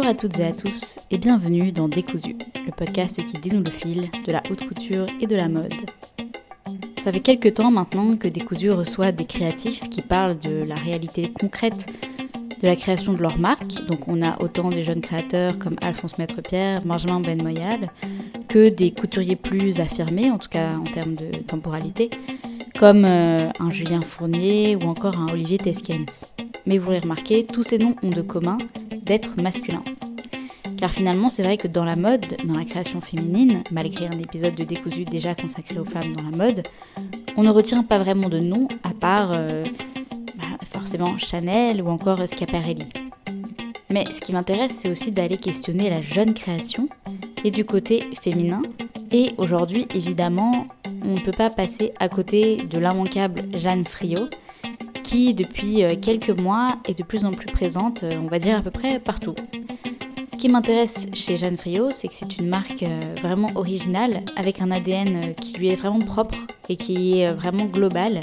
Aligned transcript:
Bonjour 0.00 0.12
à 0.12 0.16
toutes 0.16 0.38
et 0.38 0.46
à 0.46 0.52
tous 0.52 0.98
et 1.10 1.18
bienvenue 1.18 1.72
dans 1.72 1.86
Décousu, 1.86 2.34
le 2.64 2.72
podcast 2.72 3.20
qui 3.26 3.38
dénoue 3.38 3.62
le 3.62 3.70
fil 3.70 4.08
de 4.26 4.32
la 4.32 4.42
haute 4.50 4.66
couture 4.66 5.04
et 5.20 5.26
de 5.26 5.36
la 5.36 5.46
mode. 5.46 5.74
Ça 6.96 7.12
fait 7.12 7.20
quelques 7.20 7.52
temps 7.52 7.70
maintenant 7.70 8.16
que 8.16 8.26
Décousu 8.26 8.70
reçoit 8.70 9.12
des 9.12 9.26
créatifs 9.26 9.90
qui 9.90 10.00
parlent 10.00 10.38
de 10.38 10.64
la 10.64 10.74
réalité 10.74 11.30
concrète 11.30 11.86
de 12.62 12.66
la 12.66 12.76
création 12.76 13.12
de 13.12 13.20
leur 13.20 13.38
marque. 13.38 13.86
Donc 13.88 14.08
on 14.08 14.22
a 14.22 14.40
autant 14.40 14.70
des 14.70 14.84
jeunes 14.84 15.02
créateurs 15.02 15.58
comme 15.58 15.76
Alphonse 15.82 16.16
Maître-Pierre, 16.16 16.80
Benjamin 16.80 17.20
Ben 17.20 17.42
Moyal, 17.42 17.90
que 18.48 18.70
des 18.70 18.92
couturiers 18.92 19.36
plus 19.36 19.80
affirmés, 19.80 20.30
en 20.30 20.38
tout 20.38 20.48
cas 20.48 20.78
en 20.78 20.84
termes 20.84 21.14
de 21.14 21.36
temporalité, 21.46 22.08
comme 22.78 23.04
euh, 23.04 23.50
un 23.60 23.68
Julien 23.68 24.00
Fournier 24.00 24.76
ou 24.76 24.88
encore 24.88 25.18
un 25.18 25.30
Olivier 25.30 25.58
Teskens. 25.58 26.24
Mais 26.64 26.78
vous 26.78 26.86
l'aurez 26.86 27.00
remarqué, 27.00 27.44
tous 27.44 27.62
ces 27.62 27.76
noms 27.76 27.96
ont 28.02 28.08
de 28.08 28.22
commun 28.22 28.56
d'être 29.10 29.42
masculins. 29.42 29.82
Car 30.76 30.92
finalement, 30.92 31.30
c'est 31.30 31.42
vrai 31.42 31.56
que 31.56 31.66
dans 31.66 31.84
la 31.84 31.96
mode, 31.96 32.36
dans 32.44 32.56
la 32.56 32.64
création 32.64 33.00
féminine, 33.00 33.64
malgré 33.72 34.06
un 34.06 34.20
épisode 34.20 34.54
de 34.54 34.62
Décousu 34.62 35.02
déjà 35.02 35.34
consacré 35.34 35.80
aux 35.80 35.84
femmes 35.84 36.14
dans 36.14 36.30
la 36.30 36.36
mode, 36.36 36.62
on 37.36 37.42
ne 37.42 37.50
retient 37.50 37.82
pas 37.82 37.98
vraiment 37.98 38.28
de 38.28 38.38
nom 38.38 38.68
à 38.84 38.90
part 38.90 39.32
euh, 39.32 39.64
bah, 40.36 40.44
forcément 40.64 41.18
Chanel 41.18 41.82
ou 41.82 41.88
encore 41.88 42.20
Schiaparelli. 42.24 42.86
Mais 43.90 44.04
ce 44.12 44.20
qui 44.20 44.32
m'intéresse, 44.32 44.76
c'est 44.78 44.88
aussi 44.88 45.10
d'aller 45.10 45.38
questionner 45.38 45.90
la 45.90 46.00
jeune 46.00 46.32
création 46.32 46.88
et 47.42 47.50
du 47.50 47.64
côté 47.64 48.04
féminin. 48.22 48.62
Et 49.10 49.32
aujourd'hui, 49.38 49.88
évidemment, 49.92 50.68
on 51.04 51.14
ne 51.14 51.20
peut 51.20 51.32
pas 51.32 51.50
passer 51.50 51.92
à 51.98 52.08
côté 52.08 52.58
de 52.58 52.78
l'immanquable 52.78 53.42
Jeanne 53.58 53.84
Friot, 53.84 54.28
qui 55.10 55.34
depuis 55.34 55.82
euh, 55.82 55.96
quelques 56.00 56.30
mois 56.30 56.76
est 56.86 56.96
de 56.96 57.02
plus 57.02 57.24
en 57.24 57.32
plus 57.32 57.46
présente, 57.46 58.04
euh, 58.04 58.12
on 58.22 58.28
va 58.28 58.38
dire 58.38 58.56
à 58.56 58.60
peu 58.60 58.70
près 58.70 59.00
partout. 59.00 59.34
Ce 60.32 60.36
qui 60.36 60.48
m'intéresse 60.48 61.08
chez 61.14 61.36
Jeanne 61.36 61.58
Friot, 61.58 61.90
c'est 61.90 62.06
que 62.06 62.14
c'est 62.14 62.38
une 62.38 62.46
marque 62.46 62.84
euh, 62.84 63.00
vraiment 63.20 63.50
originale, 63.56 64.22
avec 64.36 64.60
un 64.60 64.70
ADN 64.70 65.34
qui 65.34 65.54
lui 65.54 65.68
est 65.68 65.74
vraiment 65.74 65.98
propre 65.98 66.38
et 66.68 66.76
qui 66.76 67.18
est 67.18 67.32
vraiment 67.32 67.64
global. 67.64 68.20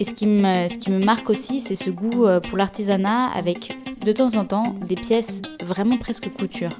Et 0.00 0.04
ce 0.04 0.14
qui 0.14 0.26
me, 0.26 0.68
ce 0.68 0.78
qui 0.78 0.90
me 0.90 1.04
marque 1.04 1.28
aussi, 1.28 1.60
c'est 1.60 1.76
ce 1.76 1.90
goût 1.90 2.26
pour 2.48 2.56
l'artisanat 2.56 3.26
avec 3.34 3.76
de 4.02 4.12
temps 4.12 4.36
en 4.36 4.46
temps 4.46 4.74
des 4.88 4.94
pièces 4.94 5.42
vraiment 5.62 5.98
presque 5.98 6.32
couture. 6.32 6.70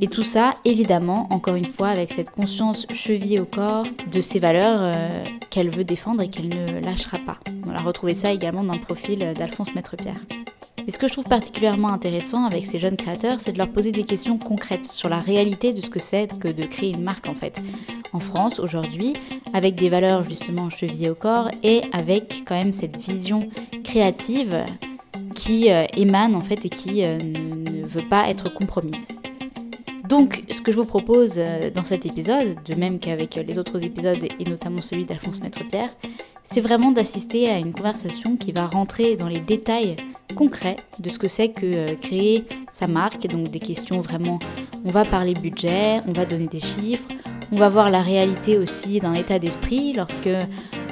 Et 0.00 0.06
tout 0.06 0.22
ça, 0.22 0.52
évidemment, 0.64 1.26
encore 1.30 1.56
une 1.56 1.66
fois, 1.66 1.88
avec 1.88 2.12
cette 2.12 2.30
conscience 2.30 2.86
chevillée 2.92 3.40
au 3.40 3.44
corps 3.44 3.84
de 4.12 4.20
ses 4.20 4.38
valeurs 4.38 4.78
euh, 4.80 5.24
qu'elle 5.50 5.70
veut 5.70 5.84
défendre 5.84 6.22
et 6.22 6.28
qu'elle 6.28 6.48
ne 6.48 6.80
lâchera 6.80 7.18
pas. 7.18 7.38
On 7.66 7.74
a 7.74 7.80
retrouvé 7.80 8.14
ça 8.14 8.32
également 8.32 8.62
dans 8.62 8.74
le 8.74 8.80
profil 8.80 9.18
d'Alphonse 9.36 9.74
Maître-Pierre. 9.74 10.20
Et 10.86 10.90
ce 10.90 10.98
que 10.98 11.06
je 11.06 11.12
trouve 11.12 11.26
particulièrement 11.26 11.88
intéressant 11.88 12.46
avec 12.46 12.66
ces 12.66 12.78
jeunes 12.78 12.96
créateurs, 12.96 13.40
c'est 13.40 13.52
de 13.52 13.58
leur 13.58 13.68
poser 13.68 13.92
des 13.92 14.04
questions 14.04 14.38
concrètes 14.38 14.86
sur 14.86 15.08
la 15.08 15.18
réalité 15.18 15.74
de 15.74 15.82
ce 15.82 15.90
que 15.90 15.98
c'est 15.98 16.28
que 16.38 16.48
de 16.48 16.62
créer 16.62 16.92
une 16.94 17.02
marque 17.02 17.28
en 17.28 17.34
fait. 17.34 17.60
En 18.14 18.20
France, 18.20 18.58
aujourd'hui, 18.58 19.12
avec 19.52 19.74
des 19.74 19.90
valeurs 19.90 20.24
justement 20.24 20.70
chevillées 20.70 21.10
au 21.10 21.14
corps 21.14 21.50
et 21.62 21.82
avec 21.92 22.44
quand 22.46 22.54
même 22.54 22.72
cette 22.72 22.96
vision 22.96 23.50
créative 23.84 24.64
qui 25.34 25.70
euh, 25.70 25.84
émane 25.94 26.34
en 26.34 26.40
fait 26.40 26.64
et 26.64 26.70
qui 26.70 27.04
euh, 27.04 27.18
ne 27.18 27.86
veut 27.86 28.08
pas 28.08 28.30
être 28.30 28.52
compromise. 28.54 29.08
Donc, 30.08 30.42
ce 30.50 30.62
que 30.62 30.72
je 30.72 30.78
vous 30.78 30.86
propose 30.86 31.34
euh, 31.36 31.70
dans 31.70 31.84
cet 31.84 32.06
épisode, 32.06 32.56
de 32.64 32.74
même 32.76 32.98
qu'avec 32.98 33.36
euh, 33.36 33.42
les 33.42 33.58
autres 33.58 33.84
épisodes 33.84 34.24
et 34.40 34.44
notamment 34.48 34.80
celui 34.80 35.04
d'Alphonse 35.04 35.42
Maître-Pierre, 35.42 35.90
c'est 36.44 36.62
vraiment 36.62 36.92
d'assister 36.92 37.50
à 37.50 37.58
une 37.58 37.72
conversation 37.72 38.36
qui 38.36 38.52
va 38.52 38.66
rentrer 38.66 39.16
dans 39.16 39.28
les 39.28 39.40
détails 39.40 39.96
concrets 40.34 40.76
de 40.98 41.10
ce 41.10 41.18
que 41.18 41.28
c'est 41.28 41.48
que 41.50 41.66
euh, 41.66 41.94
créer 42.00 42.44
sa 42.72 42.86
marque, 42.86 43.26
donc 43.26 43.50
des 43.50 43.60
questions 43.60 44.00
vraiment, 44.00 44.38
on 44.86 44.90
va 44.90 45.04
parler 45.04 45.34
budget, 45.34 45.98
on 46.08 46.12
va 46.12 46.24
donner 46.24 46.46
des 46.46 46.60
chiffres, 46.60 47.08
on 47.52 47.56
va 47.56 47.68
voir 47.68 47.90
la 47.90 48.00
réalité 48.00 48.56
aussi 48.56 49.00
d'un 49.00 49.12
état 49.12 49.38
d'esprit 49.38 49.92
lorsque 49.92 50.30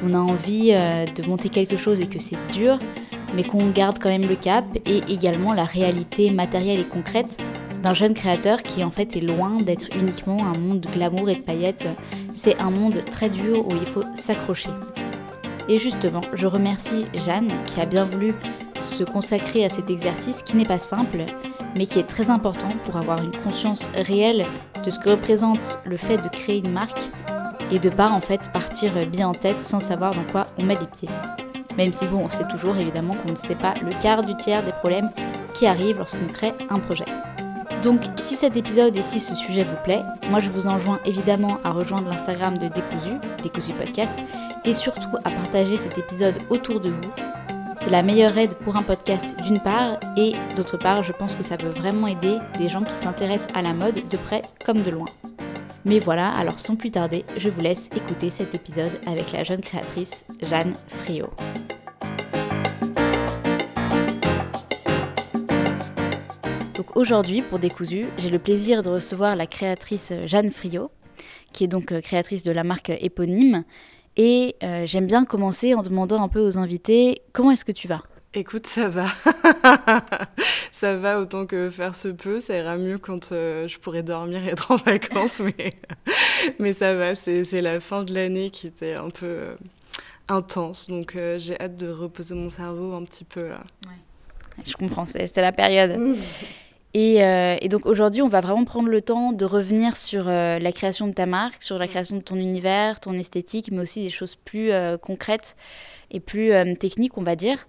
on 0.04 0.12
a 0.12 0.18
envie 0.18 0.72
de 0.72 1.26
monter 1.26 1.48
quelque 1.48 1.78
chose 1.78 2.00
et 2.00 2.06
que 2.06 2.18
c'est 2.18 2.36
dur, 2.52 2.78
mais 3.34 3.44
qu'on 3.44 3.70
garde 3.70 3.98
quand 3.98 4.08
même 4.10 4.28
le 4.28 4.36
cap, 4.36 4.64
et 4.84 5.00
également 5.08 5.54
la 5.54 5.64
réalité 5.64 6.30
matérielle 6.30 6.80
et 6.80 6.86
concrète 6.86 7.38
d'un 7.86 7.94
jeune 7.94 8.14
créateur 8.14 8.64
qui 8.64 8.82
en 8.82 8.90
fait 8.90 9.16
est 9.16 9.20
loin 9.20 9.58
d'être 9.58 9.96
uniquement 9.96 10.44
un 10.44 10.58
monde 10.58 10.80
de 10.80 10.88
glamour 10.88 11.30
et 11.30 11.36
de 11.36 11.40
paillettes. 11.40 11.86
C'est 12.34 12.60
un 12.60 12.70
monde 12.70 12.98
très 13.12 13.28
dur 13.28 13.64
où 13.64 13.70
il 13.70 13.86
faut 13.86 14.02
s'accrocher. 14.16 14.70
Et 15.68 15.78
justement, 15.78 16.22
je 16.32 16.48
remercie 16.48 17.06
Jeanne 17.14 17.52
qui 17.64 17.80
a 17.80 17.86
bien 17.86 18.04
voulu 18.04 18.34
se 18.82 19.04
consacrer 19.04 19.64
à 19.64 19.68
cet 19.68 19.88
exercice 19.88 20.42
qui 20.42 20.56
n'est 20.56 20.64
pas 20.64 20.80
simple, 20.80 21.26
mais 21.76 21.86
qui 21.86 22.00
est 22.00 22.08
très 22.08 22.28
important 22.28 22.70
pour 22.82 22.96
avoir 22.96 23.22
une 23.22 23.36
conscience 23.44 23.88
réelle 23.94 24.46
de 24.84 24.90
ce 24.90 24.98
que 24.98 25.10
représente 25.10 25.78
le 25.84 25.96
fait 25.96 26.16
de 26.16 26.28
créer 26.28 26.58
une 26.58 26.72
marque 26.72 27.12
et 27.70 27.78
de 27.78 27.88
pas 27.88 28.10
en 28.10 28.20
fait 28.20 28.50
partir 28.50 28.94
bien 29.06 29.28
en 29.28 29.32
tête 29.32 29.64
sans 29.64 29.78
savoir 29.78 30.12
dans 30.12 30.24
quoi 30.32 30.48
on 30.58 30.64
met 30.64 30.74
les 30.74 30.88
pieds. 30.88 31.14
Même 31.76 31.92
si 31.92 32.08
bon, 32.08 32.24
on 32.24 32.30
sait 32.30 32.48
toujours 32.48 32.76
évidemment 32.76 33.14
qu'on 33.14 33.30
ne 33.30 33.36
sait 33.36 33.54
pas 33.54 33.74
le 33.80 33.92
quart 34.00 34.24
du 34.24 34.36
tiers 34.38 34.64
des 34.64 34.72
problèmes 34.72 35.10
qui 35.54 35.68
arrivent 35.68 35.98
lorsqu'on 35.98 36.26
crée 36.26 36.52
un 36.68 36.80
projet. 36.80 37.04
Donc 37.86 38.00
si 38.16 38.34
cet 38.34 38.56
épisode 38.56 38.96
et 38.96 39.02
si 39.02 39.20
ce 39.20 39.36
sujet 39.36 39.62
vous 39.62 39.76
plaît, 39.84 40.02
moi 40.28 40.40
je 40.40 40.50
vous 40.50 40.66
enjoins 40.66 40.98
évidemment 41.04 41.58
à 41.62 41.70
rejoindre 41.70 42.10
l'Instagram 42.10 42.58
de 42.58 42.66
Décousu, 42.66 43.14
Décousu 43.44 43.70
Podcast, 43.74 44.12
et 44.64 44.74
surtout 44.74 45.16
à 45.18 45.30
partager 45.30 45.76
cet 45.76 45.96
épisode 45.96 46.34
autour 46.50 46.80
de 46.80 46.88
vous. 46.88 47.12
C'est 47.76 47.90
la 47.90 48.02
meilleure 48.02 48.36
aide 48.36 48.54
pour 48.54 48.74
un 48.74 48.82
podcast 48.82 49.40
d'une 49.44 49.60
part, 49.60 50.00
et 50.16 50.32
d'autre 50.56 50.76
part 50.76 51.04
je 51.04 51.12
pense 51.12 51.36
que 51.36 51.44
ça 51.44 51.56
peut 51.56 51.68
vraiment 51.68 52.08
aider 52.08 52.38
des 52.58 52.68
gens 52.68 52.82
qui 52.82 52.96
s'intéressent 53.00 53.54
à 53.54 53.62
la 53.62 53.72
mode 53.72 54.08
de 54.08 54.16
près 54.16 54.42
comme 54.64 54.82
de 54.82 54.90
loin. 54.90 55.06
Mais 55.84 56.00
voilà, 56.00 56.30
alors 56.30 56.58
sans 56.58 56.74
plus 56.74 56.90
tarder, 56.90 57.24
je 57.36 57.48
vous 57.48 57.60
laisse 57.60 57.88
écouter 57.94 58.30
cet 58.30 58.52
épisode 58.52 58.98
avec 59.06 59.30
la 59.30 59.44
jeune 59.44 59.60
créatrice 59.60 60.24
Jeanne 60.42 60.72
Friot. 60.88 61.30
Aujourd'hui, 66.94 67.42
pour 67.42 67.58
Décousu, 67.58 68.06
j'ai 68.18 68.30
le 68.30 68.38
plaisir 68.38 68.82
de 68.82 68.90
recevoir 68.90 69.36
la 69.36 69.46
créatrice 69.46 70.12
Jeanne 70.26 70.50
Friot, 70.50 70.90
qui 71.52 71.64
est 71.64 71.68
donc 71.68 71.92
euh, 71.92 72.00
créatrice 72.00 72.42
de 72.42 72.52
la 72.52 72.64
marque 72.64 72.90
éponyme. 72.90 73.64
Et 74.16 74.56
euh, 74.62 74.86
j'aime 74.86 75.06
bien 75.06 75.24
commencer 75.24 75.74
en 75.74 75.82
demandant 75.82 76.22
un 76.22 76.28
peu 76.28 76.40
aux 76.40 76.58
invités 76.58 77.22
comment 77.32 77.50
est-ce 77.50 77.64
que 77.64 77.72
tu 77.72 77.88
vas? 77.88 78.02
Écoute, 78.34 78.66
ça 78.66 78.88
va. 78.88 79.06
ça 80.72 80.96
va 80.96 81.20
autant 81.20 81.46
que 81.46 81.70
faire 81.70 81.94
se 81.94 82.08
peut. 82.08 82.40
Ça 82.40 82.56
ira 82.56 82.76
mieux 82.76 82.98
quand 82.98 83.32
euh, 83.32 83.68
je 83.68 83.78
pourrai 83.78 84.02
dormir 84.02 84.44
et 84.44 84.48
être 84.48 84.70
en 84.70 84.76
vacances. 84.76 85.40
mais, 85.40 85.74
mais 86.58 86.72
ça 86.72 86.94
va. 86.94 87.14
C'est 87.14 87.62
la 87.62 87.80
fin 87.80 88.02
de 88.02 88.12
l'année 88.12 88.50
qui 88.50 88.66
était 88.66 88.94
un 88.94 89.10
peu 89.10 89.56
intense. 90.28 90.88
Donc 90.88 91.16
j'ai 91.36 91.60
hâte 91.60 91.76
de 91.76 91.88
reposer 91.88 92.34
mon 92.34 92.48
cerveau 92.48 92.94
un 92.94 93.04
petit 93.04 93.24
peu 93.24 93.48
là. 93.48 93.62
Je 94.64 94.74
comprends, 94.74 95.06
c'est 95.06 95.36
la 95.36 95.52
période. 95.52 96.16
Euh, 96.96 97.56
et, 97.60 97.68
donc 97.68 97.84
aujourd'hui, 97.84 98.22
on 98.22 98.28
va 98.28 98.40
vraiment 98.40 98.64
prendre 98.64 98.88
le 98.88 99.02
temps 99.02 99.32
de 99.32 99.44
revenir 99.44 99.96
sur 99.96 100.28
euh, 100.28 100.58
la 100.58 100.72
création 100.72 101.06
de 101.06 101.12
ta 101.12 101.26
marque, 101.26 101.62
sur 101.62 101.78
la 101.78 101.88
création 101.88 102.16
de 102.16 102.22
ton 102.22 102.36
univers, 102.36 103.00
ton 103.00 103.12
esthétique, 103.12 103.70
mais 103.70 103.82
aussi 103.82 104.02
des 104.02 104.10
choses 104.10 104.36
plus 104.36 104.70
euh, 104.70 104.96
concrètes 104.96 105.56
et 106.10 106.20
plus 106.20 106.52
techniques, 106.78 107.18
on 107.18 107.22
va 107.22 107.36
dire. 107.36 107.68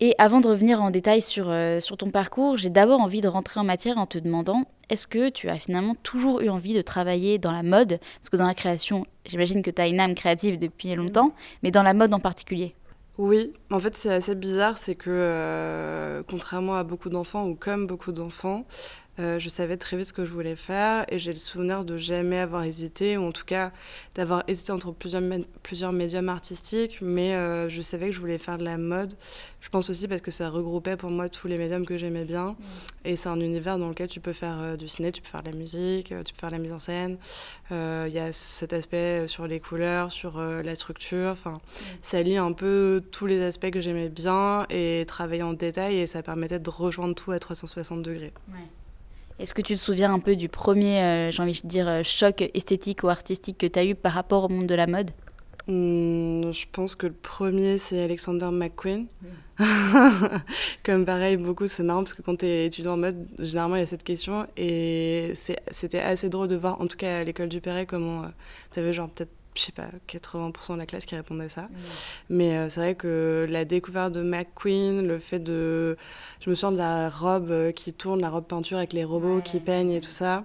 Et 0.00 0.14
avant 0.18 0.40
de 0.40 0.48
revenir 0.48 0.82
en 0.82 0.90
détail 0.90 1.22
sur, 1.22 1.52
sur 1.80 1.96
ton 1.96 2.10
parcours, 2.10 2.56
j'ai 2.56 2.70
d'abord 2.70 3.00
envie 3.00 3.20
de 3.20 3.28
rentrer 3.28 3.60
en 3.60 3.64
matière 3.64 3.98
en 3.98 4.06
te 4.06 4.18
demandant, 4.18 4.64
est-ce 4.90 5.06
que 5.06 5.28
tu 5.28 5.48
as 5.48 5.58
finalement 5.58 5.96
toujours 6.02 6.40
eu 6.40 6.48
envie 6.48 6.74
de 6.74 6.82
travailler 6.82 7.38
dans 7.38 7.52
la 7.52 7.62
mode? 7.62 7.98
Parce 8.20 8.28
que 8.30 8.36
dans 8.36 8.46
la 8.46 8.54
création, 8.54 9.06
j'imagine 9.26 9.62
que 9.62 9.70
tu 9.70 9.82
as 9.82 9.88
une 9.88 10.00
âme 10.00 10.14
créative 10.14 10.58
depuis 10.58 10.94
longtemps, 10.94 11.32
mais 11.62 11.70
dans 11.70 11.82
la 11.82 11.94
mode 11.94 12.14
en 12.14 12.20
particulier. 12.20 12.74
Oui, 13.16 13.52
en 13.70 13.78
fait 13.78 13.96
c'est 13.96 14.12
assez 14.12 14.34
bizarre, 14.34 14.76
c'est 14.76 14.96
que 14.96 15.08
euh, 15.10 16.22
contrairement 16.28 16.74
à 16.74 16.82
beaucoup 16.82 17.10
d'enfants 17.10 17.46
ou 17.46 17.54
comme 17.54 17.86
beaucoup 17.86 18.10
d'enfants, 18.10 18.66
euh, 19.20 19.38
je 19.38 19.48
savais 19.48 19.76
très 19.76 19.96
vite 19.96 20.06
ce 20.06 20.12
que 20.12 20.24
je 20.24 20.32
voulais 20.32 20.56
faire 20.56 21.04
et 21.08 21.18
j'ai 21.18 21.32
le 21.32 21.38
souvenir 21.38 21.84
de 21.84 21.96
jamais 21.96 22.38
avoir 22.38 22.64
hésité, 22.64 23.16
ou 23.16 23.24
en 23.24 23.32
tout 23.32 23.44
cas 23.44 23.72
d'avoir 24.14 24.42
hésité 24.48 24.72
entre 24.72 24.92
plusieurs, 24.92 25.22
plusieurs 25.62 25.92
médiums 25.92 26.28
artistiques, 26.28 26.98
mais 27.00 27.34
euh, 27.34 27.68
je 27.68 27.80
savais 27.80 28.06
que 28.06 28.12
je 28.12 28.20
voulais 28.20 28.38
faire 28.38 28.58
de 28.58 28.64
la 28.64 28.76
mode. 28.76 29.14
Je 29.60 29.68
pense 29.68 29.88
aussi 29.88 30.08
parce 30.08 30.20
que 30.20 30.30
ça 30.30 30.50
regroupait 30.50 30.96
pour 30.96 31.10
moi 31.10 31.28
tous 31.28 31.48
les 31.48 31.56
médiums 31.56 31.86
que 31.86 31.96
j'aimais 31.96 32.24
bien. 32.24 32.56
Et 33.04 33.16
c'est 33.16 33.28
un 33.28 33.40
univers 33.40 33.78
dans 33.78 33.88
lequel 33.88 34.08
tu 34.08 34.20
peux 34.20 34.32
faire 34.32 34.56
euh, 34.60 34.76
du 34.76 34.88
ciné, 34.88 35.12
tu 35.12 35.22
peux 35.22 35.28
faire 35.28 35.42
de 35.42 35.50
la 35.50 35.56
musique, 35.56 36.08
tu 36.08 36.34
peux 36.34 36.40
faire 36.40 36.50
de 36.50 36.56
la 36.56 36.60
mise 36.60 36.72
en 36.72 36.78
scène. 36.78 37.16
Il 37.70 38.12
y 38.12 38.18
a 38.18 38.32
cet 38.32 38.72
aspect 38.72 39.26
sur 39.26 39.46
les 39.46 39.58
couleurs, 39.58 40.12
sur 40.12 40.40
la 40.40 40.74
structure. 40.74 41.30
Enfin, 41.30 41.60
ça 42.02 42.22
lie 42.22 42.36
un 42.36 42.52
peu 42.52 43.02
tous 43.10 43.26
les 43.26 43.42
aspects 43.42 43.70
que 43.70 43.80
j'aimais 43.80 44.10
bien 44.10 44.66
et 44.70 45.04
travailler 45.06 45.42
en 45.42 45.54
détail 45.54 45.96
et 45.96 46.06
ça 46.06 46.22
permettait 46.22 46.58
de 46.58 46.70
rejoindre 46.70 47.14
tout 47.14 47.32
à 47.32 47.38
360 47.38 48.02
degrés. 48.02 48.32
Est-ce 49.38 49.54
que 49.54 49.62
tu 49.62 49.74
te 49.74 49.80
souviens 49.80 50.12
un 50.14 50.20
peu 50.20 50.36
du 50.36 50.48
premier, 50.48 51.00
euh, 51.00 51.30
j'ai 51.30 51.42
envie 51.42 51.60
de 51.60 51.68
dire, 51.68 51.88
euh, 51.88 52.02
choc 52.04 52.42
esthétique 52.54 53.02
ou 53.02 53.08
artistique 53.08 53.58
que 53.58 53.66
tu 53.66 53.78
as 53.78 53.84
eu 53.84 53.94
par 53.94 54.12
rapport 54.12 54.44
au 54.44 54.48
monde 54.48 54.66
de 54.66 54.74
la 54.74 54.86
mode? 54.86 55.10
Hmm, 55.66 56.52
je 56.52 56.66
pense 56.70 56.94
que 56.94 57.06
le 57.06 57.14
premier, 57.14 57.78
c'est 57.78 58.04
Alexander 58.04 58.50
McQueen. 58.52 59.06
Comme 60.84 61.04
pareil, 61.04 61.36
beaucoup, 61.36 61.66
c'est 61.66 61.82
marrant 61.82 62.04
parce 62.04 62.12
que 62.12 62.22
quand 62.22 62.36
tu 62.36 62.46
es 62.46 62.66
étudiant 62.66 62.92
en 62.92 62.96
mode, 62.98 63.26
généralement, 63.38 63.76
il 63.76 63.80
y 63.80 63.82
a 63.82 63.86
cette 63.86 64.04
question. 64.04 64.46
Et 64.56 65.32
c'était 65.70 66.00
assez 66.00 66.28
drôle 66.28 66.48
de 66.48 66.56
voir, 66.56 66.80
en 66.80 66.86
tout 66.86 66.96
cas 66.96 67.18
à 67.18 67.24
l'école 67.24 67.48
du 67.48 67.60
Perret, 67.60 67.86
comment 67.86 68.24
euh, 68.24 68.28
tu 68.72 68.80
avais 68.80 68.92
genre 68.92 69.08
peut-être 69.08 69.32
je 69.54 69.62
sais 69.62 69.72
pas, 69.72 69.88
80% 70.08 70.74
de 70.74 70.78
la 70.78 70.86
classe 70.86 71.04
qui 71.04 71.14
répondait 71.14 71.44
à 71.44 71.48
ça. 71.48 71.68
Mais 72.28 72.56
euh, 72.56 72.68
c'est 72.68 72.80
vrai 72.80 72.94
que 72.94 73.46
la 73.48 73.64
découverte 73.64 74.12
de 74.12 74.22
McQueen, 74.22 75.06
le 75.06 75.18
fait 75.18 75.38
de. 75.38 75.96
Je 76.40 76.50
me 76.50 76.54
souviens 76.54 76.72
de 76.72 76.78
la 76.78 77.08
robe 77.08 77.50
euh, 77.50 77.72
qui 77.72 77.92
tourne, 77.92 78.20
la 78.20 78.30
robe 78.30 78.46
peinture 78.46 78.78
avec 78.78 78.92
les 78.92 79.04
robots 79.04 79.40
qui 79.42 79.60
peignent 79.60 79.92
et 79.92 80.00
tout 80.00 80.10
ça. 80.10 80.44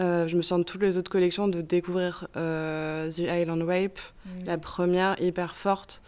Euh, 0.00 0.26
je 0.26 0.36
me 0.36 0.42
sens 0.42 0.60
de 0.60 0.64
toutes 0.64 0.80
les 0.80 0.96
autres 0.96 1.10
collections 1.10 1.46
de 1.46 1.60
découvrir 1.60 2.26
euh, 2.36 3.10
The 3.10 3.18
Island 3.20 3.62
Rape, 3.62 3.98
mm. 4.24 4.44
la 4.46 4.56
première 4.56 5.20
hyper 5.20 5.54
forte. 5.54 6.02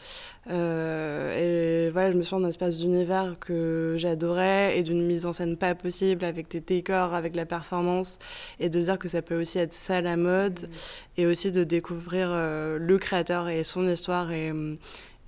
Euh, 0.50 1.86
et 1.86 1.90
voilà, 1.90 2.10
je 2.10 2.16
me 2.16 2.22
sens 2.22 2.40
d'un 2.40 2.48
espace 2.48 2.78
d'univers 2.78 3.36
que 3.38 3.96
j'adorais 3.98 4.78
et 4.78 4.82
d'une 4.82 5.06
mise 5.06 5.26
en 5.26 5.32
scène 5.32 5.56
pas 5.56 5.74
possible 5.74 6.24
avec 6.24 6.50
des 6.50 6.60
décors, 6.60 7.12
avec 7.12 7.36
la 7.36 7.44
performance 7.44 8.18
et 8.58 8.70
de 8.70 8.80
dire 8.80 8.98
que 8.98 9.08
ça 9.08 9.20
peut 9.20 9.38
aussi 9.38 9.58
être 9.58 9.74
ça 9.74 10.00
la 10.00 10.16
mode 10.16 10.60
mm. 10.60 11.20
et 11.20 11.26
aussi 11.26 11.52
de 11.52 11.62
découvrir 11.62 12.30
le 12.30 12.96
créateur 12.98 13.48
et 13.48 13.62
son 13.62 13.86
histoire 13.88 14.32
et 14.32 14.52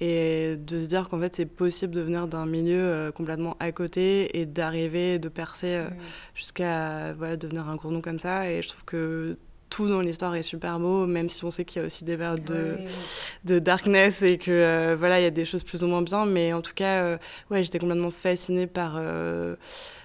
et 0.01 0.57
de 0.57 0.81
se 0.81 0.87
dire 0.87 1.09
qu'en 1.09 1.21
fait 1.21 1.37
c'est 1.37 1.47
possible 1.47 1.95
de 1.95 2.01
venir 2.01 2.27
d'un 2.27 2.47
milieu 2.47 2.81
euh, 2.81 3.13
complètement 3.13 3.57
à 3.61 3.71
côté 3.73 4.39
et 4.39 4.47
d'arriver, 4.47 5.19
de 5.19 5.29
percer 5.29 5.77
euh, 5.77 5.89
jusqu'à 6.35 7.13
voilà, 7.15 7.37
devenir 7.37 7.69
un 7.69 7.77
gros 7.77 7.91
nom 7.91 8.01
comme 8.01 8.19
ça. 8.19 8.51
Et 8.51 8.63
je 8.63 8.69
trouve 8.69 8.85
que 8.85 9.39
tout 9.71 9.89
dans 9.89 10.01
l'histoire 10.01 10.35
est 10.35 10.43
super 10.43 10.79
beau, 10.79 11.07
même 11.07 11.29
si 11.29 11.45
on 11.45 11.51
sait 11.51 11.65
qu'il 11.65 11.81
y 11.81 11.83
a 11.83 11.87
aussi 11.87 12.05
des 12.05 12.17
périodes 12.17 12.45
de, 12.45 12.77
de 13.45 13.59
darkness 13.59 14.23
et 14.23 14.39
que 14.39 14.51
euh, 14.51 14.97
voilà, 14.99 15.21
il 15.21 15.25
y 15.25 15.27
a 15.27 15.31
des 15.31 15.45
choses 15.45 15.63
plus 15.63 15.83
ou 15.85 15.87
moins 15.87 16.03
bien. 16.03 16.27
Mais 16.27 16.53
en 16.53 16.61
tout 16.61 16.75
cas, 16.75 17.19
ouais, 17.51 17.63
j'étais 17.63 17.79
complètement 17.79 18.13
fascinée 18.13 18.67
par 18.67 19.01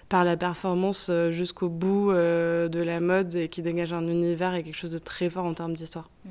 par 0.08 0.24
la 0.24 0.38
performance 0.38 1.12
jusqu'au 1.30 1.70
bout 1.70 2.12
de 2.12 2.82
la 2.82 3.00
mode 3.00 3.36
et 3.36 3.48
qui 3.48 3.62
dégage 3.62 3.94
un 3.94 4.08
univers 4.08 4.56
et 4.56 4.64
quelque 4.64 4.78
chose 4.78 4.92
de 4.92 4.98
très 4.98 5.30
fort 5.30 5.46
en 5.46 5.54
termes 5.54 5.74
d'histoire. 5.74 6.10
Mm. 6.26 6.30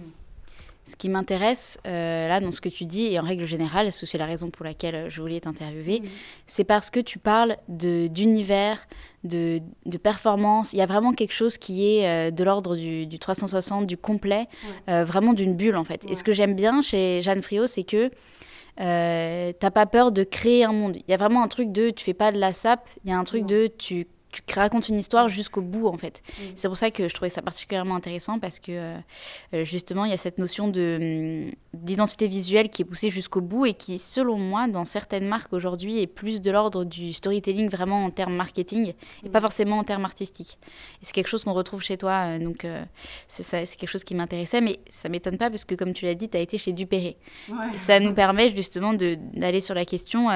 Ce 0.89 0.97
qui 0.97 1.11
m'intéresse 1.11 1.79
euh, 1.87 2.29
là 2.29 2.41
dans 2.41 2.51
ce 2.51 2.63
que 2.63 2.71
tu 2.71 2.87
dis, 2.87 3.13
et 3.13 3.21
en 3.21 3.23
règle 3.23 3.45
générale, 3.45 3.93
c'est 3.93 4.17
la 4.17 4.25
raison 4.25 4.49
pour 4.49 4.65
laquelle 4.65 5.11
je 5.11 5.21
voulais 5.21 5.39
t'interviewer, 5.39 6.01
c'est 6.47 6.65
parce 6.65 6.89
que 6.89 6.99
tu 6.99 7.19
parles 7.19 7.59
d'univers, 7.69 8.89
de, 9.23 9.61
de, 9.85 9.99
performance. 9.99 10.73
Il 10.73 10.79
y 10.79 10.83
a 10.83 10.87
vraiment 10.87 11.13
quelque 11.13 11.35
chose 11.35 11.59
qui 11.59 11.99
est 11.99 12.09
euh, 12.09 12.31
de 12.31 12.43
l'ordre 12.43 12.75
du, 12.75 13.19
360, 13.19 13.87
du 13.87 13.99
complet, 13.99 14.49
euh, 14.89 15.05
vraiment 15.05 15.35
d'une 15.35 15.55
bulle 15.55 15.77
en 15.77 15.85
fait. 15.85 16.11
Et 16.11 16.15
ce 16.15 16.25
que 16.25 16.33
j'aime 16.33 16.55
bien 16.55 16.81
chez 16.81 17.21
Jeanne 17.21 17.43
Friot, 17.43 17.67
c'est 17.67 17.85
que 17.85 18.11
euh, 18.81 19.53
t'as 19.59 19.71
pas 19.71 19.85
peur 19.85 20.11
de 20.11 20.25
créer 20.25 20.65
un 20.65 20.73
monde. 20.73 20.97
Il 20.97 21.11
y 21.11 21.13
a 21.13 21.19
vraiment 21.19 21.43
un 21.43 21.49
truc 21.49 21.71
de 21.71 21.91
tu 21.91 22.03
fais 22.03 22.15
pas 22.15 22.33
de 22.33 22.39
la 22.39 22.55
sape, 22.55 22.89
il 23.05 23.11
y 23.11 23.13
a 23.13 23.19
un 23.19 23.25
truc 23.25 23.45
de 23.45 23.67
tu 23.67 24.07
tu 24.31 24.59
racontes 24.59 24.89
une 24.89 24.99
histoire 24.99 25.29
jusqu'au 25.29 25.63
bout 25.63 25.87
en 25.87 25.97
fait. 25.97 26.23
Mm. 26.27 26.43
C'est 26.55 26.69
pour 26.69 26.77
ça 26.77 26.91
que 26.91 27.09
je 27.09 27.15
trouvais 27.15 27.31
ça 27.31 27.43
particulièrement 27.43 27.95
intéressant 27.95 28.39
parce 28.39 28.59
que 28.59 28.73
euh, 28.73 28.97
euh, 29.55 29.65
justement 29.65 30.05
il 30.05 30.11
y 30.11 30.15
a 30.15 30.19
cette 30.19 30.39
notion 30.39 30.69
de 30.69 31.47
hum, 31.47 31.51
d'identité 31.75 32.29
visuelle 32.29 32.71
qui 32.71 32.83
est 32.83 32.85
poussée 32.85 33.11
jusqu'au 33.11 33.41
bout 33.41 33.67
et 33.67 33.75
qui 33.75 33.99
selon 33.99 34.39
moi 34.39 34.69
dans 34.69 34.85
certaines 34.85 35.27
marques 35.27 35.53
aujourd'hui 35.53 36.01
est 36.01 36.07
plus 36.07 36.41
de 36.41 36.51
l'ordre 36.51 36.85
du 36.85 37.13
storytelling 37.13 37.69
vraiment 37.71 38.05
en 38.05 38.11
termes 38.11 38.35
marketing 38.35 38.93
et 39.25 39.29
pas 39.29 39.39
mm. 39.39 39.43
forcément 39.43 39.79
en 39.79 39.85
termes 39.85 40.05
artistiques. 40.05 40.59
Et 41.03 41.05
c'est 41.05 41.13
quelque 41.13 41.29
chose 41.29 41.45
qu'on 41.45 41.55
retrouve 41.55 41.83
chez 41.83 41.97
toi 41.97 42.27
euh, 42.27 42.39
donc 42.39 42.67
c'est 43.29 43.43
c'est 43.43 43.77
quelque 43.77 43.91
chose 43.91 44.05
qui 44.05 44.15
m'intéressait 44.15 44.61
mais 44.61 44.79
ça 44.89 45.09
m'étonne 45.09 45.39
pas 45.39 45.49
parce 45.49 45.65
que 45.65 45.75
comme 45.75 45.93
tu 45.93 46.05
l'as 46.05 46.15
dit 46.15 46.29
tu 46.29 46.37
as 46.37 46.41
été 46.41 46.59
chez 46.59 46.73
Dupéré. 46.73 47.17
Ça 47.77 47.99
nous 48.01 48.13
permet 48.13 48.55
justement 48.55 48.93
d'aller 48.93 49.61
sur 49.61 49.75
la 49.75 49.85
question 49.85 50.29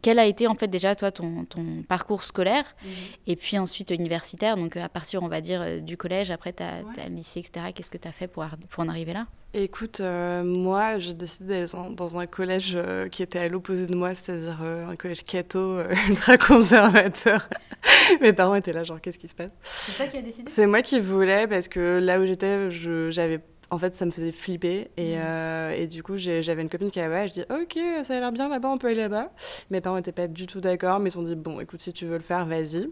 quel 0.00 0.18
a 0.18 0.26
été 0.26 0.46
en 0.46 0.54
fait 0.54 0.68
déjà 0.68 0.94
toi 0.94 1.10
ton, 1.10 1.44
ton 1.44 1.82
parcours 1.86 2.24
scolaire 2.24 2.64
mm. 2.64 2.88
et 3.26 3.33
puis 3.36 3.58
ensuite 3.58 3.90
universitaire, 3.90 4.56
donc 4.56 4.76
à 4.76 4.88
partir, 4.88 5.22
on 5.22 5.28
va 5.28 5.40
dire, 5.40 5.62
euh, 5.62 5.80
du 5.80 5.96
collège, 5.96 6.30
après 6.30 6.52
tu 6.52 6.62
as, 6.62 6.82
le 7.08 7.14
lycée, 7.14 7.40
etc. 7.40 7.66
Qu'est-ce 7.74 7.90
que 7.90 7.98
tu 7.98 8.08
as 8.08 8.12
fait 8.12 8.28
pour, 8.28 8.44
pour 8.70 8.84
en 8.84 8.88
arriver 8.88 9.12
là? 9.12 9.26
Écoute, 9.56 10.00
euh, 10.00 10.42
moi, 10.42 10.98
j'ai 10.98 11.14
décidé 11.14 11.64
d'aller 11.66 11.94
dans, 11.94 12.18
un 12.18 12.26
collège 12.26 12.72
euh, 12.74 13.08
qui 13.08 13.22
était 13.22 13.38
à 13.38 13.48
l'opposé 13.48 13.86
de 13.86 13.94
moi, 13.94 14.12
c'est-à-dire 14.14 14.60
un 14.62 14.96
collège 14.96 15.22
catho, 15.22 15.78
ultra 16.08 16.36
conservateur. 16.38 17.48
Mes 18.20 18.32
parents 18.32 18.56
étaient 18.56 18.72
là, 18.72 18.82
genre, 18.82 19.00
qu'est-ce 19.00 19.18
qui 19.18 19.28
se 19.28 19.34
passe? 19.34 19.50
C'est 19.60 19.96
toi 19.96 20.06
qui 20.06 20.16
as 20.18 20.22
décidé? 20.22 20.50
C'est 20.50 20.66
moi 20.66 20.82
qui 20.82 20.98
voulais, 20.98 21.46
parce 21.46 21.68
que 21.68 22.00
là 22.02 22.20
où 22.20 22.26
j'étais, 22.26 22.70
j'avais 23.10 23.40
en 23.70 23.78
fait, 23.78 23.94
ça 23.94 24.06
me 24.06 24.10
faisait 24.10 24.32
flipper. 24.32 24.90
Et, 24.96 25.16
mmh. 25.16 25.72
et 25.76 25.86
du 25.86 26.02
coup, 26.02 26.16
j'avais 26.16 26.62
une 26.62 26.68
copine 26.68 26.90
qui 26.90 26.98
là-bas. 26.98 27.24
Et 27.24 27.28
je 27.28 27.32
dis, 27.32 27.44
OK, 27.50 27.78
ça 28.04 28.16
a 28.16 28.20
l'air 28.20 28.32
bien 28.32 28.48
là-bas, 28.48 28.68
on 28.68 28.78
peut 28.78 28.88
aller 28.88 29.00
là-bas. 29.00 29.30
Mes 29.70 29.80
parents 29.80 29.96
n'étaient 29.96 30.12
pas 30.12 30.28
du 30.28 30.46
tout 30.46 30.60
d'accord, 30.60 31.00
mais 31.00 31.10
ils 31.10 31.18
ont 31.18 31.22
dit, 31.22 31.34
bon, 31.34 31.60
écoute, 31.60 31.80
si 31.80 31.92
tu 31.92 32.06
veux 32.06 32.16
le 32.16 32.22
faire, 32.22 32.46
vas-y. 32.46 32.90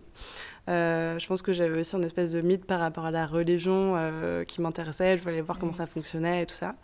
Euh, 0.68 1.18
je 1.18 1.26
pense 1.26 1.42
que 1.42 1.52
j'avais 1.52 1.80
aussi 1.80 1.96
un 1.96 2.02
espèce 2.02 2.32
de 2.32 2.40
mythe 2.40 2.64
par 2.64 2.78
rapport 2.78 3.04
à 3.04 3.10
la 3.10 3.26
religion 3.26 3.94
euh, 3.96 4.44
qui 4.44 4.60
m'intéressait. 4.60 5.16
Je 5.16 5.22
voulais 5.22 5.40
voir 5.40 5.58
comment 5.58 5.72
ça 5.72 5.86
fonctionnait 5.86 6.42
et 6.42 6.46
tout 6.46 6.54
ça. 6.54 6.76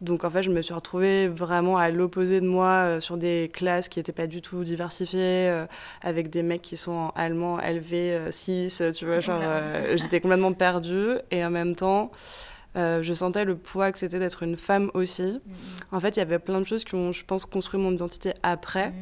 Donc 0.00 0.24
en 0.24 0.30
fait, 0.30 0.42
je 0.42 0.50
me 0.50 0.62
suis 0.62 0.72
retrouvée 0.72 1.28
vraiment 1.28 1.76
à 1.76 1.90
l'opposé 1.90 2.40
de 2.40 2.46
moi 2.46 2.68
euh, 2.68 3.00
sur 3.00 3.18
des 3.18 3.50
classes 3.52 3.88
qui 3.88 3.98
n'étaient 3.98 4.12
pas 4.12 4.26
du 4.26 4.40
tout 4.40 4.64
diversifiées, 4.64 5.52
avec 6.02 6.30
des 6.30 6.42
mecs 6.42 6.62
qui 6.62 6.76
sont 6.76 6.92
en 6.92 7.08
allemand 7.10 7.58
LV 7.58 8.30
6, 8.30 8.82
tu 8.94 9.06
vois, 9.06 9.20
genre 9.20 9.42
j'étais 9.94 10.20
complètement 10.20 10.52
perdue 10.52 11.16
et 11.30 11.44
en 11.44 11.50
même 11.50 11.74
temps. 11.74 12.10
Je 12.74 13.12
sentais 13.14 13.44
le 13.44 13.56
poids 13.56 13.92
que 13.92 13.98
c'était 13.98 14.18
d'être 14.18 14.42
une 14.42 14.56
femme 14.56 14.90
aussi. 14.94 15.22
Mm-hmm. 15.22 15.40
En 15.92 16.00
fait, 16.00 16.16
il 16.16 16.20
y 16.20 16.22
avait 16.22 16.38
plein 16.38 16.60
de 16.60 16.66
choses 16.66 16.84
qui 16.84 16.94
ont, 16.94 17.12
je 17.12 17.24
pense, 17.24 17.44
construit 17.44 17.80
mon 17.80 17.92
identité 17.92 18.32
après. 18.42 18.90
Mm. 18.90 18.94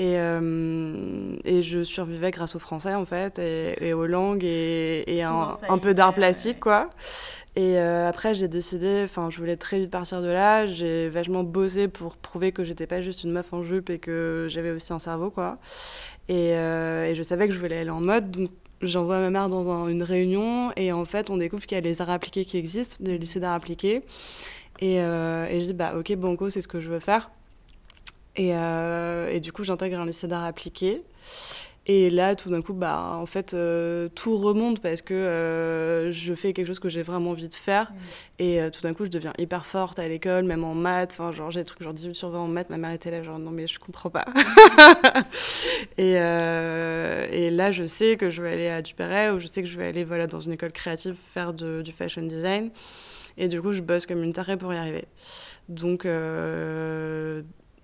Et, 0.00 0.14
euh, 0.16 1.36
et, 1.44 1.60
je 1.60 1.82
survivais 1.82 2.30
grâce 2.30 2.54
au 2.54 2.60
français, 2.60 2.94
en 2.94 3.04
fait, 3.04 3.40
et, 3.40 3.92
aux 3.92 4.06
langues, 4.06 4.44
et, 4.44 5.22
un, 5.22 5.78
peu 5.78 5.92
d'art 5.92 6.14
plastique, 6.14 6.60
quoi. 6.60 6.90
Et 7.56 7.78
euh, 7.78 8.08
après, 8.08 8.32
j'ai 8.34 8.46
décidé, 8.46 9.00
enfin, 9.02 9.28
je 9.30 9.38
voulais 9.38 9.56
très 9.56 9.80
vite 9.80 9.90
partir 9.90 10.22
de 10.22 10.28
là. 10.28 10.68
J'ai 10.68 11.08
vachement 11.08 11.42
bossé 11.42 11.88
pour 11.88 12.16
prouver 12.16 12.52
que 12.52 12.62
j'étais 12.62 12.86
pas 12.86 13.00
juste 13.00 13.24
une 13.24 13.32
meuf 13.32 13.52
en 13.52 13.64
jupe 13.64 13.90
et 13.90 13.98
que 13.98 14.46
j'avais 14.48 14.70
aussi 14.70 14.92
un 14.92 15.00
cerveau, 15.00 15.30
quoi. 15.30 15.58
Et, 16.28 16.52
euh, 16.52 17.12
je 17.12 17.22
savais 17.24 17.48
que 17.48 17.54
je 17.54 17.58
voulais 17.58 17.78
aller 17.78 17.90
en 17.90 18.00
mode, 18.00 18.30
donc 18.30 18.50
j'envoie 18.82 19.20
ma 19.20 19.30
mère 19.30 19.48
dans 19.48 19.88
une 19.88 20.02
réunion, 20.02 20.72
et 20.76 20.92
en 20.92 21.04
fait, 21.04 21.30
on 21.30 21.36
découvre 21.36 21.66
qu'il 21.66 21.76
y 21.76 21.78
a 21.78 21.82
les 21.82 22.00
arts 22.00 22.10
appliqués 22.10 22.44
qui 22.44 22.56
existent, 22.56 22.96
des 23.00 23.18
lycées 23.18 23.40
d'arts 23.40 23.54
appliqués. 23.54 24.02
Et, 24.80 24.96
et 24.96 25.60
je 25.60 25.64
dis, 25.64 25.72
bah, 25.72 25.94
ok, 25.98 26.14
Banco, 26.16 26.50
c'est 26.50 26.60
ce 26.60 26.68
que 26.68 26.80
je 26.80 26.88
veux 26.88 27.00
faire. 27.00 27.30
Euh, 28.38 29.28
et, 29.30 29.40
du 29.40 29.52
coup, 29.52 29.64
j'intègre 29.64 30.00
un 30.00 30.06
lycée 30.06 30.28
d'art 30.28 30.44
appliqué. 30.44 31.02
Et 31.90 32.10
là, 32.10 32.36
tout 32.36 32.50
d'un 32.50 32.60
coup, 32.60 32.74
bah, 32.74 33.16
en 33.18 33.24
fait, 33.24 33.54
euh, 33.54 34.10
tout 34.14 34.36
remonte 34.36 34.80
parce 34.80 35.00
que 35.00 35.14
euh, 35.14 36.12
je 36.12 36.34
fais 36.34 36.52
quelque 36.52 36.66
chose 36.66 36.80
que 36.80 36.90
j'ai 36.90 37.00
vraiment 37.00 37.30
envie 37.30 37.48
de 37.48 37.54
faire. 37.54 37.92
Mm. 37.92 37.96
Et 38.40 38.70
tout 38.70 38.82
d'un 38.82 38.92
coup, 38.92 39.06
je 39.06 39.10
deviens 39.10 39.32
hyper 39.38 39.64
forte 39.64 39.98
à 39.98 40.06
l'école, 40.06 40.44
même 40.44 40.64
en 40.64 40.74
maths. 40.74 41.12
Enfin, 41.12 41.32
genre, 41.32 41.50
j'ai 41.50 41.60
des 41.60 41.64
trucs 41.64 41.82
genre 41.82 41.94
18 41.94 42.14
sur 42.14 42.28
20 42.28 42.40
en 42.40 42.48
maths. 42.48 42.68
Ma 42.68 42.76
mère 42.76 42.92
était 42.92 43.10
là, 43.10 43.22
genre, 43.22 43.38
non, 43.38 43.50
mais 43.50 43.66
je 43.66 43.78
comprends 43.78 44.10
pas. 44.10 44.26
et, 45.98 46.12
et, 46.12 47.50
là, 47.50 47.72
je 47.72 47.86
sais 47.86 48.16
que 48.18 48.28
je 48.28 48.42
vais 48.42 48.52
aller 48.52 48.68
à 48.68 48.82
Dupéret 48.82 49.30
ou 49.30 49.40
je 49.40 49.46
sais 49.46 49.62
que 49.62 49.68
je 49.68 49.78
vais 49.78 49.88
aller 49.88 50.04
voilà, 50.04 50.26
dans 50.26 50.40
une 50.40 50.52
école 50.52 50.72
créative 50.72 51.16
faire 51.32 51.54
du 51.54 51.92
fashion 51.96 52.22
design. 52.22 52.70
Et 53.38 53.48
du 53.48 53.62
coup, 53.62 53.72
je 53.72 53.80
bosse 53.80 54.04
comme 54.04 54.22
une 54.22 54.32
tarée 54.32 54.58
pour 54.58 54.74
y 54.74 54.76
arriver. 54.76 55.06
Donc, 55.68 56.06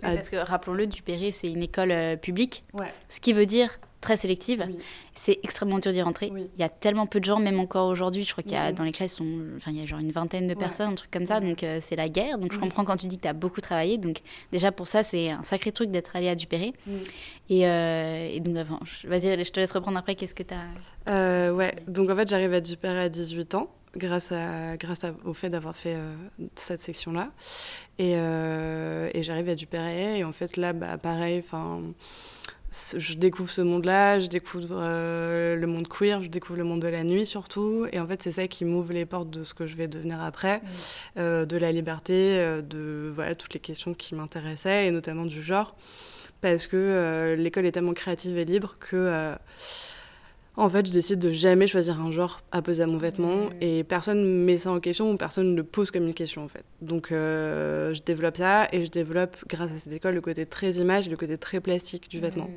parce 0.04 0.28
que 0.28 0.36
rappelons-le, 0.36 0.86
Dupéré, 0.86 1.32
c'est 1.32 1.50
une 1.50 1.62
école 1.62 1.90
euh, 1.90 2.16
publique, 2.16 2.64
ce 3.08 3.20
qui 3.20 3.32
veut 3.32 3.46
dire 3.46 3.78
très 4.04 4.16
sélective. 4.16 4.66
C'est 5.14 5.40
extrêmement 5.42 5.78
dur 5.78 5.92
d'y 5.92 6.02
rentrer. 6.02 6.30
Il 6.36 6.60
y 6.60 6.62
a 6.62 6.68
tellement 6.68 7.06
peu 7.06 7.20
de 7.20 7.24
gens, 7.24 7.40
même 7.40 7.58
encore 7.58 7.88
aujourd'hui. 7.88 8.22
Je 8.22 8.32
crois 8.32 8.44
qu'il 8.44 8.52
y 8.52 8.56
a 8.56 8.70
dans 8.70 8.84
les 8.84 8.92
classes, 8.92 9.18
enfin, 9.56 9.70
il 9.70 9.80
y 9.80 9.82
a 9.82 9.86
genre 9.86 9.98
une 9.98 10.12
vingtaine 10.12 10.46
de 10.46 10.54
personnes, 10.54 10.90
un 10.90 10.94
truc 10.94 11.10
comme 11.10 11.26
ça. 11.26 11.40
Donc 11.40 11.62
euh, 11.62 11.78
c'est 11.80 11.96
la 11.96 12.08
guerre. 12.08 12.38
Donc 12.38 12.52
je 12.52 12.58
comprends 12.58 12.84
quand 12.84 12.96
tu 12.96 13.06
dis 13.06 13.16
que 13.16 13.22
tu 13.22 13.28
as 13.28 13.32
beaucoup 13.32 13.60
travaillé. 13.60 13.98
Donc 13.98 14.20
déjà 14.52 14.70
pour 14.70 14.86
ça, 14.86 15.02
c'est 15.02 15.30
un 15.30 15.42
sacré 15.42 15.72
truc 15.72 15.90
d'être 15.90 16.14
allé 16.14 16.28
à 16.28 16.34
Dupéré. 16.34 16.74
Et, 17.48 17.66
euh, 17.66 18.28
et, 18.30 18.40
donc, 18.40 18.54
vas-y, 19.04 19.44
je 19.44 19.50
te 19.50 19.60
laisse 19.60 19.72
reprendre 19.72 19.98
après. 19.98 20.14
Qu'est-ce 20.14 20.34
que 20.34 20.42
tu 20.42 20.54
as. 20.54 21.52
ouais, 21.52 21.74
donc 21.88 22.10
en 22.10 22.16
fait, 22.16 22.28
j'arrive 22.28 22.52
à 22.52 22.60
Dupéré 22.60 23.00
à 23.00 23.08
18 23.08 23.54
ans 23.54 23.70
grâce, 23.96 24.32
à, 24.32 24.76
grâce 24.76 25.04
au 25.24 25.34
fait 25.34 25.50
d'avoir 25.50 25.76
fait 25.76 25.94
euh, 25.96 26.14
cette 26.54 26.80
section-là. 26.80 27.30
Et, 27.98 28.14
euh, 28.16 29.10
et 29.14 29.22
j'arrive 29.22 29.48
à 29.48 29.54
Dupéret, 29.54 30.18
et 30.18 30.24
en 30.24 30.32
fait, 30.32 30.56
là, 30.56 30.72
bah, 30.72 30.98
pareil, 30.98 31.42
enfin 31.44 31.82
je 32.96 33.14
découvre 33.14 33.50
ce 33.50 33.60
monde-là, 33.60 34.20
je 34.20 34.26
découvre 34.26 34.68
euh, 34.72 35.56
le 35.56 35.66
monde 35.66 35.86
queer, 35.88 36.22
je 36.22 36.28
découvre 36.28 36.58
le 36.58 36.64
monde 36.64 36.82
de 36.82 36.88
la 36.88 37.04
nuit 37.04 37.26
surtout. 37.26 37.86
Et 37.92 38.00
en 38.00 38.06
fait, 38.06 38.22
c'est 38.22 38.32
ça 38.32 38.48
qui 38.48 38.64
m'ouvre 38.64 38.92
les 38.92 39.06
portes 39.06 39.30
de 39.30 39.44
ce 39.44 39.54
que 39.54 39.66
je 39.66 39.76
vais 39.76 39.88
devenir 39.88 40.22
après, 40.22 40.60
mm. 41.16 41.46
de 41.46 41.56
la 41.56 41.72
liberté, 41.72 42.38
de 42.62 43.12
voilà, 43.14 43.34
toutes 43.34 43.54
les 43.54 43.60
questions 43.60 43.94
qui 43.94 44.14
m'intéressaient, 44.14 44.86
et 44.86 44.90
notamment 44.90 45.24
du 45.24 45.42
genre. 45.42 45.76
Parce 46.40 46.66
que 46.66 47.34
l'école 47.38 47.66
est 47.66 47.72
tellement 47.72 47.94
créative 47.94 48.36
et 48.36 48.44
libre 48.44 48.76
que 48.78 49.34
En 50.56 50.70
fait, 50.70 50.86
je 50.86 50.92
décide 50.92 51.18
de 51.18 51.30
jamais 51.30 51.66
choisir 51.66 52.00
un 52.00 52.12
genre 52.12 52.40
à 52.52 52.62
poser 52.62 52.84
à 52.84 52.86
mon 52.86 52.96
vêtement 52.96 53.24
Mmh. 53.24 53.50
et 53.60 53.84
personne 53.84 54.18
ne 54.22 54.44
met 54.44 54.58
ça 54.58 54.70
en 54.70 54.80
question 54.80 55.10
ou 55.10 55.16
personne 55.16 55.50
ne 55.52 55.56
le 55.56 55.64
pose 55.64 55.90
comme 55.90 56.06
une 56.06 56.14
question 56.14 56.44
en 56.44 56.48
fait. 56.48 56.64
Donc 56.80 57.10
euh, 57.10 57.92
je 57.94 58.02
développe 58.02 58.36
ça 58.36 58.68
et 58.72 58.84
je 58.84 58.90
développe 58.90 59.36
grâce 59.48 59.72
à 59.72 59.78
cette 59.78 59.92
école 59.92 60.14
le 60.14 60.20
côté 60.20 60.46
très 60.46 60.72
image 60.72 61.06
et 61.08 61.10
le 61.10 61.16
côté 61.16 61.36
très 61.38 61.60
plastique 61.60 62.08
du 62.08 62.20
vêtement. 62.20 62.48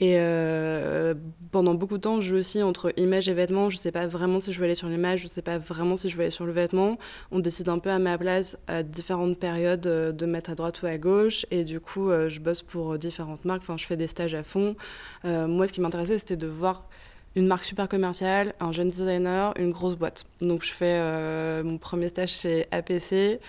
Et 0.00 0.14
euh, 0.18 1.14
pendant 1.50 1.74
beaucoup 1.74 1.96
de 1.96 2.02
temps, 2.02 2.20
je 2.20 2.28
joue 2.28 2.36
aussi 2.36 2.62
entre 2.62 2.92
image 2.96 3.28
et 3.28 3.34
vêtement. 3.34 3.68
Je 3.68 3.76
sais 3.76 3.90
pas 3.90 4.06
vraiment 4.06 4.40
si 4.40 4.52
je 4.52 4.58
veux 4.58 4.64
aller 4.64 4.76
sur 4.76 4.88
l'image, 4.88 5.20
je 5.22 5.26
sais 5.26 5.42
pas 5.42 5.58
vraiment 5.58 5.96
si 5.96 6.08
je 6.08 6.16
veux 6.16 6.22
aller 6.22 6.30
sur 6.30 6.46
le 6.46 6.52
vêtement. 6.52 6.98
On 7.32 7.40
décide 7.40 7.68
un 7.68 7.78
peu 7.78 7.90
à 7.90 7.98
ma 7.98 8.16
place 8.16 8.56
à 8.68 8.82
différentes 8.84 9.38
périodes 9.38 9.86
euh, 9.86 10.12
de 10.12 10.26
mettre 10.26 10.50
à 10.50 10.54
droite 10.54 10.82
ou 10.82 10.86
à 10.86 10.98
gauche. 10.98 11.46
Et 11.50 11.64
du 11.64 11.80
coup, 11.80 12.10
euh, 12.10 12.28
je 12.28 12.40
bosse 12.40 12.62
pour 12.62 12.96
différentes 12.96 13.44
marques. 13.44 13.62
Enfin, 13.62 13.76
je 13.76 13.86
fais 13.86 13.96
des 13.96 14.06
stages 14.06 14.34
à 14.34 14.42
fond. 14.42 14.76
Moi, 15.24 15.66
ce 15.66 15.72
qui 15.72 15.80
m'intéressait, 15.80 16.18
c'était 16.18 16.36
de 16.36 16.46
voir 16.46 16.88
une 17.34 17.46
marque 17.46 17.64
super 17.64 17.88
commerciale, 17.88 18.54
un 18.60 18.72
jeune 18.72 18.88
designer, 18.88 19.52
une 19.58 19.70
grosse 19.70 19.96
boîte. 19.96 20.24
Donc, 20.40 20.62
je 20.64 20.72
fais 20.72 21.62
mon 21.62 21.76
premier 21.76 22.08
stage 22.08 22.30
chez 22.30 22.66
APC. 22.70 23.40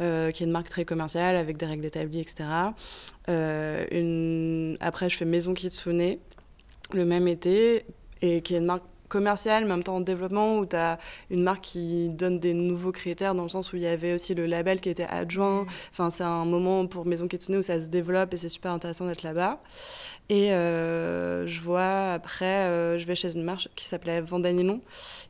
Euh, 0.00 0.30
qui 0.30 0.42
est 0.42 0.46
une 0.46 0.52
marque 0.52 0.68
très 0.68 0.84
commerciale 0.84 1.36
avec 1.36 1.56
des 1.56 1.66
règles 1.66 1.84
établies, 1.84 2.20
etc. 2.20 2.44
Euh. 3.28 4.76
Après, 4.80 5.10
je 5.10 5.16
fais 5.16 5.24
Maison 5.24 5.54
Kitsune 5.54 6.18
le 6.92 7.04
même 7.04 7.28
été, 7.28 7.84
et 8.22 8.40
qui 8.42 8.54
est 8.54 8.58
une 8.58 8.64
marque 8.64 8.84
commerciale, 9.10 9.66
mais 9.66 9.72
en 9.72 9.76
même 9.76 9.84
temps 9.84 9.96
en 9.96 10.00
développement, 10.00 10.56
où 10.58 10.64
tu 10.64 10.76
as 10.76 10.98
une 11.30 11.42
marque 11.42 11.60
qui 11.60 12.08
donne 12.08 12.38
des 12.38 12.54
nouveaux 12.54 12.92
critères, 12.92 13.34
dans 13.34 13.42
le 13.42 13.50
sens 13.50 13.74
où 13.74 13.76
il 13.76 13.82
y 13.82 13.86
avait 13.86 14.14
aussi 14.14 14.34
le 14.34 14.46
label 14.46 14.80
qui 14.80 14.88
était 14.88 15.04
adjoint. 15.10 15.66
Enfin, 15.92 16.08
c'est 16.08 16.24
un 16.24 16.46
moment 16.46 16.86
pour 16.86 17.04
Maison 17.04 17.28
Kitsune 17.28 17.56
où 17.56 17.62
ça 17.62 17.78
se 17.78 17.88
développe, 17.88 18.32
et 18.32 18.38
c'est 18.38 18.48
super 18.48 18.72
intéressant 18.72 19.04
d'être 19.06 19.22
là-bas. 19.22 19.60
Et 20.30 20.52
euh, 20.52 21.46
je 21.46 21.60
vois, 21.60 22.12
après, 22.12 22.44
euh, 22.68 22.98
je 22.98 23.04
vais 23.04 23.16
chez 23.16 23.34
une 23.34 23.42
marque 23.42 23.68
qui 23.74 23.84
s'appelait 23.84 24.20
Vandanilon, 24.20 24.80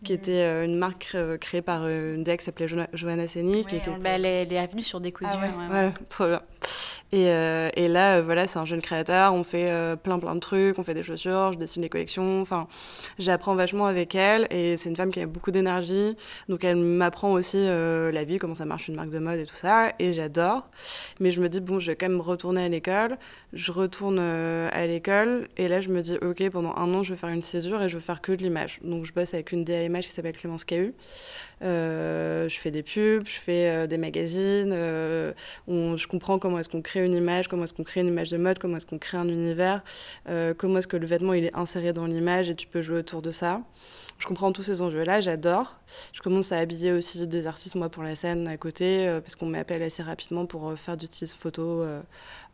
qui 0.05 0.13
Mhm. 0.13 0.19
était 0.19 0.43
euh, 0.43 0.65
une 0.67 0.77
marque 0.77 1.17
créée 1.41 1.63
par 1.63 1.89
une 1.89 2.23
DEC 2.23 2.39
qui 2.39 2.45
s'appelait 2.45 2.69
Jo- 2.69 2.77
Johanna 2.93 3.27
Senik. 3.27 3.65
Ouais, 3.65 3.71
qui 3.71 3.77
était- 3.77 3.91
bah, 3.99 4.11
elle, 4.11 4.27
est, 4.27 4.43
elle 4.53 4.53
est 4.53 4.81
sur 4.81 5.01
des 5.01 5.13
ah 5.25 5.37
ouais, 5.39 5.49
ouais, 5.71 5.75
ouais, 5.87 5.93
trop 6.09 6.27
bien. 6.27 6.43
Et, 7.13 7.29
euh, 7.31 7.71
et 7.75 7.89
là, 7.89 8.19
euh, 8.19 8.23
voilà, 8.23 8.47
c'est 8.47 8.59
un 8.59 8.65
jeune 8.65 8.81
créateur. 8.81 9.35
On 9.35 9.43
fait 9.43 9.71
euh, 9.71 9.97
plein, 9.97 10.19
plein 10.19 10.35
de 10.35 10.41
trucs. 10.41 10.79
On 10.79 10.85
fait 10.85 10.95
des 10.95 11.03
chaussures, 11.03 11.53
je 11.53 11.59
dessine 11.59 11.83
les 11.83 11.89
collections. 11.89 12.41
Enfin, 12.41 12.69
j'apprends 13.19 13.57
vachement 13.57 13.87
avec 13.87 14.15
elle. 14.15 14.47
Et 14.51 14.77
c'est 14.77 14.89
une 14.89 14.97
femme 14.97 15.11
qui 15.11 15.21
a 15.21 15.27
beaucoup 15.27 15.51
d'énergie. 15.51 16.17
Donc, 16.49 16.63
elle 16.65 16.77
m'apprend 16.77 17.33
aussi 17.33 17.67
la 17.67 18.25
vie, 18.25 18.39
comment 18.39 18.55
ça 18.55 18.65
marche 18.65 18.89
une 18.89 18.95
marque 18.95 19.11
de 19.11 19.19
mode 19.19 19.41
et 19.41 19.47
tout 19.47 19.57
ça. 19.57 19.93
Et 19.99 20.15
j'adore. 20.15 20.69
Mais 21.19 21.33
je 21.33 21.41
me 21.41 21.49
dis, 21.49 21.61
bon, 21.61 21.79
je 21.81 21.91
vais 21.91 21.97
quand 21.97 22.09
même 22.09 22.21
retourner 22.21 22.65
à 22.65 22.69
l'école. 22.69 23.19
Je 23.53 23.73
retourne 23.73 24.19
à 24.19 24.87
l'école. 24.87 25.49
Et 25.57 25.69
là, 25.69 25.81
je 25.81 25.89
me 25.89 26.01
dis, 26.03 26.17
OK, 26.23 26.49
pendant 26.51 26.75
un 26.77 26.95
an, 26.95 27.03
je 27.03 27.15
vais 27.15 27.19
faire 27.19 27.31
une 27.31 27.43
césure 27.43 27.83
et 27.83 27.89
je 27.89 27.97
vais 27.97 28.05
faire 28.05 28.21
que 28.21 28.33
de 28.33 28.43
l'image. 28.43 28.79
Donc, 28.83 29.05
je 29.05 29.13
bosse 29.13 29.35
avec 29.35 29.53
une 29.53 29.65
DAMH 29.65 30.03
qui 30.03 30.09
s'appelle 30.11 30.37
Clémence 30.37 30.65
Cahu. 30.65 30.95
Euh, 31.63 32.49
je 32.49 32.59
fais 32.59 32.71
des 32.71 32.83
pubs, 32.83 33.27
je 33.27 33.39
fais 33.39 33.69
euh, 33.69 33.87
des 33.87 33.99
magazines, 33.99 34.73
euh, 34.73 35.33
je 35.69 36.07
comprends 36.07 36.39
comment 36.39 36.59
est-ce 36.59 36.71
qu'on 36.71 36.81
crée 36.81 37.05
une 37.05 37.13
image, 37.13 37.49
comment 37.49 37.65
est-ce 37.65 37.75
qu'on 37.75 37.85
crée 37.85 38.01
une 38.01 38.09
image 38.09 38.31
de 38.31 38.39
mode, 38.39 38.59
comment 38.59 38.79
est-ce 38.79 38.87
qu'on 38.87 38.99
crée 38.99 39.19
un 39.19 39.29
univers, 39.29 39.83
comment 40.57 40.79
est-ce 40.79 40.89
que 40.89 40.97
le 40.97 41.07
vêtement 41.07 41.35
il 41.35 41.45
est 41.45 41.57
inséré 41.57 41.93
dans 41.93 42.07
l'image 42.07 42.49
et 42.49 42.55
tu 42.55 42.67
peux 42.67 42.81
jouer 42.81 42.99
autour 42.99 43.21
de 43.23 43.31
ça. 43.31 43.61
Je 44.19 44.27
comprends 44.27 44.53
tous 44.53 44.63
ces 44.63 44.83
enjeux-là, 44.83 45.21
j'adore. 45.21 45.79
Je 46.13 46.21
commence 46.21 46.53
à 46.53 46.59
habiller 46.59 46.93
aussi 46.93 47.27
des 47.27 47.47
artistes, 47.47 47.75
moi, 47.75 47.89
pour 47.89 48.03
la 48.03 48.15
scène 48.15 48.47
à 48.49 48.57
côté, 48.59 49.07
parce 49.21 49.35
qu'on 49.35 49.47
m'appelle 49.47 49.83
assez 49.83 50.03
rapidement 50.03 50.45
pour 50.47 50.79
faire 50.79 50.97
du 50.97 51.07
style 51.07 51.29
photo 51.29 51.85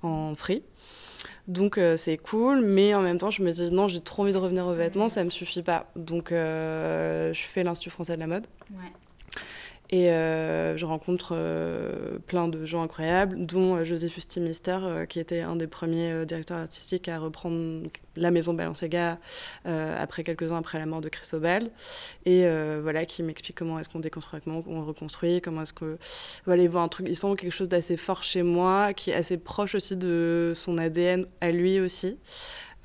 en 0.03 0.35
free. 0.37 0.63
Donc 1.49 1.79
euh, 1.79 1.97
c'est 1.97 2.17
cool, 2.17 2.61
mais 2.65 2.95
en 2.95 3.03
même 3.03 3.19
temps, 3.19 3.31
je 3.31 3.43
me 3.43 3.53
dis 3.53 3.71
non, 3.71 3.87
j'ai 3.89 4.01
trop 4.01 4.23
envie 4.23 4.33
de 4.33 4.39
revenir 4.39 4.67
aux 4.67 4.75
vêtements, 4.75 5.09
ça 5.09 5.23
me 5.23 5.31
suffit 5.31 5.63
pas. 5.63 5.87
Donc 5.95 6.33
euh, 6.33 7.33
je 7.33 7.43
fais 7.43 7.63
l'Institut 7.63 7.91
français 7.91 8.15
de 8.17 8.21
la 8.21 8.27
mode. 8.27 8.47
Ouais. 8.73 8.91
Et 9.91 10.11
euh, 10.11 10.77
je 10.77 10.85
rencontre 10.85 11.33
euh, 11.33 12.19
plein 12.27 12.49
de 12.49 12.65
gens 12.65 12.83
incroyables, 12.83 13.47
dont 13.47 13.77
euh, 13.77 13.85
Joséphus 13.85 14.23
Timister, 14.23 14.79
qui 15.09 15.21
était 15.21 15.41
un 15.41 15.55
des 15.57 15.69
premiers 15.69 16.27
directeurs 16.27 16.59
artistiques 16.59 17.09
à 17.09 17.19
reprendre 17.19 17.89
la 18.17 18.31
maison 18.31 18.55
Balenciaga 18.55 19.19
après 19.65 20.25
quelques 20.25 20.53
ans 20.53 20.57
après 20.57 20.79
la 20.79 20.87
mort 20.87 21.01
de 21.01 21.09
Christobal. 21.09 21.71
Et 22.25 22.47
voilà, 22.81 23.07
qui 23.07 23.23
m'explique 23.23 23.57
comment 23.57 23.79
est-ce 23.79 23.89
qu'on 23.89 24.01
déconstruit, 24.01 24.41
comment 24.43 24.63
on 24.67 24.85
reconstruit, 24.85 25.41
comment 25.41 25.63
est-ce 25.63 25.73
que. 25.73 25.99
Voilà, 26.45 26.63
il 26.63 26.69
voit 26.69 26.83
un 26.83 26.89
truc, 26.89 27.07
il 27.09 27.17
sent 27.17 27.35
quelque 27.37 27.53
chose 27.53 27.69
d'assez 27.69 27.97
fort 27.97 28.23
chez 28.23 28.43
moi, 28.43 28.93
qui 28.95 29.11
est 29.11 29.15
assez 29.15 29.37
proche 29.37 29.75
aussi 29.75 29.97
de 29.97 30.53
son 30.55 30.79
ADN 30.79 31.27
à 31.41 31.51
lui 31.51 31.81
aussi. 31.81 32.19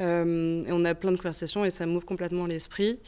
Euh, 0.02 0.64
et 0.66 0.72
on 0.72 0.84
a 0.86 0.96
plein 0.96 1.12
de 1.12 1.18
conversations 1.18 1.64
et 1.64 1.70
ça 1.70 1.86
m'ouvre 1.86 2.06
complètement 2.06 2.46
l'esprit. 2.46 3.00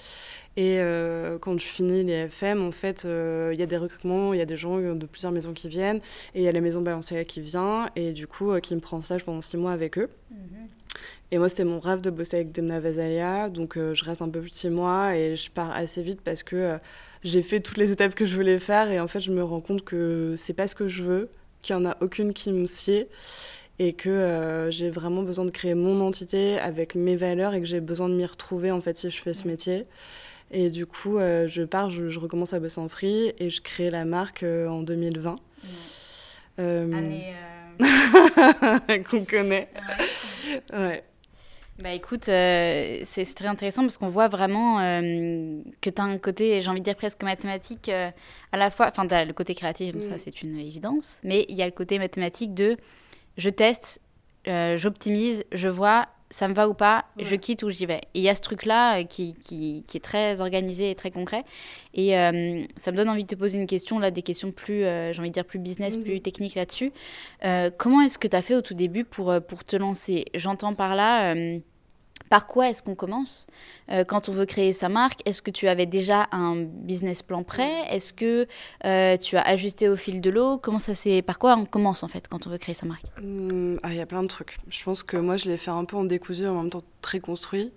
Et 0.56 0.78
euh, 0.80 1.40
quand 1.40 1.60
je 1.60 1.66
finis 1.66 2.04
les 2.04 2.14
FM, 2.14 2.64
en 2.64 2.72
fait, 2.72 3.06
euh, 3.06 3.52
il 3.54 3.60
y 3.60 3.64
a 3.64 3.66
des 3.66 3.78
recrutements, 3.78 4.34
il 4.34 4.38
y 4.38 4.42
a 4.42 4.46
des 4.46 4.58
gens 4.58 4.78
de 4.78 5.06
plusieurs 5.08 5.32
maisons 5.32 5.54
qui 5.54 5.68
viennent, 5.68 6.00
et 6.36 6.42
il 6.42 6.44
y 6.44 6.48
a 6.48 6.52
la 6.52 6.62
maison 6.62 6.82
Balenciaga 6.82 7.24
qui 7.24 7.42
vient, 7.42 7.90
et 7.96 8.12
du 8.12 8.28
coup, 8.28 8.54
qui 8.62 8.76
me 8.76 8.80
prend 8.80 8.98
en 8.98 9.02
stage 9.02 9.24
pendant 9.24 9.42
six 9.42 9.58
mois 9.58 9.72
avec 9.72 9.98
eux. 9.98 10.10
Mhm. 10.30 10.68
Et 11.32 11.40
moi, 11.40 11.50
c'était 11.50 11.64
mon 11.64 11.80
rêve 11.80 12.02
de 12.02 12.12
bosser 12.12 12.36
avec 12.36 12.52
Demna 12.52 12.80
Vazalia, 12.80 13.50
donc 13.50 13.76
je 13.76 14.06
reste 14.06 14.22
un 14.22 14.30
peu 14.30 14.42
plus 14.42 14.52
de 14.52 14.56
six 14.56 14.70
mois, 14.70 15.18
et 15.18 15.36
je 15.36 15.50
pars 15.50 15.72
assez 15.72 16.04
vite 16.04 16.22
parce 16.22 16.44
que 16.44 16.78
j'ai 17.24 17.42
fait 17.42 17.60
toutes 17.60 17.78
les 17.78 17.92
étapes 17.92 18.14
que 18.14 18.26
je 18.26 18.36
voulais 18.36 18.60
faire, 18.60 18.92
et 18.92 19.00
en 19.00 19.08
fait, 19.08 19.22
je 19.22 19.32
me 19.32 19.44
rends 19.44 19.62
compte 19.62 19.84
que 19.84 20.36
c'est 20.38 20.54
pas 20.54 20.68
ce 20.68 20.76
que 20.76 20.88
je 20.88 21.02
veux, 21.02 21.30
qu'il 21.64 21.76
n'y 21.76 21.88
en 21.88 21.90
a 21.90 21.98
aucune 22.02 22.34
qui 22.34 22.52
me 22.52 22.68
sied 22.68 23.08
et 23.80 23.94
que 23.94 24.10
euh, 24.10 24.72
j'ai 24.72 24.90
vraiment 24.90 25.24
besoin 25.24 25.46
de 25.46 25.52
créer 25.52 25.74
mon 25.74 26.02
entité 26.02 26.60
avec 26.60 26.96
mes 26.96 27.16
valeurs 27.16 27.54
et 27.54 27.60
que 27.60 27.66
j'ai 27.66 27.80
besoin 27.80 28.10
de 28.10 28.14
m'y 28.14 28.26
retrouver 28.26 28.72
en 28.72 28.82
fait 28.82 28.96
si 28.98 29.10
je 29.10 29.22
fais 29.22 29.34
ce 29.34 29.48
métier. 29.48 29.86
Et 30.52 30.70
du 30.70 30.86
coup, 30.86 31.18
euh, 31.18 31.48
je 31.48 31.64
pars, 31.64 31.90
je, 31.90 32.10
je, 32.10 32.20
recommence 32.20 32.54
à 32.54 32.60
bosser 32.60 32.80
en 32.80 32.88
free 32.88 33.34
et 33.40 33.50
je 33.50 33.62
crée 33.62 33.90
la 33.90 34.06
marque 34.06 34.44
euh, 34.44 34.68
en 34.68 34.84
2020. 34.84 35.32
Ouais. 35.32 35.40
Euh... 36.60 36.94
Année 36.94 37.34
qu'on 39.10 39.26
connaît. 39.26 39.70
Ouais. 40.72 40.78
ouais. 40.78 41.04
Bah 41.80 41.92
écoute, 41.92 42.30
euh, 42.30 43.00
c'est 43.04 43.26
très 43.34 43.48
intéressant 43.48 43.82
parce 43.82 43.98
qu'on 43.98 44.10
voit 44.10 44.28
vraiment 44.28 44.80
euh, 44.80 45.60
que 45.82 45.90
tu 45.90 46.02
as 46.02 46.06
un 46.06 46.20
côté, 46.20 46.62
j'ai 46.62 46.70
envie 46.70 46.82
de 46.82 46.86
dire 46.86 46.96
presque 46.96 47.24
mathématique, 47.24 47.90
euh, 47.90 48.12
à 48.52 48.58
la 48.58 48.70
fois, 48.70 48.90
enfin, 48.90 49.08
tu 49.08 49.16
as 49.16 49.26
le 49.26 49.34
côté 49.34 49.56
créatif, 49.56 49.96
mm. 49.96 50.02
ça 50.04 50.20
c'est 50.20 50.44
une 50.44 50.60
évidence, 50.60 51.18
mais 51.24 51.46
il 51.50 51.58
y 51.58 51.64
a 51.64 51.66
le 51.66 51.72
côté 51.72 51.98
mathématique 51.98 52.54
de 52.54 52.78
je 53.38 53.50
teste, 53.50 54.02
euh, 54.48 54.78
j'optimise, 54.78 55.44
je 55.52 55.68
vois, 55.68 56.08
ça 56.34 56.48
me 56.48 56.54
va 56.54 56.68
ou 56.68 56.74
pas, 56.74 57.06
ouais. 57.18 57.26
je 57.26 57.36
quitte 57.36 57.62
ou 57.62 57.70
j'y 57.70 57.86
vais. 57.86 58.02
Et 58.16 58.20
il 58.20 58.22
y 58.24 58.30
a 58.30 58.34
ce 58.34 58.42
truc-là 58.42 59.00
euh, 59.00 59.04
qui, 59.04 59.36
qui, 59.36 59.84
qui, 59.88 59.98
est 59.98 60.04
très 60.04 60.42
organisé 60.42 60.90
et 60.90 60.96
très 60.96 61.12
concret. 61.12 61.44
Et 61.94 62.18
euh, 62.18 62.64
ça 62.76 62.92
me 62.92 62.98
donne 62.98 63.10
envie 63.10 63.24
de 63.24 63.28
te 63.28 63.36
poser 63.36 63.60
une 63.60 63.68
question, 63.68 64.00
là, 64.00 64.10
des 64.10 64.24
questions 64.24 64.52
plus, 64.52 64.84
euh, 64.84 65.14
j'ai 65.14 65.20
envie 65.20 65.30
de 65.30 65.34
dire, 65.34 65.46
plus 65.46 65.60
business, 65.60 65.96
mmh. 65.96 66.02
plus 66.02 66.22
techniques 66.22 66.56
là-dessus. 66.56 66.92
Euh, 67.46 67.70
comment 67.78 68.02
est-ce 68.02 68.18
que 68.18 68.28
tu 68.28 68.36
as 68.36 68.42
fait 68.42 68.56
au 68.56 68.62
tout 68.62 68.74
début 68.74 69.06
pour, 69.06 69.34
pour 69.48 69.64
te 69.64 69.76
lancer? 69.76 70.26
J'entends 70.34 70.74
par 70.74 70.96
là 70.96 71.36
par 72.30 72.48
quoi 72.48 72.70
est-ce 72.70 72.82
qu'on 72.82 72.96
commence 72.96 73.48
euh, 73.92 74.04
quand 74.04 74.30
on 74.30 74.32
veut 74.32 74.46
créer 74.46 74.74
sa 74.74 74.90
marque 74.90 75.22
Est-ce 75.28 75.42
que 75.42 75.52
tu 75.52 75.68
avais 75.68 75.86
déjà 75.86 76.28
un 76.32 76.56
business 76.56 77.22
plan 77.22 77.44
prêt? 77.44 77.86
Est-ce 77.90 78.14
que 78.14 78.48
euh, 78.86 79.18
tu 79.18 79.38
as 79.38 79.42
ajusté 79.42 79.90
au 79.90 79.96
fil 79.96 80.22
de 80.22 80.30
l'eau? 80.30 80.58
Comment 80.58 80.80
ça 80.80 80.96
c'est 80.96 81.22
Par 81.22 81.40
quoi 81.40 81.56
on 81.56 81.66
commence 81.66 82.04
en 82.04 82.08
fait 82.08 82.28
quand 82.28 82.48
on 82.48 82.50
veut 82.50 82.58
créer 82.58 82.76
sa 82.76 82.86
marque? 82.86 83.06
Il 83.20 83.28
mmh, 83.28 83.80
ah, 83.84 83.94
y 83.94 84.02
a 84.02 84.06
plein 84.06 84.24
de 84.24 84.28
trucs. 84.28 84.58
Je 84.70 84.84
pense 84.84 85.04
que 85.04 85.18
moi 85.18 85.38
je 85.38 85.50
l'ai 85.50 85.58
fait 85.58 85.72
un 85.72 85.86
peu 85.86 85.98
en 85.98 86.06
décousu, 86.06 86.48
en 86.48 86.62
même 86.62 86.70
temps 86.70 86.84
très 87.02 87.20
construit. 87.20 87.72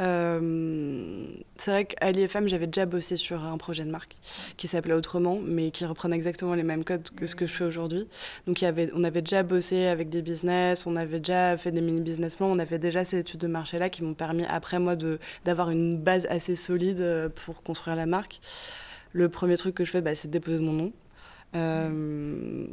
Euh, 0.00 1.26
c'est 1.56 1.70
vrai 1.70 1.84
qu'à 1.86 2.12
l'IFM, 2.12 2.48
j'avais 2.48 2.66
déjà 2.66 2.86
bossé 2.86 3.16
sur 3.16 3.44
un 3.44 3.58
projet 3.58 3.84
de 3.84 3.90
marque 3.90 4.16
qui 4.56 4.68
s'appelait 4.68 4.94
Autrement, 4.94 5.38
mais 5.44 5.70
qui 5.70 5.84
reprenait 5.84 6.16
exactement 6.16 6.54
les 6.54 6.62
mêmes 6.62 6.84
codes 6.84 7.08
que 7.10 7.26
ce 7.26 7.34
que 7.34 7.46
je 7.46 7.52
fais 7.52 7.64
aujourd'hui. 7.64 8.06
Donc, 8.46 8.64
on 8.94 9.04
avait 9.04 9.22
déjà 9.22 9.42
bossé 9.42 9.86
avec 9.86 10.08
des 10.08 10.22
business, 10.22 10.86
on 10.86 10.96
avait 10.96 11.18
déjà 11.18 11.56
fait 11.56 11.72
des 11.72 11.80
mini-business 11.80 12.36
plans, 12.36 12.50
on 12.50 12.58
avait 12.58 12.78
déjà 12.78 13.04
ces 13.04 13.18
études 13.18 13.40
de 13.40 13.48
marché-là 13.48 13.90
qui 13.90 14.02
m'ont 14.04 14.14
permis, 14.14 14.44
après 14.44 14.78
moi, 14.78 14.94
d'avoir 15.44 15.70
une 15.70 15.98
base 15.98 16.26
assez 16.26 16.56
solide 16.56 17.00
euh, 17.00 17.28
pour 17.28 17.62
construire 17.62 17.96
la 17.96 18.06
marque. 18.06 18.40
Le 19.12 19.28
premier 19.28 19.56
truc 19.56 19.74
que 19.74 19.84
je 19.84 19.90
fais, 19.90 20.02
bah, 20.02 20.14
c'est 20.14 20.28
de 20.28 20.32
déposer 20.32 20.62
mon 20.62 20.72
nom. 20.72 20.92
Euh, 21.54 22.66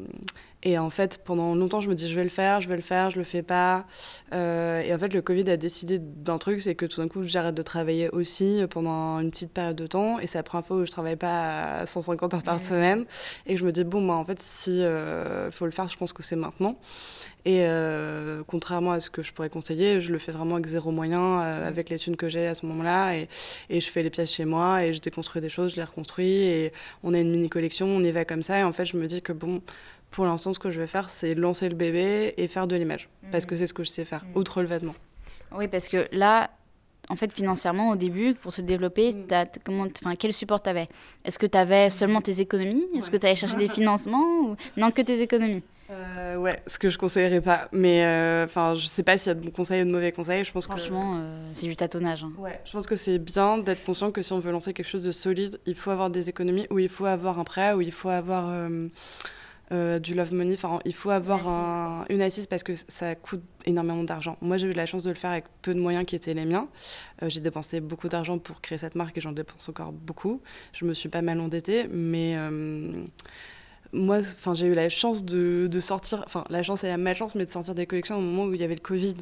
et 0.68 0.80
en 0.80 0.90
fait, 0.90 1.20
pendant 1.24 1.54
longtemps, 1.54 1.80
je 1.80 1.88
me 1.88 1.94
dis, 1.94 2.10
je 2.10 2.16
vais 2.16 2.24
le 2.24 2.30
faire, 2.30 2.60
je 2.60 2.68
vais 2.68 2.76
le 2.76 2.82
faire, 2.82 3.12
je 3.12 3.20
le 3.20 3.24
fais 3.24 3.44
pas. 3.44 3.86
Euh, 4.34 4.82
et 4.82 4.92
en 4.92 4.98
fait, 4.98 5.14
le 5.14 5.22
Covid 5.22 5.48
a 5.52 5.58
décidé 5.58 6.00
d'un 6.00 6.40
truc, 6.40 6.60
c'est 6.60 6.74
que 6.74 6.88
tout 6.88 7.02
d'un 7.02 7.08
coup, 7.08 7.22
j'arrête 7.22 7.54
de 7.54 7.62
travailler 7.62 8.10
aussi 8.10 8.64
pendant 8.72 9.20
une 9.20 9.30
petite 9.30 9.52
période 9.52 9.76
de 9.76 9.86
temps. 9.86 10.18
Et 10.18 10.26
c'est 10.26 10.40
la 10.40 10.44
première 10.44 10.66
fois 10.66 10.78
où 10.78 10.86
je 10.86 10.90
travaille 10.90 11.18
pas 11.18 11.82
à 11.82 11.86
150 11.86 12.34
heures 12.34 12.44
par 12.44 12.60
semaine. 12.60 13.06
Et 13.46 13.58
je 13.58 13.66
me 13.66 13.72
dis, 13.72 13.84
bon, 13.84 14.06
bah, 14.08 14.16
en 14.16 14.26
fait, 14.26 14.40
si 14.40 14.82
euh, 14.82 15.52
faut 15.52 15.66
le 15.66 15.72
faire, 15.72 15.88
je 15.88 15.98
pense 15.98 16.14
que 16.14 16.24
c'est 16.24 16.36
maintenant. 16.36 16.80
Et 17.46 17.60
euh, 17.62 18.42
contrairement 18.48 18.92
à 18.92 19.00
ce 19.00 19.12
que 19.12 19.22
je 19.22 19.32
pourrais 19.32 19.52
conseiller, 19.52 20.02
je 20.02 20.12
le 20.12 20.18
fais 20.18 20.32
vraiment 20.32 20.56
avec 20.56 20.66
zéro 20.66 20.90
moyen, 20.90 21.42
euh, 21.42 21.68
avec 21.68 21.90
les 21.90 22.00
thunes 22.00 22.18
que 22.18 22.28
j'ai 22.28 22.48
à 22.48 22.56
ce 22.56 22.66
moment-là. 22.66 23.18
Et, 23.18 23.30
et, 23.70 23.80
je 23.80 23.92
fais 23.92 24.02
les 24.02 24.10
pièces 24.10 24.32
chez 24.32 24.46
moi 24.46 24.84
et 24.84 24.96
je 24.96 25.00
déconstruis 25.00 25.42
des 25.42 25.50
choses, 25.50 25.74
je 25.74 25.76
les 25.76 25.84
reconstruis. 25.84 26.42
Et 26.42 26.74
on 27.04 27.14
a 27.14 27.20
une 27.20 27.30
mini-collection, 27.30 27.86
on 27.86 28.04
y 28.04 28.10
va 28.10 28.26
comme 28.26 28.42
ça. 28.42 28.58
Et 28.58 28.64
en 28.64 28.74
fait, 28.74 28.86
je 28.86 28.98
me 28.98 29.06
dis 29.06 29.22
que 29.22 29.32
bon, 29.32 29.62
pour 30.12 30.26
l'instant, 30.26 30.54
ce 30.54 30.60
que 30.60 30.70
je 30.70 30.80
vais 30.80 30.88
faire, 30.88 31.10
c'est 31.10 31.36
lancer 31.36 31.68
le 31.70 31.76
bébé 31.76 32.34
et 32.38 32.48
faire 32.48 32.68
de 32.68 32.76
l'image. 32.76 33.10
Mmh. 33.24 33.28
Parce 33.32 33.46
que 33.46 33.56
c'est 33.56 33.68
ce 33.68 33.74
que 33.74 33.84
je 33.84 33.90
sais 33.90 34.06
faire, 34.06 34.24
mmh. 34.26 34.38
outre 34.40 34.62
le 34.62 34.68
vêtement. 34.68 34.96
Oui, 35.52 35.68
parce 35.68 35.88
que 35.90 36.08
là, 36.12 36.50
en 37.10 37.16
fait, 37.16 37.34
financièrement, 37.34 37.92
au 37.92 37.96
début, 37.96 38.34
pour 38.34 38.52
se 38.52 38.62
développer, 38.62 39.12
Mm. 39.14 39.28
t'as- 39.28 39.46
comment, 39.64 39.86
enfin, 40.04 40.16
quel 40.16 40.34
support 40.34 40.62
tu 40.64 40.70
avais 40.70 40.88
Est-ce 41.24 41.38
que 41.38 41.46
tu 41.46 41.58
avais 41.58 41.90
seulement 41.92 42.20
tes 42.22 42.42
économies? 42.42 42.88
Est-ce 42.98 43.12
que 43.12 43.18
tu 43.18 43.26
allais 43.28 43.36
chercher 43.36 43.58
des 43.58 43.68
financements 43.80 44.40
ou... 44.42 44.56
Non, 44.76 44.90
que 44.92 45.02
tes 45.04 45.22
économies? 45.22 45.62
Euh, 45.92 46.36
ouais, 46.38 46.64
ce 46.66 46.80
que 46.80 46.90
je 46.90 46.98
conseillerais 46.98 47.42
pas. 47.42 47.70
Mais 47.72 48.04
euh, 48.04 48.46
enfin, 48.46 48.74
je 48.74 48.88
sais 48.88 49.04
pas 49.04 49.20
s'il 49.20 49.28
y 49.28 49.32
a 49.32 49.36
de 49.36 49.42
bons 49.46 49.52
conseils 49.52 49.84
ou 49.84 49.86
de 49.86 49.92
mauvais 49.92 50.12
conseils. 50.12 50.44
Je 50.44 50.52
pense 50.52 50.66
Franchement, 50.66 51.18
euh, 51.20 51.50
c'est 51.54 51.68
du 51.68 51.76
tâtonnage. 51.76 52.24
hein. 52.24 52.32
que 52.36 52.42
ouais, 52.42 52.60
je 52.66 52.72
pense 52.72 52.88
que 52.88 52.96
c'est 52.96 53.20
bien 53.20 53.60
d'être 53.60 53.86
conscient 53.86 54.10
que 54.10 54.24
si 54.24 54.34
on 54.34 54.40
veut 54.40 54.52
lancer 54.52 54.74
quelque 54.74 54.88
chose 54.90 55.04
de 55.04 55.12
solide, 55.12 55.60
il 55.68 55.76
faut 55.76 55.92
avoir 55.92 56.10
des 56.10 56.28
économies, 56.28 56.66
ou 56.72 56.80
il 56.80 56.90
faut 56.90 57.06
avoir 57.06 57.38
un 57.38 57.44
prêt, 57.44 57.74
ou 57.74 57.82
il 57.82 57.92
faut 57.92 58.10
avoir 58.10 58.50
euh, 59.72 60.00
du 60.00 60.14
love 60.14 60.34
money. 60.34 60.54
Enfin, 60.54 60.80
il 60.86 60.94
faut 60.94 61.10
avoir 61.10 61.40
Une 61.40 61.46
assise, 61.48 61.76
un- 61.76 62.06
une 62.10 62.22
assise 62.22 62.48
parce 62.48 62.64
que 62.64 62.74
ça 62.76 63.16
coûte 63.16 63.42
énormément 63.66 64.04
d'argent. 64.04 64.38
Moi, 64.42 64.58
j'ai 64.58 64.68
eu 64.68 64.74
la 64.74 64.86
chance 64.86 65.04
de 65.04 65.10
le 65.10 65.16
faire 65.16 65.32
avec 65.32 65.46
peu 65.62 65.74
de 65.74 65.80
moyens 65.80 66.06
qui 66.06 66.16
étaient 66.16 66.34
les 66.34 66.46
miens. 66.46 66.68
Euh, 67.24 67.30
j'ai 67.30 67.40
dépensé 67.42 67.80
beaucoup 67.82 68.08
d'argent 68.10 68.38
pour 68.38 68.62
créer 68.62 68.78
cette 68.78 68.96
marque 68.96 69.18
et 69.18 69.22
j'en 69.22 69.32
dépense 69.32 69.68
encore 69.70 69.92
beaucoup. 69.92 70.42
Je 70.74 70.86
me 70.86 70.94
suis 70.94 71.10
pas 71.10 71.22
mal 71.22 71.40
endettée, 71.40 71.88
mais 71.92 72.36
euh, 72.38 72.92
moi, 73.96 74.20
enfin, 74.20 74.54
j'ai 74.54 74.68
eu 74.68 74.74
la 74.74 74.90
chance 74.90 75.24
de, 75.24 75.68
de 75.72 75.80
sortir, 75.80 76.24
enfin, 76.26 76.44
la 76.50 76.64
chance 76.64 76.84
et 76.84 76.88
la 76.88 76.98
malchance, 76.98 77.36
mais 77.36 77.46
de 77.46 77.50
sortir 77.50 77.74
des 77.74 77.86
collections 77.86 78.18
au 78.18 78.22
moment 78.22 78.44
où 78.46 78.54
il 78.54 78.60
y 78.60 78.64
avait 78.64 78.76
le 78.76 78.82
Covid. 78.82 79.16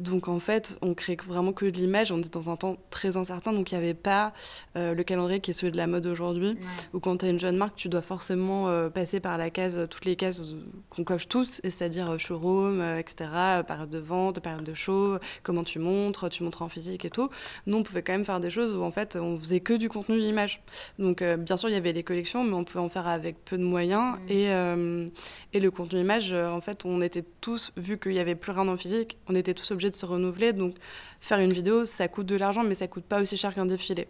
Donc, 0.00 0.28
en 0.28 0.38
fait, 0.38 0.78
on 0.82 0.94
crée 0.94 1.16
vraiment 1.26 1.52
que 1.52 1.66
de 1.66 1.76
l'image. 1.76 2.10
On 2.12 2.18
est 2.18 2.32
dans 2.32 2.50
un 2.50 2.56
temps 2.56 2.76
très 2.90 3.16
incertain, 3.16 3.52
donc 3.52 3.70
il 3.70 3.74
n'y 3.74 3.84
avait 3.84 3.94
pas 3.94 4.32
euh, 4.76 4.94
le 4.94 5.02
calendrier 5.02 5.40
qui 5.40 5.50
est 5.50 5.54
celui 5.54 5.72
de 5.72 5.76
la 5.76 5.86
mode 5.86 6.06
aujourd'hui. 6.06 6.56
Ou 6.94 7.00
quand 7.00 7.18
tu 7.18 7.26
as 7.26 7.28
une 7.28 7.40
jeune 7.40 7.56
marque, 7.56 7.76
tu 7.76 7.88
dois 7.88 8.02
forcément 8.02 8.68
euh, 8.68 8.88
passer 8.88 9.20
par 9.20 9.36
la 9.38 9.50
case, 9.50 9.86
toutes 9.90 10.04
les 10.04 10.16
cases 10.16 10.42
qu'on 10.90 11.04
coche 11.04 11.28
tous, 11.28 11.60
c'est-à-dire 11.62 12.10
euh, 12.10 12.18
showroom, 12.18 12.80
euh, 12.80 12.98
etc., 12.98 13.30
période 13.66 13.90
de 13.90 13.98
vente, 13.98 14.40
période 14.40 14.64
de 14.64 14.74
show, 14.74 15.18
comment 15.42 15.64
tu 15.64 15.78
montres, 15.78 16.30
tu 16.30 16.42
montres 16.42 16.62
en 16.62 16.68
physique 16.68 17.04
et 17.04 17.10
tout. 17.10 17.28
Nous, 17.66 17.76
on 17.76 17.82
pouvait 17.82 18.02
quand 18.02 18.12
même 18.12 18.24
faire 18.24 18.40
des 18.40 18.50
choses 18.50 18.74
où 18.74 18.82
en 18.82 18.90
fait, 18.90 19.16
on 19.16 19.38
faisait 19.38 19.60
que 19.60 19.74
du 19.74 19.88
contenu 19.88 20.18
image. 20.18 20.62
Donc, 20.98 21.22
bien 21.22 21.56
sûr, 21.56 21.68
il 21.68 21.72
y 21.72 21.76
avait 21.76 21.92
les 21.92 22.02
collections, 22.02 22.44
mais 22.44 22.54
on 22.54 22.64
pouvait 22.64 22.80
en 22.80 22.88
faire 22.88 23.06
avec 23.06 23.44
peu 23.44 23.58
de 23.58 23.64
moyens. 23.64 23.97
Et, 24.28 24.50
euh, 24.50 25.08
et 25.52 25.60
le 25.60 25.70
contenu 25.70 26.00
image, 26.00 26.32
euh, 26.32 26.50
en 26.50 26.60
fait, 26.60 26.84
on 26.84 27.00
était 27.00 27.24
tous, 27.40 27.72
vu 27.76 27.98
qu'il 27.98 28.12
n'y 28.12 28.18
avait 28.18 28.34
plus 28.34 28.52
rien 28.52 28.68
en 28.68 28.76
physique, 28.76 29.18
on 29.28 29.34
était 29.34 29.54
tous 29.54 29.70
obligés 29.70 29.90
de 29.90 29.96
se 29.96 30.06
renouveler. 30.06 30.52
Donc, 30.52 30.74
faire 31.20 31.38
une 31.40 31.52
vidéo, 31.52 31.84
ça 31.84 32.08
coûte 32.08 32.26
de 32.26 32.36
l'argent, 32.36 32.64
mais 32.64 32.74
ça 32.74 32.88
coûte 32.88 33.04
pas 33.04 33.20
aussi 33.20 33.36
cher 33.36 33.54
qu'un 33.54 33.66
défilé. 33.66 34.08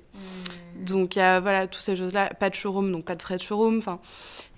Donc 0.78 1.16
il 1.16 1.18
y 1.18 1.22
a 1.22 1.40
voilà 1.40 1.66
toutes 1.66 1.82
ces 1.82 1.96
choses-là, 1.96 2.32
pas 2.34 2.50
de 2.50 2.54
showroom, 2.54 2.92
donc 2.92 3.04
pas 3.04 3.16
de 3.16 3.22
frais 3.22 3.36
de 3.36 3.42
showroom. 3.42 3.78
Enfin, 3.78 3.98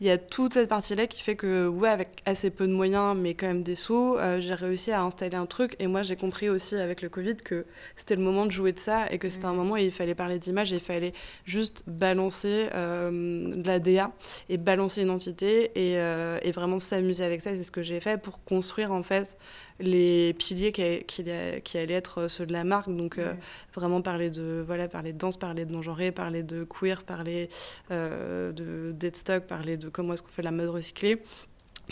il 0.00 0.06
y 0.06 0.10
a 0.10 0.16
toute 0.16 0.54
cette 0.54 0.68
partie-là 0.68 1.06
qui 1.06 1.22
fait 1.22 1.36
que 1.36 1.68
ouais, 1.68 1.90
avec 1.90 2.22
assez 2.24 2.50
peu 2.50 2.66
de 2.66 2.72
moyens, 2.72 3.14
mais 3.16 3.34
quand 3.34 3.46
même 3.46 3.62
des 3.62 3.74
sous, 3.74 4.16
euh, 4.16 4.40
j'ai 4.40 4.54
réussi 4.54 4.92
à 4.92 5.02
installer 5.02 5.36
un 5.36 5.44
truc. 5.44 5.76
Et 5.78 5.86
moi, 5.86 6.02
j'ai 6.02 6.16
compris 6.16 6.48
aussi 6.48 6.74
avec 6.76 7.02
le 7.02 7.10
Covid 7.10 7.36
que 7.36 7.66
c'était 7.96 8.16
le 8.16 8.22
moment 8.22 8.46
de 8.46 8.50
jouer 8.50 8.72
de 8.72 8.78
ça 8.78 9.10
et 9.12 9.18
que 9.18 9.28
c'était 9.28 9.44
un 9.44 9.52
moment 9.52 9.74
où 9.74 9.76
il 9.76 9.92
fallait 9.92 10.14
parler 10.14 10.38
d'image 10.38 10.72
et 10.72 10.76
il 10.76 10.80
fallait 10.80 11.12
juste 11.44 11.84
balancer 11.86 12.68
euh, 12.74 13.50
de 13.54 13.66
la 13.66 13.78
DA 13.78 14.10
et 14.48 14.56
balancer 14.56 15.02
une 15.02 15.10
entité 15.10 15.70
et, 15.74 15.98
euh, 15.98 16.38
et 16.42 16.50
vraiment 16.50 16.80
s'amuser 16.80 17.24
avec 17.24 17.42
ça. 17.42 17.50
C'est 17.50 17.64
ce 17.64 17.70
que 17.70 17.82
j'ai 17.82 18.00
fait 18.00 18.20
pour 18.20 18.42
construire 18.44 18.92
en 18.92 19.02
fait 19.02 19.36
les 19.80 20.34
piliers 20.34 20.72
qui, 20.72 21.04
qui, 21.04 21.24
qui 21.64 21.78
allaient 21.78 21.94
être 21.94 22.28
ceux 22.28 22.46
de 22.46 22.52
la 22.52 22.64
marque. 22.64 22.94
Donc 22.94 23.18
euh, 23.18 23.34
vraiment 23.74 24.02
parler 24.02 24.30
de 24.30 24.62
voilà 24.64 24.88
parler 24.88 25.12
de 25.12 25.18
danse, 25.18 25.36
parler 25.36 25.64
de 25.64 25.72
non 25.72 25.82
genré, 25.82 26.12
parler 26.12 26.42
de 26.42 26.64
queer, 26.64 27.02
parler 27.02 27.48
euh, 27.90 28.52
de 28.52 28.92
deadstock, 28.92 29.46
parler 29.46 29.76
de 29.76 29.88
comment 29.90 30.14
est-ce 30.14 30.22
qu'on 30.22 30.28
fait 30.30 30.42
la 30.42 30.50
mode 30.52 30.68
recyclée. 30.68 31.22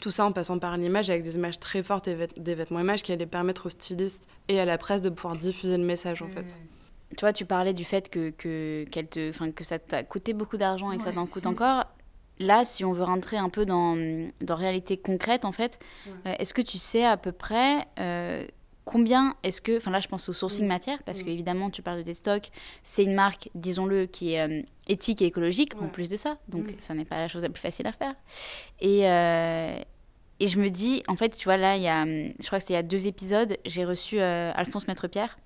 Tout 0.00 0.10
ça 0.10 0.24
en 0.24 0.32
passant 0.32 0.58
par 0.58 0.76
l'image 0.76 1.10
avec 1.10 1.22
des 1.24 1.34
images 1.34 1.58
très 1.58 1.82
fortes 1.82 2.06
et 2.08 2.14
vêt- 2.14 2.38
des 2.40 2.54
vêtements 2.54 2.78
images 2.80 3.02
qui 3.02 3.10
allaient 3.12 3.26
permettre 3.26 3.66
aux 3.66 3.70
stylistes 3.70 4.26
et 4.48 4.60
à 4.60 4.64
la 4.64 4.78
presse 4.78 5.00
de 5.00 5.08
pouvoir 5.10 5.36
diffuser 5.36 5.76
le 5.76 5.84
message 5.84 6.22
en 6.22 6.28
fait. 6.28 6.60
Tu 7.16 7.20
vois, 7.20 7.32
tu 7.32 7.44
parlais 7.46 7.72
du 7.72 7.84
fait 7.84 8.08
que, 8.10 8.30
que, 8.30 8.84
qu'elle 8.90 9.08
te, 9.08 9.30
enfin, 9.30 9.50
que 9.50 9.64
ça 9.64 9.78
t'a 9.78 10.04
coûté 10.04 10.34
beaucoup 10.34 10.56
d'argent 10.58 10.92
et 10.92 10.98
que 10.98 11.02
ça 11.02 11.12
t'en 11.12 11.26
coûte 11.26 11.46
encore. 11.46 11.84
Là, 12.38 12.64
si 12.64 12.84
on 12.84 12.92
veut 12.92 13.02
rentrer 13.02 13.36
un 13.38 13.48
peu 13.48 13.66
dans, 13.66 13.96
dans 14.40 14.54
réalité 14.54 14.96
concrète, 14.96 15.44
en 15.44 15.50
fait, 15.50 15.80
Ouais. 16.06 16.12
euh, 16.26 16.34
est-ce 16.38 16.54
que 16.54 16.62
tu 16.62 16.78
sais 16.78 17.04
à 17.04 17.16
peu 17.16 17.32
près 17.32 17.78
euh, 17.98 18.46
combien 18.88 19.34
est-ce 19.42 19.60
que. 19.60 19.76
Enfin, 19.76 19.90
là, 19.90 20.00
je 20.00 20.08
pense 20.08 20.28
au 20.28 20.32
sourcing 20.32 20.64
Mm. 20.64 20.68
matière, 20.68 21.02
parce 21.04 21.20
Mm. 21.20 21.24
qu'évidemment, 21.26 21.70
tu 21.70 21.82
parles 21.82 21.98
de 21.98 22.02
Deadstock. 22.02 22.48
C'est 22.82 23.04
une 23.04 23.14
marque, 23.14 23.50
disons-le, 23.54 24.06
qui 24.06 24.32
est 24.34 24.40
euh, 24.40 24.62
éthique 24.88 25.20
et 25.22 25.26
écologique, 25.26 25.72
en 25.80 25.88
plus 25.88 26.08
de 26.08 26.16
ça. 26.16 26.38
Donc, 26.48 26.64
Mm. 26.68 26.74
ça 26.80 26.94
n'est 26.94 27.04
pas 27.04 27.18
la 27.18 27.28
chose 27.28 27.42
la 27.42 27.50
plus 27.50 27.60
facile 27.60 27.86
à 27.86 27.92
faire. 27.92 28.14
Et. 28.80 29.08
euh, 29.08 29.78
et 30.40 30.46
je 30.46 30.60
me 30.60 30.68
dis, 30.70 31.02
en 31.08 31.16
fait, 31.16 31.36
tu 31.36 31.44
vois, 31.46 31.56
là, 31.56 31.76
il 31.76 31.82
y 31.82 31.88
a, 31.88 32.04
je 32.06 32.46
crois 32.46 32.58
que 32.58 32.62
c'était 32.62 32.74
il 32.74 32.76
y 32.76 32.78
a 32.78 32.84
deux 32.84 33.08
épisodes, 33.08 33.56
j'ai 33.66 33.84
reçu 33.84 34.20
euh, 34.20 34.52
Alphonse 34.54 34.86
Maître-Pierre, 34.86 35.36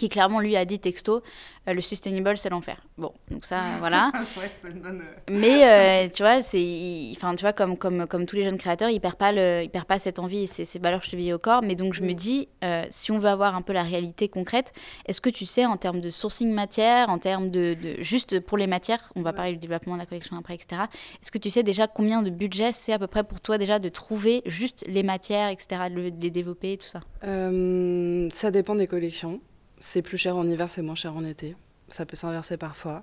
qui 0.00 0.08
clairement 0.08 0.40
lui 0.40 0.56
a 0.56 0.64
dit 0.64 0.78
texto 0.78 1.22
euh, 1.68 1.74
le 1.74 1.80
sustainable 1.82 2.38
c'est 2.38 2.48
l'enfer. 2.48 2.78
Bon, 2.96 3.12
donc 3.30 3.44
ça 3.44 3.62
voilà. 3.80 4.10
ouais, 4.38 4.50
c'est 4.62 4.70
une 4.70 4.80
bonne. 4.80 5.02
Mais 5.28 5.64
euh, 5.64 6.08
tu 6.14 6.22
vois, 6.22 6.40
c'est 6.40 6.60
il- 6.60 7.12
enfin 7.16 7.34
tu 7.34 7.42
vois 7.42 7.52
comme 7.52 7.76
comme 7.76 8.06
comme 8.06 8.24
tous 8.24 8.36
les 8.36 8.44
jeunes 8.44 8.56
créateurs, 8.56 8.88
ils 8.88 8.98
perdent 9.00 9.16
pas 9.18 9.30
le 9.32 9.62
ils 9.62 9.68
perdent 9.70 9.86
pas 9.86 9.98
cette 9.98 10.18
envie, 10.18 10.46
c'est 10.46 10.64
c'est 10.64 10.78
valeurs 10.82 11.02
chevillées 11.02 11.34
au 11.34 11.38
corps, 11.38 11.62
mais 11.62 11.74
donc 11.74 11.92
je 11.94 12.02
me 12.02 12.12
Mm. 12.12 12.14
dis 12.14 12.48
euh, 12.64 12.84
si 12.88 13.12
on 13.12 13.18
veut 13.18 13.28
avoir 13.28 13.54
un 13.56 13.62
peu 13.62 13.72
la 13.74 13.82
réalité 13.82 14.28
concrète, 14.30 14.72
est-ce 15.06 15.20
que 15.20 15.28
tu 15.30 15.44
sais 15.44 15.66
en 15.66 15.76
termes 15.76 16.00
de 16.00 16.08
sourcing 16.10 16.50
matière, 16.52 17.10
en 17.10 17.18
termes 17.18 17.50
de, 17.50 17.74
de- 17.74 18.02
juste 18.02 18.40
pour 18.40 18.56
les 18.56 18.66
matières, 18.66 19.12
on 19.16 19.20
va 19.22 19.30
Ouais. 19.30 19.36
parler 19.36 19.52
du 19.52 19.58
développement 19.58 19.94
de 19.94 19.98
la 20.00 20.06
collection 20.06 20.36
après 20.38 20.54
etc. 20.54 20.82
Est-ce 21.22 21.30
que 21.30 21.38
tu 21.38 21.50
sais 21.50 21.62
déjà 21.62 21.86
combien 21.88 22.22
de 22.22 22.30
budget 22.30 22.72
c'est 22.72 22.92
à 22.94 22.98
peu 22.98 23.06
près 23.06 23.22
pour 23.22 23.40
toi 23.42 23.58
déjà 23.58 23.78
de 23.78 23.88
trouver 23.90 24.42
juste 24.46 24.82
les 24.88 25.02
matières 25.02 25.50
etc. 25.50 25.82
de 25.90 25.94
le- 25.94 26.10
de 26.10 26.22
les 26.22 26.30
développer 26.30 26.78
tout 26.78 26.86
ça? 26.88 27.00
Euh, 27.24 28.28
ça 28.30 28.50
dépend 28.50 28.74
des 28.74 28.86
collections. 28.86 29.40
C'est 29.80 30.02
plus 30.02 30.18
cher 30.18 30.36
en 30.36 30.46
hiver, 30.46 30.70
c'est 30.70 30.82
moins 30.82 30.94
cher 30.94 31.16
en 31.16 31.24
été. 31.24 31.56
Ça 31.88 32.06
peut 32.06 32.16
s'inverser 32.16 32.56
parfois. 32.56 33.02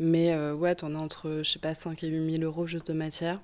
Mais 0.00 0.32
euh, 0.32 0.54
ouais, 0.54 0.74
t'en 0.74 0.94
as 0.94 0.98
entre, 0.98 1.42
je 1.44 1.50
sais 1.52 1.58
pas, 1.58 1.74
5 1.74 2.02
et 2.02 2.08
8 2.08 2.38
000 2.38 2.42
euros 2.42 2.66
juste 2.66 2.88
de 2.88 2.92
matière. 2.94 3.40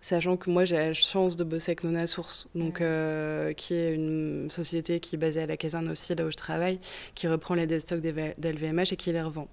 Sachant 0.00 0.36
que 0.36 0.50
moi, 0.50 0.64
j'ai 0.64 0.76
la 0.76 0.92
chance 0.92 1.36
de 1.36 1.42
bosser 1.42 1.70
avec 1.70 1.84
Nona 1.84 2.06
Source, 2.06 2.48
donc, 2.54 2.80
euh, 2.80 3.52
qui 3.54 3.74
est 3.74 3.94
une 3.94 4.48
société 4.50 5.00
qui 5.00 5.16
est 5.16 5.18
basée 5.18 5.42
à 5.42 5.46
la 5.46 5.56
caserne 5.56 5.88
aussi, 5.88 6.14
là 6.14 6.24
où 6.24 6.30
je 6.30 6.36
travaille, 6.36 6.80
qui 7.14 7.28
reprend 7.28 7.54
les 7.54 7.80
stocks 7.80 8.00
d'LVMH 8.00 8.92
et 8.92 8.96
qui 8.96 9.12
les 9.12 9.22
revend. 9.22 9.48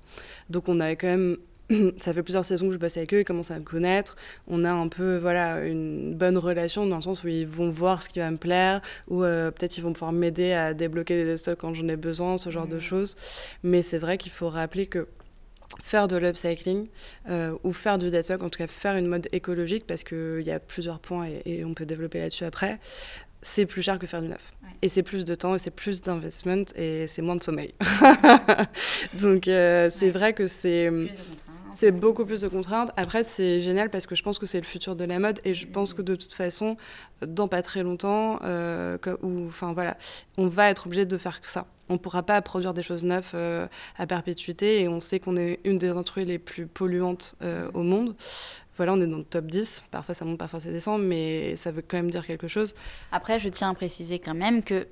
Donc 0.49 0.69
on 0.69 0.79
a 0.79 0.91
quand 0.95 1.07
même 1.07 1.37
ça 1.97 2.13
fait 2.13 2.23
plusieurs 2.23 2.45
saisons 2.45 2.67
que 2.67 2.73
je 2.73 2.77
bosse 2.77 2.97
avec 2.97 3.13
eux, 3.13 3.21
ils 3.21 3.25
commencent 3.25 3.51
à 3.51 3.59
me 3.59 3.63
connaître. 3.63 4.15
On 4.47 4.63
a 4.65 4.71
un 4.71 4.87
peu 4.87 5.17
voilà, 5.17 5.65
une 5.65 6.13
bonne 6.13 6.37
relation 6.37 6.85
dans 6.85 6.97
le 6.97 7.01
sens 7.01 7.23
où 7.23 7.27
ils 7.27 7.47
vont 7.47 7.69
voir 7.69 8.03
ce 8.03 8.09
qui 8.09 8.19
va 8.19 8.29
me 8.31 8.37
plaire, 8.37 8.81
ou 9.07 9.23
euh, 9.23 9.49
peut-être 9.51 9.77
ils 9.77 9.81
vont 9.81 9.93
pouvoir 9.93 10.11
m'aider 10.11 10.53
à 10.53 10.73
débloquer 10.73 11.23
des 11.25 11.37
stocks 11.37 11.57
quand 11.59 11.73
j'en 11.73 11.87
ai 11.87 11.95
besoin, 11.97 12.37
ce 12.37 12.49
genre 12.49 12.67
de 12.67 12.79
choses. 12.79 13.15
Mais 13.63 13.81
c'est 13.81 13.97
vrai 13.99 14.17
qu'il 14.17 14.31
faut 14.31 14.49
rappeler 14.49 14.87
que 14.87 15.07
faire 15.81 16.07
de 16.07 16.17
l'upcycling 16.17 16.87
euh, 17.29 17.55
ou 17.63 17.73
faire 17.73 17.97
du 17.97 18.11
dead 18.11 18.23
stock, 18.23 18.43
en 18.43 18.49
tout 18.49 18.59
cas 18.59 18.67
faire 18.67 18.95
une 18.95 19.07
mode 19.07 19.27
écologique, 19.31 19.85
parce 19.87 20.03
qu'il 20.03 20.43
y 20.45 20.51
a 20.51 20.59
plusieurs 20.59 20.99
points 20.99 21.25
et, 21.27 21.41
et 21.45 21.65
on 21.65 21.73
peut 21.73 21.85
développer 21.85 22.19
là-dessus 22.19 22.43
après, 22.45 22.79
c'est 23.41 23.65
plus 23.65 23.81
cher 23.81 23.97
que 23.99 24.05
faire 24.07 24.21
du 24.21 24.27
neuf. 24.27 24.53
Ouais. 24.63 24.69
Et 24.83 24.87
c'est 24.89 25.03
plus 25.03 25.25
de 25.25 25.33
temps, 25.35 25.55
et 25.55 25.59
c'est 25.59 25.71
plus 25.71 26.01
d'investment, 26.01 26.65
et 26.75 27.07
c'est 27.07 27.21
moins 27.21 27.35
de 27.35 27.43
sommeil. 27.43 27.73
Donc 29.21 29.47
euh, 29.47 29.89
c'est 29.93 30.05
Ouais. 30.05 30.11
vrai 30.11 30.33
que 30.33 30.47
c'est... 30.47 30.89
C'est 31.75 31.91
beaucoup 31.91 32.23
plus 32.25 32.41
de 32.41 32.47
contraintes. 32.47 32.91
Après, 32.97 33.23
c'est 33.23 33.59
génial 33.59 33.89
parce 33.89 34.05
que 34.05 34.13
je 34.15 34.21
pense 34.21 34.37
que 34.37 34.45
c'est 34.45 34.59
le 34.59 34.65
futur 34.65 34.95
de 34.95 35.03
la 35.05 35.17
mode 35.17 35.39
et 35.43 35.53
je 35.55 35.65
pense 35.67 35.93
que 35.93 36.01
de 36.03 36.15
toute 36.15 36.33
façon, 36.33 36.77
dans 37.25 37.47
pas 37.47 37.61
très 37.63 37.81
longtemps, 37.81 38.39
euh, 38.43 38.97
que- 38.99 39.17
ou 39.23 39.47
enfin 39.47 39.73
voilà, 39.73 39.97
on 40.37 40.45
va 40.47 40.69
être 40.69 40.85
obligé 40.85 41.05
de 41.05 41.17
faire 41.17 41.39
ça. 41.43 41.65
On 41.89 41.97
pourra 41.97 42.21
pas 42.23 42.41
produire 42.41 42.73
des 42.73 42.83
choses 42.83 43.03
neuves 43.03 43.31
euh, 43.33 43.67
à 43.97 44.05
perpétuité 44.05 44.81
et 44.81 44.87
on 44.87 44.99
sait 44.99 45.19
qu'on 45.19 45.35
est 45.35 45.59
une 45.63 45.77
des 45.79 45.89
industries 45.89 46.25
les 46.25 46.39
plus 46.39 46.67
polluantes 46.67 47.35
euh, 47.43 47.69
au 47.73 47.81
monde. 47.83 48.15
Voilà, 48.77 48.93
on 48.93 49.01
est 49.01 49.07
dans 49.07 49.17
le 49.17 49.23
top 49.23 49.45
10. 49.47 49.83
Parfois 49.91 50.13
ça 50.15 50.25
monte, 50.25 50.37
parfois 50.37 50.59
ça 50.59 50.69
descend, 50.69 51.01
mais 51.03 51.55
ça 51.55 51.71
veut 51.71 51.83
quand 51.85 51.97
même 51.97 52.09
dire 52.11 52.25
quelque 52.25 52.47
chose. 52.47 52.73
Après, 53.11 53.39
je 53.39 53.49
tiens 53.49 53.69
à 53.69 53.73
préciser 53.73 54.19
quand 54.19 54.33
même 54.35 54.63
que 54.63 54.87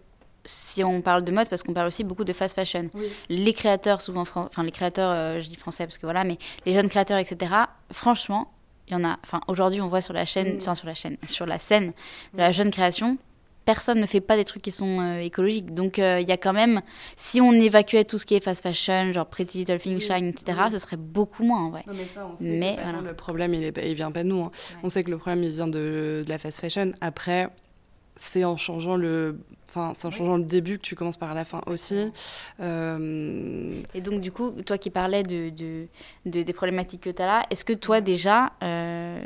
si 0.46 0.84
on 0.84 1.02
parle 1.02 1.24
de 1.24 1.32
mode, 1.32 1.50
parce 1.50 1.64
qu'on 1.64 1.74
parle 1.74 1.88
aussi 1.88 2.04
beaucoup 2.04 2.24
de 2.24 2.34
fast 2.34 2.56
fashion, 2.56 2.90
Oui. 2.94 3.08
les 3.30 3.54
créateurs, 3.54 4.02
souvent, 4.02 4.26
fran- 4.26 4.46
enfin 4.46 4.64
les 4.64 4.72
créateurs, 4.72 5.12
euh, 5.16 5.42
je 5.42 5.48
dis 5.48 5.56
français 5.56 5.86
parce 5.86 5.98
que 5.98 6.06
voilà, 6.06 6.24
mais 6.24 6.38
les 6.66 6.74
jeunes 6.74 6.90
créateurs, 6.90 7.18
etc., 7.20 7.52
franchement, 7.92 8.52
il 8.88 8.94
y 8.94 8.96
en 8.96 9.04
a, 9.04 9.18
enfin 9.24 9.42
aujourd'hui, 9.48 9.82
on 9.82 9.88
voit 9.88 10.02
sur 10.02 10.14
la 10.14 10.26
chaîne, 10.26 10.56
Mm. 10.56 10.58
enfin, 10.62 10.76
sur 10.76 10.88
la 10.88 10.94
chaîne, 10.96 11.18
sur 11.24 11.46
la 11.46 11.60
scène 11.60 11.94
de 12.34 12.38
la 12.40 12.52
jeune 12.52 12.72
création, 12.72 13.18
personne 13.64 14.02
ne 14.02 14.06
fait 14.08 14.20
pas 14.22 14.36
des 14.36 14.44
trucs 14.44 14.64
qui 14.64 14.72
sont 14.72 15.00
euh, 15.00 15.20
écologiques. 15.20 15.74
Donc 15.76 16.00
euh, 16.00 16.20
il 16.20 16.28
y 16.28 16.32
a 16.32 16.38
quand 16.38 16.52
même, 16.54 16.82
si 17.16 17.40
on 17.40 17.54
évacuait 17.54 18.04
tout 18.04 18.18
ce 18.18 18.26
qui 18.26 18.34
est 18.34 18.44
fast 18.44 18.64
fashion, 18.64 19.14
genre 19.14 19.28
Pretty 19.28 19.60
Little 19.60 19.78
Thing, 19.80 19.96
Oui, 19.98 20.02
Shine, 20.02 20.26
etc., 20.28 20.58
oui. 20.66 20.72
ce 20.72 20.80
serait 20.80 20.98
beaucoup 20.98 21.44
moins 21.44 21.66
en 21.66 21.70
vrai. 21.70 21.84
Non, 21.88 21.94
mais 21.96 22.06
ça, 22.06 22.28
on 22.30 22.36
sait 22.36 22.46
Mais 22.46 22.72
de 22.72 22.76
toute 22.78 22.80
façon, 22.86 22.94
voilà. 22.98 23.10
le 23.12 23.16
problème, 23.16 23.54
il, 23.54 23.64
est, 23.64 23.78
il 23.88 23.94
vient 23.94 24.12
pas 24.12 24.24
de 24.24 24.30
nous. 24.30 24.42
hein. 24.46 24.52
On 24.82 24.90
sait 24.90 25.04
que 25.04 25.12
le 25.12 25.20
problème, 25.20 25.44
il 25.44 25.52
vient 25.52 25.68
de, 25.68 26.24
de 26.26 26.30
la 26.30 26.40
fast 26.40 26.60
fashion. 26.60 26.92
Après, 27.02 27.50
c'est 28.24 28.44
en 28.46 28.56
changeant 28.56 28.96
le... 28.98 29.40
Enfin, 29.70 29.94
c'est 29.96 30.06
en 30.06 30.12
changeant 30.12 30.38
le 30.38 30.44
début 30.44 30.78
que 30.78 30.84
tu 30.84 30.96
commences 30.96 31.18
par 31.18 31.34
la 31.34 31.44
fin 31.44 31.62
aussi. 31.66 32.12
Euh, 32.60 33.82
Et 33.96 34.02
donc, 34.02 34.22
du 34.22 34.32
coup, 34.32 34.52
toi 34.66 34.78
qui 34.78 34.90
parlais 34.90 35.24
de, 35.24 35.50
de, 35.50 35.88
de- 36.26 36.44
des 36.44 36.54
problématiques 36.54 37.02
que 37.02 37.10
tu 37.10 37.22
as 37.22 37.26
là, 37.26 37.44
est-ce 37.50 37.66
que 37.66 37.74
toi, 37.74 38.00
déjà, 38.02 38.52
euh, 38.64 39.24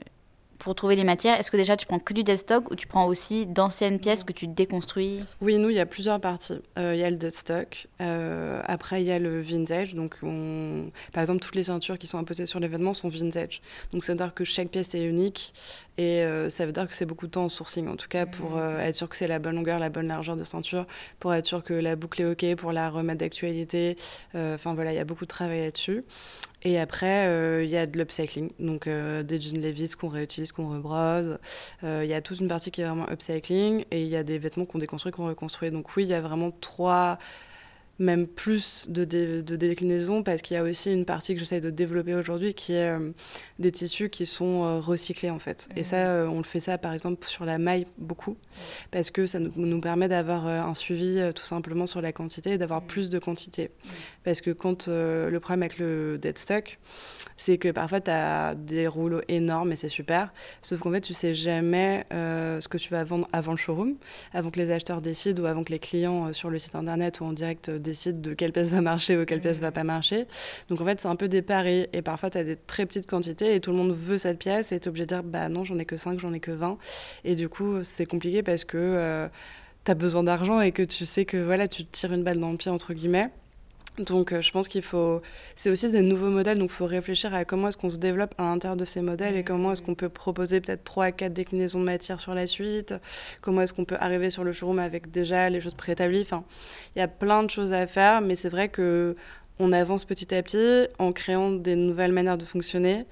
pour 0.58 0.76
trouver 0.76 0.96
les 0.96 1.04
matières, 1.04 1.40
est-ce 1.40 1.52
que 1.52 1.58
déjà 1.58 1.78
tu 1.78 1.86
prends 1.86 2.00
que 2.00 2.14
du 2.14 2.24
dead 2.24 2.38
stock 2.38 2.72
ou 2.72 2.76
tu 2.76 2.88
prends 2.88 3.06
aussi 3.06 3.46
d'anciennes 3.46 4.00
pièces 4.00 4.24
que 4.24 4.34
tu 4.34 4.48
déconstruis? 4.48 5.24
Oui, 5.42 5.58
nous, 5.58 5.70
il 5.70 5.76
y 5.76 5.80
a 5.80 5.86
plusieurs 5.86 6.20
parties. 6.20 6.62
Euh, 6.78 6.94
il 6.96 7.00
y 7.00 7.04
a 7.04 7.10
le 7.10 7.18
dead 7.18 7.34
stock, 7.34 7.88
euh, 8.02 8.62
après 8.66 9.02
il 9.02 9.06
y 9.08 9.12
a 9.12 9.20
le 9.20 9.42
vintage. 9.42 9.96
Donc, 9.96 10.18
on... 10.24 10.92
par 11.14 11.22
exemple, 11.22 11.40
toutes 11.40 11.56
les 11.56 11.64
ceintures 11.64 11.98
qui 11.98 12.08
sont 12.08 12.18
imposées 12.18 12.46
sur 12.46 12.60
l'événement 12.60 12.94
sont 12.94 13.10
vintage. 13.10 13.62
Donc, 13.92 14.04
c'est-à-dire 14.04 14.34
que 14.34 14.44
chaque 14.44 14.70
pièce 14.70 14.96
est 14.96 15.04
unique 15.04 15.54
et 15.98 16.24
euh, 16.24 16.50
ça 16.50 16.66
veut 16.66 16.72
dire 16.72 16.88
que 16.88 16.94
c'est 16.94 17.06
beaucoup 17.06 17.28
de 17.28 17.32
temps 17.32 17.46
en 17.46 17.50
sourcing, 17.50 17.88
en 17.88 17.96
tout 17.96 18.08
cas, 18.08 18.26
pour 18.26 18.60
être 18.60 18.96
sûr 18.96 19.08
que 19.08 19.16
c'est 19.16 19.28
la 19.28 19.40
bonne 19.40 19.56
longueur, 19.56 19.80
la 19.80 19.90
bonne 19.90 20.08
largeur 20.08 20.36
de 20.36 20.44
ceinture, 20.44 20.86
pour 21.20 21.34
être 21.34 21.46
sûr 21.46 21.64
que 21.64 21.74
la 21.74 21.96
boucle 21.96 22.22
est 22.22 22.26
OK, 22.26 22.56
pour 22.56 22.72
la 22.72 22.90
remettre 22.90 23.20
d'actualité. 23.20 23.98
Enfin, 24.34 24.74
voilà, 24.74 24.92
il 24.92 24.96
y 24.96 25.00
a 25.00 25.06
beaucoup 25.06 25.26
de 25.26 25.30
travail 25.30 25.62
là-dessus. 25.62 26.04
Et 26.64 26.80
après, 26.80 27.64
il 27.64 27.70
y 27.70 27.78
a 27.78 27.86
de 27.86 27.98
l'upcycling, 27.98 28.50
donc 28.60 28.90
des 28.90 29.40
jeans 29.40 29.62
Levi's 29.62 29.96
qu'on 29.96 30.10
réutilise, 30.10 30.45
qu'on 30.54 30.70
rebrode. 30.70 31.40
Euh, 31.84 32.02
il 32.04 32.10
y 32.10 32.14
a 32.14 32.22
toute 32.22 32.40
une 32.40 32.48
partie 32.48 32.72
qui 32.72 32.82
est 32.82 32.86
vraiment 32.86 33.10
upcycling 33.10 33.86
et 33.92 34.02
il 34.02 34.08
y 34.08 34.16
a 34.16 34.24
des 34.24 34.38
vêtements 34.38 34.66
qu'on 34.66 34.80
déconstruit, 34.80 35.12
qu'on 35.12 35.28
reconstruit. 35.28 35.72
Donc 35.72 35.96
oui, 35.96 36.04
il 36.04 36.10
y 36.10 36.14
a 36.14 36.22
vraiment 36.22 36.52
trois 36.62 37.20
même 38.00 38.28
plus 38.28 38.90
de, 38.90 39.06
de 39.06 39.56
déclinaison 39.56 40.24
parce 40.24 40.42
qu'il 40.42 40.56
y 40.56 40.58
a 40.58 40.64
aussi 40.64 40.92
une 40.92 41.06
partie 41.06 41.34
que 41.34 41.40
j'essaie 41.40 41.62
de 41.62 41.70
développer 41.70 42.14
aujourd'hui 42.14 42.54
qui 42.54 42.74
est 42.74 42.90
euh, 42.90 43.12
des 43.60 43.72
tissus 43.72 44.10
qui 44.10 44.26
sont 44.26 44.64
euh, 44.64 44.80
recyclés 44.80 45.30
en 45.30 45.40
fait. 45.40 45.70
Et 45.76 45.84
ça, 45.84 45.98
euh, 45.98 46.28
on 46.28 46.38
le 46.38 46.44
fait 46.44 46.60
ça 46.60 46.78
par 46.78 46.94
exemple 46.94 47.26
sur 47.28 47.46
la 47.46 47.58
maille 47.58 47.88
beaucoup 47.98 48.36
parce 48.92 49.12
que 49.12 49.26
ça 49.26 49.40
nous, 49.40 49.52
nous 49.56 49.80
permet 49.80 50.08
d'avoir 50.08 50.48
un 50.48 50.74
suivi 50.74 51.22
tout 51.34 51.46
simplement 51.46 51.88
sur 51.88 52.02
la 52.02 52.12
quantité 52.12 52.52
et 52.52 52.58
d'avoir 52.58 52.82
plus 52.82 53.10
de 53.10 53.20
quantité. 53.20 53.72
Parce 54.26 54.42
que 54.42 54.52
quand 54.52 54.88
le 54.88 55.38
problème 55.40 55.64
avec 55.64 55.78
le 55.78 56.18
dead 56.18 56.38
stock, 56.38 56.78
c'est 57.38 57.58
que 57.58 57.70
parfois 57.70 58.02
tu 58.02 58.12
as 58.12 58.56
des 58.56 58.88
rouleaux 58.88 59.22
énormes 59.28 59.72
et 59.72 59.76
c'est 59.76 59.90
super, 59.90 60.34
sauf 60.62 60.80
qu'en 60.80 60.92
fait 60.92 61.02
tu 61.02 61.14
sais 61.14 61.34
jamais 61.34 62.06
ce 62.12 62.68
que 62.68 62.78
tu 62.78 62.90
vas 62.90 63.04
vendre 63.04 63.28
avant 63.32 63.52
le 63.52 63.58
showroom, 63.58 63.96
avant 64.34 64.50
que 64.50 64.60
les 64.60 64.72
acheteurs 64.72 65.02
décident 65.02 65.44
ou 65.44 65.46
avant 65.46 65.64
que 65.64 65.72
les 65.72 65.80
clients 65.80 66.34
sur 66.34 66.50
le 66.50 66.60
site 66.60 66.76
internet 66.76 67.20
ou 67.20 67.26
en 67.26 67.34
direct 67.34 67.70
décide 67.70 68.22
de 68.22 68.34
quelle 68.34 68.52
pièce 68.52 68.72
va 68.72 68.82
marcher 68.82 69.18
ou 69.18 69.26
quelle 69.26 69.42
pièce 69.42 69.60
va 69.60 69.72
pas 69.72 69.84
marcher. 69.84 70.26
Donc 70.70 70.82
en 70.82 70.86
fait, 70.86 71.00
c'est 71.00 71.08
un 71.08 71.16
peu 71.16 71.28
des 71.28 71.42
paris. 71.42 71.88
Et 71.94 72.02
parfois, 72.02 72.30
tu 72.30 72.38
as 72.38 72.44
des 72.44 72.56
très 72.56 72.86
petites 72.86 73.08
quantités 73.08 73.56
et 73.56 73.60
tout 73.60 73.72
le 73.72 73.78
monde 73.78 73.96
veut 73.96 74.18
cette 74.18 74.40
pièce 74.40 74.72
et 74.72 74.80
tu 74.80 74.86
es 74.86 74.90
obligé 74.90 75.06
de 75.06 75.10
dire 75.10 75.24
bah 75.24 75.50
non, 75.50 75.64
j'en 75.64 75.78
ai 75.78 75.86
que 75.86 75.98
5, 75.98 76.20
j'en 76.20 76.34
ai 76.34 76.40
que 76.40 76.52
20. 76.52 76.78
Et 77.24 77.36
du 77.36 77.50
coup, 77.50 77.84
c'est 77.84 78.06
compliqué 78.06 78.44
parce 78.44 78.64
que 78.64 78.78
euh, 78.78 79.28
tu 79.86 79.92
as 79.92 79.96
besoin 79.96 80.24
d'argent 80.24 80.62
et 80.62 80.72
que 80.72 80.84
tu 80.84 81.06
sais 81.06 81.26
que 81.26 81.38
voilà, 81.38 81.68
tu 81.68 81.86
te 81.86 81.92
tires 81.92 82.14
une 82.14 82.24
balle 82.24 82.40
dans 82.40 82.52
le 82.52 82.58
pied, 82.58 82.72
entre 82.72 82.94
guillemets. 82.94 83.30
Donc 83.98 84.34
euh, 84.34 84.42
je 84.42 84.52
pense 84.52 84.68
qu'il 84.68 84.82
faut, 84.82 85.22
c'est 85.56 85.70
aussi 85.70 85.90
des 85.90 86.02
nouveaux 86.02 86.30
modèles, 86.30 86.58
donc 86.58 86.70
il 86.72 86.76
faut 86.76 86.86
réfléchir 86.86 87.34
à 87.34 87.46
comment 87.46 87.70
est-ce 87.70 87.78
qu'on 87.78 87.90
se 87.90 87.98
développe 87.98 88.36
à 88.38 88.44
l'intérieur 88.44 88.76
de 88.76 88.86
ces 88.86 89.02
modèles 89.02 89.36
et 89.36 89.44
comment 89.44 89.72
est-ce 89.72 89.82
qu'on 89.82 89.96
peut 89.96 90.10
proposer 90.10 90.60
peut-être 90.60 90.84
3 90.84 91.06
à 91.06 91.12
4 91.12 91.34
déclinaisons 91.34 91.80
de 91.80 91.86
matière 91.86 92.20
sur 92.20 92.34
la 92.34 92.48
suite, 92.48 92.94
comment 93.42 93.62
est-ce 93.62 93.74
qu'on 93.74 93.86
peut 93.86 93.98
arriver 94.00 94.30
sur 94.30 94.44
le 94.44 94.52
showroom 94.52 94.80
avec 94.80 95.12
déjà 95.12 95.50
les 95.50 95.62
choses 95.62 95.76
préétablies. 95.76 96.22
Enfin, 96.22 96.44
il 96.96 97.00
y 97.00 97.02
a 97.02 97.08
plein 97.08 97.44
de 97.44 97.50
choses 97.50 97.74
à 97.74 97.88
faire, 97.88 98.22
mais 98.22 98.36
c'est 98.36 98.50
vrai 98.50 98.70
que 98.70 99.16
on 99.58 99.72
avance 99.72 100.04
petit 100.04 100.36
à 100.36 100.44
petit 100.44 100.88
en 101.00 101.14
créant 101.14 101.52
des 101.52 101.78
nouvelles 101.78 102.12
manières 102.12 102.38
de 102.38 102.44
fonctionner. 102.44 103.00
Mmh. 103.00 103.06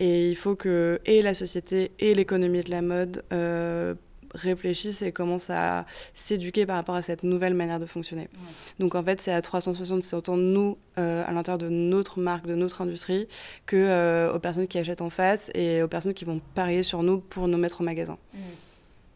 Et 0.00 0.30
il 0.30 0.36
faut 0.36 0.54
que 0.54 1.00
et 1.06 1.22
la 1.22 1.34
société 1.34 1.90
et 1.98 2.14
l'économie 2.14 2.62
de 2.62 2.70
la 2.70 2.82
mode 2.82 3.24
euh, 3.32 3.94
réfléchissent 4.34 5.02
et 5.02 5.12
commencent 5.12 5.50
à 5.50 5.86
s'éduquer 6.14 6.66
par 6.66 6.76
rapport 6.76 6.94
à 6.94 7.02
cette 7.02 7.22
nouvelle 7.22 7.54
manière 7.54 7.78
de 7.78 7.86
fonctionner. 7.86 8.28
Donc 8.78 8.94
en 8.94 9.02
fait, 9.02 9.20
c'est 9.20 9.32
à 9.32 9.42
360, 9.42 10.02
c'est 10.02 10.16
autant 10.16 10.36
nous, 10.36 10.78
euh, 10.98 11.24
à 11.26 11.32
l'intérieur 11.32 11.58
de 11.58 11.68
notre 11.68 12.20
marque, 12.20 12.46
de 12.46 12.54
notre 12.54 12.82
industrie, 12.82 13.28
que 13.66 13.76
euh, 13.76 14.32
aux 14.34 14.38
personnes 14.38 14.66
qui 14.66 14.78
achètent 14.78 15.02
en 15.02 15.10
face 15.10 15.50
et 15.54 15.82
aux 15.82 15.88
personnes 15.88 16.14
qui 16.14 16.24
vont 16.24 16.40
parier 16.54 16.82
sur 16.82 17.02
nous 17.02 17.18
pour 17.18 17.48
nous 17.48 17.58
mettre 17.58 17.80
au 17.80 17.84
magasin. 17.84 18.18
Mmh. 18.34 18.38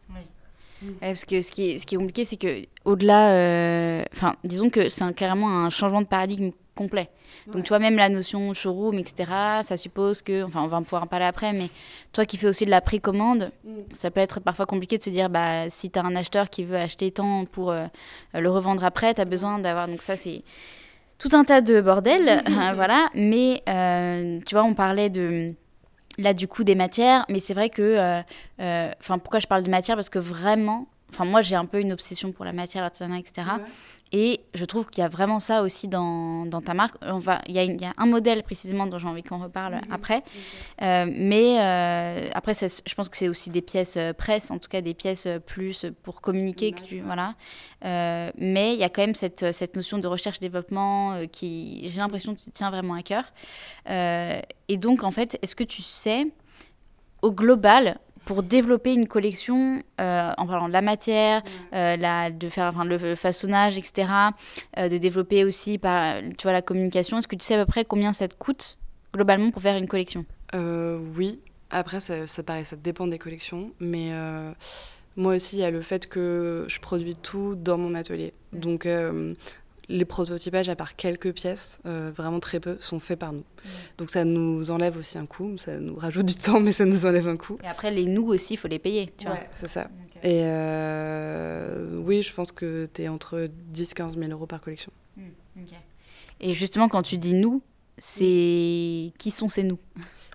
Oui. 0.09 0.91
parce 0.99 1.23
que 1.23 1.41
ce 1.41 1.49
qui 1.51 1.71
est, 1.71 1.77
ce 1.77 1.85
qui 1.85 1.95
est 1.95 1.97
compliqué, 1.97 2.25
c'est 2.25 2.35
que 2.35 2.65
au-delà, 2.83 3.31
euh, 3.31 4.03
enfin, 4.11 4.35
disons 4.43 4.69
que 4.69 4.89
c'est 4.89 5.13
carrément 5.15 5.63
un 5.63 5.69
changement 5.69 6.01
de 6.01 6.07
paradigme 6.07 6.51
complet. 6.75 7.09
Donc, 7.47 7.63
tu 7.63 7.69
vois, 7.69 7.79
même 7.79 7.97
la 7.97 8.09
notion 8.09 8.53
showroom, 8.53 8.97
etc., 8.99 9.25
ça 9.63 9.77
suppose 9.77 10.21
que, 10.21 10.43
enfin, 10.43 10.61
on 10.63 10.67
va 10.67 10.79
pouvoir 10.81 11.03
en 11.03 11.07
parler 11.07 11.25
après, 11.25 11.53
mais 11.53 11.69
toi 12.11 12.25
qui 12.25 12.37
fais 12.37 12.47
aussi 12.47 12.65
de 12.65 12.69
la 12.69 12.81
précommande, 12.81 13.51
mm. 13.65 13.69
ça 13.93 14.11
peut 14.11 14.21
être 14.21 14.39
parfois 14.39 14.65
compliqué 14.65 14.97
de 14.97 15.03
se 15.03 15.09
dire, 15.09 15.29
bah, 15.29 15.69
si 15.69 15.89
tu 15.89 15.99
as 15.99 16.03
un 16.03 16.15
acheteur 16.15 16.49
qui 16.49 16.63
veut 16.63 16.77
acheter 16.77 17.11
tant 17.11 17.45
pour 17.45 17.71
euh, 17.71 17.85
le 18.33 18.49
revendre 18.49 18.83
après, 18.83 19.13
tu 19.13 19.21
as 19.21 19.25
besoin 19.25 19.59
d'avoir. 19.59 19.87
Donc, 19.87 20.01
ça, 20.01 20.15
c'est 20.15 20.43
tout 21.17 21.29
un 21.33 21.43
tas 21.43 21.61
de 21.61 21.81
bordel, 21.81 22.43
voilà. 22.75 23.09
Mais, 23.13 23.61
euh, 23.67 24.39
tu 24.45 24.55
vois, 24.55 24.63
on 24.63 24.73
parlait 24.73 25.09
de 25.09 25.53
là 26.19 26.35
du 26.35 26.47
coup 26.47 26.63
des 26.63 26.75
matières 26.75 27.25
mais 27.27 27.39
c'est 27.39 27.55
vrai 27.55 27.71
que 27.71 27.81
euh, 28.59 28.91
enfin 28.99 29.17
pourquoi 29.17 29.39
je 29.39 29.47
parle 29.47 29.63
de 29.63 29.69
matière 29.71 29.95
parce 29.95 30.11
que 30.11 30.19
vraiment 30.19 30.85
enfin 31.13 31.25
moi 31.25 31.41
j'ai 31.41 31.55
un 31.55 31.65
peu 31.65 31.79
une 31.79 31.93
obsession 31.93 32.31
pour 32.31 32.45
la 32.45 32.53
matière 32.53 32.83
l'artisanat 32.83 33.19
etc 33.19 33.45
et 34.15 34.41
je 34.53 34.63
trouve 34.63 34.85
qu'il 34.85 35.01
y 35.01 35.05
a 35.05 35.09
vraiment 35.09 35.39
ça 35.39 35.63
aussi 35.63 35.87
dans, 35.87 36.45
dans 36.45 36.61
ta 36.61 36.75
marque. 36.75 36.95
On 37.01 37.17
va, 37.17 37.41
il, 37.47 37.55
y 37.55 37.57
a 37.57 37.63
il 37.63 37.81
y, 37.81 37.85
a 37.85 37.93
un 37.97 38.05
modèle 38.05 38.43
précisément 38.43 38.85
dont 38.85 38.99
j'ai 38.99 39.07
envie 39.07 39.23
qu'on 39.23 39.39
reparle 39.39 39.81
après. 39.89 40.23
Euh, 40.83 41.07
mais 41.11 41.59
euh, 41.59 42.29
après, 42.35 42.53
je 42.53 42.93
pense 42.93 43.09
que 43.09 43.17
c'est 43.17 43.27
aussi 43.27 43.49
des 43.49 43.63
pièces 43.63 43.97
euh, 43.97 44.13
presse, 44.13 44.51
en 44.51 44.59
tout 44.59 44.69
cas 44.69 44.81
des 44.81 44.93
pièces 44.93 45.27
plus 45.47 45.87
pour 46.03 46.21
communiquer. 46.21 46.73
Que 46.73 46.81
tu, 46.81 47.01
voilà. 47.01 47.33
mais 47.81 48.75
il 48.75 48.79
y 48.79 48.83
a 48.83 48.89
quand 48.89 49.01
même 49.01 49.15
cette, 49.15 49.51
cette 49.51 49.75
notion 49.75 49.97
de 49.97 50.05
recherche-développement 50.05 51.25
qui, 51.31 51.89
j'ai 51.89 51.99
l'impression, 51.99 52.35
te 52.35 52.51
tient 52.51 52.69
vraiment 52.69 52.93
à 52.93 53.01
cœur. 53.01 53.33
et 53.87 54.77
donc, 54.77 55.03
en 55.03 55.11
fait, 55.11 55.39
est-ce 55.41 55.55
que 55.55 55.63
tu 55.63 55.81
sais, 55.81 56.27
au 57.23 57.31
global, 57.31 57.97
pour 58.25 58.43
développer 58.43 58.93
une 58.93 59.07
collection 59.07 59.81
euh, 59.99 60.31
en 60.37 60.47
parlant 60.47 60.67
de 60.67 60.73
la 60.73 60.81
matière, 60.81 61.41
euh, 61.73 61.95
la, 61.95 62.31
de 62.31 62.49
faire 62.49 62.67
enfin, 62.73 62.85
le 62.85 63.15
façonnage, 63.15 63.77
etc., 63.77 64.07
euh, 64.77 64.89
de 64.89 64.97
développer 64.97 65.43
aussi 65.43 65.77
par, 65.77 66.21
tu 66.37 66.43
vois, 66.43 66.53
la 66.53 66.61
communication. 66.61 67.17
Est-ce 67.17 67.27
que 67.27 67.35
tu 67.35 67.45
sais 67.45 67.55
à 67.55 67.65
peu 67.65 67.71
près 67.71 67.85
combien 67.85 68.13
ça 68.13 68.27
te 68.27 68.35
coûte 68.35 68.77
globalement 69.13 69.51
pour 69.51 69.61
faire 69.61 69.77
une 69.77 69.87
collection? 69.87 70.25
Oui. 70.53 71.39
Après, 71.71 71.99
ça, 71.99 72.27
ça, 72.27 72.43
paraît, 72.43 72.65
ça 72.65 72.75
dépend 72.75 73.07
des 73.07 73.17
collections, 73.17 73.71
mais 73.79 74.11
moi 75.15 75.35
aussi, 75.35 75.57
il 75.57 75.59
y 75.59 75.63
a 75.63 75.71
le 75.71 75.81
fait 75.81 76.07
que 76.07 76.65
je 76.67 76.79
produis 76.79 77.15
tout 77.15 77.55
dans 77.55 77.77
mon 77.77 77.95
atelier. 77.95 78.33
Donc, 78.51 78.87
les 79.89 80.05
prototypages, 80.05 80.69
à 80.69 80.75
part 80.75 80.95
quelques 80.95 81.33
pièces, 81.33 81.79
euh, 81.85 82.11
vraiment 82.13 82.39
très 82.39 82.59
peu, 82.59 82.77
sont 82.79 82.99
faits 82.99 83.19
par 83.19 83.33
nous. 83.33 83.39
Mm. 83.39 83.69
Donc 83.97 84.09
ça 84.09 84.25
nous 84.25 84.71
enlève 84.71 84.97
aussi 84.97 85.17
un 85.17 85.25
coût, 85.25 85.57
ça 85.57 85.79
nous 85.79 85.95
rajoute 85.95 86.25
du 86.25 86.35
temps, 86.35 86.59
mais 86.61 86.71
ça 86.71 86.85
nous 86.85 87.05
enlève 87.05 87.27
un 87.27 87.37
coût. 87.37 87.57
Et 87.63 87.67
après, 87.67 87.91
les 87.91 88.05
nous 88.05 88.27
aussi, 88.27 88.53
il 88.53 88.57
faut 88.57 88.67
les 88.67 88.79
payer, 88.79 89.13
tu 89.17 89.25
vois. 89.25 89.39
c'est 89.51 89.67
ça. 89.67 89.89
Et 90.23 90.41
euh, 90.43 91.97
oui, 91.99 92.21
je 92.21 92.33
pense 92.33 92.53
que 92.53 92.87
tu 92.93 93.01
es 93.01 93.07
entre 93.09 93.49
10-15 93.73 94.17
000 94.17 94.31
euros 94.31 94.47
par 94.47 94.61
collection. 94.61 94.91
Mm, 95.17 95.61
Et 96.39 96.53
justement, 96.53 96.87
quand 96.87 97.03
tu 97.03 97.17
dis 97.17 97.33
nous, 97.33 97.61
c'est 97.97 99.11
qui 99.17 99.31
sont 99.31 99.49
ces 99.49 99.63
nous? 99.63 99.79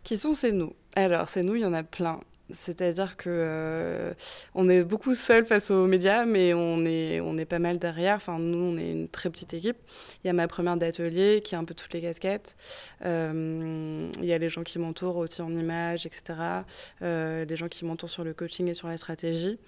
Qui 0.05 0.19
sont 0.19 0.35
ces 0.35 0.53
nous? 0.53 0.75
Alors, 0.95 1.29
ces 1.29 1.43
nous, 1.43 1.55
il 1.55 1.63
y 1.63 1.65
en 1.65 1.73
a 1.73 1.83
plein. 1.83 2.21
C'est-à-dire 2.51 3.17
que 3.17 3.29
euh, 3.29 4.15
on 4.55 4.69
est 4.69 4.83
beaucoup 4.83 5.15
seul 5.15 5.45
face 5.45 5.71
aux 5.71 5.87
médias, 5.87 6.25
mais 6.25 6.55
on 6.55 6.85
est, 6.85 7.21
on 7.21 7.37
est 7.37 7.45
pas 7.45 7.59
mal 7.59 7.79
derrière. 7.79 8.17
Enfin, 8.17 8.39
nous, 8.39 8.59
on 8.59 8.79
est 8.79 8.91
une 8.91 9.09
très 9.09 9.29
petite 9.29 9.53
équipe. 9.55 9.77
Il 10.25 10.29
y 10.29 10.31
a 10.31 10.33
ma 10.33 10.49
première 10.49 10.77
d'atelier 10.77 11.41
qui 11.45 11.55
a 11.55 11.59
un 11.59 11.65
peu 11.65 11.75
toutes 11.75 11.93
les 11.93 12.01
casquettes. 12.01 12.57
Euh, 13.05 14.11
il 14.19 14.25
y 14.25 14.33
a 14.33 14.39
les 14.39 14.49
gens 14.49 14.63
qui 14.63 14.79
m'entourent 14.79 15.19
aussi 15.19 15.43
en 15.43 15.51
images, 15.51 16.07
etc. 16.07 16.35
Euh, 17.03 17.45
les 17.45 17.57
gens 17.57 17.69
qui 17.69 17.85
m'entourent 17.85 18.11
sur 18.11 18.25
le 18.25 18.33
coaching 18.33 18.69
et 18.69 18.75
sur 18.75 18.89
la 18.89 18.97
stratégie. 18.97 19.59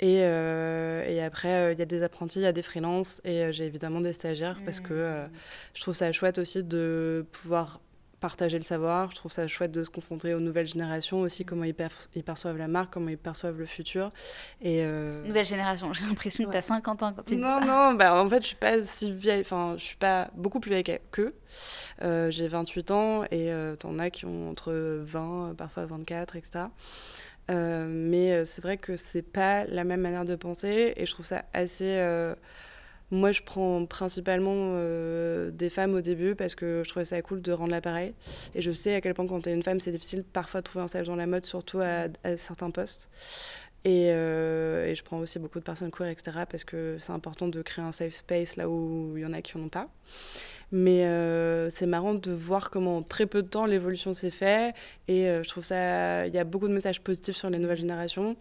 Et, 0.00 0.18
et 0.18 1.22
après, 1.24 1.72
il 1.72 1.78
y 1.80 1.82
a 1.82 1.84
des 1.84 2.04
apprentis, 2.04 2.38
il 2.38 2.42
y 2.42 2.46
a 2.46 2.52
des 2.52 2.62
freelances 2.62 3.20
et 3.24 3.52
j'ai 3.52 3.66
évidemment 3.66 4.00
des 4.00 4.12
stagiaires 4.12 4.60
parce 4.64 4.78
que 4.78 4.94
mmh. 4.94 5.30
je 5.74 5.80
trouve 5.80 5.94
ça 5.94 6.12
chouette 6.12 6.38
aussi 6.38 6.62
de 6.62 7.26
pouvoir 7.32 7.80
partager 8.20 8.58
le 8.58 8.64
savoir. 8.64 9.10
Je 9.10 9.16
trouve 9.16 9.32
ça 9.32 9.46
chouette 9.48 9.72
de 9.72 9.84
se 9.84 9.90
confronter 9.90 10.34
aux 10.34 10.40
nouvelles 10.40 10.66
générations 10.66 11.20
aussi, 11.20 11.44
comment 11.44 11.64
ils, 11.64 11.74
perçoivent 11.74 12.56
la 12.56 12.68
marque, 12.68 12.92
comment 12.92 13.08
ils 13.08 13.18
perçoivent 13.18 13.58
le 13.58 13.66
futur. 13.66 14.10
Et 14.60 14.82
euh... 14.82 15.24
Nouvelle 15.24 15.46
génération, 15.46 15.92
j'ai 15.92 16.04
l'impression 16.06 16.44
que 16.44 16.50
tu 16.50 16.56
as 16.56 16.62
50 16.62 17.02
ans 17.02 17.12
quand 17.14 17.22
tu 17.22 17.36
dis 17.36 17.40
non, 17.40 17.60
ça. 17.60 17.66
Non, 17.66 17.94
bah, 17.94 18.22
en 18.22 18.28
fait, 18.28 18.42
je 18.42 18.48
suis 18.48 18.56
pas 18.56 18.82
si 18.82 19.12
vieille, 19.12 19.40
enfin, 19.40 19.74
je 19.78 19.84
suis 19.84 19.96
pas 19.96 20.30
beaucoup 20.34 20.60
plus 20.60 20.70
vieille 20.70 21.00
qu'eux. 21.10 21.34
Euh, 22.02 22.30
j'ai 22.30 22.48
28 22.48 22.90
ans 22.90 23.24
et 23.24 23.52
euh, 23.52 23.76
t'en 23.76 23.98
as 23.98 24.10
qui 24.10 24.26
ont 24.26 24.50
entre 24.50 24.72
20, 24.72 25.54
parfois 25.56 25.86
24, 25.86 26.36
etc. 26.36 26.66
Euh, 27.50 27.86
mais 27.88 28.44
c'est 28.44 28.60
vrai 28.60 28.76
que 28.76 28.96
c'est 28.96 29.22
pas 29.22 29.64
la 29.64 29.84
même 29.84 30.02
manière 30.02 30.26
de 30.26 30.36
penser 30.36 30.92
et 30.96 31.06
je 31.06 31.12
trouve 31.12 31.24
ça 31.24 31.44
assez 31.54 31.98
moi, 33.10 33.32
je 33.32 33.42
prends 33.42 33.86
principalement 33.86 34.52
euh, 34.54 35.50
des 35.50 35.70
femmes 35.70 35.94
au 35.94 36.00
début 36.00 36.34
parce 36.34 36.54
que 36.54 36.82
je 36.84 36.88
trouvais 36.90 37.04
ça 37.04 37.20
cool 37.22 37.40
de 37.40 37.52
rendre 37.52 37.70
l'appareil. 37.70 38.14
Et 38.54 38.62
je 38.62 38.70
sais 38.70 38.94
à 38.94 39.00
quel 39.00 39.14
point, 39.14 39.26
quand 39.26 39.40
tu 39.40 39.50
es 39.50 39.54
une 39.54 39.62
femme, 39.62 39.80
c'est 39.80 39.92
difficile 39.92 40.24
parfois 40.24 40.60
de 40.60 40.64
trouver 40.64 40.84
un 40.84 40.88
stage 40.88 41.06
dans 41.06 41.16
la 41.16 41.26
mode, 41.26 41.46
surtout 41.46 41.80
à, 41.80 42.08
certains 42.36 42.70
postes. 42.70 43.08
Et, 43.84 44.08
et, 44.08 44.94
je 44.94 45.02
prends 45.02 45.18
aussi 45.18 45.38
beaucoup 45.38 45.58
de 45.58 45.64
personnes 45.64 45.90
queer, 45.90 46.08
etc. 46.08 46.40
Parce 46.50 46.64
que 46.64 46.96
c'est 46.98 47.12
important 47.12 47.48
de 47.48 47.62
créer 47.62 47.84
un 47.84 47.92
safe 47.92 48.12
space 48.12 48.56
là 48.56 48.68
où 48.68 49.14
il 49.16 49.22
y 49.22 49.26
en 49.26 49.32
a 49.32 49.40
qui 49.40 49.56
n'en 49.56 49.64
ont 49.64 49.68
pas. 49.68 49.88
Mais 50.70 51.06
euh, 51.06 51.70
c'est 51.70 51.86
marrant 51.86 52.14
de 52.14 52.30
voir 52.30 52.70
comment 52.70 52.98
en 52.98 53.02
très 53.02 53.26
peu 53.26 53.42
de 53.42 53.48
temps 53.48 53.64
l'évolution 53.64 54.12
s'est 54.12 54.30
faite. 54.30 54.74
Et 55.06 55.28
euh, 55.28 55.42
je 55.42 55.48
trouve 55.48 55.64
ça. 55.64 56.26
Il 56.26 56.34
y 56.34 56.38
a 56.38 56.44
beaucoup 56.44 56.68
de 56.68 56.74
messages 56.74 57.00
positifs 57.00 57.36
sur 57.36 57.48
les 57.50 57.58
nouvelles 57.58 57.78
générations 57.78 58.36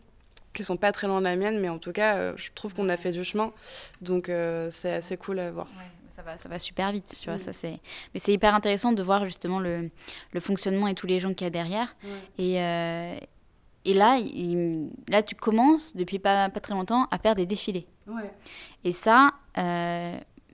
qui 0.57 0.63
sont 0.63 0.77
pas 0.77 0.91
très 0.91 1.07
loin 1.07 1.19
de 1.19 1.25
la 1.25 1.35
mienne, 1.35 1.59
mais 1.59 1.69
en 1.69 1.77
tout 1.77 1.91
cas, 1.91 2.17
euh, 2.17 2.33
je 2.35 2.49
trouve 2.53 2.73
qu'on 2.73 2.89
a 2.89 2.97
fait 2.97 3.11
du 3.11 3.23
chemin. 3.23 3.51
Donc 4.01 4.31
c'est 4.71 4.93
assez 4.93 5.15
cool 5.17 5.39
à 5.39 5.51
voir. 5.51 5.67
ça 6.09 6.21
va, 6.23 6.37
ça 6.37 6.49
va 6.49 6.59
super 6.59 6.91
vite, 6.91 7.19
tu 7.21 7.29
vois. 7.29 7.37
Ça, 7.37 7.53
c'est... 7.53 7.79
Mais 8.13 8.19
c'est 8.19 8.33
hyper 8.33 8.53
intéressant 8.55 8.91
de 8.91 9.03
voir 9.03 9.25
justement 9.25 9.59
le, 9.59 9.89
le 10.31 10.39
fonctionnement 10.39 10.87
et 10.87 10.95
tous 10.95 11.07
les 11.07 11.19
gens 11.19 11.33
qu'il 11.33 11.45
y 11.45 11.47
a 11.47 11.51
derrière. 11.51 11.95
Et, 12.37 12.55
et 12.55 13.93
là, 13.93 14.19
là, 15.07 15.23
tu 15.23 15.35
commences 15.35 15.95
depuis 15.95 16.19
pas, 16.19 16.49
pas 16.49 16.59
très 16.59 16.73
longtemps 16.73 17.07
à 17.11 17.19
faire 17.19 17.35
des 17.35 17.45
défilés. 17.45 17.87
Et 18.83 18.91
ça, 18.91 19.33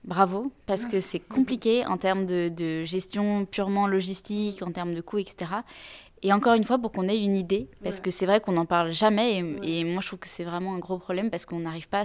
bravo, 0.04 0.52
parce 0.66 0.86
que 0.86 1.00
c'est 1.00 1.18
compliqué 1.18 1.86
en 1.86 1.96
termes 1.96 2.26
de, 2.26 2.84
gestion 2.84 3.44
purement 3.44 3.86
logistique, 3.86 4.62
en 4.62 4.70
termes 4.70 4.94
de 4.94 5.00
coûts, 5.00 5.18
etc. 5.18 5.50
Et 6.24 6.32
encore 6.32 6.54
une 6.54 6.64
fois, 6.64 6.78
pour 6.78 6.90
qu'on 6.90 7.06
ait 7.06 7.22
une 7.22 7.36
idée, 7.36 7.68
parce 7.84 8.00
que 8.00 8.10
c'est 8.10 8.24
vrai 8.24 8.40
qu'on 8.40 8.52
n'en 8.52 8.64
parle 8.64 8.92
jamais, 8.92 9.44
et, 9.62 9.84
moi 9.84 10.00
je 10.00 10.06
trouve 10.06 10.18
que 10.18 10.26
c'est 10.26 10.42
vraiment 10.42 10.74
un 10.74 10.78
gros 10.78 10.96
problème 10.96 11.30
parce 11.30 11.44
qu'on 11.44 11.60
n'arrive 11.60 11.86
pas 11.86 12.00
à 12.00 12.04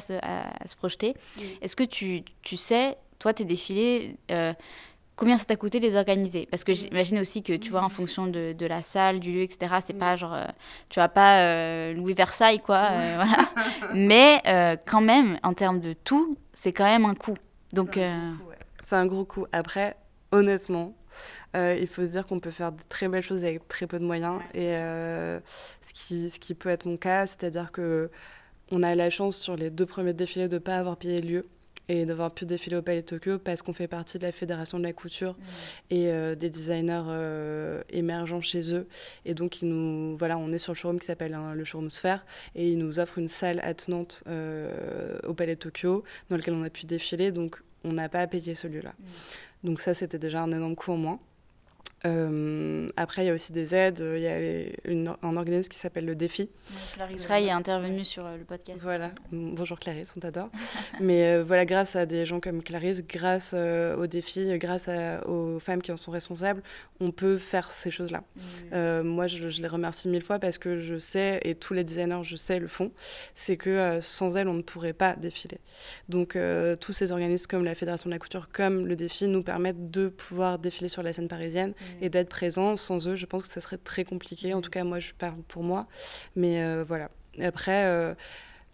se, 0.68 0.76
projeter. 0.76 1.16
Est-ce 1.62 1.78
que 1.78 1.86
tu, 1.86 2.26
sais, 2.58 2.98
toi, 3.18 3.34
tes 3.34 3.46
défilés, 3.46 4.18
euh, 4.32 4.54
combien 5.16 5.38
ça 5.38 5.46
t'a 5.46 5.56
coûté 5.56 5.80
les 5.80 5.96
organiser? 5.96 6.50
Parce 6.52 6.66
que 6.66 6.74
j'imagine 6.74 7.20
aussi 7.20 7.44
que, 7.44 7.54
tu 7.54 7.72
vois, 7.72 7.82
en 7.82 7.88
fonction 7.88 8.28
de, 8.28 8.66
la 8.66 8.82
salle, 8.82 9.22
du 9.22 9.32
lieu, 9.32 9.42
etc., 9.42 9.76
c'est 9.86 9.98
pas 9.98 10.18
genre, 10.18 10.34
euh, 10.34 10.44
tu 10.90 11.00
vas 11.00 11.08
pas 11.08 11.40
euh, 11.40 11.94
louer 11.94 12.14
Versailles, 12.14 12.60
quoi, 12.60 12.90
voilà. 12.90 13.50
Mais 13.94 14.42
quand 14.86 15.02
même, 15.02 15.40
en 15.44 15.54
termes 15.54 15.80
de 15.80 15.94
tout, 15.94 16.38
c'est 16.52 16.74
quand 16.74 16.84
même 16.84 17.06
un 17.06 17.16
coût. 17.16 17.38
Donc, 17.72 17.98
c'est 18.86 18.96
un, 18.98 19.06
gros 19.06 19.24
coup. 19.24 19.46
Après, 19.54 19.96
honnêtement, 20.34 20.94
euh, 21.56 21.78
il 21.80 21.88
faut 21.88 22.06
se 22.06 22.12
dire 22.12 22.26
qu'on 22.26 22.40
peut 22.40 22.52
faire 22.52 22.72
de 22.72 22.82
très 22.90 23.08
belles 23.08 23.24
choses 23.24 23.44
avec 23.44 23.68
très 23.68 23.88
peu 23.88 24.00
de 24.00 24.06
moyens. 24.06 24.40
et 24.54 24.76
euh, 24.76 25.40
ce, 25.82 25.94
qui, 25.94 26.30
ce 26.30 26.40
qui 26.40 26.54
peut 26.54 26.70
être 26.70 26.86
mon 26.86 26.98
cas, 26.98 27.26
c'est-à-dire 27.26 27.72
que 27.72 28.10
on 28.72 28.84
a 28.84 28.94
la 28.96 29.10
chance 29.10 29.38
sur 29.38 29.56
les 29.56 29.70
deux 29.70 29.86
premiers 29.86 30.14
défilés 30.14 30.48
de 30.48 30.56
ne 30.56 30.60
pas 30.60 30.78
avoir 30.78 30.98
payé 30.98 31.22
le 31.22 31.28
lieu 31.28 31.46
et 31.90 32.06
d'avoir 32.06 32.32
pu 32.32 32.46
défiler 32.46 32.78
au 32.78 32.82
Palais 32.82 33.02
de 33.02 33.06
Tokyo 33.06 33.40
parce 33.40 33.64
qu'on 33.64 33.74
fait 33.74 33.88
partie 33.88 34.20
de 34.20 34.24
la 34.24 34.32
fédération 34.32 34.78
de 34.78 34.84
la 34.84 34.94
couture 34.94 35.34
mmh. 35.34 35.44
et 35.90 36.12
euh, 36.12 36.36
des 36.36 36.50
designers 36.50 37.04
euh, 37.08 37.82
émergents 37.90 38.42
chez 38.42 38.76
eux. 38.76 38.88
Et 39.26 39.34
donc, 39.34 39.62
ils 39.62 39.68
nous, 39.68 40.16
voilà, 40.16 40.38
on 40.38 40.52
est 40.52 40.60
sur 40.60 40.72
le 40.74 40.78
showroom 40.78 41.00
qui 41.00 41.08
s'appelle 41.08 41.34
hein, 41.34 41.56
le 41.56 41.66
showroom 41.66 41.90
Sphère 41.90 42.26
et 42.56 42.72
ils 42.72 42.78
nous 42.78 43.00
offrent 43.00 43.18
une 43.18 43.28
salle 43.28 43.60
attenante 43.64 44.24
euh, 44.28 45.18
au 45.28 45.34
Palais 45.34 45.56
de 45.56 45.60
Tokyo 45.60 46.04
dans 46.30 46.38
laquelle 46.38 46.54
on 46.54 46.64
a 46.64 46.70
pu 46.70 46.86
défiler. 46.86 47.32
Donc, 47.32 47.62
on 47.84 47.94
n'a 47.94 48.08
pas 48.08 48.20
à 48.20 48.28
payer 48.28 48.54
ce 48.54 48.68
lieu-là. 48.68 48.94
Mmh. 48.98 49.68
Donc 49.68 49.80
ça, 49.80 49.94
c'était 49.94 50.20
déjà 50.20 50.44
un 50.44 50.52
énorme 50.52 50.76
coup 50.76 50.92
en 50.92 50.98
moins. 50.98 51.20
Euh, 52.06 52.90
après, 52.96 53.24
il 53.24 53.28
y 53.28 53.30
a 53.30 53.34
aussi 53.34 53.52
des 53.52 53.76
aides. 53.76 54.04
Il 54.16 54.22
y 54.22 54.28
a 54.28 55.18
un 55.22 55.38
organisme 55.38 55.70
qui 55.70 55.78
s'appelle 55.78 56.06
le 56.06 56.16
Défi. 56.16 56.50
Clarisse 56.94 57.26
Ray 57.26 57.48
est 57.48 57.52
intervenue 57.52 58.06
sur 58.06 58.26
euh, 58.26 58.38
le 58.38 58.44
podcast. 58.44 58.80
Voilà. 58.82 59.12
Bonjour 59.32 59.80
Clarisse, 59.80 60.14
on 60.16 60.20
t'adore. 60.20 60.50
Mais 61.00 61.26
euh, 61.26 61.44
voilà, 61.46 61.66
grâce 61.66 61.96
à 61.96 62.06
des 62.06 62.26
gens 62.26 62.40
comme 62.40 62.64
Clarisse, 62.64 63.04
grâce 63.06 63.54
au 63.54 64.08
Défi, 64.08 64.58
grâce 64.58 64.90
aux 65.26 65.60
femmes 65.60 65.82
qui 65.82 65.92
en 65.92 65.98
sont 65.98 66.12
responsables, 66.12 66.62
on 67.00 67.12
peut 67.12 67.38
faire 67.38 67.72
ces 67.72 67.92
choses-là. 67.92 68.24
Mmh. 68.72 69.02
moi, 69.02 69.28
je, 69.28 69.62
les 69.62 69.68
remercie 69.68 70.08
mille 70.08 70.22
fois 70.22 70.40
parce 70.40 70.58
que 70.58 70.80
je 70.80 70.98
sais, 70.98 71.40
et 71.44 71.56
tous 71.56 71.74
les 71.74 71.84
designers, 71.84 72.24
je 72.24 72.36
sais, 72.36 72.60
le 72.60 72.68
font, 72.68 72.92
c'est 73.36 73.58
que 73.58 74.00
sans 74.02 74.38
elles, 74.38 74.48
on 74.48 74.54
ne 74.54 74.62
pourrait 74.62 74.94
pas 74.94 75.16
défiler. 75.16 75.60
Donc, 76.08 76.38
tous 76.80 76.94
ces 76.94 77.12
organismes 77.12 77.48
comme 77.48 77.66
la 77.66 77.76
Fédération 77.76 78.10
de 78.10 78.14
la 78.14 78.20
Couture, 78.20 78.50
comme 78.52 78.86
le 78.86 78.96
Défi, 78.96 79.28
nous 79.28 79.44
permettent 79.44 79.92
de 79.92 80.08
pouvoir 80.08 80.60
défiler 80.60 80.90
sur 80.90 81.04
la 81.04 81.14
scène 81.14 81.28
parisienne. 81.28 81.72
Mmh 81.72 81.89
et 82.02 82.10
d'être 82.10 82.30
présent. 82.30 82.78
Sans 82.78 83.08
eux, 83.08 83.16
je 83.16 83.26
pense 83.26 83.44
que 83.44 83.50
ça 83.50 83.62
serait 83.62 83.78
très 83.78 84.04
compliqué. 84.04 84.54
En 84.54 84.62
tout 84.62 84.70
cas, 84.70 84.84
moi, 84.84 85.00
je 85.00 85.12
parle 85.14 85.42
pour 85.48 85.64
moi. 85.64 85.88
Mais 86.36 86.62
euh, 86.62 86.84
voilà. 86.88 87.10
Après, 87.42 88.16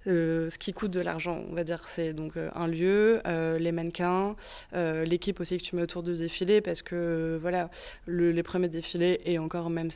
euh, 0.08 0.50
ce 0.50 0.58
qui 0.58 0.74
coûte 0.74 0.92
de 0.92 1.00
l'argent, 1.00 1.44
on 1.50 1.56
va 1.56 1.64
dire, 1.64 1.88
c'est 1.88 2.14
donc 2.14 2.38
euh, 2.38 2.50
un 2.54 2.68
lieu, 2.68 3.22
euh, 3.26 3.58
les 3.58 3.72
mannequins, 3.72 4.36
l'équipe 4.74 5.40
aussi 5.40 5.58
que 5.58 5.64
tu 5.64 5.76
mets 5.76 5.82
autour 5.82 6.04
du 6.04 6.16
défilé, 6.16 6.62
parce 6.62 6.82
que 6.82 7.38
voilà, 7.42 7.70
les 8.08 8.44
premiers 8.44 8.68
défilés 8.68 9.22
et 9.26 9.40
encore 9.40 9.70
même 9.70 9.90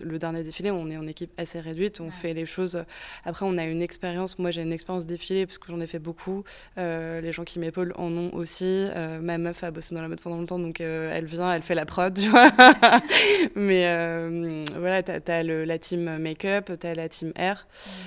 le 0.00 0.18
dernier 0.18 0.42
défilé, 0.42 0.70
on 0.70 0.90
est 0.90 0.96
en 0.96 1.06
équipe 1.06 1.32
assez 1.36 1.60
réduite, 1.60 2.00
on 2.00 2.10
fait 2.10 2.34
les 2.34 2.46
choses. 2.46 2.84
Après, 3.24 3.46
on 3.46 3.58
a 3.58 3.64
une 3.64 3.82
expérience. 3.82 4.38
Moi, 4.38 4.50
j'ai 4.50 4.62
une 4.62 4.72
expérience 4.72 5.06
défilé 5.06 5.46
parce 5.46 5.58
que 5.58 5.66
j'en 5.68 5.80
ai 5.80 5.86
fait 5.86 5.98
beaucoup. 5.98 6.44
les 6.76 7.32
gens 7.32 7.44
qui 7.44 7.58
m'épaulent 7.58 7.94
en 7.96 8.12
ont 8.12 8.32
aussi. 8.34 8.86
ma 9.20 9.38
meuf 9.38 9.64
a 9.64 9.70
bossé 9.70 9.94
dans 9.94 10.02
la 10.02 10.08
mode 10.08 10.20
pendant 10.20 10.36
longtemps, 10.36 10.58
donc 10.58 10.80
elle 10.80 11.26
vient, 11.26 11.52
elle 11.52 11.62
fait 11.62 11.74
la 11.74 11.86
prod, 11.86 12.14
tu 12.14 12.28
vois. 12.28 12.50
Mais 13.56 14.64
voilà, 14.76 15.02
tu 15.02 15.12
as, 15.30 15.42
la 15.42 15.78
team 15.78 16.18
make-up, 16.18 16.70
tu 16.78 16.86
as 16.86 16.94
la 16.94 17.08
team 17.08 17.32
air, 17.36 17.66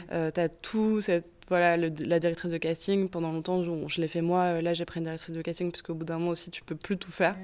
tu 0.09 0.39
as 0.39 0.49
tout 0.49 1.01
cette 1.01 1.39
voilà, 1.49 1.77
la 1.77 2.19
directrice 2.19 2.51
de 2.51 2.57
casting, 2.57 3.09
pendant 3.09 3.31
longtemps, 3.31 3.63
je, 3.63 4.01
l'ai 4.01 4.07
fait 4.07 4.21
moi. 4.21 4.43
Euh, 4.43 4.61
là, 4.61 4.73
j'ai 4.73 4.85
pris 4.85 4.99
une 4.99 5.05
directrice 5.05 5.33
de 5.33 5.41
casting 5.41 5.71
parce 5.71 5.81
qu'au 5.81 5.95
bout 5.95 6.05
d'un 6.05 6.19
moment 6.19 6.31
aussi, 6.31 6.51
tu 6.51 6.61
peux 6.61 6.75
plus 6.75 6.97
tout 6.97 7.11
faire. 7.11 7.35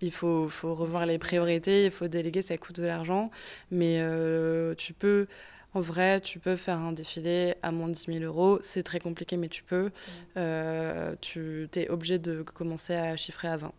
Il 0.00 0.12
faut, 0.12 0.48
faut, 0.48 0.74
revoir 0.74 1.04
les 1.04 1.18
priorités, 1.18 1.84
il 1.86 1.90
faut 1.90 2.08
déléguer, 2.08 2.42
ça 2.42 2.56
coûte 2.56 2.80
de 2.80 2.86
l'argent. 2.86 3.30
Mais 3.70 3.98
euh, 4.00 4.74
tu 4.76 4.92
peux, 4.92 5.26
en 5.74 5.80
vrai, 5.80 6.20
tu 6.20 6.38
peux 6.38 6.56
faire 6.56 6.78
un 6.78 6.92
défilé 6.92 7.54
à 7.62 7.72
moins 7.72 7.88
de 7.88 7.94
10 7.94 8.06
000 8.06 8.24
euros. 8.24 8.58
C'est 8.62 8.82
très 8.82 9.00
compliqué, 9.00 9.36
mais 9.36 9.48
tu 9.48 9.62
peux. 9.62 9.90
Euh, 10.36 11.14
tu 11.20 11.68
es 11.74 11.88
obligé 11.90 12.18
de 12.18 12.42
commencer 12.42 12.94
à 12.94 13.16
chiffrer 13.16 13.48
à 13.48 13.56
20. 13.56 13.72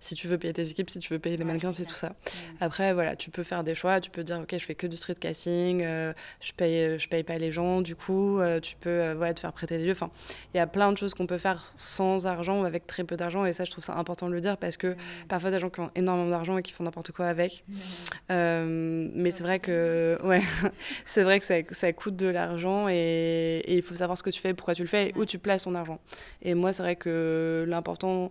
Si 0.00 0.14
tu 0.14 0.26
veux 0.26 0.38
payer 0.38 0.52
tes 0.52 0.68
équipes, 0.68 0.90
si 0.90 0.98
tu 0.98 1.12
veux 1.12 1.18
payer 1.18 1.36
les 1.36 1.44
mannequins, 1.44 1.72
c'est 1.72 1.86
tout 1.86 1.94
ça. 1.94 2.12
Après, 2.60 2.92
voilà, 2.92 3.16
tu 3.16 3.30
peux 3.30 3.42
faire 3.42 3.64
des 3.64 3.74
choix. 3.74 4.00
Tu 4.00 4.10
peux 4.10 4.22
dire, 4.22 4.40
ok, 4.40 4.52
je 4.52 4.64
fais 4.64 4.74
que 4.74 4.86
du 4.86 4.96
street 4.96 5.14
casting, 5.14 5.82
euh, 5.82 6.12
je 6.40 6.52
paye, 6.52 6.98
je 6.98 7.08
paye 7.08 7.22
pas 7.22 7.38
les 7.38 7.50
gens. 7.50 7.80
Du 7.80 7.96
coup, 7.96 8.38
euh, 8.38 8.60
tu 8.60 8.76
peux, 8.76 8.90
euh, 8.90 9.14
voilà, 9.14 9.34
te 9.34 9.40
faire 9.40 9.52
prêter 9.52 9.78
des 9.78 9.84
lieux. 9.84 9.92
Enfin, 9.92 10.10
il 10.52 10.58
y 10.58 10.60
a 10.60 10.66
plein 10.66 10.92
de 10.92 10.98
choses 10.98 11.14
qu'on 11.14 11.26
peut 11.26 11.38
faire 11.38 11.72
sans 11.76 12.26
argent 12.26 12.62
ou 12.62 12.64
avec 12.64 12.86
très 12.86 13.04
peu 13.04 13.16
d'argent. 13.16 13.44
Et 13.46 13.52
ça, 13.52 13.64
je 13.64 13.70
trouve 13.70 13.84
ça 13.84 13.96
important 13.96 14.28
de 14.28 14.34
le 14.34 14.40
dire 14.40 14.56
parce 14.58 14.76
que 14.76 14.94
parfois, 15.28 15.50
des 15.50 15.60
gens 15.60 15.70
qui 15.70 15.80
ont 15.80 15.90
énormément 15.94 16.30
d'argent 16.30 16.58
et 16.58 16.62
qui 16.62 16.72
font 16.72 16.84
n'importe 16.84 17.12
quoi 17.12 17.26
avec. 17.26 17.64
mais 18.28 19.30
c'est 19.30 19.42
vrai 19.42 19.58
que, 19.58 20.18
ouais, 20.22 20.42
c'est 21.06 21.22
vrai 21.22 21.40
que 21.40 21.46
ça, 21.46 21.54
ça, 21.70 21.92
coûte 21.92 22.16
de 22.16 22.26
l'argent 22.26 22.88
et, 22.88 23.62
et 23.64 23.76
il 23.76 23.82
faut 23.82 23.94
savoir 23.94 24.16
ce 24.16 24.22
que 24.22 24.30
tu 24.30 24.40
fais, 24.40 24.54
pourquoi 24.54 24.74
tu 24.74 24.82
le 24.82 24.88
fais 24.88 25.08
et 25.08 25.12
où 25.16 25.24
tu 25.24 25.38
places 25.38 25.64
ton 25.64 25.74
argent. 25.74 25.98
Et 26.42 26.54
moi, 26.54 26.72
c'est 26.72 26.82
vrai 26.82 26.96
que 26.96 27.64
l'important 27.66 28.30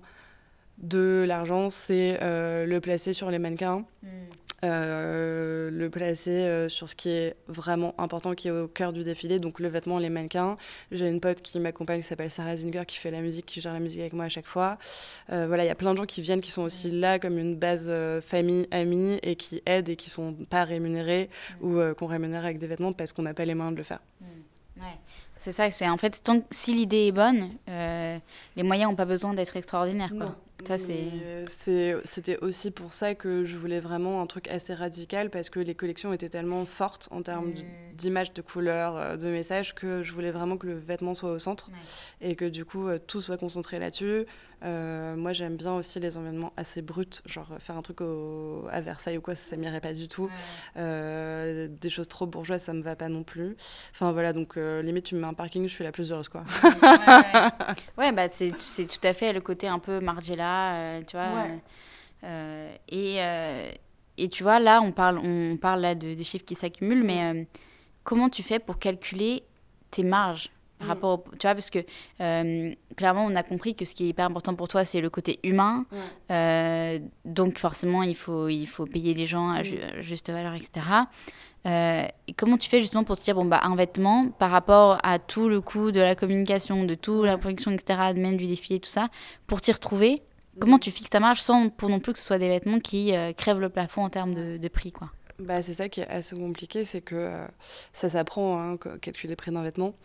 de 0.82 1.26
l'argent, 1.28 1.70
c'est 1.70 2.20
euh, 2.22 2.66
le 2.66 2.80
placer 2.80 3.14
sur 3.14 3.30
les 3.30 3.40
mannequins, 3.40 3.86
hmm. 4.04 4.08
euh, 4.64 5.70
le 5.70 5.90
placer 5.90 6.32
euh, 6.32 6.70
sur 6.70 6.88
ce 6.88 6.96
qui 6.96 7.10
est 7.10 7.36
vraiment 7.48 7.94
important, 7.98 8.34
qui 8.34 8.48
est 8.48 8.52
au 8.52 8.68
cœur 8.68 8.94
du 8.94 9.04
défilé, 9.04 9.40
donc 9.40 9.60
le 9.60 9.68
vêtement, 9.68 10.00
les 10.00 10.10
mannequins. 10.10 10.58
J'ai 10.92 11.08
une 11.08 11.20
pote 11.20 11.42
qui 11.42 11.60
m'accompagne, 11.60 12.02
qui 12.02 12.08
s'appelle 12.08 12.32
Sarah 12.32 12.56
Zinger, 12.56 12.84
qui 12.88 12.98
fait 12.98 13.12
la 13.12 13.22
musique, 13.22 13.46
qui 13.46 13.60
gère 13.60 13.74
la 13.74 13.80
musique 13.80 14.00
avec 14.00 14.14
moi 14.14 14.26
à 14.26 14.30
chaque 14.30 14.46
fois. 14.46 14.78
voilà, 15.28 15.66
il 15.66 15.68
y 15.68 15.72
a 15.72 15.76
plein 15.76 15.92
de 15.92 15.98
gens 15.98 16.06
qui 16.06 16.22
viennent, 16.22 16.42
qui 16.42 16.52
sont 16.52 16.64
aussi 16.64 16.92
là 16.92 17.20
comme 17.20 17.38
une 17.38 17.56
base 17.56 17.92
famille, 18.22 18.68
amis, 18.72 19.20
et 19.22 19.36
qui 19.36 19.62
aident 19.66 19.90
et 19.90 19.96
qui 19.96 20.10
sont 20.10 20.34
pas 20.50 20.64
rémunérés 20.64 21.30
hmm. 21.60 21.66
ou 21.66 21.96
qu'on 21.96 22.08
rémunère 22.08 22.46
avec 22.46 22.58
des 22.58 22.68
vêtements 22.68 22.94
parce 22.94 23.12
qu'on 23.12 23.24
n'a 23.24 23.34
pas 23.34 23.46
les 23.46 23.56
moyens 23.56 23.74
de 23.74 23.80
le 23.80 23.84
faire. 23.84 24.00
Ouais. 24.78 24.98
C'est 25.36 25.52
ça, 25.52 25.70
c'est 25.72 25.90
en 25.90 25.98
fait, 25.98 26.22
tant, 26.24 26.42
si 26.52 26.74
l'idée 26.74 27.08
est 27.08 27.12
bonne, 27.12 27.50
les 27.68 28.64
moyens 28.64 28.92
n'ont 28.92 28.96
pas 28.96 29.06
besoin 29.06 29.34
d'être 29.34 29.58
extraordinaires. 29.58 30.14
Quoi. 30.18 30.36
Ça, 30.68 30.78
c'est... 30.78 31.98
C'était 32.04 32.38
aussi 32.38 32.72
pour 32.72 32.94
ça 32.94 33.16
que 33.16 33.44
je 33.46 33.58
voulais 33.58 33.80
vraiment 33.80 34.22
un 34.22 34.28
truc 34.28 34.48
assez 34.50 34.74
radical 34.74 35.30
parce 35.30 35.50
que 35.50 35.60
les 35.60 35.76
collections 35.76 36.14
étaient 36.14 36.30
tellement 36.30 36.66
fortes 36.66 37.08
en 37.12 37.22
termes 37.22 37.50
mm. 37.50 37.96
d'image, 37.96 38.34
de 38.34 38.42
couleurs, 38.42 38.98
euh, 38.98 39.18
de 39.18 39.28
messages 39.28 39.76
que 39.76 40.04
je 40.04 40.14
voulais 40.14 40.32
vraiment 40.32 40.58
que 40.58 40.68
le 40.68 40.78
vêtement 40.78 41.14
soit 41.14 41.32
au 41.32 41.40
centre 41.40 41.70
et 42.22 42.36
que 42.36 42.46
du 42.46 42.66
coup 42.66 42.88
euh, 42.88 43.00
tout 43.00 43.22
soit 43.22 43.38
concentré 43.38 43.80
là-dessus. 43.80 44.26
Euh, 44.64 45.16
moi, 45.16 45.34
j'aime 45.34 45.56
bien 45.56 45.74
aussi 45.74 46.00
les 46.00 46.18
environnements 46.18 46.52
assez 46.58 46.82
bruts, 46.82 47.22
genre 47.26 47.48
faire 47.60 47.78
un 47.78 47.82
truc 47.82 48.02
au, 48.02 48.68
à 48.72 48.82
Versailles 48.82 49.18
ou 49.18 49.22
quoi, 49.22 49.36
ça, 49.36 49.52
ça 49.52 49.56
m'irait 49.56 49.80
pas 49.80 49.94
du 49.94 50.08
tout. 50.08 50.30
Euh, 50.78 51.68
des 51.70 51.90
choses 51.90 52.08
trop 52.08 52.26
bourgeoises, 52.26 52.64
ça 52.64 52.74
me 52.74 52.82
va 52.82 52.96
pas 52.96 53.10
non 53.10 53.24
plus. 53.24 53.56
Enfin 53.92 54.12
voilà, 54.12 54.34
donc 54.34 54.58
euh, 54.58 54.82
limite, 54.82 55.06
tu 55.06 55.16
me 55.16 55.22
mets 55.22 55.28
un 55.28 55.34
parking, 55.34 55.68
je 55.68 55.74
suis 55.74 55.84
la 55.84 55.92
plus 55.92 56.12
heureuse, 56.12 56.30
quoi. 56.30 56.44
ouais, 57.98 58.12
bah 58.14 58.28
c'est 58.30 58.52
tout 58.52 59.08
à 59.08 59.14
fait 59.14 59.32
le 59.34 59.42
côté 59.42 59.68
un 59.68 59.80
peu 59.80 60.00
Margiela, 60.00 60.49
tu 61.08 61.18
vois. 61.18 61.48
et, 62.90 63.20
et 64.18 64.30
tu 64.30 64.44
vois, 64.44 64.60
là, 64.60 64.82
on 64.82 64.92
parle, 64.92 65.20
on 65.20 65.58
parle 65.58 65.82
là 65.82 65.96
de, 65.96 66.14
de 66.14 66.24
chiffres 66.24 66.46
qui 66.46 66.56
s'accumulent, 66.56 67.04
mais 67.04 67.48
comment 68.04 68.30
tu 68.30 68.44
fais 68.44 68.60
pour 68.60 68.80
calculer 68.80 69.44
tes 69.92 70.04
marges 70.04 70.52
par 70.80 70.88
mm. 70.88 70.90
rapport, 70.90 71.24
tu 71.38 71.46
vois, 71.46 71.54
parce 71.54 71.70
que 71.70 71.80
euh, 72.22 72.74
clairement, 72.96 73.26
on 73.26 73.36
a 73.36 73.44
compris 73.44 73.76
que 73.76 73.86
ce 73.86 73.94
qui 73.94 74.06
est 74.06 74.08
hyper 74.10 74.26
important 74.26 74.56
pour 74.56 74.68
toi, 74.68 74.86
c'est 74.86 75.02
le 75.02 75.10
côté 75.10 75.40
humain. 75.44 75.86
Euh, 76.32 77.00
donc 77.26 77.58
forcément, 77.58 78.02
il 78.02 78.16
faut, 78.16 78.48
il 78.48 78.66
faut 78.66 78.86
payer 78.86 79.14
les 79.14 79.28
gens 79.28 79.50
à, 79.50 79.62
mm. 79.62 80.02
juste 80.02 80.30
valeur, 80.30 80.54
etc. 80.56 80.72
Euh, 81.68 82.06
et 82.28 82.34
comment 82.34 82.58
tu 82.58 82.70
fais 82.70 82.80
justement 82.80 83.04
pour 83.04 83.18
te 83.18 83.24
dire, 83.24 83.36
bon, 83.36 83.46
bah, 83.46 83.60
un 83.64 83.76
vêtement, 83.76 84.30
par 84.30 84.52
rapport 84.52 84.98
à 85.04 85.20
tout 85.20 85.50
le 85.50 85.60
coût 85.60 85.92
de 85.92 86.00
la 86.00 86.16
communication, 86.16 86.86
de 86.86 86.96
toute 86.96 87.26
la 87.26 87.38
production, 87.38 87.72
etc., 87.72 88.14
même 88.16 88.38
du 88.38 88.48
défilé, 88.48 88.80
tout 88.80 88.90
ça, 88.90 89.10
pour 89.48 89.60
t'y 89.60 89.74
retrouver, 89.74 90.22
comment 90.60 90.78
mm. 90.78 90.82
tu 90.82 90.92
fixes 90.92 91.10
ta 91.10 91.20
marge 91.20 91.42
sans 91.42 91.70
pour 91.70 91.90
non 91.90 92.00
plus 92.00 92.14
que 92.14 92.20
ce 92.20 92.26
soit 92.26 92.40
des 92.40 92.50
vêtements 92.50 92.80
qui 92.80 93.14
crèvent 93.38 93.60
le 93.60 93.70
plafond 93.70 94.04
en 94.04 94.10
termes 94.10 94.34
de, 94.34 94.58
de 94.58 94.68
prix, 94.68 94.92
quoi? 94.92 95.10
Bah, 95.40 95.62
c'est 95.62 95.74
ça 95.74 95.88
qui 95.88 96.02
est 96.02 96.08
assez 96.08 96.36
compliqué, 96.36 96.84
c'est 96.84 97.00
que 97.00 97.16
euh, 97.16 97.48
ça 97.94 98.10
s'apprend, 98.10 98.62
hein, 98.62 98.78
calculer 99.02 99.30
les 99.30 99.36
prix 99.38 99.52
d'un 99.52 99.64
vêtement, 99.64 99.96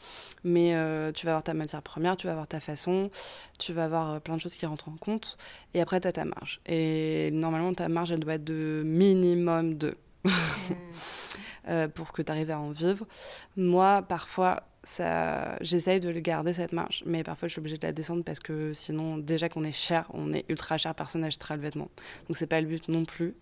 mais 0.44 0.76
euh, 0.76 1.10
tu 1.10 1.26
vas 1.26 1.32
avoir 1.32 1.42
ta 1.42 1.54
matière 1.54 1.82
première, 1.82 2.16
tu 2.16 2.26
vas 2.26 2.32
avoir 2.32 2.46
ta 2.46 2.60
façon, 2.60 3.10
tu 3.58 3.72
vas 3.72 3.86
avoir 3.86 4.12
euh, 4.12 4.20
plein 4.20 4.36
de 4.36 4.40
choses 4.40 4.54
qui 4.54 4.64
rentrent 4.64 4.88
en 4.88 4.96
compte, 4.96 5.36
et 5.74 5.80
après 5.80 6.00
tu 6.00 6.06
as 6.06 6.12
ta 6.12 6.24
marge. 6.24 6.60
Et 6.66 7.30
normalement, 7.32 7.74
ta 7.74 7.88
marge, 7.88 8.12
elle 8.12 8.20
doit 8.20 8.34
être 8.34 8.44
de 8.44 8.82
minimum 8.86 9.74
2 9.74 9.96
mmh. 10.24 11.88
pour 11.94 12.12
que 12.12 12.22
tu 12.22 12.30
arrives 12.30 12.52
à 12.52 12.60
en 12.60 12.70
vivre. 12.70 13.04
Moi, 13.56 14.02
parfois, 14.02 14.62
ça, 14.84 15.56
j'essaye 15.60 16.00
de 16.00 16.12
garder 16.12 16.52
cette 16.52 16.72
marge, 16.72 17.02
mais 17.06 17.22
parfois 17.22 17.48
je 17.48 17.52
suis 17.52 17.58
obligée 17.58 17.78
de 17.78 17.86
la 17.86 17.92
descendre 17.92 18.22
parce 18.22 18.40
que 18.40 18.72
sinon, 18.72 19.18
déjà 19.18 19.48
qu'on 19.48 19.64
est 19.64 19.72
cher, 19.72 20.06
on 20.12 20.32
est 20.32 20.44
ultra 20.48 20.78
cher, 20.78 20.94
personne 20.94 21.22
n'achètera 21.22 21.56
le 21.56 21.62
vêtement. 21.62 21.88
Donc 22.28 22.36
c'est 22.36 22.46
pas 22.46 22.60
le 22.60 22.66
but 22.66 22.88
non 22.88 23.04
plus. 23.04 23.34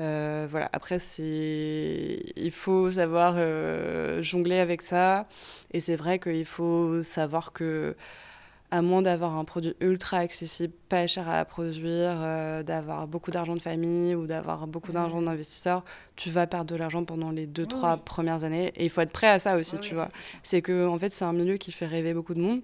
Euh, 0.00 0.46
voilà. 0.50 0.68
Après, 0.72 0.98
c'est, 0.98 2.22
il 2.36 2.50
faut 2.50 2.90
savoir 2.90 3.34
euh, 3.36 4.22
jongler 4.22 4.58
avec 4.58 4.82
ça, 4.82 5.24
et 5.72 5.80
c'est 5.80 5.96
vrai 5.96 6.18
qu'il 6.18 6.44
faut 6.44 7.02
savoir 7.02 7.52
que 7.52 7.96
à 8.70 8.82
moins 8.82 9.02
d'avoir 9.02 9.36
un 9.36 9.44
produit 9.44 9.74
ultra 9.80 10.18
accessible, 10.18 10.72
pas 10.88 11.06
cher 11.06 11.28
à 11.28 11.44
produire, 11.44 12.12
euh, 12.20 12.62
d'avoir 12.62 13.08
beaucoup 13.08 13.30
d'argent 13.30 13.54
de 13.54 13.60
famille 13.60 14.14
ou 14.14 14.26
d'avoir 14.26 14.66
beaucoup 14.66 14.92
d'argent 14.92 15.20
d'investisseurs, 15.20 15.84
tu 16.14 16.30
vas 16.30 16.46
perdre 16.46 16.66
de 16.66 16.76
l'argent 16.76 17.04
pendant 17.04 17.30
les 17.30 17.46
deux, 17.46 17.66
trois 17.66 17.96
premières 17.96 18.44
années. 18.44 18.72
Et 18.76 18.84
il 18.84 18.90
faut 18.90 19.00
être 19.00 19.10
prêt 19.10 19.28
à 19.28 19.38
ça 19.38 19.56
aussi, 19.56 19.78
tu 19.78 19.94
vois. 19.94 20.06
C'est 20.42 20.62
que, 20.62 20.86
en 20.86 20.98
fait, 20.98 21.12
c'est 21.12 21.24
un 21.24 21.32
milieu 21.32 21.56
qui 21.56 21.72
fait 21.72 21.86
rêver 21.86 22.14
beaucoup 22.14 22.34
de 22.34 22.40
monde. 22.40 22.60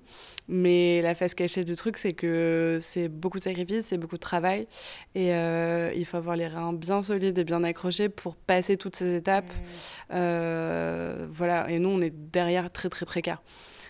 Mais 0.49 1.03
la 1.03 1.15
face 1.17 1.35
cachée 1.35 1.65
du 1.65 1.75
truc, 1.75 1.97
c'est 1.97 2.13
que 2.13 2.79
c'est 2.81 3.09
beaucoup 3.09 3.39
de 3.39 3.43
sacrifices, 3.43 3.87
c'est 3.87 3.99
beaucoup 3.99 4.17
de 4.17 4.21
travail. 4.21 4.69
Et 5.15 5.35
euh, 5.35 5.91
il 5.97 6.05
faut 6.05 6.19
avoir 6.19 6.37
les 6.37 6.47
reins 6.47 6.73
bien 6.73 7.03
solides 7.03 7.39
et 7.39 7.45
bien 7.45 7.65
accrochés 7.65 8.09
pour 8.09 8.37
passer 8.37 8.77
toutes 8.77 8.95
ces 8.95 9.17
étapes. 9.17 9.49
Mmh. 9.49 10.13
Euh, 10.15 11.27
voilà. 11.31 11.69
Et 11.71 11.81
nous, 11.81 11.89
on 11.89 12.01
est 12.01 12.15
derrière 12.15 12.71
très, 12.71 12.89
très 12.89 13.07
précaire. 13.07 13.43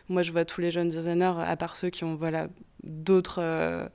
Moi, 0.08 0.22
je 0.22 0.32
vois 0.32 0.44
tous 0.44 0.60
les 0.60 0.70
jeunes 0.70 0.88
designers, 0.88 1.34
à 1.38 1.56
part 1.56 1.76
ceux 1.76 1.90
qui 1.90 2.04
ont 2.04 2.14
voilà, 2.14 2.48
d'autres. 2.82 3.40
Euh, 3.40 3.88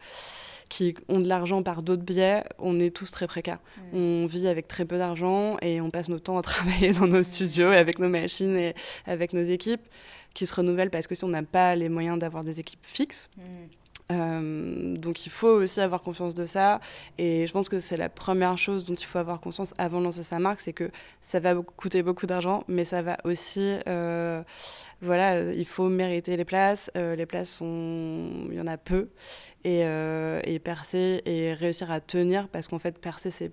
qui 0.69 0.95
ont 1.09 1.19
de 1.19 1.27
l'argent 1.27 1.63
par 1.63 1.83
d'autres 1.83 2.03
biais, 2.03 2.45
on 2.57 2.79
est 2.79 2.95
tous 2.95 3.11
très 3.11 3.27
précaires. 3.27 3.59
On 3.91 4.25
vit 4.25 4.47
avec 4.47 4.69
très 4.69 4.85
peu 4.85 4.97
d'argent 4.97 5.57
et 5.61 5.81
on 5.81 5.91
passe 5.91 6.07
notre 6.07 6.23
temps 6.23 6.37
à 6.37 6.41
travailler 6.41 6.93
dans 6.93 7.07
nos 7.07 7.23
studios 7.23 7.73
et 7.73 7.75
avec 7.75 7.99
nos 7.99 8.07
machines 8.07 8.55
et 8.55 8.73
avec 9.05 9.33
nos 9.33 9.41
équipes 9.41 9.85
qui 10.33 10.45
se 10.45 10.55
renouvellent 10.55 10.89
parce 10.89 11.07
que 11.07 11.15
si 11.15 11.25
on 11.25 11.27
n'a 11.27 11.43
pas 11.43 11.75
les 11.75 11.89
moyens 11.89 12.17
d'avoir 12.17 12.45
des 12.45 12.61
équipes 12.61 12.85
fixes, 12.85 13.29
mm. 13.35 13.41
Euh, 14.11 14.95
donc 14.97 15.25
il 15.25 15.29
faut 15.29 15.47
aussi 15.47 15.79
avoir 15.81 16.01
confiance 16.01 16.35
de 16.35 16.45
ça. 16.45 16.79
Et 17.17 17.47
je 17.47 17.51
pense 17.53 17.69
que 17.69 17.79
c'est 17.79 17.97
la 17.97 18.09
première 18.09 18.57
chose 18.57 18.85
dont 18.85 18.95
il 18.95 19.05
faut 19.05 19.19
avoir 19.19 19.39
conscience 19.39 19.73
avant 19.77 19.99
de 19.99 20.05
lancer 20.05 20.23
sa 20.23 20.39
marque, 20.39 20.61
c'est 20.61 20.73
que 20.73 20.91
ça 21.19 21.39
va 21.39 21.55
coûter 21.55 22.03
beaucoup 22.03 22.25
d'argent, 22.25 22.63
mais 22.67 22.85
ça 22.85 23.01
va 23.01 23.17
aussi... 23.23 23.77
Euh, 23.87 24.43
voilà, 25.01 25.41
il 25.53 25.65
faut 25.65 25.89
mériter 25.89 26.37
les 26.37 26.45
places. 26.45 26.91
Euh, 26.95 27.15
les 27.15 27.25
places, 27.25 27.49
sont... 27.49 28.47
il 28.49 28.55
y 28.55 28.61
en 28.61 28.67
a 28.67 28.77
peu. 28.77 29.09
Et, 29.63 29.81
et 29.81 30.59
percer 30.59 31.21
et 31.25 31.53
réussir 31.53 31.91
à 31.91 31.99
tenir, 31.99 32.47
parce 32.49 32.67
qu'en 32.67 32.79
fait, 32.79 32.97
percer, 32.97 33.29
c'est 33.29 33.51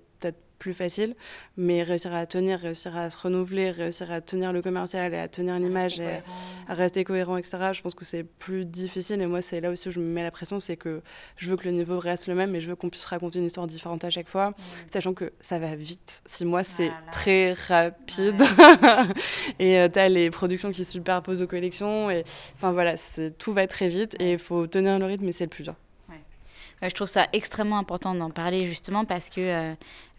plus 0.58 0.74
facile, 0.74 1.14
mais 1.56 1.82
réussir 1.82 2.14
à 2.14 2.26
tenir, 2.26 2.58
réussir 2.58 2.96
à 2.96 3.10
se 3.10 3.18
renouveler, 3.18 3.70
réussir 3.70 4.10
à 4.10 4.20
tenir 4.20 4.52
le 4.52 4.62
commercial 4.62 5.14
et 5.14 5.18
à 5.18 5.28
tenir 5.28 5.54
une 5.54 5.66
image 5.66 6.00
et 6.00 6.20
à 6.68 6.74
rester 6.74 7.04
cohérent, 7.04 7.36
etc., 7.36 7.70
je 7.72 7.82
pense 7.82 7.94
que 7.94 8.04
c'est 8.04 8.24
plus 8.24 8.64
difficile. 8.64 9.20
Et 9.20 9.26
moi, 9.26 9.40
c'est 9.40 9.60
là 9.60 9.70
aussi 9.70 9.88
où 9.88 9.92
je 9.92 10.00
me 10.00 10.06
mets 10.06 10.22
la 10.22 10.30
pression, 10.30 10.60
c'est 10.60 10.76
que 10.76 11.02
je 11.36 11.50
veux 11.50 11.56
que 11.56 11.64
le 11.64 11.72
niveau 11.72 11.98
reste 11.98 12.26
le 12.26 12.34
même, 12.34 12.50
mais 12.50 12.60
je 12.60 12.68
veux 12.68 12.76
qu'on 12.76 12.90
puisse 12.90 13.04
raconter 13.04 13.38
une 13.38 13.46
histoire 13.46 13.66
différente 13.66 14.04
à 14.04 14.10
chaque 14.10 14.28
fois, 14.28 14.54
sachant 14.90 15.14
que 15.14 15.32
ça 15.40 15.58
va 15.58 15.74
vite. 15.76 16.22
Six 16.26 16.44
mois, 16.44 16.64
c'est 16.64 16.92
très 17.12 17.52
rapide. 17.52 18.42
et 19.58 19.78
euh, 19.78 19.88
tu 19.88 19.98
as 19.98 20.08
les 20.08 20.30
productions 20.30 20.72
qui 20.72 20.84
se 20.84 20.92
superposent 20.92 21.42
aux 21.42 21.46
collections. 21.46 22.10
Et 22.10 22.24
enfin 22.54 22.72
voilà, 22.72 22.94
tout 23.38 23.52
va 23.52 23.66
très 23.66 23.88
vite 23.88 24.16
et 24.20 24.32
il 24.32 24.38
faut 24.38 24.66
tenir 24.66 24.98
le 24.98 25.04
rythme, 25.04 25.24
mais 25.24 25.32
c'est 25.32 25.44
le 25.44 25.50
plus 25.50 25.64
dur. 25.64 25.74
je 26.82 26.88
trouve 26.88 27.08
ça 27.08 27.28
extrêmement 27.32 27.78
important 27.78 28.14
d'en 28.14 28.30
parler 28.30 28.64
justement 28.64 29.04
parce 29.04 29.30
que 29.30 29.40
euh, 29.40 29.74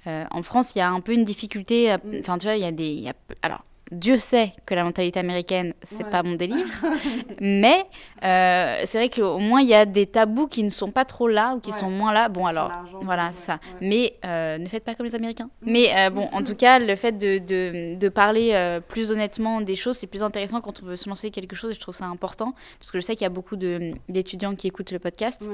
euh, 0.07 0.25
en 0.31 0.43
France, 0.43 0.73
il 0.75 0.79
y 0.79 0.81
a 0.81 0.89
un 0.89 1.01
peu 1.01 1.13
une 1.13 1.25
difficulté. 1.25 1.95
Mm. 1.95 2.17
Enfin, 2.19 2.37
tu 2.37 2.47
vois, 2.47 2.55
il 2.55 2.61
y 2.61 2.65
a 2.65 2.71
des. 2.71 3.11
alors, 3.41 3.63
Dieu 3.91 4.17
sait 4.17 4.53
que 4.67 4.75
la 4.75 4.83
mentalité 4.83 5.19
américaine, 5.19 5.73
c'est 5.83 6.07
pas 6.07 6.21
mon 6.21 6.35
délire. 6.35 6.65
mais 7.41 7.85
euh, 8.23 8.81
c'est 8.85 8.99
vrai 8.99 9.09
qu'au 9.09 9.39
moins, 9.39 9.61
il 9.61 9.67
y 9.67 9.73
a 9.73 9.85
des 9.85 10.05
tabous 10.05 10.45
qui 10.45 10.61
ne 10.61 10.69
sont 10.69 10.91
pas 10.91 11.05
trop 11.05 11.27
là 11.27 11.55
ou 11.55 11.59
qui 11.59 11.71
sont 11.71 11.89
moins 11.89 12.13
là. 12.13 12.29
Bon, 12.29 12.45
alors, 12.45 12.71
voilà, 13.01 13.31
ça. 13.33 13.59
Mais 13.81 14.13
euh, 14.25 14.59
ne 14.59 14.67
faites 14.67 14.83
pas 14.83 14.93
comme 14.93 15.07
les 15.07 15.15
Américains. 15.15 15.49
Mm. 15.63 15.71
Mais 15.71 16.09
bon, 16.11 16.29
en 16.31 16.43
tout 16.43 16.55
cas, 16.55 16.77
le 16.77 16.95
fait 16.95 17.13
de, 17.13 17.39
de, 17.39 17.95
de 17.95 18.09
parler 18.09 18.79
plus 18.87 19.09
honnêtement 19.09 19.59
des 19.59 19.75
choses, 19.75 19.97
c'est 19.97 20.07
plus 20.07 20.21
intéressant 20.21 20.61
quand 20.61 20.83
on 20.83 20.85
veut 20.85 20.95
se 20.95 21.09
lancer 21.09 21.31
quelque 21.31 21.55
chose 21.55 21.71
et 21.71 21.73
je 21.73 21.79
trouve 21.79 21.95
ça 21.95 22.05
important. 22.05 22.53
Parce 22.79 22.91
que 22.91 22.99
je 22.99 23.05
sais 23.05 23.15
qu'il 23.15 23.23
y 23.23 23.25
a 23.25 23.29
beaucoup 23.29 23.55
d'étudiants 23.55 24.53
qui 24.53 24.67
écoutent 24.67 24.91
le 24.91 24.99
podcast. 24.99 25.49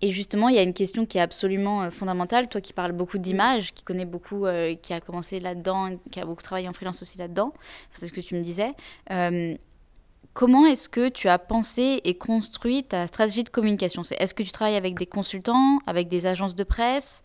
Et 0.00 0.12
justement, 0.12 0.48
il 0.48 0.54
y 0.54 0.58
a 0.58 0.62
une 0.62 0.74
question 0.74 1.06
qui 1.06 1.18
est 1.18 1.20
absolument 1.20 1.82
euh, 1.82 1.90
fondamentale. 1.90 2.48
Toi 2.48 2.60
qui 2.60 2.72
parles 2.72 2.92
beaucoup 2.92 3.18
d'images, 3.18 3.72
qui 3.72 3.82
connais 3.84 4.04
beaucoup, 4.04 4.46
euh, 4.46 4.74
qui 4.74 4.92
a 4.92 5.00
commencé 5.00 5.40
là-dedans, 5.40 5.90
qui 6.10 6.20
a 6.20 6.26
beaucoup 6.26 6.42
travaillé 6.42 6.68
en 6.68 6.72
freelance 6.72 7.02
aussi 7.02 7.18
là-dedans, 7.18 7.52
c'est 7.92 8.06
ce 8.06 8.12
que 8.12 8.20
tu 8.20 8.34
me 8.34 8.42
disais. 8.42 8.72
Euh, 9.10 9.56
comment 10.38 10.66
est-ce 10.66 10.88
que 10.88 11.08
tu 11.08 11.26
as 11.26 11.40
pensé 11.40 12.00
et 12.04 12.14
construit 12.14 12.84
ta 12.84 13.08
stratégie 13.08 13.42
de 13.42 13.48
communication 13.48 14.02
Est-ce 14.20 14.34
que 14.34 14.44
tu 14.44 14.52
travailles 14.52 14.76
avec 14.76 14.96
des 14.96 15.04
consultants, 15.04 15.80
avec 15.84 16.06
des 16.06 16.26
agences 16.26 16.54
de 16.54 16.62
presse 16.62 17.24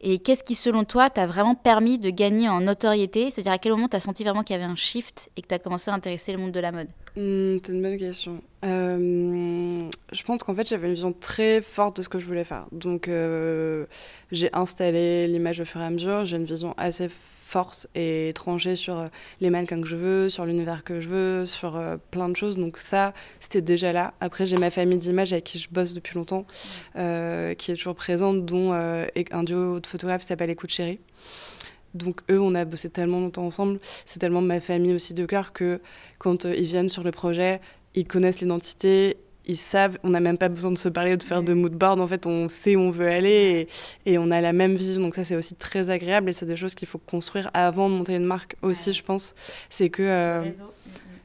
Et 0.00 0.18
qu'est-ce 0.18 0.42
qui, 0.42 0.54
selon 0.54 0.84
toi, 0.84 1.10
t'a 1.10 1.26
vraiment 1.26 1.54
permis 1.54 1.98
de 1.98 2.08
gagner 2.08 2.48
en 2.48 2.62
notoriété 2.62 3.30
C'est-à-dire 3.30 3.52
à 3.52 3.58
quel 3.58 3.72
moment 3.72 3.88
tu 3.88 3.96
as 3.96 4.00
senti 4.00 4.24
vraiment 4.24 4.42
qu'il 4.42 4.56
y 4.56 4.58
avait 4.58 4.64
un 4.64 4.76
shift 4.76 5.30
et 5.36 5.42
que 5.42 5.48
tu 5.48 5.54
as 5.54 5.58
commencé 5.58 5.90
à 5.90 5.94
intéresser 5.94 6.32
le 6.32 6.38
monde 6.38 6.52
de 6.52 6.60
la 6.60 6.72
mode 6.72 6.88
Hmm, 7.16 7.58
c'est 7.62 7.72
une 7.72 7.82
bonne 7.82 7.98
question. 7.98 8.42
Euh, 8.64 9.88
je 10.10 10.22
pense 10.24 10.42
qu'en 10.42 10.54
fait, 10.54 10.66
j'avais 10.66 10.88
une 10.88 10.94
vision 10.94 11.12
très 11.12 11.60
forte 11.60 11.98
de 11.98 12.02
ce 12.02 12.08
que 12.08 12.18
je 12.18 12.24
voulais 12.24 12.44
faire. 12.44 12.64
Donc, 12.72 13.08
euh, 13.08 13.84
j'ai 14.32 14.48
installé 14.54 15.28
l'image 15.28 15.60
au 15.60 15.66
fur 15.66 15.82
et 15.82 15.84
à 15.84 15.90
mesure. 15.90 16.24
J'ai 16.24 16.38
une 16.38 16.44
vision 16.46 16.74
assez 16.78 17.08
forte 17.08 17.33
et 17.94 18.32
tranchée 18.34 18.76
sur 18.76 18.98
euh, 18.98 19.08
les 19.40 19.50
mannequins 19.50 19.80
que 19.80 19.86
je 19.86 19.96
veux, 19.96 20.28
sur 20.28 20.46
l'univers 20.46 20.84
que 20.84 21.00
je 21.00 21.08
veux, 21.08 21.46
sur 21.46 21.80
plein 22.10 22.28
de 22.28 22.36
choses. 22.36 22.56
Donc, 22.56 22.78
ça, 22.78 23.14
c'était 23.40 23.62
déjà 23.62 23.92
là. 23.92 24.14
Après, 24.20 24.46
j'ai 24.46 24.56
ma 24.56 24.70
famille 24.70 24.98
d'images 24.98 25.32
avec 25.32 25.44
qui 25.44 25.58
je 25.58 25.68
bosse 25.70 25.94
depuis 25.94 26.16
longtemps, 26.16 26.46
qui 26.94 27.00
est 27.00 27.76
toujours 27.76 27.94
présente, 27.94 28.44
dont 28.44 28.72
un 28.72 29.42
duo 29.44 29.80
de 29.80 29.86
photographes 29.86 30.22
s'appelle 30.22 30.50
Écoute 30.50 30.70
Chérie. 30.70 31.00
Donc 31.94 32.22
eux, 32.30 32.40
on 32.40 32.54
a 32.54 32.64
bossé 32.64 32.90
tellement 32.90 33.20
longtemps 33.20 33.46
ensemble, 33.46 33.78
c'est 34.04 34.18
tellement 34.18 34.40
ma 34.40 34.60
famille 34.60 34.92
aussi 34.92 35.14
de 35.14 35.24
cœur 35.26 35.52
que 35.52 35.80
quand 36.18 36.44
euh, 36.44 36.54
ils 36.54 36.66
viennent 36.66 36.88
sur 36.88 37.04
le 37.04 37.12
projet, 37.12 37.60
ils 37.94 38.06
connaissent 38.06 38.40
l'identité, 38.40 39.16
ils 39.46 39.56
savent, 39.56 39.98
on 40.02 40.10
n'a 40.10 40.20
même 40.20 40.38
pas 40.38 40.48
besoin 40.48 40.70
de 40.70 40.78
se 40.78 40.88
parler 40.88 41.14
ou 41.14 41.16
de 41.16 41.22
faire 41.22 41.42
de 41.42 41.52
mood 41.52 41.72
board, 41.72 42.00
en 42.00 42.08
fait 42.08 42.26
on 42.26 42.48
sait 42.48 42.76
où 42.76 42.80
on 42.80 42.90
veut 42.90 43.08
aller 43.08 43.68
et, 44.06 44.18
on 44.18 44.30
a 44.30 44.40
la 44.40 44.52
même 44.52 44.74
vision, 44.74 45.02
donc 45.02 45.14
ça 45.14 45.24
c'est 45.24 45.36
aussi 45.36 45.54
très 45.54 45.90
agréable 45.90 46.30
et 46.30 46.32
c'est 46.32 46.46
des 46.46 46.56
choses 46.56 46.74
qu'il 46.74 46.88
faut 46.88 46.98
construire 46.98 47.50
avant 47.54 47.88
de 47.90 47.94
monter 47.94 48.14
une 48.14 48.24
marque 48.24 48.56
aussi, 48.62 48.92
je 48.92 49.02
pense. 49.02 49.34
C'est 49.70 49.90
que... 49.90 50.02
Euh, 50.02 50.50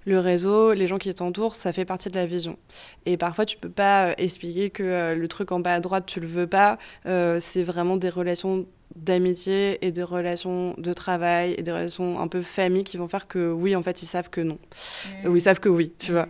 le 0.05 0.17
réseau, 0.17 0.73
les 0.73 0.87
gens 0.87 0.97
qui 0.97 1.13
t'entourent, 1.13 1.53
ça 1.53 1.71
fait 1.71 1.85
partie 1.85 2.09
de 2.09 2.15
la 2.15 2.25
vision. 2.25 2.57
Et 3.05 3.15
parfois, 3.15 3.45
tu 3.45 3.57
peux 3.57 3.69
pas 3.69 4.07
euh, 4.07 4.13
expliquer 4.17 4.71
que 4.71 5.13
le 5.13 5.27
truc 5.27 5.51
en 5.51 5.59
bas 5.59 5.75
à 5.75 5.79
droite, 5.81 6.05
tu 6.07 6.19
le 6.19 6.25
veux 6.25 6.47
pas. 6.47 6.79
c'est 7.03 7.63
vraiment 7.63 7.95
des 7.95 8.09
relations 8.09 8.65
d'amitié 8.95 9.85
et 9.85 9.91
des 9.91 10.03
relations 10.03 10.73
de 10.77 10.93
travail 10.93 11.55
et 11.57 11.63
des 11.63 11.71
relations 11.71 12.19
un 12.19 12.27
peu 12.27 12.41
famille 12.41 12.83
qui 12.83 12.97
vont 12.97 13.07
faire 13.07 13.27
que 13.27 13.51
oui, 13.51 13.75
en 13.75 13.83
fait, 13.83 14.01
ils 14.01 14.07
savent 14.07 14.29
que 14.29 14.41
non. 14.41 14.57
Mmh. 15.23 15.27
Ou 15.27 15.35
ils 15.35 15.41
savent 15.41 15.59
que 15.59 15.69
oui, 15.69 15.93
tu 15.97 16.11
vois. 16.11 16.27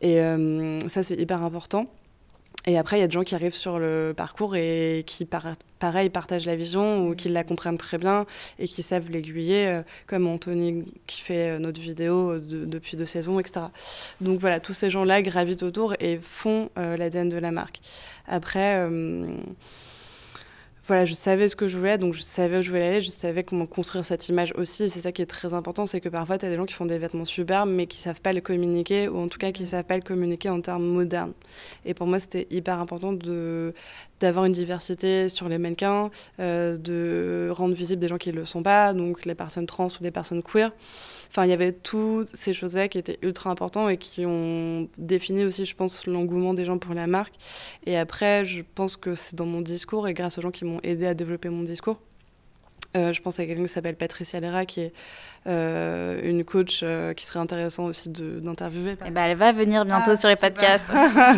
Et 0.00 0.20
euh, 0.20 0.78
ça, 0.88 1.02
c'est 1.02 1.16
hyper 1.16 1.42
important. 1.42 1.86
Et 2.68 2.78
après, 2.78 2.98
il 2.98 3.00
y 3.00 3.04
a 3.04 3.06
des 3.06 3.12
gens 3.12 3.22
qui 3.22 3.36
arrivent 3.36 3.54
sur 3.54 3.78
le 3.78 4.12
parcours 4.16 4.56
et 4.56 5.04
qui, 5.06 5.24
pareil, 5.24 6.10
partagent 6.10 6.46
la 6.46 6.56
vision 6.56 7.06
ou 7.06 7.14
qui 7.14 7.28
la 7.28 7.44
comprennent 7.44 7.78
très 7.78 7.96
bien 7.96 8.26
et 8.58 8.66
qui 8.66 8.82
savent 8.82 9.08
l'aiguiller, 9.08 9.68
euh, 9.68 9.82
comme 10.08 10.26
Anthony 10.26 10.84
qui 11.06 11.20
fait 11.20 11.50
euh, 11.50 11.58
notre 11.60 11.80
vidéo 11.80 12.38
depuis 12.38 12.96
deux 12.96 13.04
saisons, 13.04 13.38
etc. 13.38 13.66
Donc 14.20 14.40
voilà, 14.40 14.58
tous 14.58 14.72
ces 14.72 14.90
gens-là 14.90 15.22
gravitent 15.22 15.62
autour 15.62 15.94
et 16.00 16.18
font 16.18 16.70
l'ADN 16.76 17.28
de 17.28 17.36
la 17.36 17.52
marque. 17.52 17.80
Après 18.26 18.88
voilà, 20.86 21.04
je 21.04 21.14
savais 21.14 21.48
ce 21.48 21.56
que 21.56 21.66
je 21.66 21.78
voulais, 21.78 21.98
donc 21.98 22.14
je 22.14 22.22
savais 22.22 22.58
où 22.58 22.62
je 22.62 22.70
voulais 22.70 22.86
aller, 22.86 23.00
je 23.00 23.10
savais 23.10 23.42
comment 23.42 23.66
construire 23.66 24.04
cette 24.04 24.28
image 24.28 24.52
aussi. 24.56 24.88
C'est 24.88 25.00
ça 25.00 25.10
qui 25.12 25.20
est 25.22 25.26
très 25.26 25.52
important, 25.52 25.84
c'est 25.86 26.00
que 26.00 26.08
parfois, 26.08 26.38
tu 26.38 26.46
as 26.46 26.48
des 26.48 26.56
gens 26.56 26.66
qui 26.66 26.74
font 26.74 26.86
des 26.86 26.98
vêtements 26.98 27.24
superbes, 27.24 27.68
mais 27.68 27.86
qui 27.86 27.98
savent 27.98 28.20
pas 28.20 28.32
le 28.32 28.40
communiquer, 28.40 29.08
ou 29.08 29.18
en 29.18 29.28
tout 29.28 29.38
cas 29.38 29.50
qui 29.52 29.66
savent 29.66 29.84
pas 29.84 29.96
le 29.96 30.02
communiquer 30.02 30.48
en 30.48 30.60
termes 30.60 30.86
modernes. 30.86 31.32
Et 31.84 31.94
pour 31.94 32.06
moi, 32.06 32.20
c'était 32.20 32.46
hyper 32.50 32.78
important 32.78 33.12
de 33.12 33.74
d'avoir 34.20 34.44
une 34.44 34.52
diversité 34.52 35.28
sur 35.28 35.48
les 35.48 35.58
mannequins, 35.58 36.10
euh, 36.40 36.76
de 36.76 37.50
rendre 37.52 37.74
visibles 37.74 38.00
des 38.00 38.08
gens 38.08 38.18
qui 38.18 38.30
ne 38.30 38.36
le 38.36 38.44
sont 38.44 38.62
pas, 38.62 38.94
donc 38.94 39.24
les 39.24 39.34
personnes 39.34 39.66
trans 39.66 39.88
ou 39.88 40.02
des 40.02 40.10
personnes 40.10 40.42
queer. 40.42 40.72
Enfin, 41.28 41.44
il 41.44 41.50
y 41.50 41.52
avait 41.52 41.72
toutes 41.72 42.28
ces 42.28 42.54
choses-là 42.54 42.88
qui 42.88 42.98
étaient 42.98 43.18
ultra 43.22 43.50
importantes 43.50 43.90
et 43.90 43.96
qui 43.96 44.24
ont 44.24 44.88
défini 44.96 45.44
aussi, 45.44 45.66
je 45.66 45.74
pense, 45.74 46.06
l'engouement 46.06 46.54
des 46.54 46.64
gens 46.64 46.78
pour 46.78 46.94
la 46.94 47.06
marque. 47.06 47.34
Et 47.84 47.96
après, 47.96 48.44
je 48.44 48.62
pense 48.74 48.96
que 48.96 49.14
c'est 49.14 49.36
dans 49.36 49.46
mon 49.46 49.60
discours 49.60 50.08
et 50.08 50.14
grâce 50.14 50.38
aux 50.38 50.42
gens 50.42 50.50
qui 50.50 50.64
m'ont 50.64 50.80
aidé 50.82 51.06
à 51.06 51.14
développer 51.14 51.48
mon 51.48 51.62
discours. 51.62 51.98
Euh, 52.96 53.12
je 53.12 53.20
pense 53.20 53.38
à 53.38 53.46
quelqu'un 53.46 53.62
qui 53.62 53.72
s'appelle 53.72 53.96
Patricia 53.96 54.40
Lera, 54.40 54.64
qui 54.64 54.80
est 54.80 54.92
euh, 55.46 56.20
une 56.24 56.44
coach 56.44 56.80
euh, 56.82 57.12
qui 57.14 57.24
serait 57.24 57.38
intéressant 57.38 57.84
aussi 57.84 58.08
d'interviewer. 58.08 58.92
Et 58.92 59.08
eh 59.08 59.10
ben, 59.10 59.24
elle 59.24 59.36
va 59.36 59.52
venir 59.52 59.84
bientôt 59.84 60.12
ah, 60.12 60.16
sur 60.16 60.28
les 60.28 60.36
podcasts. 60.36 60.90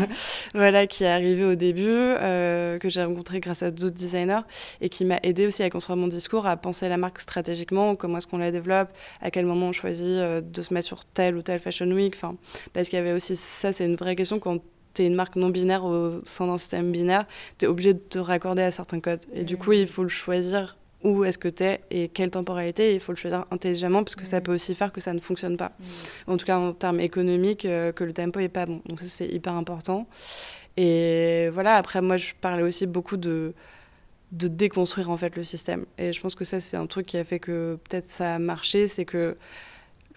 voilà, 0.54 0.86
qui 0.86 1.04
est 1.04 1.09
arrivée 1.09 1.44
au 1.44 1.54
début, 1.54 1.84
que 1.84 2.88
j'ai 2.88 3.02
rencontrée 3.02 3.40
grâce 3.40 3.62
à 3.62 3.70
d'autres 3.70 3.96
designers 3.96 4.40
et 4.80 4.88
qui 4.88 5.04
m'a 5.04 5.18
aidé 5.22 5.46
aussi 5.46 5.62
à 5.62 5.70
construire 5.70 5.96
mon 5.96 6.09
discours, 6.09 6.46
à 6.46 6.56
penser 6.56 6.88
la 6.88 6.96
marque 6.96 7.20
stratégiquement, 7.20 7.94
comment 7.96 8.18
est-ce 8.18 8.26
qu'on 8.26 8.38
la 8.38 8.50
développe, 8.50 8.88
à 9.20 9.30
quel 9.30 9.46
moment 9.46 9.66
on 9.66 9.72
choisit 9.72 10.06
de 10.09 10.62
se 10.62 10.72
mettre 10.72 10.86
sur 10.86 11.04
telle 11.04 11.36
ou 11.36 11.42
telle 11.42 11.61
fashion 11.61 11.86
week. 11.86 12.14
Enfin, 12.16 12.36
parce 12.72 12.88
qu'il 12.88 12.98
y 12.98 13.02
avait 13.02 13.12
aussi 13.12 13.36
ça, 13.36 13.72
c'est 13.72 13.84
une 13.84 13.96
vraie 13.96 14.16
question 14.16 14.38
quand 14.38 14.59
tu 14.94 15.02
es 15.02 15.06
une 15.06 15.14
marque 15.14 15.36
non 15.36 15.50
binaire 15.50 15.84
au 15.84 16.20
sein 16.24 16.46
d'un 16.46 16.59
système 16.59 16.90
binaire, 16.90 17.26
tu 17.59 17.64
es 17.64 17.68
obligé 17.68 17.94
de 17.94 17.98
te 17.98 18.18
raccorder 18.18 18.62
à 18.62 18.70
certains 18.70 19.00
codes. 19.00 19.24
Et 19.32 19.44
du 19.44 19.56
coup, 19.56 19.72
il 19.72 19.86
faut 19.86 20.02
le 20.02 20.09
choisir 20.09 20.76
où 21.05 21.24
est-ce 21.24 21.38
que 21.38 21.49
tu 21.49 21.64
es 21.64 21.80
et 21.90 22.09
quelle 22.09 22.30
temporalité. 22.30 22.94
Il 22.94 23.01
faut 23.01 23.12
le 23.12 23.16
choisir 23.16 23.44
intelligemment 23.51 24.03
parce 24.03 24.16
que 24.16 24.24
ça 24.24 24.40
peut 24.40 24.55
aussi 24.55 24.74
faire 24.74 24.92
que 24.92 25.01
ça 25.01 25.12
ne 25.12 25.20
fonctionne 25.20 25.57
pas. 25.57 25.72
En 26.26 26.36
tout 26.36 26.46
cas, 26.46 26.59
en 26.59 26.72
termes 26.72 27.01
économiques, 27.01 27.64
euh, 27.64 27.92
que 27.92 28.05
le 28.05 28.12
tempo 28.12 28.40
est 28.40 28.49
pas 28.49 28.66
bon. 28.66 28.82
Donc 28.86 29.01
ça, 29.01 29.07
c'est 29.07 29.28
hyper 29.28 29.55
important. 29.55 30.07
Et 30.76 31.49
voilà, 31.53 31.76
après, 31.76 32.01
moi, 32.03 32.16
je 32.16 32.32
parlais 32.40 32.62
aussi 32.62 32.86
beaucoup 32.86 33.16
de 33.16 33.55
de 34.32 34.46
déconstruire 34.49 35.11
en 35.11 35.16
fait 35.16 35.36
le 35.36 35.44
système. 35.44 35.86
Et 35.96 36.12
je 36.12 36.20
pense 36.20 36.34
que 36.34 36.44
ça, 36.44 36.61
c'est 36.61 36.76
un 36.76 36.86
truc 36.86 37.07
qui 37.07 37.16
a 37.16 37.24
fait 37.24 37.38
que 37.38 37.78
peut-être 37.88 38.11
ça 38.11 38.34
a 38.34 38.38
marché, 38.38 38.86
c'est 38.86 39.07
que 39.07 39.36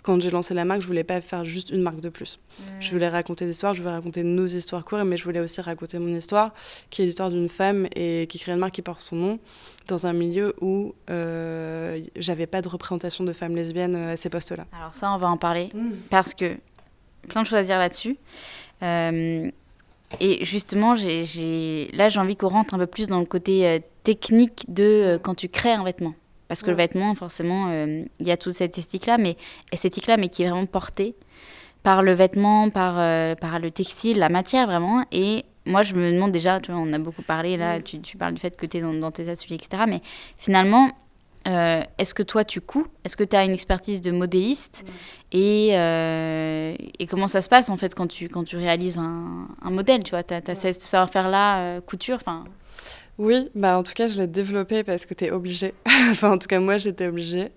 quand 0.04 0.20
j'ai 0.22 0.32
lancé 0.32 0.54
la 0.54 0.66
marque, 0.66 0.82
je 0.82 0.88
voulais 0.88 1.04
pas 1.04 1.22
faire 1.22 1.46
juste 1.46 1.70
une 1.70 1.82
marque 1.82 2.00
de 2.00 2.10
plus. 2.10 2.40
Je 2.80 2.92
voulais 2.92 3.10
raconter 3.10 3.46
des 3.46 3.52
histoires, 3.52 3.74
je 3.74 3.82
voulais 3.82 3.94
raconter 3.94 4.24
nos 4.24 4.48
histoires 4.48 4.84
courtes, 4.84 5.04
mais 5.04 5.18
je 5.18 5.24
voulais 5.24 5.40
aussi 5.40 5.62
raconter 5.62 6.00
mon 6.00 6.16
histoire, 6.16 6.54
qui 6.90 7.02
est 7.02 7.06
l'histoire 7.06 7.30
d'une 7.30 7.50
femme 7.50 7.88
et 7.96 8.28
qui 8.28 8.40
crée 8.40 8.52
une 8.52 8.58
marque 8.58 8.74
qui 8.76 8.82
porte 8.82 9.02
son 9.02 9.16
nom 9.16 9.40
dans 9.88 10.08
un 10.08 10.14
milieu 10.14 10.56
où 10.62 10.96
euh, 11.10 12.02
j'avais 12.16 12.48
pas 12.48 12.62
de 12.62 12.70
représentation 12.70 13.24
de 13.24 13.34
femmes 13.34 13.56
lesbiennes 13.56 13.96
euh, 13.96 14.14
à 14.14 14.18
ces 14.18 14.30
postes-là. 14.30 14.66
Alors 14.78 14.96
ça, 14.96 15.14
on 15.14 15.18
va 15.18 15.28
en 15.30 15.38
parler 15.38 15.70
mmh. 15.74 15.90
parce 16.10 16.34
que 16.34 16.58
plein 17.28 17.44
de 17.44 17.48
choses 17.48 17.60
à 17.60 17.64
dire 17.64 17.78
là-dessus. 17.78 18.18
Euh, 18.84 19.50
et 20.20 20.44
justement, 20.44 20.96
j'ai, 20.96 21.90
là, 21.94 22.10
j'ai 22.10 22.20
envie 22.20 22.36
qu'on 22.36 22.50
rentre 22.50 22.74
un 22.74 22.78
peu 22.80 22.88
plus 22.88 23.08
dans 23.08 23.20
le 23.20 23.26
côté 23.26 23.68
euh, 23.68 23.80
technique 24.04 24.66
de 24.68 25.20
quand 25.24 25.36
tu 25.36 25.48
crées 25.48 25.72
un 25.72 25.84
vêtement. 25.84 26.14
Parce 26.52 26.64
que 26.64 26.70
le 26.70 26.76
vêtement, 26.76 27.16
forcément, 27.16 27.70
euh, 27.70 28.04
il 28.20 28.28
y 28.28 28.32
a 28.32 28.36
toute 28.36 28.52
cette 28.52 28.78
esthétique-là, 28.78 29.18
mais, 29.18 29.38
esthétique-là, 29.72 30.18
mais 30.18 30.28
qui 30.28 30.44
est 30.44 30.50
vraiment 30.50 30.66
portée 30.66 31.16
par 31.82 32.04
le 32.04 32.12
vêtement, 32.12 32.70
par, 32.70 33.00
euh, 33.00 33.36
par 33.36 33.58
le 33.60 33.72
textile, 33.72 34.20
la 34.20 34.28
matière 34.28 34.68
vraiment. 34.68 35.06
Et 35.14 35.46
moi, 35.66 35.82
je 35.84 35.94
me 35.94 36.12
demande 36.12 36.34
déjà, 36.34 36.60
tu 36.60 36.74
vois, 36.74 36.82
on 36.82 36.92
a 36.92 37.00
beaucoup 37.00 37.22
parlé 37.22 37.56
là, 37.56 37.80
tu, 37.80 38.02
tu, 38.02 38.18
parles 38.18 38.34
du 38.34 38.42
fait 38.42 38.58
que 38.58 38.66
tu 38.66 38.80
es 38.80 38.82
dans, 38.82 39.12
tes 39.12 39.30
ateliers, 39.30 39.56
etc. 39.56 39.84
Mais 39.88 40.02
finalement, 40.38 40.90
euh, 41.48 41.84
est-ce 41.98 42.14
que 42.14 42.22
toi, 42.22 42.44
tu 42.44 42.60
couds? 42.60 42.88
Est-ce 43.06 43.16
que 43.16 43.24
tu 43.24 43.38
as 43.38 43.46
une 43.46 43.54
expertise 43.54 44.02
de 44.02 44.12
modéliste? 44.12 44.84
Et, 45.32 45.70
et, 45.70 47.08
comment 47.08 47.30
ça 47.30 47.42
se 47.42 47.48
passe 47.48 47.70
en 47.70 47.78
fait 47.78 47.96
quand 47.96 48.08
tu, 48.08 48.28
quand 48.28 48.44
tu 48.44 48.58
réalises 48.58 48.98
un, 48.98 49.48
un 49.62 49.72
modèle 49.72 50.04
Tu 50.04 50.10
vois, 50.10 50.24
tu 50.24 50.34
as, 50.34 50.42
as, 50.46 50.56
ce 50.56 50.74
savoir-faire-là, 50.74 51.80
couture 51.80 52.18
enfin... 52.18 52.44
Oui, 53.18 53.50
bah 53.54 53.78
en 53.78 53.84
tout 53.84 53.94
cas, 53.94 54.08
je 54.08 54.20
l'ai 54.20 54.28
développé 54.28 54.84
parce 54.84 55.06
que 55.06 55.14
tu 55.14 55.26
es 55.26 55.32
obligé. 55.32 55.74
enfin, 56.10 56.32
en 56.32 56.38
tout 56.38 56.48
cas, 56.48 56.60
moi, 56.60 56.78
j'étais 56.78 57.08
obligée. 57.08 57.52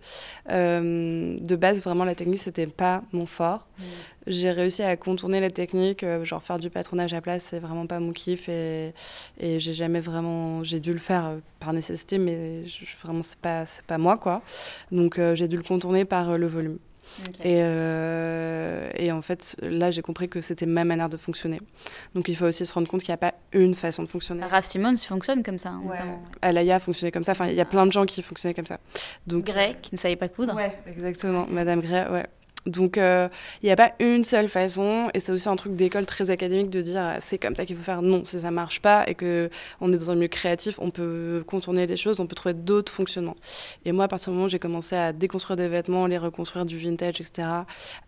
Euh, 0.51 1.39
de 1.39 1.57
base, 1.57 1.81
vraiment, 1.83 2.05
la 2.05 2.15
technique, 2.15 2.41
c'était 2.41 2.67
pas 2.67 3.03
mon 3.13 3.25
fort. 3.25 3.67
Mm. 3.79 3.83
J'ai 4.27 4.51
réussi 4.51 4.83
à 4.83 4.97
contourner 4.97 5.41
la 5.41 5.51
technique, 5.51 6.03
euh, 6.03 6.25
genre 6.25 6.43
faire 6.43 6.59
du 6.59 6.71
patronage 6.71 7.15
à 7.15 7.21
place, 7.21 7.45
c'est 7.51 7.61
vraiment 7.61 7.87
pas 7.87 8.01
mon 8.01 8.13
kiff. 8.13 8.49
Et, 8.49 8.93
et 9.39 9.61
j'ai 9.61 9.73
jamais 9.73 10.01
vraiment. 10.01 10.65
J'ai 10.65 10.81
dû 10.81 10.93
le 10.93 10.99
faire 10.99 11.25
euh, 11.27 11.39
par 11.61 11.73
nécessité, 11.73 12.19
mais 12.19 12.67
je, 12.67 12.85
vraiment, 13.03 13.23
c'est 13.23 13.39
pas, 13.39 13.65
pas 13.87 13.99
moi, 13.99 14.19
quoi. 14.19 14.43
Donc, 14.91 15.19
j'ai 15.35 15.49
dû 15.49 15.57
le 15.57 15.63
contourner 15.63 16.05
par 16.05 16.37
le 16.37 16.47
volume. 16.47 16.79
Et, 17.43 17.59
euh, 17.61 18.91
et, 18.97 19.13
en 19.13 19.23
fait, 19.23 19.57
là, 19.63 19.91
j'ai 19.91 20.03
compris 20.03 20.29
que 20.29 20.41
c'était 20.41 20.67
ma 20.67 20.85
manière 20.85 21.09
de 21.09 21.17
fonctionner. 21.17 21.61
Donc, 22.15 22.29
il 22.29 22.37
faut 22.37 22.47
aussi 22.47 22.67
se 22.67 22.75
rendre 22.75 22.89
compte 22.89 23.03
qu'il 23.03 23.11
n'y 23.11 23.15
a 23.15 23.19
pas 23.19 23.35
une 23.53 23.75
façon 23.75 24.03
de 24.03 24.09
fonctionner. 24.09 24.45
Raph 24.45 24.65
Simons 24.65 24.97
fonctionne 24.97 25.43
comme 25.43 25.59
ça. 25.59 25.75
Ouais. 25.85 25.99
Alaya 26.43 26.81
fonctionnait 26.81 27.13
comme 27.13 27.25
ça. 27.25 27.33
Enfin, 27.33 27.47
il 27.49 27.55
y 27.55 27.61
a 27.61 27.65
plein 27.65 27.87
de 27.87 27.93
gens 27.93 28.07
qui 28.07 28.23
fonctionnaient 28.23 28.55
comme 28.55 28.67
ça. 28.67 28.79
Donc, 29.27 29.45
Gray, 29.45 29.77
qui 29.81 29.95
ne 29.95 29.99
savait 29.99 30.17
pas 30.17 30.29
coudre. 30.29 30.55
Ouais, 30.55 30.77
exactement. 30.87 31.47
Madame 31.49 31.81
Gray, 31.81 32.09
ouais. 32.11 32.27
Donc, 32.67 32.97
euh, 32.97 33.29
il 33.63 33.67
n'y 33.67 33.73
a 33.73 33.77
pas 33.77 33.93
une 33.99 34.25
seule 34.25 34.49
façon, 34.49 35.11
et 35.13 35.21
c'est 35.21 35.33
aussi 35.33 35.49
un 35.49 35.57
truc 35.57 35.77
d'école 35.77 36.07
très 36.07 36.31
académique 36.31 36.71
de 36.71 36.81
dire 36.81 36.97
ah, 36.99 37.21
c'est 37.21 37.37
comme 37.39 37.55
ça 37.55 37.67
qu'il 37.67 37.77
faut 37.77 37.83
faire. 37.83 38.01
Non, 38.01 38.25
si 38.25 38.39
ça 38.41 38.51
marche 38.51 38.81
pas 38.81 39.05
et 39.07 39.15
que 39.15 39.51
on 39.81 39.93
est 39.93 39.99
dans 39.99 40.11
un 40.11 40.15
milieu 40.15 40.29
créatif, 40.29 40.79
on 40.81 40.91
peut 40.91 41.45
contourner 41.47 41.87
les 41.87 41.97
choses, 41.97 42.21
on 42.21 42.27
peut 42.27 42.35
trouver 42.35 42.55
d'autres 42.55 42.93
fonctionnements. 42.93 43.37
Et 43.85 43.93
moi, 43.93 44.07
à 44.07 44.09
partir 44.09 44.31
du 44.31 44.37
moment 44.37 44.47
où 44.47 44.49
j'ai 44.49 44.59
commencé 44.59 44.97
à 44.97 45.13
déconstruire 45.13 45.57
des 45.57 45.69
vêtements, 45.69 46.07
les 46.07 46.17
reconstruire 46.17 46.65
du 46.65 46.79
vintage, 46.79 47.21
etc., 47.21 47.49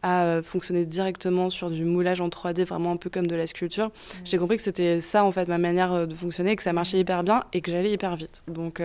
à 0.03 0.25
euh, 0.25 0.43
fonctionner 0.43 0.87
directement 0.87 1.51
sur 1.51 1.71
du 1.71 1.85
moulage 1.85 2.21
en 2.23 2.29
3D, 2.29 2.65
vraiment 2.65 2.93
un 2.93 2.97
peu 2.97 3.11
comme 3.11 3.27
de 3.27 3.37
la 3.37 3.47
sculpture, 3.47 3.89
mmh. 3.89 4.13
j'ai 4.25 4.39
compris 4.39 4.57
que 4.57 4.63
c'était 4.63 5.03
ça 5.03 5.25
en 5.25 5.33
fait 5.33 5.49
ma 5.49 5.59
manière 5.59 5.93
euh, 5.93 6.07
de 6.07 6.15
fonctionner, 6.15 6.57
que 6.57 6.63
ça 6.63 6.73
marchait 6.73 6.99
hyper 6.99 7.23
bien 7.25 7.45
et 7.53 7.61
que 7.61 7.71
j'allais 7.71 7.93
hyper 7.93 8.17
vite. 8.17 8.43
Donc 8.49 8.83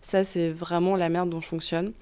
ça, 0.00 0.24
c'est 0.24 0.50
vraiment 0.50 0.96
la 0.96 1.08
merde 1.08 1.28
dont 1.28 1.40
je 1.40 1.46
fonctionne. 1.46 1.92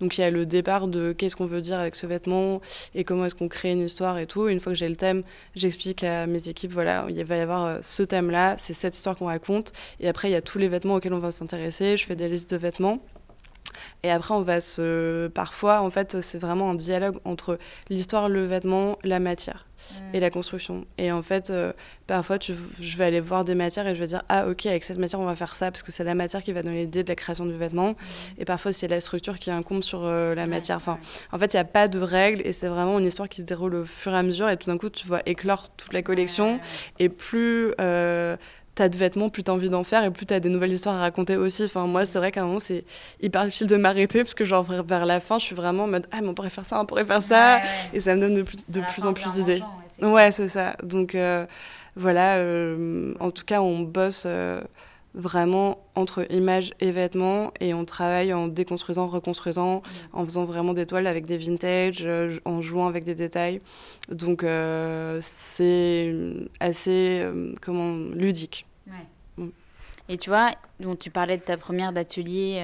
Donc 0.00 0.18
il 0.18 0.20
y 0.20 0.24
a 0.24 0.30
le 0.30 0.44
départ 0.44 0.88
de 0.88 1.12
qu'est-ce 1.12 1.36
qu'on 1.36 1.46
veut 1.46 1.60
dire 1.60 1.78
avec 1.78 1.96
ce 1.96 2.06
vêtement 2.06 2.60
et 2.94 3.04
comment 3.04 3.24
est-ce 3.26 3.34
qu'on 3.34 3.48
crée 3.48 3.72
une 3.72 3.84
histoire 3.84 4.18
et 4.18 4.26
tout. 4.26 4.48
une 4.48 4.60
fois 4.60 4.72
que 4.72 4.78
j'ai 4.78 4.88
le 4.88 4.96
thème, 4.96 5.22
j'explique 5.54 6.04
à 6.04 6.26
mes 6.26 6.48
équipes, 6.48 6.72
voilà, 6.72 7.06
il 7.08 7.24
va 7.24 7.36
y 7.36 7.40
avoir 7.40 7.66
euh, 7.66 7.78
ce 7.82 8.02
thème-là, 8.02 8.56
c'est 8.58 8.74
cette 8.74 8.94
histoire 8.94 9.16
qu'on 9.16 9.26
raconte. 9.26 9.72
Et 10.00 10.08
après, 10.08 10.28
il 10.28 10.32
y 10.32 10.36
a 10.36 10.42
tous 10.42 10.58
les 10.58 10.68
vêtements 10.68 10.94
auxquels 10.96 11.14
on 11.14 11.18
va 11.18 11.30
s'intéresser. 11.30 11.96
Je 11.96 12.04
fais 12.04 12.16
des 12.16 12.28
listes 12.28 12.50
de 12.50 12.56
vêtements. 12.56 13.00
Et 14.02 14.10
après, 14.10 14.34
on 14.34 14.42
va 14.42 14.60
se. 14.60 15.28
Parfois, 15.28 15.80
en 15.80 15.90
fait, 15.90 16.20
c'est 16.20 16.38
vraiment 16.38 16.70
un 16.70 16.74
dialogue 16.74 17.18
entre 17.24 17.58
l'histoire, 17.88 18.28
le 18.28 18.44
vêtement, 18.44 18.98
la 19.02 19.18
matière 19.18 19.66
et 20.12 20.20
la 20.20 20.30
construction. 20.30 20.86
Et 20.98 21.12
en 21.12 21.22
fait, 21.22 21.50
euh, 21.50 21.72
parfois, 22.06 22.38
tu, 22.38 22.54
je 22.80 22.96
vais 22.96 23.04
aller 23.04 23.20
voir 23.20 23.44
des 23.44 23.54
matières 23.54 23.86
et 23.86 23.94
je 23.94 24.00
vais 24.00 24.06
dire 24.06 24.22
Ah, 24.28 24.48
ok, 24.48 24.66
avec 24.66 24.84
cette 24.84 24.98
matière, 24.98 25.20
on 25.20 25.26
va 25.26 25.36
faire 25.36 25.54
ça, 25.56 25.70
parce 25.70 25.82
que 25.82 25.92
c'est 25.92 26.04
la 26.04 26.14
matière 26.14 26.42
qui 26.42 26.52
va 26.52 26.62
donner 26.62 26.82
l'idée 26.82 27.04
de 27.04 27.08
la 27.08 27.14
création 27.14 27.46
du 27.46 27.54
vêtement. 27.54 27.94
Et 28.38 28.44
parfois, 28.44 28.72
c'est 28.72 28.88
la 28.88 29.00
structure 29.00 29.38
qui 29.38 29.50
incombe 29.50 29.82
sur 29.82 30.04
euh, 30.04 30.34
la 30.34 30.46
matière. 30.46 30.76
Enfin, 30.76 30.98
en 31.32 31.38
fait, 31.38 31.54
il 31.54 31.56
n'y 31.56 31.60
a 31.60 31.64
pas 31.64 31.88
de 31.88 31.98
règles 31.98 32.42
et 32.44 32.52
c'est 32.52 32.68
vraiment 32.68 32.98
une 32.98 33.06
histoire 33.06 33.28
qui 33.28 33.42
se 33.42 33.46
déroule 33.46 33.74
au 33.74 33.84
fur 33.84 34.12
et 34.12 34.18
à 34.18 34.22
mesure. 34.22 34.48
Et 34.48 34.56
tout 34.56 34.70
d'un 34.70 34.78
coup, 34.78 34.90
tu 34.90 35.06
vois 35.06 35.20
éclore 35.26 35.68
toute 35.70 35.92
la 35.92 36.02
collection. 36.02 36.60
Et 36.98 37.08
plus. 37.08 37.72
Euh, 37.80 38.36
t'as 38.76 38.88
de 38.88 38.96
vêtements, 38.96 39.28
plus 39.28 39.42
t'as 39.42 39.52
envie 39.52 39.68
d'en 39.70 39.82
faire 39.82 40.04
et 40.04 40.10
plus 40.10 40.26
t'as 40.26 40.38
des 40.38 40.48
nouvelles 40.48 40.72
histoires 40.72 40.96
à 40.96 41.00
raconter 41.00 41.36
aussi. 41.36 41.64
Enfin, 41.64 41.86
moi, 41.86 42.04
c'est 42.04 42.18
vrai 42.18 42.30
qu'à 42.30 42.42
un 42.42 42.46
moment, 42.46 42.60
c'est 42.60 42.84
hyper 43.20 43.44
difficile 43.44 43.66
de 43.66 43.76
m'arrêter 43.76 44.20
parce 44.20 44.34
que, 44.34 44.44
genre, 44.44 44.62
vers 44.62 45.06
la 45.06 45.18
fin, 45.18 45.38
je 45.38 45.44
suis 45.44 45.56
vraiment 45.56 45.84
en 45.84 45.88
mode 45.88 46.06
Ah, 46.12 46.20
mais 46.20 46.28
on 46.28 46.34
pourrait 46.34 46.50
faire 46.50 46.64
ça, 46.64 46.80
on 46.80 46.86
pourrait 46.86 47.06
faire 47.06 47.22
ça. 47.22 47.60
Et 47.92 48.00
ça 48.00 48.14
me 48.14 48.20
donne 48.20 48.34
de 48.34 48.42
plus, 48.42 48.58
de 48.68 48.80
plus 48.92 49.06
en 49.06 49.12
plus 49.14 49.34
d'idées. 49.34 49.62
Ouais, 50.02 50.30
c'est 50.30 50.48
ça. 50.48 50.76
Donc, 50.82 51.14
euh, 51.14 51.46
voilà, 51.96 52.36
euh, 52.36 53.14
en 53.18 53.30
tout 53.30 53.44
cas, 53.44 53.60
on 53.60 53.80
bosse. 53.80 54.24
Euh, 54.26 54.60
vraiment 55.16 55.78
entre 55.94 56.30
images 56.30 56.72
et 56.78 56.90
vêtements 56.90 57.52
et 57.58 57.72
on 57.72 57.84
travaille 57.86 58.34
en 58.34 58.48
déconstruisant, 58.48 59.08
reconstruisant, 59.08 59.82
en 60.12 60.24
faisant 60.24 60.44
vraiment 60.44 60.74
des 60.74 60.86
toiles 60.86 61.06
avec 61.06 61.24
des 61.24 61.38
vintage, 61.38 62.02
euh, 62.02 62.38
en 62.44 62.60
jouant 62.60 62.86
avec 62.86 63.02
des 63.02 63.14
détails. 63.14 63.62
Donc 64.10 64.44
euh, 64.44 65.18
c'est 65.22 66.14
assez 66.60 67.22
euh, 67.22 67.54
comment 67.62 67.96
ludique. 68.12 68.66
Mm. 69.38 69.46
Et 70.10 70.18
tu 70.18 70.28
vois, 70.28 70.52
dont 70.80 70.94
tu 70.94 71.10
parlais 71.10 71.38
de 71.38 71.42
ta 71.42 71.56
première 71.56 71.92
d'atelier, 71.92 72.62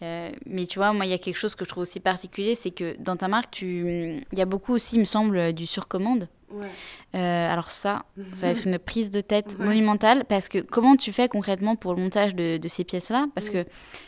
mais 0.00 0.66
tu 0.68 0.78
vois, 0.78 0.92
moi, 0.92 1.04
il 1.04 1.10
y 1.10 1.14
a 1.14 1.18
quelque 1.18 1.36
chose 1.36 1.56
que 1.56 1.64
je 1.64 1.70
trouve 1.70 1.82
aussi 1.82 1.98
particulier, 1.98 2.54
c'est 2.54 2.70
que 2.70 2.94
dans 3.00 3.16
ta 3.16 3.26
marque, 3.26 3.62
il 3.62 4.22
y 4.32 4.40
a 4.40 4.44
beaucoup 4.44 4.72
aussi, 4.72 4.94
il 4.94 5.00
me 5.00 5.04
semble, 5.04 5.52
du 5.52 5.66
surcommande. 5.66 6.28
Euh, 7.14 7.52
alors 7.52 7.70
ça, 7.70 8.04
ça 8.32 8.46
va 8.46 8.52
être 8.52 8.66
une 8.66 8.78
prise 8.78 9.10
de 9.10 9.20
tête 9.20 9.58
monumentale 9.58 10.24
parce 10.24 10.48
que 10.48 10.58
comment 10.58 10.96
tu 10.96 11.12
fais 11.12 11.28
concrètement 11.28 11.76
pour 11.76 11.94
le 11.94 12.02
montage 12.02 12.34
de, 12.34 12.58
ces 12.68 12.84
pièces-là? 12.84 13.26
Parce 13.34 13.50
que 13.50 13.64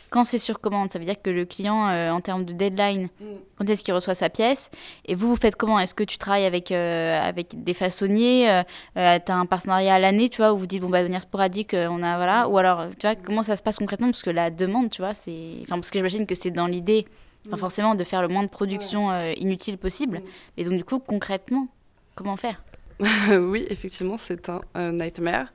quand 0.09 0.23
c'est 0.25 0.37
sur 0.37 0.61
commande, 0.61 0.91
ça 0.91 0.99
veut 0.99 1.05
dire 1.05 1.21
que 1.21 1.29
le 1.29 1.43
client, 1.43 1.87
euh, 1.87 2.11
en 2.11 2.21
termes 2.21 2.45
de 2.45 2.53
deadline, 2.53 3.09
mm. 3.19 3.25
quand 3.57 3.69
est-ce 3.69 3.83
qu'il 3.83 3.93
reçoit 3.93 4.15
sa 4.15 4.29
pièce? 4.29 4.69
Et 5.05 5.15
vous, 5.15 5.27
vous 5.27 5.35
faites 5.35 5.55
comment? 5.55 5.79
Est-ce 5.79 5.95
que 5.95 6.03
tu 6.03 6.17
travailles 6.17 6.45
avec, 6.45 6.71
euh, 6.71 7.19
avec 7.19 7.63
des 7.63 7.73
façonniers? 7.73 8.63
Tu 8.95 8.99
as 9.01 9.35
un 9.35 9.45
partenariat 9.45 9.95
à 9.95 9.99
l'année, 9.99 10.29
tu 10.29 10.37
vois, 10.37 10.53
où 10.53 10.57
vous 10.57 10.67
dites, 10.67 10.81
bon, 10.81 10.89
bah, 10.89 10.99
de 10.99 11.07
manière 11.07 11.23
sporadique, 11.23 11.73
on 11.73 12.03
a, 12.03 12.15
voilà. 12.17 12.47
Ou 12.47 12.57
alors, 12.57 12.87
tu 12.91 13.07
vois, 13.07 13.15
comment 13.15 13.43
ça 13.43 13.55
se 13.55 13.63
passe 13.63 13.77
concrètement? 13.77 14.07
Parce 14.07 14.23
que 14.23 14.29
la 14.29 14.51
demande, 14.51 14.91
tu 14.91 15.01
vois, 15.01 15.13
c'est. 15.13 15.57
Enfin, 15.63 15.75
parce 15.75 15.89
que 15.89 15.99
j'imagine 15.99 16.25
que 16.25 16.35
c'est 16.35 16.51
dans 16.51 16.67
l'idée, 16.67 17.07
mm. 17.45 17.57
forcément, 17.57 17.95
de 17.95 18.03
faire 18.03 18.21
le 18.21 18.27
moins 18.27 18.43
de 18.43 18.49
production 18.49 19.11
inutile 19.33 19.77
possible. 19.77 20.19
Mm. 20.19 20.23
Mais 20.57 20.63
donc, 20.63 20.77
du 20.77 20.83
coup, 20.83 20.99
concrètement, 20.99 21.67
comment 22.15 22.37
faire? 22.37 22.61
Oui, 23.31 23.65
effectivement, 23.69 24.17
c'est 24.17 24.49
un, 24.49 24.91
nightmare. 24.91 25.47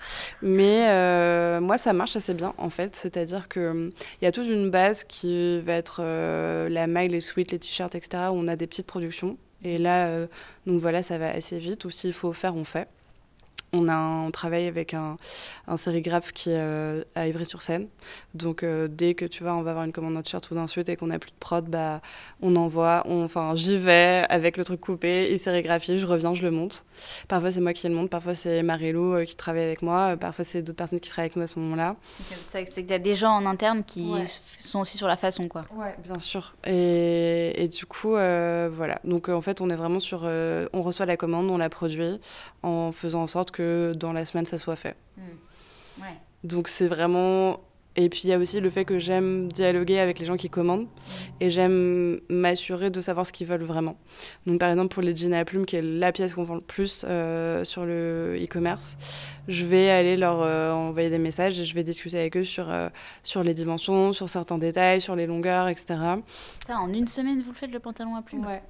Mais 0.43 0.89
euh, 0.89 1.61
moi, 1.61 1.79
ça 1.79 1.93
marche 1.93 2.17
assez 2.17 2.35
bien, 2.35 2.55
en 2.59 2.71
fait. 2.71 2.97
C'est-à-dire 2.97 3.49
qu'il 3.49 3.93
il 4.21 4.25
y 4.25 4.27
a 4.27 4.33
toute 4.33 4.49
une 4.49 4.71
base 4.71 5.05
qui 5.05 5.61
va 5.61 5.75
être 5.75 6.01
euh, 6.01 6.69
la 6.69 6.87
maille, 6.87 7.09
les 7.09 7.21
suites, 7.21 7.53
les 7.53 7.59
t-shirts, 7.59 7.95
etc., 7.95 8.25
où 8.31 8.35
on 8.37 8.49
a 8.49 8.57
des 8.57 8.67
petites 8.67 8.87
productions. 8.87 9.39
Et 9.65 9.79
là, 9.79 10.09
euh, 10.09 10.27
donc 10.67 10.81
voilà, 10.81 11.03
ça 11.03 11.19
va 11.19 11.31
assez 11.31 11.59
vite. 11.59 11.85
Ou 11.85 11.91
s'il 11.91 12.13
faut 12.13 12.33
faire, 12.33 12.57
on 12.57 12.65
fait. 12.65 12.89
On, 13.73 13.89
a 13.89 13.99
on 13.99 14.31
travaille 14.31 14.67
avec 14.67 14.95
un, 14.95 15.19
un 15.67 15.77
sérigraphe 15.77 16.33
qui 16.33 16.51
est 16.51 16.57
euh, 16.57 17.05
à 17.15 17.29
Ivry-sur-Seine. 17.29 17.89
Donc, 18.35 18.63
euh, 18.63 18.89
dès 18.89 19.15
que 19.15 19.25
tu 19.25 19.43
vois, 19.43 19.55
on 19.55 19.63
va 19.63 19.71
avoir 19.71 19.85
une 19.85 19.93
commande 19.93 20.17
de 20.17 20.23
t-shirt 20.23 20.51
ou 20.51 20.55
d'un 20.55 20.67
et 20.67 20.97
qu'on 20.97 21.09
n'a 21.09 21.19
plus 21.19 21.31
de 21.31 21.37
prod, 21.39 21.67
bah, 21.67 22.01
on 22.41 22.57
envoie. 22.57 23.05
enfin, 23.07 23.55
j'y 23.57 23.79
vais 23.79 24.25
avec 24.31 24.57
le 24.57 24.65
truc 24.65 24.81
coupé, 24.81 25.31
il 25.31 25.39
sérigraphie, 25.39 25.99
je 25.99 26.07
reviens, 26.07 26.35
je 26.35 26.43
le 26.43 26.51
monte. 26.51 26.87
Parfois, 27.27 27.53
c'est 27.53 27.61
moi 27.61 27.73
qui 27.73 27.89
le 27.89 27.95
monte, 27.95 28.11
parfois, 28.11 28.35
c'est 28.35 28.63
Marilou 28.63 29.15
euh, 29.15 29.25
qui 29.25 29.37
travaille 29.37 29.65
avec 29.65 29.83
moi, 29.83 30.17
parfois, 30.17 30.45
c'est 30.45 30.63
d'autres 30.63 30.77
personnes 30.77 31.01
qui 31.01 31.11
travaillent 31.11 31.27
avec 31.27 31.37
moi 31.37 31.45
à 31.45 31.49
ce 31.49 31.59
moment-là. 31.59 31.97
C'est 32.49 32.65
qu'il 32.65 32.91
y 32.91 32.95
a 32.95 32.99
des 32.99 33.17
gens 33.17 33.33
en 33.33 33.47
interne 33.47 33.85
qui 33.85 34.13
sont 34.61 34.81
aussi 34.81 34.97
sur 34.97 35.09
la 35.09 35.17
façon, 35.17 35.49
quoi. 35.49 35.67
Ouais, 35.75 35.95
bien 36.03 36.19
sûr. 36.19 36.55
Et, 36.67 37.63
et 37.63 37.69
du 37.69 37.87
coup, 37.87 38.13
voilà. 38.13 39.01
Donc, 39.05 39.29
en 39.29 39.41
fait, 39.41 39.61
on 39.61 39.69
est 39.69 39.77
vraiment 39.77 40.01
sur. 40.01 40.23
on 40.25 40.83
reçoit 40.83 41.07
la 41.07 41.17
commande, 41.17 41.51
on 41.51 41.59
la 41.59 41.69
produit 41.69 42.21
en 42.63 42.93
faisant 42.93 43.23
en 43.23 43.27
sorte 43.27 43.51
que 43.51 43.58
dans 43.61 44.13
la 44.13 44.25
semaine, 44.25 44.47
ça 44.47 44.59
soit 44.59 44.77
fait. 44.77 44.97
Hmm. 45.17 46.03
Donc 46.45 46.69
c'est 46.69 46.89
vraiment... 46.89 47.61
Et 47.97 48.09
puis 48.09 48.21
il 48.25 48.31
y 48.31 48.33
a 48.33 48.39
aussi 48.39 48.61
le 48.61 48.71
fait 48.71 48.85
que 48.85 49.01
j'aime 49.01 49.51
dialoguer 49.51 49.99
avec 49.99 50.21
les 50.21 50.27
gens 50.27 50.37
qui 50.37 50.49
commandent 50.49 50.85
hmm. 50.85 51.41
et 51.41 51.51
j'aime 51.51 52.21
m'assurer 52.29 52.91
de 52.91 53.01
savoir 53.01 53.27
ce 53.27 53.33
qu'ils 53.33 53.49
veulent 53.49 53.65
vraiment. 53.65 53.97
Donc 54.47 54.61
par 54.61 54.71
exemple 54.71 54.95
pour 54.95 55.03
les 55.03 55.17
jeans 55.17 55.35
à 55.35 55.45
plumes, 55.45 55.67
qui 55.67 55.75
est 55.75 55.83
la 55.83 56.13
pièce 56.13 56.35
qu'on 56.35 56.45
vend 56.45 56.55
le 56.55 56.61
plus 56.61 57.05
euh, 57.09 57.65
sur 57.65 57.85
le 57.85 58.39
e-commerce, 58.41 58.97
je 59.49 59.65
vais 59.65 59.91
aller 59.91 60.17
leur 60.17 60.43
euh, 60.43 60.71
envoyer 60.71 61.11
des 61.11 61.19
messages 61.19 61.59
et 61.59 61.65
je 61.65 61.75
vais 61.75 61.83
discuter 61.83 62.21
avec 62.21 62.37
eux 62.37 62.45
sur, 62.45 62.71
euh, 62.71 62.89
sur 63.25 63.43
les 63.43 63.55
dimensions, 63.55 64.13
sur 64.13 64.29
certains 64.29 64.59
détails, 64.59 65.01
sur 65.01 65.17
les 65.17 65.27
longueurs, 65.27 65.67
etc. 65.67 65.97
Ça, 66.65 66.79
en 66.79 66.93
une 66.93 67.09
semaine, 67.09 67.43
vous 67.43 67.51
le 67.51 67.57
faites 67.57 67.73
le 67.73 67.81
pantalon 67.81 68.15
à 68.15 68.23
plumes? 68.23 68.47
Ouais. 68.47 68.63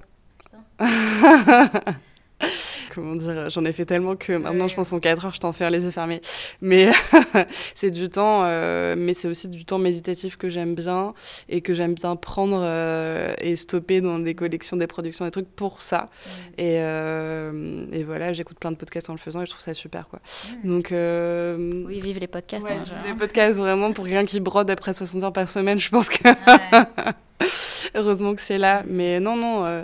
comment 2.95 3.15
dire, 3.15 3.49
j'en 3.49 3.65
ai 3.65 3.71
fait 3.71 3.85
tellement 3.85 4.15
que 4.15 4.33
maintenant 4.33 4.67
je 4.67 4.75
pense 4.75 4.93
en 4.93 4.99
4 4.99 5.25
heures 5.25 5.33
je 5.33 5.39
t'en 5.39 5.51
fais 5.51 5.69
les 5.69 5.83
yeux 5.83 5.91
fermés. 5.91 6.21
Mais 6.61 6.89
c'est 7.75 7.91
du 7.91 8.09
temps, 8.09 8.43
euh, 8.43 8.95
mais 8.97 9.13
c'est 9.13 9.27
aussi 9.27 9.47
du 9.47 9.65
temps 9.65 9.77
méditatif 9.77 10.37
que 10.37 10.49
j'aime 10.49 10.75
bien 10.75 11.13
et 11.49 11.61
que 11.61 11.73
j'aime 11.73 11.93
bien 11.93 12.15
prendre 12.15 12.59
euh, 12.61 13.33
et 13.39 13.55
stopper 13.55 14.01
dans 14.01 14.19
des 14.19 14.35
collections, 14.35 14.77
des 14.77 14.87
productions, 14.87 15.25
des 15.25 15.31
trucs 15.31 15.49
pour 15.49 15.81
ça. 15.81 16.09
Et, 16.57 16.77
euh, 16.79 17.85
et, 17.91 18.03
voilà, 18.03 18.33
j'écoute 18.33 18.59
plein 18.59 18.71
de 18.71 18.77
podcasts 18.77 19.09
en 19.09 19.13
le 19.13 19.19
faisant 19.19 19.41
et 19.41 19.45
je 19.45 19.51
trouve 19.51 19.61
ça 19.61 19.73
super 19.73 20.07
quoi. 20.07 20.19
Donc 20.63 20.89
oui, 20.91 22.01
vive 22.01 22.19
les 22.19 22.27
podcasts. 22.27 22.63
Ouais, 22.63 22.73
hein, 22.73 23.03
les 23.05 23.13
podcasts 23.13 23.57
vraiment 23.57 23.91
pour 23.91 24.05
quelqu'un 24.05 24.25
qui 24.25 24.39
brode 24.39 24.69
après 24.69 24.93
60 24.93 25.23
heures 25.23 25.33
par 25.33 25.49
semaine, 25.49 25.79
je 25.79 25.89
pense 25.89 26.09
que. 26.09 26.29
Heureusement 27.95 28.35
que 28.35 28.41
c'est 28.41 28.57
là. 28.57 28.83
Mais 28.87 29.19
non, 29.19 29.35
non, 29.35 29.65
euh, 29.65 29.83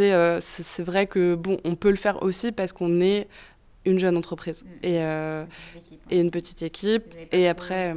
euh, 0.00 0.38
c'est 0.40 0.82
vrai 0.82 1.06
que 1.06 1.34
bon, 1.34 1.58
on 1.64 1.74
peut 1.74 1.90
le 1.90 1.96
faire 1.96 2.22
aussi 2.22 2.52
parce 2.52 2.72
qu'on 2.72 3.00
est 3.00 3.28
une 3.84 3.98
jeune 3.98 4.16
entreprise 4.16 4.64
mm. 4.64 4.68
et, 4.82 5.02
euh, 5.02 5.44
et, 6.10 6.20
une 6.20 6.30
petite 6.30 6.62
équipe. 6.62 7.14
Et 7.32 7.48
après, 7.48 7.94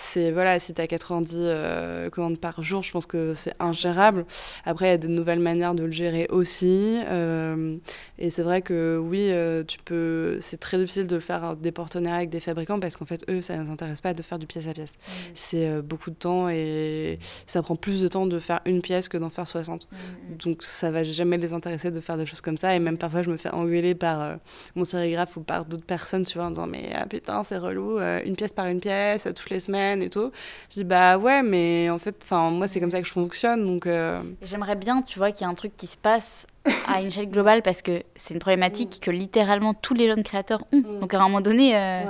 c'est 0.00 0.30
voilà, 0.30 0.58
si 0.58 0.72
tu 0.72 0.80
as 0.80 0.86
90 0.86 1.36
euh, 1.38 2.10
commandes 2.10 2.38
par 2.38 2.62
jour, 2.62 2.82
je 2.82 2.90
pense 2.90 3.06
que 3.06 3.34
c'est 3.34 3.54
ingérable. 3.60 4.24
Après, 4.64 4.86
il 4.86 4.88
y 4.88 4.94
a 4.94 4.98
de 4.98 5.08
nouvelles 5.08 5.38
manières 5.38 5.74
de 5.74 5.84
le 5.84 5.90
gérer 5.92 6.26
aussi. 6.30 6.98
Euh, 7.06 7.76
et 8.18 8.30
c'est 8.30 8.42
vrai 8.42 8.62
que 8.62 8.98
oui, 9.00 9.30
euh, 9.30 9.62
tu 9.62 9.78
peux. 9.78 10.38
C'est 10.40 10.56
très 10.56 10.78
difficile 10.78 11.06
de 11.06 11.20
faire 11.20 11.54
des 11.54 11.70
partenariats 11.70 12.16
avec 12.16 12.30
des 12.30 12.40
fabricants 12.40 12.80
parce 12.80 12.96
qu'en 12.96 13.04
fait, 13.04 13.24
eux, 13.28 13.42
ça 13.42 13.56
ne 13.56 13.62
les 13.62 13.70
intéresse 13.70 14.00
pas 14.00 14.14
de 14.14 14.22
faire 14.22 14.38
du 14.38 14.46
pièce 14.46 14.66
à 14.68 14.72
pièce. 14.72 14.94
Mmh. 14.94 15.12
C'est 15.34 15.82
beaucoup 15.82 16.10
de 16.10 16.16
temps 16.16 16.48
et 16.48 17.18
ça 17.46 17.62
prend 17.62 17.76
plus 17.76 18.00
de 18.00 18.08
temps 18.08 18.26
de 18.26 18.38
faire 18.38 18.60
une 18.64 18.80
pièce 18.80 19.08
que 19.08 19.18
d'en 19.18 19.30
faire 19.30 19.46
60. 19.46 19.86
Mmh, 19.90 19.96
mmh. 19.96 20.36
Donc, 20.38 20.62
ça 20.62 20.90
va 20.90 21.04
jamais 21.04 21.36
les 21.36 21.52
intéresser 21.52 21.90
de 21.90 22.00
faire 22.00 22.16
des 22.16 22.26
choses 22.26 22.40
comme 22.40 22.58
ça. 22.58 22.74
Et 22.74 22.78
même 22.78 22.96
parfois, 22.96 23.22
je 23.22 23.30
me 23.30 23.36
fais 23.36 23.50
engueuler 23.50 23.94
par 23.94 24.38
mon 24.74 24.84
sérigraphe 24.84 25.36
ou 25.36 25.42
par 25.42 25.66
d'autres 25.66 25.86
personnes, 25.86 26.24
tu 26.24 26.38
vois, 26.38 26.46
en 26.46 26.50
disant 26.50 26.66
Mais 26.66 26.90
ah, 26.94 27.06
putain, 27.06 27.44
c'est 27.44 27.58
relou, 27.58 27.98
une 27.98 28.34
pièce 28.34 28.54
par 28.54 28.66
une 28.66 28.80
pièce, 28.80 29.28
toutes 29.36 29.50
les 29.50 29.60
semaines 29.60 29.89
et 29.98 30.10
tout. 30.10 30.30
Je 30.70 30.74
dis 30.74 30.84
bah 30.84 31.18
ouais, 31.18 31.42
mais 31.42 31.90
en 31.90 31.98
fait, 31.98 32.16
enfin 32.22 32.50
moi 32.50 32.68
c'est 32.68 32.80
comme 32.80 32.90
ça 32.90 33.00
que 33.00 33.06
je 33.06 33.12
fonctionne, 33.12 33.64
donc. 33.64 33.86
Euh. 33.86 34.22
J'aimerais 34.42 34.76
bien, 34.76 35.02
tu 35.02 35.18
vois, 35.18 35.32
qu'il 35.32 35.46
y 35.46 35.48
ait 35.48 35.52
un 35.52 35.54
truc 35.54 35.76
qui 35.76 35.86
se 35.86 35.96
passe 35.96 36.46
à 36.86 37.00
une 37.00 37.08
échelle 37.08 37.28
globale 37.28 37.62
parce 37.62 37.82
que 37.82 38.02
c'est 38.14 38.34
une 38.34 38.40
problématique 38.40 38.98
mm. 38.98 39.04
que 39.04 39.10
littéralement 39.10 39.74
tous 39.74 39.94
les 39.94 40.06
jeunes 40.06 40.22
créateurs 40.22 40.64
ont. 40.72 40.78
Mm. 40.78 41.00
Donc 41.00 41.14
à 41.14 41.18
un 41.18 41.22
moment 41.24 41.40
donné, 41.40 41.76
euh, 41.76 42.02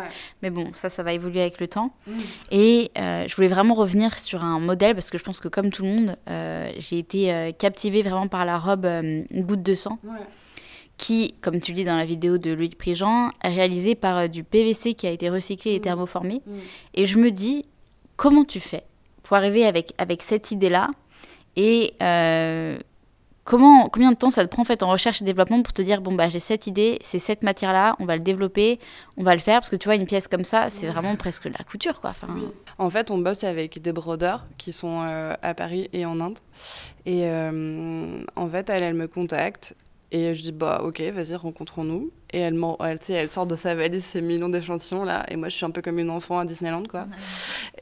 mais 0.43 0.51
bon, 0.51 0.67
ça, 0.75 0.91
ça 0.91 1.03
va 1.03 1.13
évoluer 1.13 1.41
avec 1.41 1.61
le 1.61 1.69
temps. 1.69 1.93
Mm. 2.07 2.13
Et 2.51 2.91
euh, 2.99 3.25
je 3.27 3.35
voulais 3.35 3.49
vraiment 3.49 3.75
revenir 3.75 4.19
sur 4.19 4.45
un 4.45 4.59
modèle 4.59 4.95
parce 4.95 5.11
que 5.11 5.19
je 5.19 5.25
pense 5.25 5.41
que 5.41 5.49
comme 5.49 5.71
tout 5.71 5.83
le 5.83 5.89
monde, 5.89 6.17
j'ai 6.79 6.99
été 6.99 7.55
captivée 7.59 8.03
vraiment 8.03 8.29
par 8.29 8.45
la 8.45 8.59
robe 8.59 8.87
goutte 9.33 9.63
de 9.63 9.75
sang 9.75 9.99
qui, 11.01 11.35
comme 11.41 11.61
tu 11.61 11.73
le 11.73 11.77
dis 11.77 11.85
dans 11.85 11.97
la 11.97 12.05
vidéo 12.05 12.37
de 12.37 12.53
Louis 12.53 12.69
Prigent, 12.69 13.31
est 13.43 13.49
réalisé 13.49 13.95
par 13.95 14.19
euh, 14.19 14.27
du 14.29 14.45
PVC 14.45 14.93
qui 14.93 15.07
a 15.07 15.11
été 15.11 15.31
recyclé 15.31 15.73
et 15.73 15.79
mmh. 15.79 15.83
thermoformé. 15.83 16.43
Mmh. 16.47 16.53
Et 16.95 17.07
je 17.07 17.17
me 17.17 17.31
dis, 17.31 17.65
comment 18.17 18.45
tu 18.45 18.61
fais 18.61 18.85
pour 19.23 19.35
arriver 19.39 19.65
avec, 19.65 19.95
avec 19.97 20.21
cette 20.21 20.51
idée-là 20.51 20.91
Et 21.57 21.95
euh, 22.03 22.79
comment, 23.45 23.89
combien 23.89 24.13
de 24.13 24.17
temps 24.17 24.29
ça 24.29 24.45
te 24.45 24.51
prend 24.51 24.61
en, 24.61 24.67
fait, 24.67 24.83
en 24.83 24.91
recherche 24.91 25.23
et 25.23 25.25
développement 25.25 25.63
pour 25.63 25.73
te 25.73 25.81
dire, 25.81 26.03
bon, 26.03 26.13
bah, 26.13 26.29
j'ai 26.29 26.39
cette 26.39 26.67
idée, 26.67 26.99
c'est 27.03 27.19
cette 27.19 27.43
matière-là, 27.43 27.97
on 27.99 28.05
va 28.05 28.19
le 28.19 28.23
développer, 28.23 28.79
on 29.17 29.23
va 29.23 29.33
le 29.33 29.41
faire 29.41 29.61
Parce 29.61 29.71
que 29.71 29.77
tu 29.77 29.89
vois, 29.89 29.95
une 29.95 30.07
pièce 30.07 30.29
comme 30.29 30.45
ça, 30.45 30.69
c'est 30.69 30.87
vraiment 30.87 31.17
presque 31.17 31.47
la 31.47 31.65
couture. 31.65 32.03
Quoi. 32.03 32.11
Enfin... 32.11 32.29
En 32.77 32.91
fait, 32.91 33.11
on 33.11 33.17
bosse 33.17 33.43
avec 33.45 33.81
des 33.81 33.93
brodeurs 33.93 34.45
qui 34.59 34.71
sont 34.71 35.03
euh, 35.07 35.35
à 35.41 35.55
Paris 35.55 35.89
et 35.95 36.05
en 36.05 36.21
Inde. 36.21 36.39
Et 37.07 37.27
en 37.27 38.49
fait, 38.51 38.69
elle, 38.69 38.83
elle 38.83 38.95
me 38.95 39.09
contacte 39.09 39.75
et 40.13 40.35
je 40.35 40.43
dis, 40.43 40.53
bah 40.53 40.81
ok, 40.85 41.01
vas-y, 41.01 41.37
rencontrons-nous. 41.37 42.11
Et 42.33 42.39
elle, 42.41 42.59
elle, 42.81 42.99
elle 43.09 43.31
sort 43.31 43.47
de 43.47 43.55
sa 43.55 43.75
valise 43.75 44.05
ces 44.05 44.21
millions 44.23 44.49
d'échantillons 44.49 45.05
là. 45.05 45.25
Et 45.29 45.37
moi, 45.37 45.49
je 45.49 45.57
suis 45.57 45.65
un 45.65 45.71
peu 45.71 45.83
comme 45.83 45.99
une 45.99 46.11
enfant 46.11 46.39
à 46.39 46.45
Disneyland, 46.45 46.85
quoi. 46.85 47.07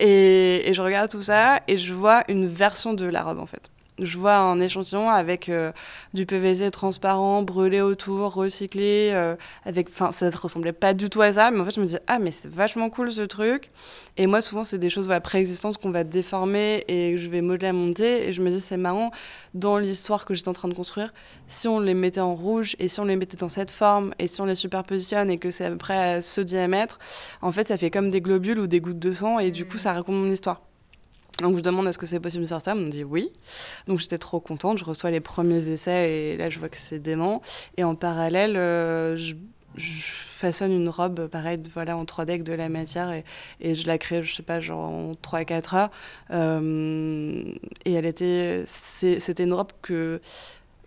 Et, 0.01 0.69
et, 0.69 0.75
je 0.75 0.83
regarde 0.83 1.11
tout 1.11 1.23
ça 1.23 1.61
et 1.69 1.79
je 1.79 1.93
vois 1.95 2.25
une 2.29 2.47
version 2.47 2.95
de 2.95 3.07
la 3.07 3.23
robe, 3.23 3.39
en 3.39 3.47
fait 3.47 3.71
je 3.99 4.19
vois 4.19 4.37
un 4.37 4.61
échantillon 4.61 5.11
avec 5.11 5.49
euh, 5.49 5.73
du 6.15 6.27
PVC 6.27 6.71
transparent, 6.71 7.43
brûlé 7.43 7.81
autour, 7.81 8.35
recyclé, 8.35 9.11
euh, 9.13 9.37
avec, 9.65 9.89
enfin, 9.89 10.13
ça 10.13 10.31
ne 10.31 10.37
ressemblait 10.37 10.73
pas 10.73 10.95
du 10.95 11.11
tout 11.11 11.21
à 11.21 11.33
ça, 11.33 11.51
mais 11.51 11.61
en 11.61 11.65
fait, 11.65 11.75
je 11.75 11.81
me 11.81 11.87
dis, 11.87 11.97
ah, 12.07 12.19
mais 12.19 12.31
c'est 12.31 12.51
vachement 12.51 12.91
cool 12.91 13.13
ce 13.13 13.23
truc. 13.23 13.71
Et 14.17 14.27
moi, 14.27 14.41
souvent, 14.41 14.65
c'est 14.65 14.79
des 14.79 14.91
choses 14.91 15.07
voilà, 15.07 15.21
préexistantes 15.21 15.79
qu'on 15.79 15.91
va 15.91 16.05
déformer 16.05 16.85
et 16.89 17.13
que 17.13 17.19
je 17.19 17.29
vais 17.29 17.41
modeler 17.41 17.69
à 17.69 17.73
monter. 17.73 18.29
Et 18.29 18.33
je 18.33 18.43
me 18.43 18.51
dis, 18.51 18.61
c'est 18.61 18.77
marrant, 18.77 19.11
dans 19.55 19.79
l'histoire 19.79 20.25
que 20.25 20.35
j'étais 20.35 20.49
en 20.49 20.53
train 20.53 20.69
de 20.69 20.75
construire, 20.75 21.13
si 21.47 21.69
on 21.69 21.81
les 21.81 21.95
mettait 21.95 22.21
en 22.21 22.35
rouge 22.35 22.77
et 22.79 22.89
si 22.89 23.01
on 23.01 23.05
les 23.05 23.17
mettait 23.17 23.37
dans 23.37 23.49
cette 23.49 23.71
forme 23.71 24.15
et 24.19 24.27
si 24.27 24.41
on 24.41 24.45
les 24.45 24.55
superpositionne 24.55 25.31
et 25.31 25.39
que 25.39 25.51
c'est 25.51 25.65
à 25.65 25.71
peu 25.71 25.77
près 25.77 26.23
ce 26.23 26.41
diamètre, 26.41 26.99
en 27.43 27.53
fait, 27.53 27.69
ça 27.69 27.79
fait 27.79 27.91
comme 27.91 28.11
des 28.11 28.21
globules 28.21 28.59
ou 28.59 28.67
des 28.67 28.81
gouttes 28.81 28.99
de 28.99 29.13
sang 29.13 29.39
et 29.39 29.51
du 29.51 29.67
coup, 29.67 29.79
ça 29.79 29.93
raconte 29.93 30.17
mon 30.17 30.31
histoire. 30.31 30.68
Donc 31.41 31.57
je 31.57 31.63
demande 31.63 31.87
est-ce 31.87 31.99
que 31.99 32.07
c'est 32.07 32.21
possible 32.21 32.43
de 32.43 32.49
faire 32.49 32.61
ça, 32.61 32.73
on 32.73 32.77
me 32.77 32.91
dit 32.91 33.05
oui. 33.05 33.33
Donc 33.87 33.99
j'étais 33.99 34.19
trop 34.19 34.41
contente, 34.41 34.79
je 34.79 34.85
reçois 34.85 35.11
les 35.11 35.21
premiers 35.21 35.69
essais 35.69 36.11
et 36.11 36.37
là 36.37 36.51
je 36.51 36.59
vois 36.59 36.69
que 36.69 36.77
c'est 36.77 36.99
dément. 36.99 37.43
Et 37.77 37.85
en 37.85 37.95
parallèle, 37.95 38.57
euh, 38.57 39.17
je, 39.17 39.35
façonne 39.77 40.73
une 40.73 40.89
robe 40.89 41.27
pareil 41.27 41.61
voilà 41.73 41.97
en 41.97 42.05
3D 42.05 42.23
avec 42.23 42.43
de 42.45 42.53
la 42.53 42.69
matière 42.69 43.11
et, 43.11 43.25
et, 43.61 43.75
je 43.75 43.87
la 43.89 43.99
crée 43.99 44.23
je 44.23 44.35
sais 44.35 44.43
pas 44.43 44.61
genre 44.61 44.89
en 44.89 45.15
3 45.15 45.45
4 45.45 45.75
heures 45.75 45.91
euh, 46.31 47.43
et 47.85 47.93
elle 47.93 48.07
était 48.07 48.63
c'était 48.67 49.43
une 49.45 49.53
robe 49.53 49.73
que 49.83 50.21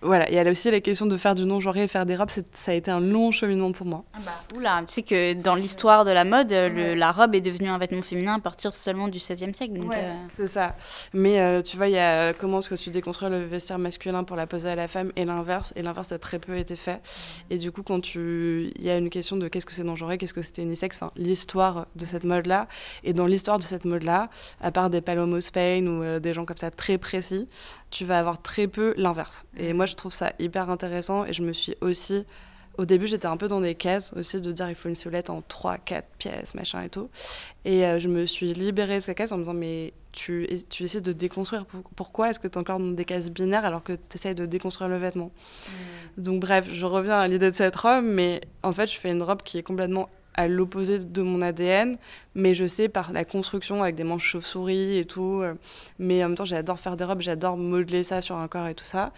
voilà, 0.01 0.29
il 0.29 0.35
y 0.35 0.39
a 0.39 0.49
aussi 0.49 0.71
la 0.71 0.81
question 0.81 1.05
de 1.05 1.17
faire 1.17 1.35
du 1.35 1.45
non-genré 1.45 1.83
et 1.83 1.87
faire 1.87 2.05
des 2.05 2.15
robes, 2.15 2.29
ça 2.29 2.71
a 2.71 2.73
été 2.73 2.89
un 2.89 2.99
long 2.99 3.31
cheminement 3.31 3.71
pour 3.71 3.85
moi. 3.85 4.03
Ah 4.13 4.19
bah, 4.25 4.57
oula, 4.57 4.83
tu 4.87 4.93
sais 4.93 5.01
que 5.03 5.33
dans 5.33 5.55
l'histoire 5.55 6.05
de 6.05 6.11
la 6.11 6.23
mode, 6.23 6.51
la 6.51 7.11
robe 7.11 7.35
est 7.35 7.41
devenue 7.41 7.69
un 7.69 7.77
vêtement 7.77 8.01
féminin 8.01 8.35
à 8.35 8.39
partir 8.39 8.73
seulement 8.73 9.07
du 9.07 9.19
XVIe 9.19 9.53
siècle. 9.53 9.79
Ouais, 9.81 10.11
c'est 10.35 10.47
ça. 10.47 10.75
Mais 11.13 11.61
tu 11.63 11.77
vois, 11.77 11.87
il 11.87 11.93
y 11.93 11.99
a 11.99 12.33
comment 12.33 12.59
est-ce 12.59 12.69
que 12.69 12.75
tu 12.75 12.89
déconstruis 12.89 13.29
le 13.29 13.45
vestiaire 13.45 13.79
masculin 13.79 14.23
pour 14.23 14.35
la 14.35 14.47
poser 14.47 14.69
à 14.69 14.75
la 14.75 14.87
femme 14.87 15.11
et 15.15 15.25
l'inverse, 15.25 15.73
et 15.75 15.81
l'inverse 15.81 16.11
a 16.11 16.19
très 16.19 16.39
peu 16.39 16.57
été 16.57 16.75
fait. 16.75 17.01
Et 17.49 17.57
du 17.57 17.71
coup, 17.71 17.83
quand 17.83 18.01
tu... 18.01 18.71
il 18.75 18.83
y 18.83 18.89
a 18.89 18.97
une 18.97 19.09
question 19.09 19.37
de 19.37 19.47
qu'est-ce 19.47 19.65
que 19.65 19.73
c'est 19.73 19.83
non-genré, 19.83 20.17
qu'est-ce 20.17 20.33
que 20.33 20.41
c'était 20.41 20.63
unisexe, 20.63 20.97
enfin, 21.01 21.11
l'histoire 21.15 21.87
de 21.95 22.05
cette 22.05 22.23
mode-là, 22.23 22.67
et 23.03 23.13
dans 23.13 23.27
l'histoire 23.27 23.59
de 23.59 23.63
cette 23.63 23.85
mode-là, 23.85 24.29
à 24.61 24.71
part 24.71 24.89
des 24.89 25.01
Palomos 25.01 25.41
Spain 25.41 25.85
ou 25.85 26.19
des 26.19 26.33
gens 26.33 26.45
comme 26.45 26.57
ça 26.57 26.71
très 26.71 26.97
précis, 26.97 27.47
tu 27.91 28.05
vas 28.05 28.17
avoir 28.17 28.41
très 28.41 28.67
peu 28.67 28.93
l'inverse. 28.97 29.45
Et 29.57 29.73
moi, 29.73 29.85
je 29.85 29.95
trouve 29.95 30.13
ça 30.13 30.33
hyper 30.39 30.69
intéressant 30.69 31.25
et 31.25 31.33
je 31.33 31.43
me 31.43 31.53
suis 31.53 31.75
aussi. 31.81 32.25
Au 32.77 32.85
début, 32.85 33.05
j'étais 33.05 33.27
un 33.27 33.35
peu 33.35 33.49
dans 33.49 33.59
des 33.59 33.75
cases 33.75 34.13
aussi 34.13 34.39
de 34.39 34.51
dire 34.53 34.69
il 34.69 34.75
faut 34.75 34.87
une 34.87 34.95
silhouette 34.95 35.29
en 35.29 35.43
3, 35.45 35.77
4 35.77 36.07
pièces, 36.17 36.55
machin 36.55 36.81
et 36.81 36.89
tout. 36.89 37.09
Et 37.65 37.85
euh, 37.85 37.99
je 37.99 38.07
me 38.07 38.25
suis 38.25 38.53
libérée 38.53 38.99
de 38.99 39.03
ces 39.03 39.13
cases 39.13 39.33
en 39.33 39.37
me 39.37 39.43
disant 39.43 39.53
mais 39.53 39.93
tu, 40.13 40.47
tu 40.69 40.85
essaies 40.85 41.01
de 41.01 41.11
déconstruire. 41.11 41.65
Pourquoi 41.97 42.29
est-ce 42.29 42.39
que 42.39 42.47
tu 42.47 42.53
es 42.53 42.57
encore 42.57 42.79
dans 42.79 42.91
des 42.91 43.05
cases 43.05 43.29
binaires 43.29 43.65
alors 43.65 43.83
que 43.83 43.93
tu 43.93 44.15
essaies 44.15 44.35
de 44.35 44.45
déconstruire 44.45 44.89
le 44.89 44.97
vêtement? 44.97 45.31
Mmh. 45.67 46.21
Donc 46.21 46.39
bref, 46.39 46.69
je 46.71 46.85
reviens 46.85 47.19
à 47.19 47.27
l'idée 47.27 47.51
de 47.51 47.55
cette 47.55 47.75
robe, 47.75 48.05
mais 48.05 48.39
en 48.63 48.71
fait, 48.71 48.89
je 48.89 48.97
fais 48.97 49.11
une 49.11 49.21
robe 49.21 49.41
qui 49.43 49.57
est 49.57 49.63
complètement 49.63 50.09
à 50.33 50.47
l'opposé 50.47 50.99
de 50.99 51.21
mon 51.21 51.41
ADN, 51.41 51.97
mais 52.35 52.53
je 52.53 52.65
sais 52.65 52.87
par 52.87 53.11
la 53.11 53.25
construction 53.25 53.83
avec 53.83 53.95
des 53.95 54.03
manches 54.03 54.23
chauve-souris 54.23 54.97
et 54.97 55.05
tout. 55.05 55.41
Euh, 55.41 55.53
mais 55.99 56.23
en 56.23 56.29
même 56.29 56.37
temps, 56.37 56.45
j'adore 56.45 56.79
faire 56.79 56.95
des 56.95 57.03
robes, 57.03 57.21
j'adore 57.21 57.57
modeler 57.57 58.03
ça 58.03 58.21
sur 58.21 58.37
un 58.37 58.47
corps 58.47 58.67
et 58.67 58.75
tout 58.75 58.85
ça. 58.85 59.11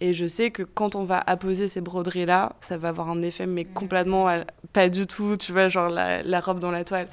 Et 0.00 0.14
je 0.14 0.26
sais 0.26 0.50
que 0.50 0.62
quand 0.62 0.94
on 0.94 1.04
va 1.04 1.22
apposer 1.26 1.66
ces 1.68 1.80
broderies-là, 1.80 2.54
ça 2.60 2.78
va 2.78 2.88
avoir 2.88 3.10
un 3.10 3.22
effet, 3.22 3.46
mais 3.46 3.64
complètement 3.64 4.28
pas 4.72 4.88
du 4.88 5.06
tout, 5.06 5.36
tu 5.36 5.52
vois, 5.52 5.68
genre 5.68 5.88
la, 5.88 6.40
robe 6.40 6.60
dans 6.60 6.70
la 6.70 6.84
toile. 6.84 7.08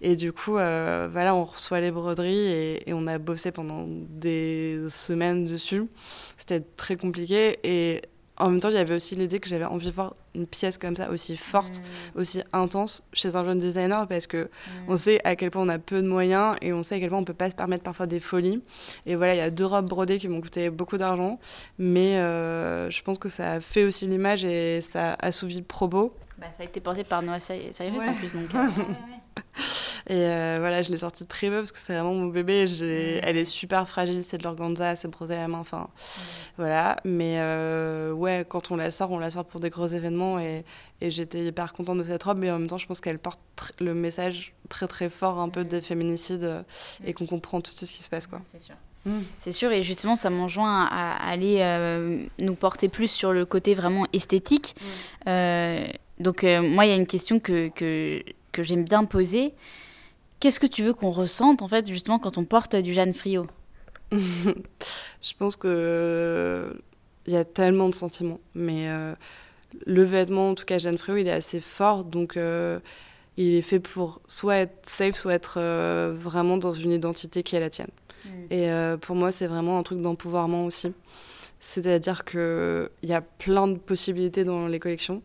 Et 0.00 0.14
du 0.14 0.32
coup, 0.32 0.56
euh, 0.56 1.08
voilà, 1.10 1.34
on 1.34 1.44
reçoit 1.44 1.80
les 1.80 1.90
broderies 1.90 2.46
et, 2.46 2.90
et 2.90 2.92
on 2.92 3.06
a 3.06 3.18
bossé 3.18 3.50
pendant 3.50 3.86
des 3.88 4.86
semaines 4.88 5.46
dessus. 5.46 5.86
C'était 6.36 6.60
très 6.60 6.96
compliqué 6.96 7.58
et 7.64 8.00
en 8.40 8.50
même 8.50 8.60
temps, 8.60 8.68
il 8.70 8.74
y 8.74 8.78
avait 8.78 8.94
aussi 8.94 9.14
l'idée 9.14 9.38
que 9.38 9.48
j'avais 9.48 9.64
envie 9.64 9.86
de 9.86 9.92
voir 9.92 10.14
une 10.34 10.46
pièce 10.46 10.78
comme 10.78 10.96
ça 10.96 11.10
aussi 11.10 11.36
forte, 11.36 11.80
mm. 12.14 12.18
aussi 12.20 12.42
intense 12.52 13.02
chez 13.12 13.36
un 13.36 13.44
jeune 13.44 13.58
designer 13.58 14.06
parce 14.06 14.26
que 14.26 14.44
mm. 14.44 14.70
on 14.88 14.96
sait 14.96 15.20
à 15.24 15.36
quel 15.36 15.50
point 15.50 15.62
on 15.62 15.68
a 15.68 15.78
peu 15.78 16.02
de 16.02 16.08
moyens 16.08 16.56
et 16.62 16.72
on 16.72 16.82
sait 16.82 16.96
à 16.96 17.00
quel 17.00 17.10
point 17.10 17.18
on 17.18 17.24
peut 17.24 17.34
pas 17.34 17.50
se 17.50 17.56
permettre 17.56 17.84
parfois 17.84 18.06
des 18.06 18.20
folies. 18.20 18.62
Et 19.06 19.16
voilà, 19.16 19.34
il 19.34 19.38
y 19.38 19.42
a 19.42 19.50
deux 19.50 19.66
robes 19.66 19.88
brodées 19.88 20.18
qui 20.18 20.28
m'ont 20.28 20.40
coûté 20.40 20.70
beaucoup 20.70 20.96
d'argent, 20.96 21.38
mais 21.78 22.16
euh, 22.16 22.90
je 22.90 23.02
pense 23.02 23.18
que 23.18 23.28
ça 23.28 23.52
a 23.52 23.60
fait 23.60 23.84
aussi 23.84 24.06
l'image 24.06 24.44
et 24.44 24.80
ça 24.80 25.12
a 25.12 25.26
assouvi 25.26 25.56
le 25.56 25.64
probo. 25.64 26.14
Bah, 26.40 26.46
ça 26.56 26.62
a 26.62 26.66
été 26.66 26.80
porté 26.80 27.04
par 27.04 27.20
Noah 27.20 27.38
Cyrus 27.38 27.80
en 27.80 28.14
plus. 28.14 28.32
Donc, 28.32 28.48
et 30.08 30.24
euh, 30.24 30.56
voilà, 30.58 30.80
je 30.80 30.90
l'ai 30.90 30.96
sortie 30.96 31.26
très 31.26 31.50
peu 31.50 31.56
parce 31.56 31.70
que 31.70 31.78
c'est 31.78 31.92
vraiment 31.92 32.14
mon 32.14 32.28
bébé. 32.28 32.66
Elle 33.22 33.36
est 33.36 33.44
super 33.44 33.86
fragile, 33.86 34.24
c'est 34.24 34.38
de 34.38 34.44
l'organza, 34.44 34.96
c'est 34.96 35.08
brosé 35.08 35.34
à 35.34 35.42
la 35.42 35.48
main. 35.48 35.58
Enfin, 35.58 35.88
voilà. 36.56 36.96
Mais 37.04 37.34
euh, 37.40 38.12
ouais, 38.12 38.46
quand 38.48 38.70
on 38.70 38.76
la 38.76 38.90
sort, 38.90 39.10
on 39.10 39.18
la 39.18 39.30
sort 39.30 39.44
pour 39.44 39.60
des 39.60 39.68
gros 39.68 39.86
événements 39.86 40.38
et, 40.38 40.64
et 41.02 41.10
j'étais 41.10 41.44
hyper 41.44 41.74
contente 41.74 41.98
de 41.98 42.04
cette 42.04 42.22
robe. 42.22 42.38
Mais 42.38 42.50
en 42.50 42.58
même 42.58 42.68
temps, 42.68 42.78
je 42.78 42.86
pense 42.86 43.02
qu'elle 43.02 43.18
porte 43.18 43.40
le 43.78 43.92
message 43.92 44.54
très 44.70 44.86
très 44.88 45.10
fort 45.10 45.40
un 45.40 45.50
peu 45.50 45.64
des 45.64 45.82
féminicides 45.82 46.44
euh, 46.44 46.62
et 47.04 47.12
qu'on 47.12 47.26
comprend 47.26 47.60
tout 47.60 47.72
ce 47.76 47.84
qui 47.84 48.02
se 48.02 48.08
passe. 48.08 48.26
quoi. 48.26 48.40
C'est 48.44 48.60
sûr. 48.60 48.76
Mm. 49.04 49.20
C'est 49.38 49.52
sûr, 49.52 49.72
et 49.72 49.82
justement, 49.82 50.16
ça 50.16 50.30
m'enjoint 50.30 50.86
à, 50.90 51.16
aller 51.28 52.26
nous 52.38 52.54
porter 52.54 52.88
plus 52.88 53.08
sur 53.08 53.32
le 53.32 53.44
côté 53.44 53.74
vraiment 53.74 54.06
esthétique. 54.14 54.74
Donc, 56.20 56.42
moi, 56.44 56.86
il 56.86 56.90
y 56.90 56.92
a 56.92 56.96
une 56.96 57.06
question 57.06 57.40
que, 57.40 57.68
que 57.68 58.22
que 58.52 58.62
j'aime 58.62 58.84
bien 58.84 59.04
poser. 59.04 59.54
Qu'est-ce 60.38 60.60
que 60.60 60.66
tu 60.66 60.82
veux 60.82 60.94
qu'on 60.94 61.10
ressente, 61.10 61.62
en 61.62 61.68
fait, 61.68 61.86
justement, 61.88 62.18
quand 62.18 62.38
on 62.38 62.44
porte 62.44 62.76
du 62.76 62.94
Jeanne 62.94 63.14
Frio 63.14 63.46
Je 64.12 65.32
pense 65.38 65.56
que 65.56 66.74
il 67.26 67.34
y 67.34 67.36
a 67.36 67.44
tellement 67.44 67.88
de 67.88 67.94
sentiments, 67.94 68.40
mais 68.54 68.88
euh, 68.88 69.14
le 69.86 70.02
vêtement, 70.02 70.50
en 70.50 70.54
tout 70.54 70.64
cas 70.64 70.78
Jeanne 70.78 70.98
Frio, 70.98 71.16
il 71.16 71.28
est 71.28 71.32
assez 71.32 71.60
fort, 71.60 72.04
donc 72.04 72.36
euh, 72.36 72.80
il 73.36 73.54
est 73.54 73.62
fait 73.62 73.78
pour 73.78 74.20
soit 74.26 74.56
être 74.56 74.88
safe, 74.88 75.14
soit 75.14 75.34
être 75.34 75.58
euh, 75.58 76.12
vraiment 76.16 76.56
dans 76.56 76.72
une 76.72 76.90
identité 76.90 77.42
qui 77.42 77.54
est 77.56 77.60
la 77.60 77.70
tienne. 77.70 77.90
Mm. 78.24 78.52
Et 78.52 78.96
pour 79.00 79.14
moi, 79.14 79.30
c'est 79.30 79.46
vraiment 79.46 79.78
un 79.78 79.82
truc 79.82 80.00
d'empouvoirment 80.00 80.64
aussi. 80.64 80.92
C'est-à-dire 81.62 82.24
qu'il 82.24 82.88
y 83.02 83.12
a 83.12 83.20
plein 83.20 83.68
de 83.68 83.76
possibilités 83.76 84.44
dans 84.44 84.66
les 84.66 84.78
collections. 84.80 85.22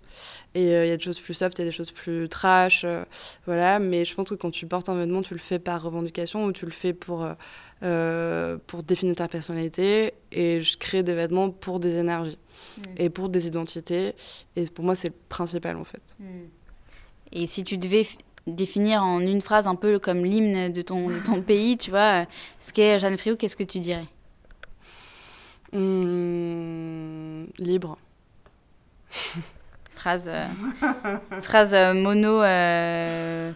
Et 0.53 0.75
euh, 0.75 0.85
il 0.85 0.89
y 0.89 0.91
a 0.91 0.97
des 0.97 1.03
choses 1.03 1.19
plus 1.21 1.33
soft, 1.33 1.57
il 1.57 1.61
y 1.61 1.63
a 1.63 1.67
des 1.67 1.71
choses 1.71 1.91
plus 1.91 2.27
trash. 2.27 2.83
Euh, 2.83 3.05
voilà. 3.45 3.79
Mais 3.79 4.03
je 4.03 4.13
pense 4.13 4.29
que 4.29 4.35
quand 4.35 4.51
tu 4.51 4.67
portes 4.67 4.89
un 4.89 4.95
vêtement, 4.95 5.21
tu 5.21 5.33
le 5.33 5.39
fais 5.39 5.59
par 5.59 5.81
revendication 5.81 6.43
ou 6.43 6.51
tu 6.51 6.65
le 6.65 6.73
fais 6.73 6.91
pour, 6.91 7.25
euh, 7.83 8.57
pour 8.67 8.83
définir 8.83 9.15
ta 9.15 9.29
personnalité. 9.29 10.13
Et 10.33 10.61
je 10.61 10.77
crée 10.77 11.03
des 11.03 11.15
vêtements 11.15 11.49
pour 11.51 11.79
des 11.79 11.95
énergies 11.97 12.37
mm. 12.77 12.81
et 12.97 13.09
pour 13.09 13.29
des 13.29 13.47
identités. 13.47 14.13
Et 14.57 14.65
pour 14.65 14.83
moi, 14.83 14.95
c'est 14.95 15.09
le 15.09 15.15
principal 15.29 15.77
en 15.77 15.85
fait. 15.85 16.15
Mm. 16.19 16.25
Et 17.31 17.47
si 17.47 17.63
tu 17.63 17.77
devais 17.77 18.05
définir 18.45 19.03
en 19.03 19.21
une 19.21 19.41
phrase 19.41 19.67
un 19.67 19.75
peu 19.75 19.99
comme 19.99 20.25
l'hymne 20.25 20.69
de 20.69 20.81
ton, 20.81 21.07
de 21.07 21.19
ton 21.19 21.41
pays, 21.41 21.77
tu 21.77 21.91
vois, 21.91 22.25
ce 22.59 22.73
qu'est 22.73 22.99
Jeanne 22.99 23.17
Friot, 23.17 23.37
qu'est-ce 23.37 23.55
que 23.55 23.63
tu 23.63 23.79
dirais? 23.79 24.05
Mmh, 25.75 27.47
libre. 27.59 27.97
phrase 29.95 30.29
euh, 30.29 30.45
phrase 31.41 31.73
euh, 31.73 31.93
mono 31.93 32.41
euh, 32.41 33.51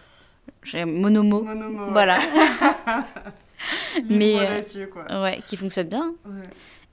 monomo. 0.86 1.42
monomo 1.42 1.90
voilà. 1.92 2.18
Mais 4.10 4.62
ouais, 5.10 5.40
qui 5.48 5.56
fonctionne 5.56 5.88
bien. 5.88 6.12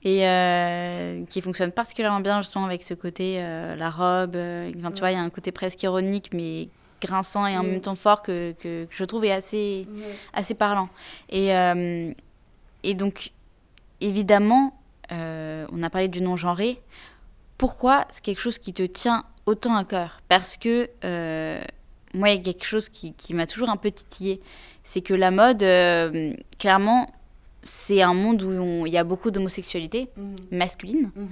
Et 0.02 1.26
qui 1.28 1.42
fonctionne 1.42 1.72
particulièrement 1.72 2.20
bien 2.20 2.40
justement 2.40 2.64
avec 2.64 2.82
ce 2.82 2.94
côté 2.94 3.42
la 3.42 3.90
robe. 3.90 4.32
tu 4.32 5.00
vois, 5.00 5.10
il 5.10 5.14
y 5.14 5.20
a 5.20 5.22
un 5.22 5.30
côté 5.30 5.52
presque 5.52 5.82
ironique 5.82 6.30
mais 6.32 6.68
grinçant 7.02 7.46
et 7.46 7.56
en 7.56 7.62
même 7.62 7.80
temps 7.80 7.94
fort 7.94 8.22
que, 8.22 8.52
que, 8.52 8.86
je 8.90 9.04
trouve 9.04 9.24
est 9.24 9.32
assez 9.32 9.86
assez 10.32 10.54
parlant. 10.54 10.88
Et 11.28 11.48
et 12.82 12.94
donc 12.94 13.32
évidemment 14.00 14.77
euh, 15.12 15.66
on 15.72 15.82
a 15.82 15.90
parlé 15.90 16.08
du 16.08 16.20
non-genré. 16.20 16.80
Pourquoi 17.56 18.06
c'est 18.10 18.22
quelque 18.22 18.40
chose 18.40 18.58
qui 18.58 18.72
te 18.72 18.82
tient 18.82 19.24
autant 19.46 19.76
à 19.76 19.84
cœur? 19.84 20.20
Parce 20.28 20.56
que 20.56 20.88
euh, 21.04 21.60
moi, 22.14 22.30
il 22.30 22.36
y 22.36 22.40
a 22.40 22.42
quelque 22.42 22.64
chose 22.64 22.88
qui, 22.88 23.14
m'a 23.34 23.46
toujours 23.46 23.70
un 23.70 23.76
peu 23.76 23.90
titillé. 23.90 24.40
C'est 24.84 25.00
que 25.00 25.14
la 25.14 25.30
mode, 25.30 25.62
euh, 25.62 26.32
clairement, 26.58 27.06
c'est 27.62 28.02
un 28.02 28.14
monde 28.14 28.42
où 28.42 28.86
il 28.86 28.92
y 28.92 28.98
a 28.98 29.04
beaucoup 29.04 29.30
d'homosexualité 29.30 30.08
mhm. 30.16 30.34
masculine. 30.52 31.10
Mhm. 31.14 31.28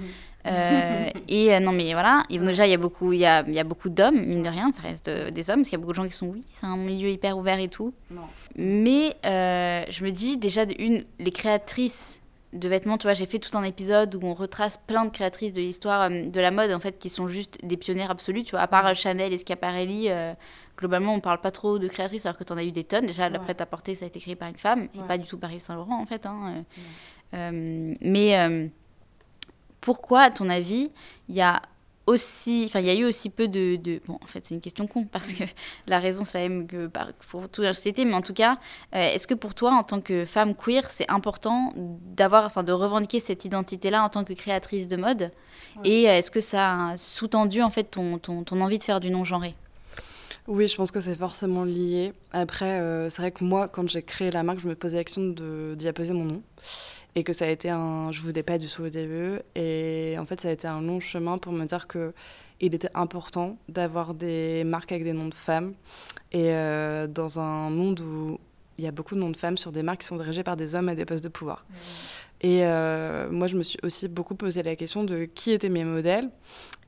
et 1.29 1.59
non, 1.59 1.73
mais 1.73 1.93
voilà, 1.93 2.23
déjà, 2.31 2.69
il 2.69 2.71
y 2.71 2.75
a 2.75 2.79
beaucoup, 2.79 3.13
il 3.13 3.19
y 3.19 3.27
a, 3.27 3.43
y 3.49 3.59
a 3.59 3.65
beaucoup 3.65 3.89
d'hommes, 3.89 4.25
mine 4.25 4.45
de 4.45 4.49
rien, 4.49 4.71
ça 4.71 4.83
reste 4.83 5.11
des 5.11 5.51
hommes, 5.51 5.57
parce 5.57 5.71
qu'il 5.71 5.73
y 5.73 5.75
a 5.75 5.79
beaucoup 5.81 5.91
de 5.91 5.97
gens 5.97 6.07
qui 6.07 6.15
sont, 6.15 6.29
oui, 6.29 6.45
c'est 6.53 6.67
un 6.67 6.77
milieu 6.77 7.09
hyper 7.09 7.37
ouvert 7.37 7.59
et 7.59 7.67
tout. 7.67 7.93
Mais 8.55 9.17
je 9.25 10.05
me 10.05 10.11
dis, 10.11 10.37
déjà, 10.37 10.63
une, 10.79 11.05
les 11.19 11.33
créatrices 11.33 12.21
de 12.57 12.69
vêtements. 12.69 12.99
Tu 12.99 13.07
vois, 13.07 13.15
j'ai 13.15 13.27
fait 13.27 13.39
tout 13.39 13.57
un 13.57 13.63
épisode 13.63 14.15
où 14.15 14.21
on 14.23 14.35
retrace 14.35 14.77
plein 14.77 15.05
de 15.05 15.11
créatrices 15.11 15.53
de 15.53 15.61
l'histoire 15.61 16.11
euh, 16.11 16.27
de 16.27 16.41
la 16.41 16.51
mode, 16.51 16.73
en 16.73 16.81
fait, 16.81 16.99
qui 16.99 17.09
sont 17.09 17.29
juste 17.29 17.65
des 17.65 17.77
pionnières 17.77 18.11
absolues. 18.11 18.45
Tu 18.45 18.53
vois, 18.53 18.61
à 18.61 18.67
part 18.67 18.95
Chanel 18.95 19.33
et 19.33 19.39
Schiaparelli, 19.39 20.07
euh, 20.09 20.35
globalement, 20.79 21.15
on 21.15 21.21
parle 21.21 21.41
pas 21.41 21.51
trop 21.51 21.79
de 21.79 21.89
créatrices, 21.89 22.27
alors 22.27 22.39
que 22.39 22.45
tu 22.45 22.53
en 22.53 22.57
as 22.57 22.65
eu 22.65 22.73
des 22.73 22.85
tonnes. 22.85 23.07
Déjà, 23.07 23.29
la 23.29 23.39
prêt-à-porter, 23.39 23.95
ça 23.95 24.05
a 24.05 24.09
été 24.09 24.21
créé 24.21 24.37
par 24.37 24.49
une 24.49 24.57
femme, 24.57 24.89
et 24.95 25.03
pas 25.07 25.19
du 25.19 25.27
tout 25.27 25.39
par 25.39 25.53
Yves 25.53 25.61
Saint-Laurent, 25.61 26.01
en 26.01 26.07
fait. 26.07 26.27
Hein, 26.27 26.65
euh. 27.35 27.95
mais 28.01 28.71
pourquoi, 29.81 30.23
à 30.23 30.31
ton 30.31 30.49
avis, 30.49 30.91
il 31.29 31.35
y 31.35 31.43
a 31.43 31.63
aussi, 32.07 32.65
enfin, 32.67 32.81
il 32.81 32.87
y 32.87 32.91
a 32.91 32.95
eu 32.95 33.05
aussi 33.05 33.31
peu 33.31 33.49
de, 33.49 34.01
bon, 34.07 34.19
en 34.23 34.27
fait, 34.27 34.45
c'est 34.45 34.55
une 34.55 34.61
question 34.61 34.87
con 34.87 35.05
parce 35.05 35.33
que 35.33 35.45
la 35.87 35.99
raison 35.99 36.25
c'est 36.25 36.41
la 36.41 36.49
même 36.49 36.67
que 36.67 36.89
pour 37.29 37.49
toute 37.49 37.65
la 37.65 37.75
société, 37.75 38.05
mais 38.05 38.15
en 38.15 38.23
tout 38.23 38.35
cas, 38.35 38.59
euh, 38.95 39.13
est-ce 39.15 39.27
que 39.27 39.35
pour 39.35 39.55
toi, 39.55 39.73
en 39.73 39.83
tant 39.83 40.01
que 40.01 40.25
femme 40.25 40.55
queer, 40.55 40.91
c'est 40.91 41.11
important 41.11 41.73
d'avoir, 41.77 42.45
enfin, 42.45 42.63
de 42.63 42.73
revendiquer 42.73 43.21
cette 43.21 43.45
identité-là 43.45 44.03
en 44.03 44.09
tant 44.09 44.25
que 44.25 44.33
créatrice 44.33 44.89
de 44.89 44.97
mode? 44.97 45.31
Et 45.85 46.09
euh, 46.09 46.19
est-ce 46.19 46.31
que 46.31 46.41
ça 46.41 46.91
a 46.91 46.97
sous-tendu 46.97 47.63
en 47.63 47.71
fait 47.71 47.85
ton, 47.85 48.19
ton, 48.19 48.45
ton 48.45 48.61
envie 48.61 48.79
de 48.79 48.85
faire 48.85 49.01
du 49.01 49.11
non 49.11 49.25
genré 49.25 49.55
oui, 50.49 50.69
je 50.69 50.77
pense 50.77 50.93
que 50.93 51.01
c'est 51.01 51.17
forcément 51.17 51.65
lié. 51.65 52.13
Après, 52.31 52.79
euh, 52.79 53.11
c'est 53.11 53.21
vrai 53.21 53.33
que 53.33 53.43
moi, 53.43 53.67
quand 53.67 53.89
j'ai 53.89 54.01
créé 54.01 54.31
la 54.31 54.45
marque, 54.45 54.61
je 54.61 54.69
me 54.69 54.77
posais 54.77 54.97
l'action 54.97 55.35
d'y 55.75 55.89
apposer 55.89 56.15
mon 56.15 56.25
nom 56.25 56.43
et 57.17 57.25
que 57.25 57.33
ça 57.33 57.47
a 57.47 57.49
été 57.49 57.71
un. 57.71 58.13
Je 58.13 58.21
voulais 58.21 58.45
pas 58.45 58.59
du 58.59 58.69
tout 58.69 58.83
au. 58.83 59.41
Et 59.57 60.17
en 60.19 60.27
fait, 60.27 60.41
ça 60.41 60.49
a 60.49 60.53
été 60.53 60.69
un 60.69 60.83
long 60.83 61.01
chemin 61.01 61.39
pour 61.39 61.53
me 61.53 61.65
dire 61.65 61.89
que 61.89 62.13
il 62.61 62.75
était 62.75 62.91
important 62.95 63.59
d'avoir 63.69 64.15
des 64.15 64.65
marques 64.65 64.93
avec 64.93 65.03
des 65.03 65.13
noms 65.13 65.29
de 65.29 65.35
femmes. 65.35 65.75
Et 66.33 66.51
euh, 66.51 67.07
dans 67.07 67.41
un 67.41 67.71
monde 67.71 68.01
où 68.01 68.39
il 68.79 68.85
y 68.85 68.89
a 68.89 68.91
beaucoup 68.91 69.15
de 69.15 69.21
noms 69.21 69.31
de 69.31 69.37
femmes 69.37 69.57
sur 69.57 69.73
des 69.73 69.83
marques 69.83 70.03
qui 70.03 70.07
sont 70.07 70.17
dirigées 70.17 70.43
par 70.43 70.57
des 70.57 70.75
hommes 70.75 70.91
à 70.91 70.95
des 70.95 71.07
postes 71.07 71.25
de 71.25 71.29
pouvoir. 71.29 71.65
Et 72.43 72.61
euh, 72.65 73.29
moi, 73.31 73.47
je 73.47 73.57
me 73.57 73.63
suis 73.63 73.79
aussi 73.83 74.09
beaucoup 74.09 74.35
posé 74.35 74.63
la 74.63 74.77
question 74.77 75.05
de 75.05 75.25
qui 75.25 75.53
étaient 75.53 75.69
mes 75.69 75.85
modèles. 75.85 76.29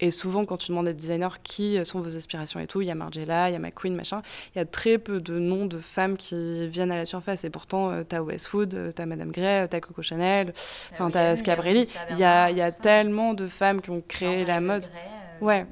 Et 0.00 0.10
souvent, 0.10 0.44
quand 0.44 0.58
tu 0.58 0.70
demandes 0.70 0.86
à 0.86 0.92
des 0.92 1.00
designers 1.00 1.40
qui 1.42 1.84
sont 1.84 2.00
vos 2.00 2.16
aspirations 2.16 2.60
et 2.60 2.66
tout, 2.66 2.82
il 2.82 2.86
y 2.86 2.90
a 2.90 2.94
Margiela, 2.94 3.50
il 3.50 3.54
y 3.54 3.56
a 3.56 3.58
McQueen, 3.58 3.94
machin, 3.96 4.22
il 4.54 4.58
y 4.58 4.60
a 4.60 4.64
très 4.64 4.98
peu 4.98 5.20
de 5.20 5.38
noms 5.38 5.66
de 5.66 5.80
femmes 5.80 6.16
qui 6.16 6.68
viennent 6.68 6.92
à 6.92 6.96
la 6.96 7.04
surface. 7.04 7.42
Et 7.42 7.50
pourtant, 7.50 7.98
tu 7.98 8.04
t'as 8.06 8.20
Westwood, 8.20 8.92
t'as 8.94 9.06
Madame 9.06 9.32
Gray, 9.32 9.68
t'as 9.68 9.80
Coco 9.80 10.02
Chanel, 10.02 10.52
enfin, 10.92 11.10
t'as 11.10 11.34
Scabrelli. 11.34 11.88
Il 12.10 12.18
y 12.18 12.24
a, 12.24 12.50
y 12.50 12.60
a 12.60 12.70
tellement 12.70 13.34
de 13.34 13.48
femmes 13.48 13.80
qui 13.80 13.90
ont 13.90 14.02
créé 14.06 14.44
la 14.44 14.60
mode. 14.60 14.84
Euh, 14.84 15.17
ouais. 15.40 15.66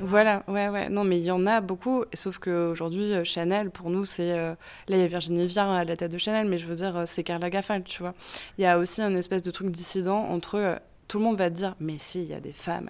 Voilà, 0.00 0.42
ouais, 0.48 0.68
ouais. 0.68 0.88
Non, 0.88 1.04
mais 1.04 1.18
il 1.18 1.24
y 1.24 1.30
en 1.30 1.46
a 1.46 1.60
beaucoup. 1.60 2.04
Sauf 2.12 2.38
qu'aujourd'hui, 2.38 3.12
euh, 3.12 3.24
Chanel, 3.24 3.70
pour 3.70 3.90
nous, 3.90 4.04
c'est. 4.04 4.32
Euh, 4.32 4.54
là, 4.88 4.96
il 4.96 5.00
y 5.00 5.02
a 5.02 5.06
Virginie 5.06 5.46
Viard 5.46 5.70
à 5.70 5.84
la 5.84 5.96
tête 5.96 6.12
de 6.12 6.18
Chanel, 6.18 6.48
mais 6.48 6.58
je 6.58 6.66
veux 6.66 6.76
dire, 6.76 7.02
c'est 7.06 7.24
Karl 7.24 7.40
Lagerfeld, 7.40 7.84
tu 7.84 8.02
vois. 8.02 8.14
Il 8.58 8.62
y 8.62 8.66
a 8.66 8.78
aussi 8.78 9.02
un 9.02 9.14
espèce 9.14 9.42
de 9.42 9.50
truc 9.50 9.70
dissident 9.70 10.18
entre. 10.28 10.80
tout 11.08 11.18
le 11.18 11.24
monde 11.24 11.38
va 11.38 11.50
te 11.50 11.56
dire, 11.56 11.74
mais 11.80 11.98
si, 11.98 12.22
il 12.22 12.28
y 12.28 12.34
a 12.34 12.40
des 12.40 12.52
femmes. 12.52 12.88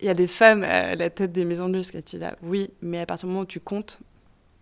Il 0.00 0.06
y 0.06 0.10
a 0.10 0.14
des 0.14 0.28
femmes 0.28 0.62
à 0.62 0.94
la 0.94 1.10
tête 1.10 1.32
des 1.32 1.44
maisons 1.44 1.68
de 1.68 1.76
luxe, 1.76 1.92
là. 2.14 2.36
Oui, 2.42 2.70
mais 2.82 3.00
à 3.00 3.06
partir 3.06 3.26
du 3.26 3.32
moment 3.32 3.42
où 3.42 3.46
tu 3.46 3.60
comptes, 3.60 4.00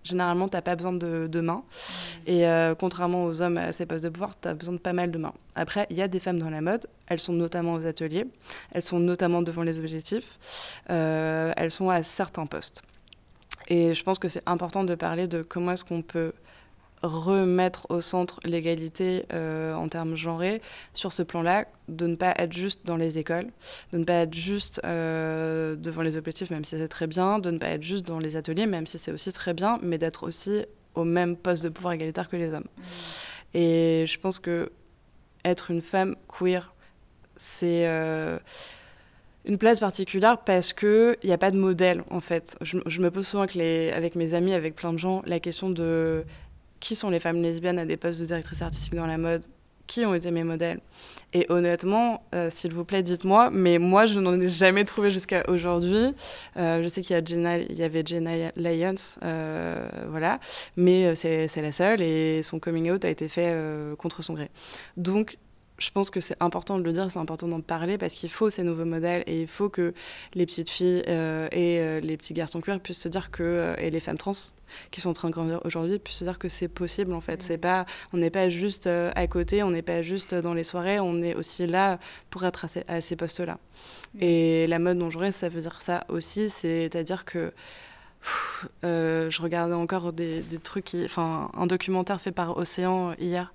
Généralement, 0.07 0.49
tu 0.49 0.57
n'as 0.57 0.63
pas 0.63 0.77
besoin 0.77 0.93
de, 0.93 1.27
de 1.27 1.41
mains. 1.41 1.65
Et 2.27 2.47
euh, 2.47 2.75
contrairement 2.75 3.25
aux 3.25 3.43
hommes 3.43 3.59
à 3.59 3.73
ces 3.73 3.87
postes 3.87 4.05
de 4.05 4.09
pouvoir, 4.09 4.39
tu 4.41 4.49
as 4.49 4.55
besoin 4.55 4.75
de 4.75 4.79
pas 4.79 4.93
mal 4.93 5.11
de 5.11 5.19
mains. 5.19 5.35
Après, 5.57 5.87
il 5.91 5.97
y 5.97 6.03
a 6.03 6.09
des 6.09 6.21
femmes 6.21 6.39
dans 6.39 6.51
la 6.51 6.61
mode. 6.61 6.87
Elles 7.09 7.21
sont 7.21 7.33
notamment 7.33 7.75
aux 7.75 7.87
ateliers. 7.87 8.27
Elles 8.73 8.83
sont 8.83 9.01
notamment 9.01 9.43
devant 9.43 9.63
les 9.63 9.79
objectifs. 9.79 10.39
Euh, 10.91 11.53
elles 11.57 11.73
sont 11.73 11.91
à 11.91 12.03
certains 12.03 12.47
postes. 12.47 12.83
Et 13.69 13.95
je 13.95 14.05
pense 14.05 14.19
que 14.21 14.29
c'est 14.29 14.49
important 14.49 14.85
de 14.85 14.95
parler 14.95 15.27
de 15.27 15.43
comment 15.43 15.73
est-ce 15.73 15.85
qu'on 15.85 16.03
peut 16.03 16.33
remettre 17.07 17.87
au 17.91 18.01
centre 18.01 18.41
l'égalité 18.45 19.25
euh, 19.33 19.75
en 19.75 19.89
termes 19.89 20.17
genrés 20.17 20.61
sur 20.93 21.13
ce 21.13 21.23
plan-là, 21.23 21.67
de 21.89 22.07
ne 22.07 22.17
pas 22.17 22.35
être 22.39 22.53
juste 22.53 22.85
dans 22.85 22.97
les 22.97 23.19
écoles, 23.19 23.47
de 23.93 23.99
ne 23.99 24.05
pas 24.05 24.15
être 24.15 24.35
juste 24.35 24.81
euh, 24.85 25.77
devant 25.77 26.03
les 26.03 26.17
objectifs, 26.17 26.51
même 26.51 26.65
si 26.65 26.77
c'est 26.77 26.89
très 26.89 27.07
bien, 27.07 27.39
de 27.39 27.51
ne 27.51 27.59
pas 27.59 27.69
être 27.69 27.83
juste 27.83 28.07
dans 28.07 28.19
les 28.19 28.37
ateliers, 28.37 28.67
même 28.67 28.87
si 28.87 28.99
c'est 28.99 29.13
aussi 29.13 29.33
très 29.33 29.55
bien, 29.55 29.79
mais 29.83 29.99
d'être 29.99 30.25
aussi 30.25 30.65
au 30.95 31.05
même 31.05 31.37
poste 31.37 31.63
de 31.63 31.69
pouvoir 31.69 31.95
égalitaire 31.95 32.29
que 32.29 32.37
les 32.37 32.55
hommes. 32.55 32.65
Mmh. 32.65 32.83
Et 33.55 34.05
je 34.07 34.19
pense 34.19 34.39
que 34.39 34.71
être 35.45 35.71
une 35.71 35.81
femme 35.81 36.17
queer, 36.29 36.75
c'est 37.37 37.87
euh, 37.87 38.39
une 39.45 39.59
place 39.59 39.79
particulière 39.79 40.39
parce 40.39 40.73
qu'il 40.73 41.17
n'y 41.25 41.33
a 41.33 41.39
pas 41.39 41.51
de 41.51 41.57
modèle, 41.57 42.03
en 42.11 42.21
fait. 42.21 42.57
Je, 42.61 42.79
je 42.87 43.01
me 43.01 43.11
pose 43.11 43.27
souvent 43.27 43.45
avec, 43.45 43.55
les, 43.55 43.93
avec 43.93 44.17
mes 44.17 44.35
amis, 44.35 44.53
avec 44.53 44.75
plein 44.75 44.93
de 44.93 44.99
gens, 44.99 45.23
la 45.25 45.39
question 45.39 45.71
de 45.71 46.25
qui 46.87 46.95
sont 46.95 47.11
les 47.11 47.19
femmes 47.19 47.43
lesbiennes 47.43 47.81
à 47.81 47.85
des 47.85 47.97
postes 47.97 48.21
de 48.21 48.27
directrice 48.27 48.63
artistique 48.63 48.95
dans 48.95 49.07
la 49.07 49.19
mode 49.19 49.45
qui 49.89 50.07
ont 50.07 50.15
été 50.15 50.31
mes 50.31 50.45
modèles 50.45 50.79
Et 51.33 51.47
honnêtement, 51.49 52.23
euh, 52.33 52.49
s'il 52.49 52.73
vous 52.73 52.85
plaît, 52.85 53.03
dites-moi. 53.03 53.51
Mais 53.51 53.79
moi, 53.79 54.07
je 54.07 54.21
n'en 54.21 54.41
ai 54.41 54.49
jamais 54.49 54.85
trouvé 54.85 55.11
jusqu'à 55.11 55.43
aujourd'hui. 55.49 56.15
Euh, 56.57 56.85
je 56.85 56.89
sais 56.89 57.01
qu'il 57.01 57.17
y, 57.17 57.75
y, 57.75 57.83
avait 57.83 58.03
Jenna 58.07 58.53
Lyons, 58.55 58.95
euh, 59.25 59.89
voilà. 60.09 60.39
Mais 60.77 61.17
c'est 61.17 61.61
la 61.61 61.73
seule 61.73 62.01
et 62.03 62.41
son 62.45 62.61
coming 62.61 62.89
out 62.93 63.05
a 63.05 63.09
été 63.09 63.27
fait 63.27 63.53
contre 63.99 64.23
son 64.23 64.35
gré. 64.35 64.51
Donc, 64.97 65.39
je 65.79 65.91
pense 65.91 66.11
que 66.11 66.21
c'est 66.21 66.37
important 66.41 66.79
de 66.79 66.85
le 66.85 66.93
dire, 66.93 67.11
c'est 67.11 67.19
important 67.19 67.49
d'en 67.49 67.61
parler 67.61 67.99
parce 67.99 68.15
qu'il 68.15 68.31
faut 68.31 68.51
ces 68.51 68.63
nouveaux 68.63 68.85
modèles 68.85 69.23
et 69.27 69.43
il 69.43 69.47
faut 69.47 69.69
que 69.69 69.93
les 70.35 70.47
petites 70.47 70.71
filles 70.71 71.03
euh, 71.09 71.49
et 71.53 71.81
euh, 71.81 72.01
les 72.01 72.17
petits 72.17 72.33
garçons 72.33 72.61
queer 72.61 72.81
puissent 72.81 73.01
se 73.01 73.09
dire 73.09 73.31
que 73.31 73.43
euh, 73.43 73.77
et 73.79 73.91
les 73.91 74.01
femmes 74.01 74.17
trans 74.17 74.33
qui 74.91 75.01
sont 75.01 75.11
en 75.11 75.13
train 75.13 75.29
de 75.29 75.35
grandir 75.35 75.61
aujourd'hui 75.65 75.99
puissent 75.99 76.19
se 76.19 76.25
dire 76.25 76.39
que 76.39 76.49
c'est 76.49 76.69
possible 76.69 77.13
en 77.13 77.21
fait. 77.21 77.43
C'est 77.43 77.59
pas, 77.59 77.87
on 78.13 78.17
n'est 78.17 78.31
pas 78.31 78.49
juste 78.49 78.87
à 78.87 79.27
côté, 79.27 79.63
on 79.63 79.71
n'est 79.71 79.83
pas 79.83 80.03
juste 80.03 80.35
dans 80.35 80.55
les 80.55 80.65
soirées, 80.65 80.99
on 80.99 81.23
est 81.23 81.35
aussi 81.35 81.67
là 81.67 81.99
pour 82.31 82.45
être 82.45 82.65
à 82.65 82.69
ces, 82.69 82.85
ces 83.01 83.17
postes-là. 83.17 83.59
Et 84.21 84.67
la 84.67 84.79
mode 84.79 84.97
non 84.97 85.11
genrée, 85.11 85.31
ça 85.31 85.49
veut 85.49 85.61
dire 85.61 85.81
ça 85.83 86.05
aussi, 86.09 86.51
c'est-à-dire 86.51 87.25
que 87.25 87.53
euh, 88.85 89.31
je 89.31 89.43
regardais 89.43 89.75
encore 89.75 90.13
des, 90.13 90.43
trucs, 90.63 90.97
enfin 91.05 91.51
un 91.57 91.67
documentaire 91.67 92.21
fait 92.21 92.33
par 92.33 92.57
Océan 92.57 93.15
hier 93.19 93.53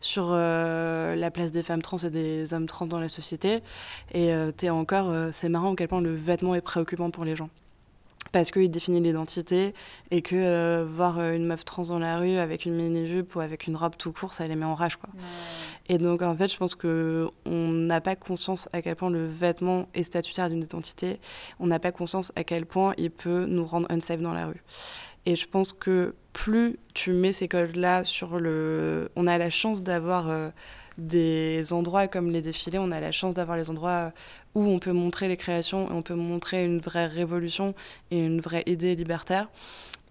sur 0.00 0.28
euh, 0.30 1.14
la 1.16 1.30
place 1.30 1.52
des 1.52 1.62
femmes 1.62 1.82
trans 1.82 1.98
et 1.98 2.10
des 2.10 2.54
hommes 2.54 2.66
trans 2.66 2.86
dans 2.86 3.00
la 3.00 3.08
société. 3.08 3.62
Et 4.12 4.32
euh, 4.32 4.52
es 4.62 4.70
encore, 4.70 5.12
c'est 5.32 5.48
marrant 5.48 5.74
à 5.74 5.86
point 5.86 6.00
le 6.00 6.14
vêtement 6.14 6.54
est 6.54 6.60
préoccupant 6.60 7.10
pour 7.10 7.24
les 7.24 7.36
gens 7.36 7.50
parce 8.34 8.50
qu'il 8.50 8.68
définit 8.68 8.98
l'identité 8.98 9.74
et 10.10 10.20
que 10.20 10.34
euh, 10.34 10.84
voir 10.84 11.20
euh, 11.20 11.34
une 11.34 11.46
meuf 11.46 11.64
trans 11.64 11.84
dans 11.84 12.00
la 12.00 12.18
rue 12.18 12.36
avec 12.36 12.64
une 12.64 12.74
mini-jupe 12.74 13.36
ou 13.36 13.40
avec 13.40 13.68
une 13.68 13.76
robe 13.76 13.94
tout 13.96 14.12
court, 14.12 14.32
ça 14.32 14.48
les 14.48 14.56
met 14.56 14.64
en 14.64 14.74
rage. 14.74 14.96
Quoi. 14.96 15.08
Et 15.88 15.98
donc, 15.98 16.20
en 16.20 16.34
fait, 16.34 16.50
je 16.50 16.56
pense 16.56 16.74
qu'on 16.74 17.30
n'a 17.44 18.00
pas 18.00 18.16
conscience 18.16 18.68
à 18.72 18.82
quel 18.82 18.96
point 18.96 19.08
le 19.08 19.24
vêtement 19.24 19.86
est 19.94 20.02
statutaire 20.02 20.50
d'une 20.50 20.64
identité. 20.64 21.20
On 21.60 21.68
n'a 21.68 21.78
pas 21.78 21.92
conscience 21.92 22.32
à 22.34 22.42
quel 22.42 22.66
point 22.66 22.92
il 22.98 23.12
peut 23.12 23.46
nous 23.46 23.64
rendre 23.64 23.86
unsafe 23.88 24.20
dans 24.20 24.34
la 24.34 24.46
rue. 24.48 24.64
Et 25.26 25.36
je 25.36 25.46
pense 25.46 25.72
que 25.72 26.16
plus 26.32 26.80
tu 26.92 27.12
mets 27.12 27.30
ces 27.30 27.46
codes-là 27.46 28.04
sur 28.04 28.40
le... 28.40 29.12
On 29.14 29.28
a 29.28 29.38
la 29.38 29.50
chance 29.50 29.84
d'avoir... 29.84 30.28
Euh, 30.28 30.50
des 30.98 31.72
endroits 31.72 32.08
comme 32.08 32.30
les 32.30 32.42
défilés, 32.42 32.78
on 32.78 32.90
a 32.90 33.00
la 33.00 33.12
chance 33.12 33.34
d'avoir 33.34 33.56
les 33.56 33.70
endroits 33.70 34.12
où 34.54 34.62
on 34.62 34.78
peut 34.78 34.92
montrer 34.92 35.28
les 35.28 35.36
créations 35.36 35.88
et 35.88 35.92
on 35.92 36.02
peut 36.02 36.14
montrer 36.14 36.64
une 36.64 36.78
vraie 36.78 37.06
révolution 37.06 37.74
et 38.10 38.24
une 38.24 38.40
vraie 38.40 38.62
idée 38.66 38.94
libertaire. 38.94 39.48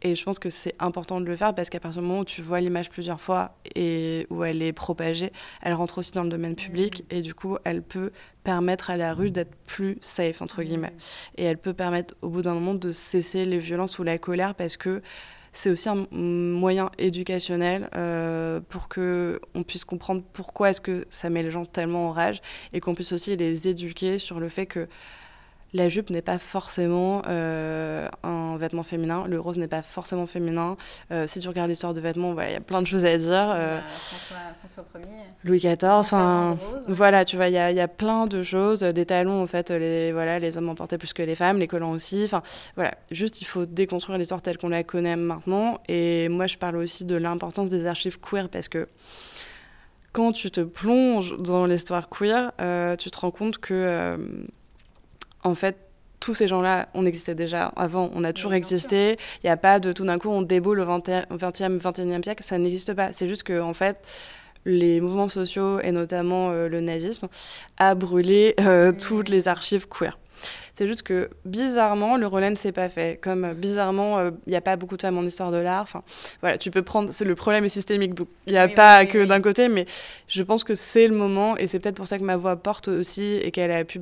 Et 0.06 0.16
je 0.16 0.24
pense 0.26 0.38
que 0.38 0.50
c'est 0.50 0.76
important 0.80 1.22
de 1.22 1.26
le 1.26 1.36
faire 1.38 1.56
parce 1.56 1.70
qu'à 1.70 1.80
partir 1.80 2.02
du 2.02 2.08
moment 2.08 2.22
où 2.22 2.26
tu 2.26 2.42
vois 2.42 2.60
l'image 2.60 2.90
plusieurs 2.90 3.22
fois 3.22 3.56
et 3.74 4.28
où 4.30 4.44
elle 4.44 4.62
est 4.62 4.74
propagée, 4.74 5.32
elle 5.62 5.74
rentre 5.74 6.00
aussi 6.00 6.12
dans 6.12 6.24
le 6.24 6.30
domaine 6.30 6.56
public 6.56 7.06
et 7.10 7.22
du 7.22 7.34
coup, 7.34 7.58
elle 7.64 7.82
peut 7.82 8.12
permettre 8.44 8.90
à 8.90 8.98
la 8.98 9.14
rue 9.14 9.32
d'être 9.32 9.56
plus 9.66 9.98
safe, 10.02 10.42
entre 10.42 10.62
guillemets. 10.62 10.92
Et 11.38 11.46
elle 11.46 11.58
peut 11.58 11.74
permettre 11.74 12.16
au 12.22 12.28
bout 12.28 12.42
d'un 12.42 12.54
moment 12.54 12.74
de 12.74 12.92
cesser 12.92 13.46
les 13.46 13.60
violences 13.60 13.98
ou 13.98 14.04
la 14.04 14.18
colère 14.18 14.56
parce 14.56 14.76
que 14.76 15.02
c'est 15.54 15.70
aussi 15.70 15.88
un 15.88 16.08
moyen 16.12 16.90
éducationnel 16.98 17.90
euh, 17.96 18.60
pour 18.70 18.88
que 18.88 19.40
on 19.54 19.64
puisse 19.64 19.86
comprendre 19.86 20.24
pourquoi 20.34 20.72
est-ce 20.72 20.82
que 20.82 21.06
ça 21.10 21.30
met 21.30 21.44
les 21.44 21.52
gens 21.52 21.66
tellement 21.66 22.10
en 22.10 22.12
rage 22.12 22.42
et 22.74 22.80
qu'on 22.80 22.96
puisse 22.96 23.14
aussi 23.14 23.38
les 23.38 23.68
éduquer 23.68 24.18
sur 24.18 24.40
le 24.40 24.50
fait 24.50 24.66
que 24.66 24.88
la 25.74 25.90
jupe 25.90 26.10
n'est 26.10 26.22
pas 26.22 26.38
forcément 26.38 27.24
euh, 27.28 28.08
un 28.22 28.58
vêtement 28.58 28.84
féminin, 28.84 29.26
le 29.28 29.40
rose 29.40 29.58
n'est 29.58 29.68
pas 29.68 29.82
forcément 29.82 30.28
féminin. 30.28 30.78
Euh, 31.12 31.26
si 31.26 31.40
tu 31.40 31.48
regardes 31.48 31.70
l'histoire 31.70 31.94
de 31.94 32.00
vêtements, 32.00 32.36
il 32.42 32.52
y 32.52 32.56
a 32.56 32.62
plein 32.62 32.82
de 32.82 32.88
choses 32.88 33.06
à 33.06 33.18
dire. 33.18 33.32
Euh, 33.32 33.80
François, 33.90 34.86
Ier. 35.00 35.08
Louis 35.44 35.58
XIV, 35.58 35.78
enfin, 35.84 36.58
voilà, 36.88 37.26
tu 37.26 37.38
vois, 37.38 37.48
il 37.48 37.54
y, 37.54 37.58
a 37.58 37.88
plein 37.88 38.28
de 38.28 38.44
choses. 38.44 38.82
Des 38.82 39.06
talons, 39.06 39.42
en 39.42 39.48
fait, 39.48 39.72
les, 39.72 40.12
voilà, 40.12 40.38
les 40.38 40.58
hommes 40.58 40.70
en 40.70 40.76
portaient 40.76 41.00
plus 41.00 41.14
que 41.14 41.24
les 41.24 41.36
femmes, 41.36 41.58
les 41.58 41.68
collants 41.68 41.92
aussi. 41.92 42.24
Enfin, 42.26 42.44
voilà, 42.76 42.94
juste 43.10 43.42
il 43.42 43.46
faut 43.46 43.66
déconstruire 43.66 44.20
l'histoire 44.20 44.42
telle 44.42 44.58
qu'on 44.58 44.70
la 44.70 44.84
connaît 44.84 45.16
maintenant. 45.16 45.80
Et 45.88 46.30
moi, 46.30 46.46
je 46.46 46.58
parle 46.58 46.78
aussi 46.78 47.06
de 47.06 47.16
l'importance 47.16 47.70
des 47.70 47.88
archives 47.88 48.20
queer 48.20 48.48
parce 48.50 48.70
que 48.70 48.88
quand 50.12 50.32
tu 50.32 50.52
te 50.52 50.62
plonges 50.62 51.36
dans 51.40 51.66
l'histoire 51.66 52.10
queer, 52.10 52.52
tu 52.98 53.10
te 53.10 53.20
rends 53.20 53.32
compte 53.32 53.58
que 53.58 54.46
en 55.44 55.56
fait, 55.56 55.78
tous 56.20 56.34
ces 56.34 56.48
gens-là, 56.48 56.88
on 56.94 57.06
existait 57.06 57.36
déjà 57.36 57.66
avant, 57.76 58.10
on 58.16 58.24
a 58.24 58.32
toujours 58.32 58.54
existé. 58.54 59.18
Il 59.44 59.48
n'y 59.48 59.50
a 59.50 59.58
pas 59.58 59.80
de 59.80 59.92
tout 59.92 60.06
d'un 60.06 60.18
coup, 60.18 60.30
on 60.30 60.42
déboule 60.42 60.80
au 60.80 60.86
20e, 60.86 61.26
21e 61.30 62.24
siècle, 62.24 62.44
ça 62.44 62.58
n'existe 62.58 62.94
pas. 62.94 63.12
C'est 63.12 63.28
juste 63.28 63.44
que, 63.44 63.60
en 63.60 63.74
fait, 63.74 63.98
les 64.66 65.02
mouvements 65.02 65.28
sociaux 65.28 65.82
et 65.82 65.92
notamment 65.92 66.52
euh, 66.52 66.70
le 66.70 66.80
nazisme 66.80 67.28
a 67.78 67.96
brûlé 67.96 68.56
euh, 68.62 68.94
toutes 68.94 69.28
les 69.28 69.50
archives 69.50 69.88
queer. 69.90 70.18
C'est 70.74 70.88
juste 70.88 71.04
que 71.04 71.30
bizarrement, 71.46 72.18
le 72.18 72.26
relais 72.26 72.50
ne 72.50 72.56
s'est 72.56 72.72
pas 72.72 72.88
fait. 72.88 73.20
Comme 73.22 73.44
euh, 73.44 73.54
bizarrement, 73.54 74.22
il 74.22 74.34
n'y 74.48 74.56
a 74.56 74.62
pas 74.62 74.78
beaucoup 74.78 74.96
de 74.96 75.02
femmes 75.02 75.18
en 75.18 75.24
histoire 75.24 75.52
de 75.52 75.58
l'art. 75.58 75.84
Enfin, 75.84 76.04
voilà, 76.40 76.58
tu 76.58 76.72
peux 76.72 76.84
prendre. 76.84 77.10
C'est 77.12 77.26
le 77.26 77.36
problème 77.36 77.66
est 77.66 77.70
systémique, 77.70 78.14
donc 78.14 78.30
il 78.48 78.54
n'y 78.54 78.60
a 78.60 78.70
pas 78.70 79.06
que 79.06 79.26
d'un 79.26 79.42
côté, 79.42 79.68
mais 79.68 79.86
je 80.30 80.42
pense 80.42 80.64
que 80.64 80.74
c'est 80.74 81.10
le 81.10 81.16
moment 81.16 81.58
et 81.58 81.68
c'est 81.68 81.80
peut-être 81.80 81.96
pour 81.96 82.08
ça 82.08 82.18
que 82.18 82.24
ma 82.24 82.38
voix 82.38 82.56
porte 82.56 82.88
aussi 82.88 83.36
et 83.44 83.52
qu'elle 83.52 83.72
a 83.72 83.84
pu 83.84 84.02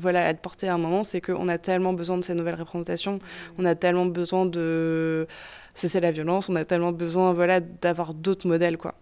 voilà, 0.00 0.28
être 0.30 0.40
portée 0.40 0.68
à 0.68 0.74
un 0.74 0.78
moment, 0.78 1.04
c'est 1.04 1.20
qu'on 1.20 1.48
a 1.48 1.58
tellement 1.58 1.92
besoin 1.92 2.16
de 2.16 2.22
ces 2.22 2.34
nouvelles 2.34 2.56
représentations, 2.56 3.20
on 3.58 3.64
a 3.64 3.74
tellement 3.74 4.06
besoin 4.06 4.46
de 4.46 5.26
cesser 5.74 6.00
la 6.00 6.10
violence, 6.10 6.48
on 6.48 6.56
a 6.56 6.64
tellement 6.64 6.92
besoin 6.92 7.32
voilà, 7.32 7.60
d'avoir 7.60 8.14
d'autres 8.14 8.48
modèles. 8.48 8.76
quoi. 8.76 8.94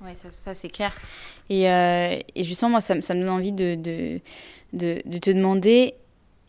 Oui, 0.00 0.10
ça, 0.14 0.30
ça 0.30 0.54
c'est 0.54 0.68
clair. 0.68 0.94
Et, 1.50 1.70
euh, 1.70 2.18
justement, 2.36 2.72
moi, 2.72 2.80
ça, 2.80 3.00
ça, 3.00 3.14
me 3.14 3.20
donne 3.20 3.28
envie 3.28 3.52
de, 3.52 3.74
de, 3.74 4.20
de 4.72 5.18
te 5.18 5.30
demander, 5.30 5.94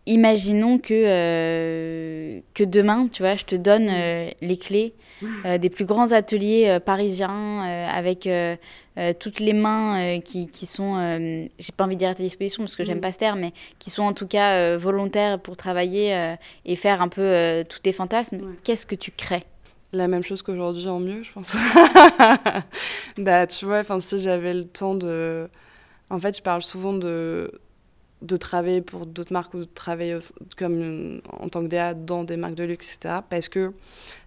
imaginons 0.05 0.77
que, 0.77 0.93
euh, 0.93 2.39
que 2.53 2.63
demain, 2.63 3.07
tu 3.07 3.23
vois, 3.23 3.35
je 3.35 3.45
te 3.45 3.55
donne 3.55 3.87
euh, 3.89 4.29
les 4.41 4.57
clés 4.57 4.93
des 5.59 5.69
plus 5.69 5.85
grands 5.85 6.11
ateliers 6.11 6.77
parisiens 6.85 7.61
avec 7.89 8.27
euh, 8.97 9.11
toutes 9.17 9.41
les 9.41 9.51
mains 9.51 9.99
euh, 9.99 10.21
qui, 10.21 10.47
qui, 10.47 10.65
sont, 10.65 10.97
euh, 10.97 11.47
j'ai 11.59 11.73
pas 11.75 11.83
envie 11.83 11.95
de 11.95 11.99
dire 11.99 12.09
à 12.09 12.15
ta 12.15 12.23
disposition 12.23 12.63
parce 12.63 12.77
que 12.77 12.85
j'aime 12.85 13.01
pas 13.01 13.11
ce 13.11 13.17
terme, 13.17 13.39
mais 13.39 13.51
qui 13.77 13.89
sont 13.89 14.03
en 14.03 14.13
tout 14.13 14.27
cas 14.27 14.77
volontaires 14.77 15.39
pour 15.39 15.57
travailler 15.57 16.35
et 16.63 16.75
faire 16.75 17.01
un 17.01 17.09
peu 17.09 17.63
tous 17.67 17.79
tes 17.79 17.91
fantasmes, 17.91 18.39
qu'est-ce 18.63 18.85
que 18.85 18.95
tu 18.95 19.11
crées? 19.11 19.43
La 19.91 20.07
même 20.07 20.23
chose 20.23 20.41
qu'aujourd'hui 20.41 20.87
en 20.87 20.99
mieux, 20.99 21.23
je 21.23 21.31
pense. 21.31 21.55
bah, 23.17 23.47
tu 23.47 23.65
vois, 23.65 23.83
si 23.99 24.19
j'avais 24.19 24.53
le 24.53 24.65
temps 24.65 24.95
de. 24.95 25.49
En 26.09 26.19
fait, 26.19 26.37
je 26.37 26.41
parle 26.41 26.61
souvent 26.61 26.93
de, 26.93 27.51
de 28.25 28.37
travailler 28.37 28.81
pour 28.81 29.05
d'autres 29.05 29.33
marques 29.33 29.53
ou 29.53 29.59
de 29.59 29.63
travailler 29.65 30.17
comme 30.57 31.21
en 31.31 31.49
tant 31.49 31.61
que 31.61 31.67
DA 31.67 31.93
dans 31.93 32.23
des 32.23 32.37
marques 32.37 32.55
de 32.55 32.63
luxe, 32.63 32.95
etc. 32.95 33.19
Parce 33.29 33.49
que 33.49 33.73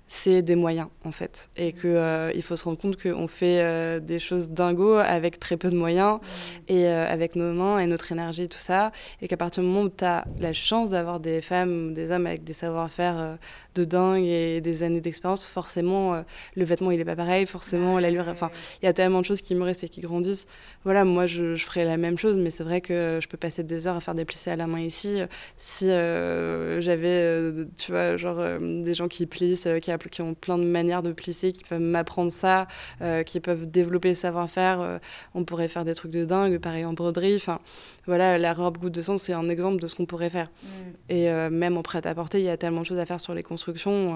c'est 0.09 0.41
des 0.41 0.57
moyens 0.57 0.89
en 1.05 1.13
fait 1.13 1.51
et 1.57 1.73
que 1.73 1.87
euh, 1.87 2.33
il 2.35 2.43
faut 2.43 2.57
se 2.57 2.65
rendre 2.65 2.79
compte 2.79 3.01
qu'on 3.01 3.29
fait 3.29 3.61
euh, 3.61 4.01
des 4.01 4.19
choses 4.19 4.49
dingo 4.49 4.95
avec 4.95 5.39
très 5.39 5.59
peu 5.59 5.71
de 5.71 5.77
moyens 5.77 6.19
et 6.67 6.87
euh, 6.87 7.07
avec 7.07 7.37
nos 7.37 7.53
mains 7.53 7.79
et 7.79 7.87
notre 7.87 8.11
énergie 8.11 8.45
et 8.45 8.49
tout 8.49 8.59
ça 8.59 8.91
et 9.21 9.29
qu'à 9.29 9.37
partir 9.37 9.63
du 9.63 9.69
moment 9.69 9.83
où 9.83 9.91
tu 9.91 10.05
as 10.05 10.25
la 10.41 10.55
chance 10.55 10.91
d'avoir 10.91 11.21
des 11.21 11.43
femmes 11.43 11.91
ou 11.91 11.93
des 11.93 12.11
hommes 12.11 12.27
avec 12.27 12.43
des 12.43 12.55
savoir-faire 12.55 13.37
de 13.79 13.85
dingue 13.85 14.25
et 14.25 14.61
des 14.61 14.83
années 14.83 15.01
d'expérience 15.01 15.47
forcément 15.47 16.23
le 16.55 16.65
vêtement 16.65 16.91
il 16.91 17.01
est 17.01 17.05
pas 17.05 17.17
pareil 17.17 17.47
forcément 17.47 17.99
l'allure 17.99 18.27
enfin 18.29 18.51
il 18.83 18.87
y 18.87 18.89
a 18.89 18.93
tellement 18.93 19.21
de 19.21 19.25
choses 19.25 19.41
qui 19.41 19.55
me 19.55 19.63
restent 19.63 19.85
et 19.85 19.89
qui 19.89 20.01
grandissent 20.01 20.47
voilà 20.85 21.05
moi 21.05 21.27
je, 21.27 21.55
je 21.55 21.65
ferais 21.65 21.85
la 21.85 21.97
même 21.97 22.19
chose 22.19 22.37
mais 22.37 22.51
c'est 22.51 22.65
vrai 22.65 22.81
que 22.81 23.19
je 23.23 23.29
peux 23.29 23.37
passer 23.37 23.63
des 23.63 23.87
heures 23.87 23.97
à 23.97 24.01
faire 24.01 24.15
des 24.15 24.25
plissés 24.25 24.51
à 24.51 24.57
la 24.57 24.67
main 24.67 24.81
ici 24.81 25.21
si 25.57 25.87
j'avais 25.87 27.53
tu 27.77 27.93
vois 27.93 28.17
genre 28.17 28.43
des 28.61 28.95
gens 28.95 29.09
qui 29.09 29.27
plissent 29.27 29.69
qui 29.81 29.93
qui 30.11 30.23
ont 30.23 30.35
plein 30.35 30.59
de 30.59 30.65
manières 30.65 31.03
de 31.03 31.13
plisser, 31.13 31.53
qui 31.53 31.65
peuvent 31.65 31.81
m'apprendre 31.81 32.33
ça, 32.33 32.67
euh, 33.03 33.23
qui 33.23 33.41
peuvent 33.41 33.71
développer 33.71 34.09
le 34.09 34.15
savoir-faire. 34.15 34.81
Euh, 34.81 34.99
on 35.35 35.45
pourrait 35.45 35.69
faire 35.69 35.85
des 35.85 35.95
trucs 35.95 36.13
de 36.13 36.25
dingue, 36.25 36.59
pareil 36.59 36.85
en 36.85 36.93
broderie. 36.93 37.37
Enfin, 37.37 37.61
voilà, 38.07 38.39
la 38.39 38.53
robe 38.53 38.79
goutte 38.79 38.95
de 38.95 39.03
sang, 39.03 39.19
c'est 39.19 39.33
un 39.33 39.49
exemple 39.49 39.81
de 39.81 39.87
ce 39.87 39.95
qu'on 39.95 40.07
pourrait 40.07 40.31
faire. 40.31 40.51
Mm. 40.63 40.67
Et 41.11 41.31
euh, 41.31 41.51
même 41.51 41.77
en 41.77 41.83
prêt-à-porter, 41.83 42.39
il 42.39 42.45
y 42.45 42.49
a 42.49 42.57
tellement 42.57 42.81
de 42.81 42.87
choses 42.87 42.99
à 42.99 43.07
faire 43.07 43.21
sur 43.21 43.35
les 43.35 43.43
constructions. 43.43 43.68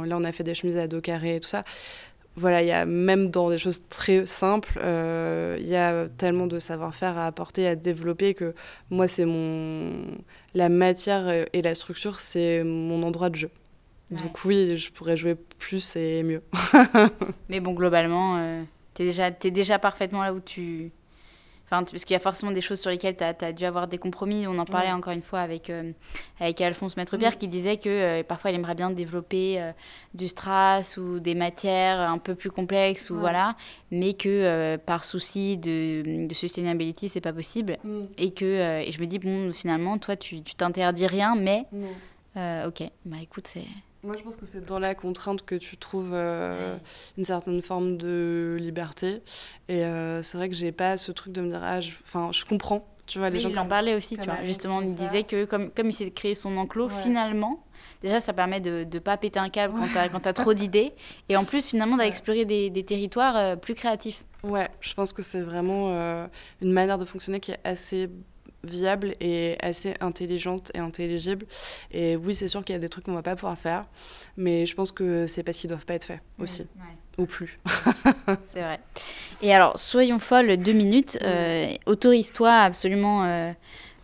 Là, 0.04 0.16
on 0.16 0.24
a 0.24 0.32
fait 0.32 0.44
des 0.44 0.54
chemises 0.54 0.78
à 0.78 0.86
dos 0.86 1.00
carrés 1.00 1.36
et 1.36 1.40
tout 1.40 1.48
ça 1.48 1.64
voilà, 2.34 2.62
il 2.62 2.66
y 2.66 2.72
a 2.72 2.86
même 2.86 3.30
dans 3.30 3.50
des 3.50 3.58
choses 3.58 3.82
très 3.90 4.24
simples, 4.24 4.80
il 4.82 5.66
y 5.66 5.76
a 5.76 6.08
tellement 6.16 6.46
de 6.46 6.58
savoir-faire 6.58 7.18
à 7.18 7.26
apporter, 7.26 7.68
à 7.68 7.76
développer 7.76 8.32
que 8.32 8.54
moi, 8.88 9.06
c'est 9.06 9.26
mon 9.26 10.02
la 10.54 10.70
matière 10.70 11.28
et 11.52 11.60
la 11.60 11.74
structure, 11.74 12.20
c'est 12.20 12.64
mon 12.64 13.02
endroit 13.02 13.28
de 13.28 13.36
jeu. 13.36 13.50
Donc 14.12 14.44
oui, 14.44 14.76
je 14.76 14.92
pourrais 14.92 15.16
jouer 15.16 15.34
plus 15.34 15.96
et 15.96 16.22
mieux. 16.22 16.42
Mais 17.48 17.60
bon, 17.60 17.72
globalement, 17.72 18.36
euh, 18.36 18.62
tu 18.94 19.02
es, 19.02 19.06
déjà, 19.06 19.28
es 19.28 19.50
déjà 19.50 19.78
parfaitement 19.78 20.22
là 20.22 20.34
où 20.34 20.40
tu... 20.40 20.92
Enfin, 21.72 21.84
parce 21.84 22.04
qu'il 22.04 22.12
y 22.12 22.16
a 22.16 22.20
forcément 22.20 22.52
des 22.52 22.60
choses 22.60 22.80
sur 22.80 22.90
lesquelles 22.90 23.16
tu 23.16 23.24
as, 23.24 23.52
dû 23.52 23.64
avoir 23.64 23.88
des 23.88 23.96
compromis. 23.96 24.46
On 24.46 24.58
en 24.58 24.66
parlait 24.66 24.92
encore 24.92 25.14
une 25.14 25.22
fois 25.22 25.40
avec, 25.40 25.70
euh, 25.70 25.92
avec 26.38 26.60
Alphonse 26.60 26.98
Maître-Pierre 26.98 27.38
qui 27.38 27.48
disait 27.48 27.78
que 27.78 27.88
euh, 27.88 28.22
parfois 28.22 28.50
il 28.50 28.56
aimerait 28.56 28.74
bien 28.74 28.90
développer 28.90 29.72
du 30.12 30.28
strass 30.28 30.98
ou 30.98 31.18
des 31.18 31.34
matières 31.34 31.98
un 31.98 32.18
peu 32.18 32.34
plus 32.34 32.50
complexes, 32.50 33.08
ou 33.08 33.18
voilà, 33.18 33.56
mais 33.90 34.12
que 34.12 34.76
par 34.76 35.02
souci 35.02 35.56
de, 35.56 36.26
de 36.26 36.34
sustainability, 36.34 37.08
c'est 37.08 37.22
pas 37.22 37.32
possible. 37.32 37.78
Mm. 37.84 38.02
Et 38.18 38.32
que 38.32 38.82
et 38.82 38.92
je 38.92 39.00
me 39.00 39.06
dis, 39.06 39.18
bon, 39.18 39.50
finalement, 39.52 39.96
toi, 39.96 40.16
tu 40.16 40.42
t'interdis 40.42 41.06
rien, 41.06 41.36
mais 41.36 41.64
ok, 42.36 42.82
bah 43.06 43.16
écoute, 43.22 43.46
c'est 43.46 43.64
moi, 44.04 44.16
je 44.18 44.22
pense 44.24 44.34
que 44.34 44.46
c'est 44.46 44.64
dans 44.64 44.80
la 44.80 44.96
contrainte 44.96 45.42
que 45.42 45.54
tu 45.54 45.76
trouves 45.76 46.10
euh, 46.12 46.76
une 47.16 47.22
certaine 47.22 47.62
forme 47.62 47.96
de 47.96 48.56
liberté. 48.58 49.22
Et 49.68 49.84
euh, 49.84 50.22
c'est 50.22 50.36
vrai 50.36 50.48
que 50.48 50.56
j'ai 50.56 50.72
pas 50.72 50.96
ce 50.96 51.12
truc 51.12 51.32
de 51.32 51.40
me 51.40 51.48
dire, 51.48 51.60
ah, 51.62 51.78
enfin, 52.04 52.32
je, 52.32 52.44
comprends. 52.44 52.84
Tu 53.06 53.20
vois, 53.20 53.30
les 53.30 53.40
gens 53.40 53.48
il 53.48 53.58
en 53.58 53.66
parlait 53.66 53.94
aussi, 53.94 54.16
tu 54.18 54.24
vois. 54.24 54.42
Justement, 54.44 54.80
il 54.80 54.96
disait 54.96 55.22
que 55.22 55.44
comme, 55.44 55.70
comme 55.70 55.88
il 55.88 55.92
s'est 55.92 56.10
créé 56.10 56.34
son 56.34 56.56
enclos, 56.56 56.88
finalement, 56.88 57.62
déjà, 58.02 58.18
ça 58.18 58.32
permet 58.32 58.60
de 58.60 58.84
ne 58.92 58.98
pas 58.98 59.16
péter 59.16 59.38
un 59.38 59.50
câble 59.50 59.74
quand 59.78 60.20
tu 60.20 60.28
as, 60.28 60.32
trop 60.32 60.54
d'idées. 60.54 60.92
Et 61.28 61.36
en 61.36 61.44
plus, 61.44 61.68
finalement, 61.68 61.96
d'explorer 61.96 62.44
des, 62.44 62.70
des, 62.70 62.84
territoires 62.84 63.36
euh, 63.36 63.56
plus 63.56 63.74
créatifs. 63.74 64.24
Ouais, 64.42 64.68
je 64.80 64.94
pense 64.94 65.12
que 65.12 65.22
c'est 65.22 65.42
vraiment 65.42 65.90
une 66.60 66.72
manière 66.72 66.98
de 66.98 67.04
fonctionner 67.04 67.38
qui 67.38 67.52
est 67.52 67.60
assez 67.62 68.10
viable 68.64 69.14
et 69.20 69.56
assez 69.60 69.94
intelligente 70.00 70.70
et 70.74 70.78
intelligible. 70.78 71.46
Et 71.90 72.16
oui, 72.16 72.34
c'est 72.34 72.48
sûr 72.48 72.64
qu'il 72.64 72.74
y 72.74 72.76
a 72.76 72.80
des 72.80 72.88
trucs 72.88 73.04
qu'on 73.04 73.14
va 73.14 73.22
pas 73.22 73.36
pouvoir 73.36 73.58
faire, 73.58 73.86
mais 74.36 74.66
je 74.66 74.74
pense 74.74 74.92
que 74.92 75.26
c'est 75.26 75.42
parce 75.42 75.58
qu'ils 75.58 75.68
doivent 75.68 75.84
pas 75.84 75.94
être 75.94 76.04
faits 76.04 76.20
aussi. 76.38 76.66
Ou 77.18 77.26
plus. 77.26 77.58
c'est 78.42 78.60
vrai. 78.62 78.80
Et 79.42 79.52
alors, 79.52 79.78
soyons 79.78 80.18
folles 80.18 80.56
deux 80.56 80.72
minutes. 80.72 81.18
Euh, 81.22 81.68
autorise-toi 81.86 82.50
absolument 82.50 83.24
euh, 83.24 83.52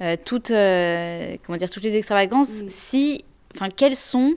euh, 0.02 0.16
toutes, 0.22 0.48
comment 0.48 1.56
dire, 1.56 1.70
toutes 1.70 1.84
les 1.84 1.96
extravagances. 1.96 2.64
Si, 2.68 3.24
enfin, 3.54 3.68
quelles 3.74 3.96
sont 3.96 4.34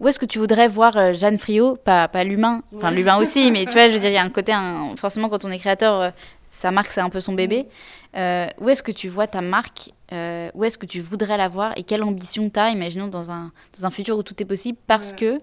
où 0.00 0.08
est-ce 0.08 0.18
que 0.18 0.26
tu 0.26 0.38
voudrais 0.38 0.68
voir 0.68 1.14
Jeanne 1.14 1.38
Friot? 1.38 1.76
Pas, 1.76 2.08
pas 2.08 2.24
l'humain, 2.24 2.62
enfin 2.76 2.90
l'humain 2.90 3.16
aussi, 3.18 3.50
mais 3.50 3.64
tu 3.66 3.72
vois, 3.72 3.88
je 3.88 3.94
veux 3.94 4.00
dire, 4.00 4.10
il 4.10 4.14
y 4.14 4.18
a 4.18 4.22
un 4.22 4.30
côté, 4.30 4.52
forcément, 4.96 5.28
quand 5.28 5.44
on 5.44 5.50
est 5.50 5.58
créateur, 5.58 6.12
sa 6.46 6.70
marque, 6.70 6.90
c'est 6.92 7.00
un 7.00 7.10
peu 7.10 7.20
son 7.20 7.34
bébé. 7.34 7.66
Euh, 8.16 8.46
où 8.58 8.68
est-ce 8.68 8.82
que 8.82 8.92
tu 8.92 9.08
vois 9.08 9.26
ta 9.26 9.42
marque? 9.42 9.90
Euh, 10.12 10.50
Où 10.54 10.64
est-ce 10.64 10.78
que 10.78 10.86
tu 10.86 11.00
voudrais 11.00 11.36
la 11.36 11.48
voir? 11.48 11.72
Et 11.76 11.82
quelle 11.82 12.02
ambition 12.02 12.48
tu 12.48 12.58
as, 12.58 12.70
imaginons, 12.70 13.08
dans 13.08 13.30
un, 13.30 13.52
dans 13.76 13.86
un 13.86 13.90
futur 13.90 14.16
où 14.16 14.22
tout 14.22 14.34
est 14.42 14.46
possible? 14.46 14.78
Parce 14.86 15.12
que 15.12 15.40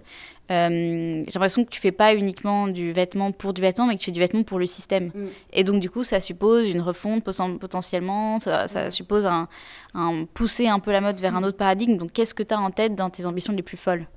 euh, 0.51 1.23
j'ai 1.25 1.31
l'impression 1.33 1.65
que 1.65 1.69
tu 1.69 1.79
fais 1.79 1.91
pas 1.91 2.15
uniquement 2.15 2.67
du 2.67 2.91
vêtement 2.91 3.31
pour 3.31 3.53
du 3.53 3.61
vêtement, 3.61 3.87
mais 3.87 3.95
que 3.95 3.99
tu 3.99 4.05
fais 4.05 4.11
du 4.11 4.19
vêtement 4.19 4.43
pour 4.43 4.59
le 4.59 4.65
système. 4.65 5.11
Mm. 5.13 5.27
Et 5.53 5.63
donc, 5.63 5.81
du 5.81 5.89
coup, 5.89 6.03
ça 6.03 6.19
suppose 6.19 6.67
une 6.67 6.81
refonte 6.81 7.23
potentiellement, 7.23 8.39
ça, 8.39 8.67
ça 8.67 8.89
suppose 8.89 9.25
un, 9.25 9.47
un, 9.93 10.25
pousser 10.25 10.67
un 10.67 10.79
peu 10.79 10.91
la 10.91 11.01
mode 11.01 11.19
vers 11.19 11.35
un 11.35 11.41
mm. 11.41 11.45
autre 11.45 11.57
paradigme. 11.57 11.97
Donc, 11.97 12.11
qu'est-ce 12.11 12.33
que 12.33 12.43
tu 12.43 12.53
as 12.53 12.59
en 12.59 12.71
tête 12.71 12.95
dans 12.95 13.09
tes 13.09 13.25
ambitions 13.25 13.53
les 13.53 13.63
plus 13.63 13.77
folles? 13.77 14.07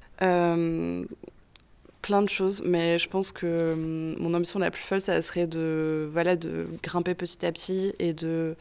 Plein 2.02 2.22
de 2.22 2.28
choses, 2.28 2.62
mais 2.64 2.98
je 2.98 3.08
pense 3.08 3.32
que 3.32 3.74
mon 4.18 4.32
ambition 4.32 4.60
la 4.60 4.70
plus 4.70 4.82
folle, 4.82 5.00
ça 5.00 5.20
serait 5.20 5.46
de, 5.46 6.08
voilà, 6.10 6.36
de 6.36 6.66
grimper 6.82 7.14
petit 7.14 7.44
à 7.44 7.50
petit 7.50 7.92
et 7.98 8.12
de, 8.12 8.56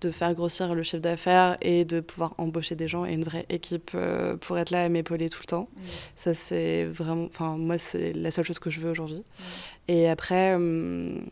de 0.00 0.10
faire 0.10 0.34
grossir 0.34 0.74
le 0.74 0.82
chiffre 0.82 1.02
d'affaires 1.02 1.56
et 1.60 1.84
de 1.84 2.00
pouvoir 2.00 2.34
embaucher 2.38 2.74
des 2.74 2.88
gens 2.88 3.04
et 3.06 3.12
une 3.12 3.24
vraie 3.24 3.46
équipe 3.48 3.92
euh, 3.94 4.36
pour 4.36 4.58
être 4.58 4.70
là 4.70 4.86
et 4.86 4.88
m'épauler 4.88 5.28
tout 5.28 5.40
le 5.42 5.46
temps. 5.46 5.68
Mmh. 5.74 5.80
Ça, 6.16 6.34
c'est 6.34 6.84
vraiment, 6.84 7.26
enfin, 7.26 7.56
moi, 7.56 7.78
c'est 7.78 8.12
la 8.12 8.30
seule 8.30 8.44
chose 8.44 8.58
que 8.58 8.70
je 8.70 8.80
veux 8.80 8.90
aujourd'hui. 8.90 9.18
Mmh. 9.18 9.42
Et 9.88 10.08
après, 10.08 10.54
hum, 10.54 11.22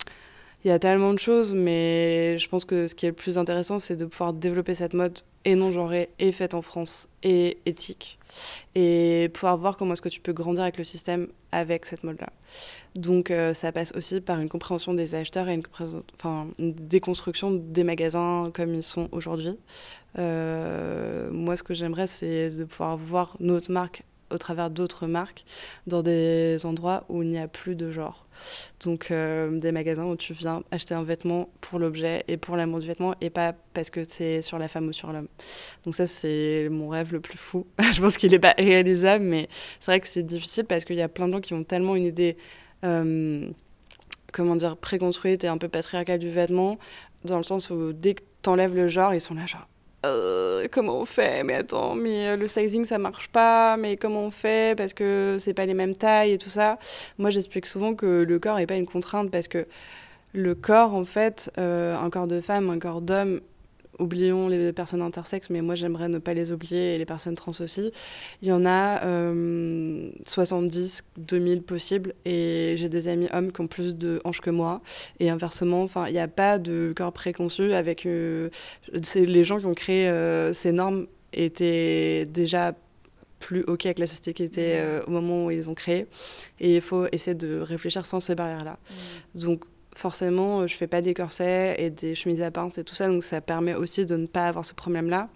il 0.64 0.68
y 0.68 0.70
a 0.70 0.78
tellement 0.78 1.12
de 1.12 1.18
choses, 1.18 1.54
mais 1.54 2.38
je 2.38 2.48
pense 2.48 2.64
que 2.64 2.86
ce 2.86 2.94
qui 2.94 3.06
est 3.06 3.10
le 3.10 3.14
plus 3.14 3.36
intéressant, 3.36 3.78
c'est 3.78 3.96
de 3.96 4.06
pouvoir 4.06 4.32
développer 4.32 4.74
cette 4.74 4.94
mode 4.94 5.18
et 5.44 5.54
non 5.54 5.70
genrée 5.70 6.10
et 6.18 6.32
faite 6.32 6.54
en 6.54 6.62
France 6.62 7.08
et 7.22 7.58
éthique 7.66 8.18
et 8.74 9.30
pouvoir 9.34 9.56
voir 9.56 9.76
comment 9.76 9.92
est-ce 9.92 10.02
que 10.02 10.08
tu 10.08 10.20
peux 10.20 10.32
grandir 10.32 10.62
avec 10.62 10.78
le 10.78 10.84
système 10.84 11.28
avec 11.50 11.84
cette 11.84 12.02
mode-là. 12.04 12.28
Donc 12.94 13.30
euh, 13.30 13.52
ça 13.54 13.72
passe 13.72 13.92
aussi 13.94 14.20
par 14.20 14.40
une 14.40 14.48
compréhension 14.48 14.94
des 14.94 15.14
acheteurs 15.14 15.48
et 15.48 15.54
une, 15.54 15.62
enfin, 16.14 16.48
déconstruction 16.58 17.50
des 17.52 17.84
magasins 17.84 18.50
comme 18.54 18.74
ils 18.74 18.82
sont 18.82 19.08
aujourd'hui. 19.12 19.58
Euh, 20.18 21.30
moi, 21.30 21.56
ce 21.56 21.62
que 21.62 21.74
j'aimerais, 21.74 22.06
c'est 22.06 22.50
de 22.50 22.64
pouvoir 22.64 22.96
voir 22.96 23.36
notre 23.40 23.70
marque 23.70 24.04
au 24.32 24.38
travers 24.38 24.70
d'autres 24.70 25.06
marques 25.06 25.44
dans 25.86 26.02
des 26.02 26.64
endroits 26.64 27.04
où 27.08 27.22
il 27.22 27.28
n'y 27.28 27.38
a 27.38 27.48
plus 27.48 27.74
de 27.74 27.90
genre. 27.90 28.26
Donc 28.80 29.10
euh, 29.10 29.58
des 29.58 29.72
magasins 29.72 30.04
où 30.06 30.16
tu 30.16 30.32
viens 30.32 30.62
acheter 30.70 30.94
un 30.94 31.02
vêtement 31.02 31.48
pour 31.60 31.78
l'objet 31.78 32.24
et 32.28 32.36
pour 32.36 32.56
l'amour 32.56 32.80
du 32.80 32.86
vêtement 32.86 33.14
et 33.20 33.30
pas 33.30 33.54
parce 33.74 33.90
que 33.90 34.02
c'est 34.04 34.42
sur 34.42 34.58
la 34.58 34.68
femme 34.68 34.88
ou 34.88 34.92
sur 34.92 35.12
l'homme. 35.12 35.28
Donc 35.84 35.94
ça 35.94 36.06
c'est 36.06 36.68
mon 36.70 36.88
rêve 36.88 37.12
le 37.12 37.20
plus 37.20 37.38
fou. 37.38 37.66
Je 37.92 38.00
pense 38.00 38.16
qu'il 38.16 38.30
n'est 38.32 38.38
pas 38.38 38.54
réalisable 38.58 39.24
mais 39.24 39.48
c'est 39.80 39.92
vrai 39.92 40.00
que 40.00 40.08
c'est 40.08 40.22
difficile 40.22 40.64
parce 40.64 40.84
qu'il 40.84 40.96
y 40.96 41.02
a 41.02 41.08
plein 41.08 41.28
de 41.28 41.32
gens 41.32 41.40
qui 41.40 41.54
ont 41.54 41.64
tellement 41.64 41.94
une 41.94 42.04
idée 42.04 42.36
euh, 42.84 43.48
comment 44.32 44.56
dire 44.56 44.76
préconstruite 44.76 45.44
et 45.44 45.48
un 45.48 45.58
peu 45.58 45.68
patriarcale 45.68 46.18
du 46.18 46.30
vêtement 46.30 46.78
dans 47.24 47.36
le 47.36 47.44
sens 47.44 47.70
où 47.70 47.92
dès 47.92 48.14
que 48.14 48.22
tu 48.42 48.48
enlèves 48.50 48.74
le 48.74 48.88
genre 48.88 49.14
ils 49.14 49.20
sont 49.20 49.34
là 49.34 49.46
genre 49.46 49.68
euh, 50.04 50.66
comment 50.70 51.00
on 51.00 51.04
fait? 51.04 51.44
Mais 51.44 51.54
attends, 51.54 51.94
mais 51.94 52.28
euh, 52.28 52.36
le 52.36 52.48
sizing 52.48 52.84
ça 52.84 52.98
marche 52.98 53.28
pas, 53.28 53.76
mais 53.76 53.96
comment 53.96 54.24
on 54.24 54.30
fait? 54.30 54.76
Parce 54.76 54.92
que 54.94 55.36
c'est 55.38 55.54
pas 55.54 55.66
les 55.66 55.74
mêmes 55.74 55.94
tailles 55.96 56.32
et 56.32 56.38
tout 56.38 56.50
ça. 56.50 56.78
Moi 57.18 57.30
j'explique 57.30 57.66
souvent 57.66 57.94
que 57.94 58.24
le 58.26 58.38
corps 58.38 58.56
n'est 58.56 58.66
pas 58.66 58.76
une 58.76 58.86
contrainte 58.86 59.30
parce 59.30 59.48
que 59.48 59.66
le 60.34 60.54
corps, 60.54 60.94
en 60.94 61.04
fait, 61.04 61.52
euh, 61.58 61.96
un 61.96 62.10
corps 62.10 62.26
de 62.26 62.40
femme, 62.40 62.70
un 62.70 62.78
corps 62.78 63.02
d'homme, 63.02 63.40
oublions 63.98 64.48
les 64.48 64.72
personnes 64.72 65.02
intersexes, 65.02 65.50
mais 65.50 65.60
moi 65.60 65.74
j'aimerais 65.74 66.08
ne 66.08 66.18
pas 66.18 66.34
les 66.34 66.52
oublier 66.52 66.94
et 66.94 66.98
les 66.98 67.04
personnes 67.04 67.34
trans 67.34 67.52
aussi. 67.60 67.92
Il 68.40 68.48
y 68.48 68.52
en 68.52 68.64
a 68.66 69.00
70, 70.26 71.04
2000 71.16 71.62
possibles 71.62 72.14
et 72.24 72.74
j'ai 72.76 72.88
des 72.88 73.08
amis 73.08 73.28
hommes 73.32 73.52
qui 73.52 73.60
ont 73.60 73.66
plus 73.66 73.96
de 73.96 74.20
hanches 74.24 74.40
que 74.40 74.50
moi 74.50 74.80
et 75.20 75.30
inversement, 75.30 75.82
enfin 75.82 76.06
il 76.06 76.12
n'y 76.12 76.18
a 76.18 76.28
pas 76.28 76.58
de 76.58 76.92
corps 76.96 77.12
préconçu 77.12 77.72
avec 77.72 78.06
euh, 78.06 78.48
les 79.14 79.44
gens 79.44 79.58
qui 79.58 79.66
ont 79.66 79.74
créé 79.74 80.08
euh, 80.08 80.52
ces 80.52 80.72
normes 80.72 81.06
étaient 81.32 82.26
déjà 82.26 82.74
plus 83.42 83.62
OK 83.64 83.86
avec 83.86 83.98
la 83.98 84.06
société 84.06 84.32
qui 84.34 84.44
était 84.44 84.76
euh, 84.76 85.00
au 85.06 85.10
moment 85.10 85.46
où 85.46 85.50
ils 85.50 85.68
ont 85.68 85.74
créé. 85.74 86.06
Et 86.60 86.76
il 86.76 86.80
faut 86.80 87.06
essayer 87.10 87.34
de 87.34 87.58
réfléchir 87.58 88.06
sans 88.06 88.20
ces 88.20 88.34
barrières-là. 88.34 88.78
Mmh. 88.78 89.38
Donc, 89.40 89.64
forcément, 89.94 90.66
je 90.66 90.74
fais 90.74 90.86
pas 90.86 91.02
des 91.02 91.14
corsets 91.14 91.76
et 91.78 91.90
des 91.90 92.14
chemises 92.14 92.42
à 92.42 92.50
pince 92.50 92.78
et 92.78 92.84
tout 92.84 92.94
ça, 92.94 93.08
donc 93.08 93.22
ça 93.22 93.40
permet 93.40 93.74
aussi 93.74 94.06
de 94.06 94.16
ne 94.16 94.26
pas 94.26 94.46
avoir 94.46 94.64
ce 94.64 94.74
problème-là. 94.74 95.28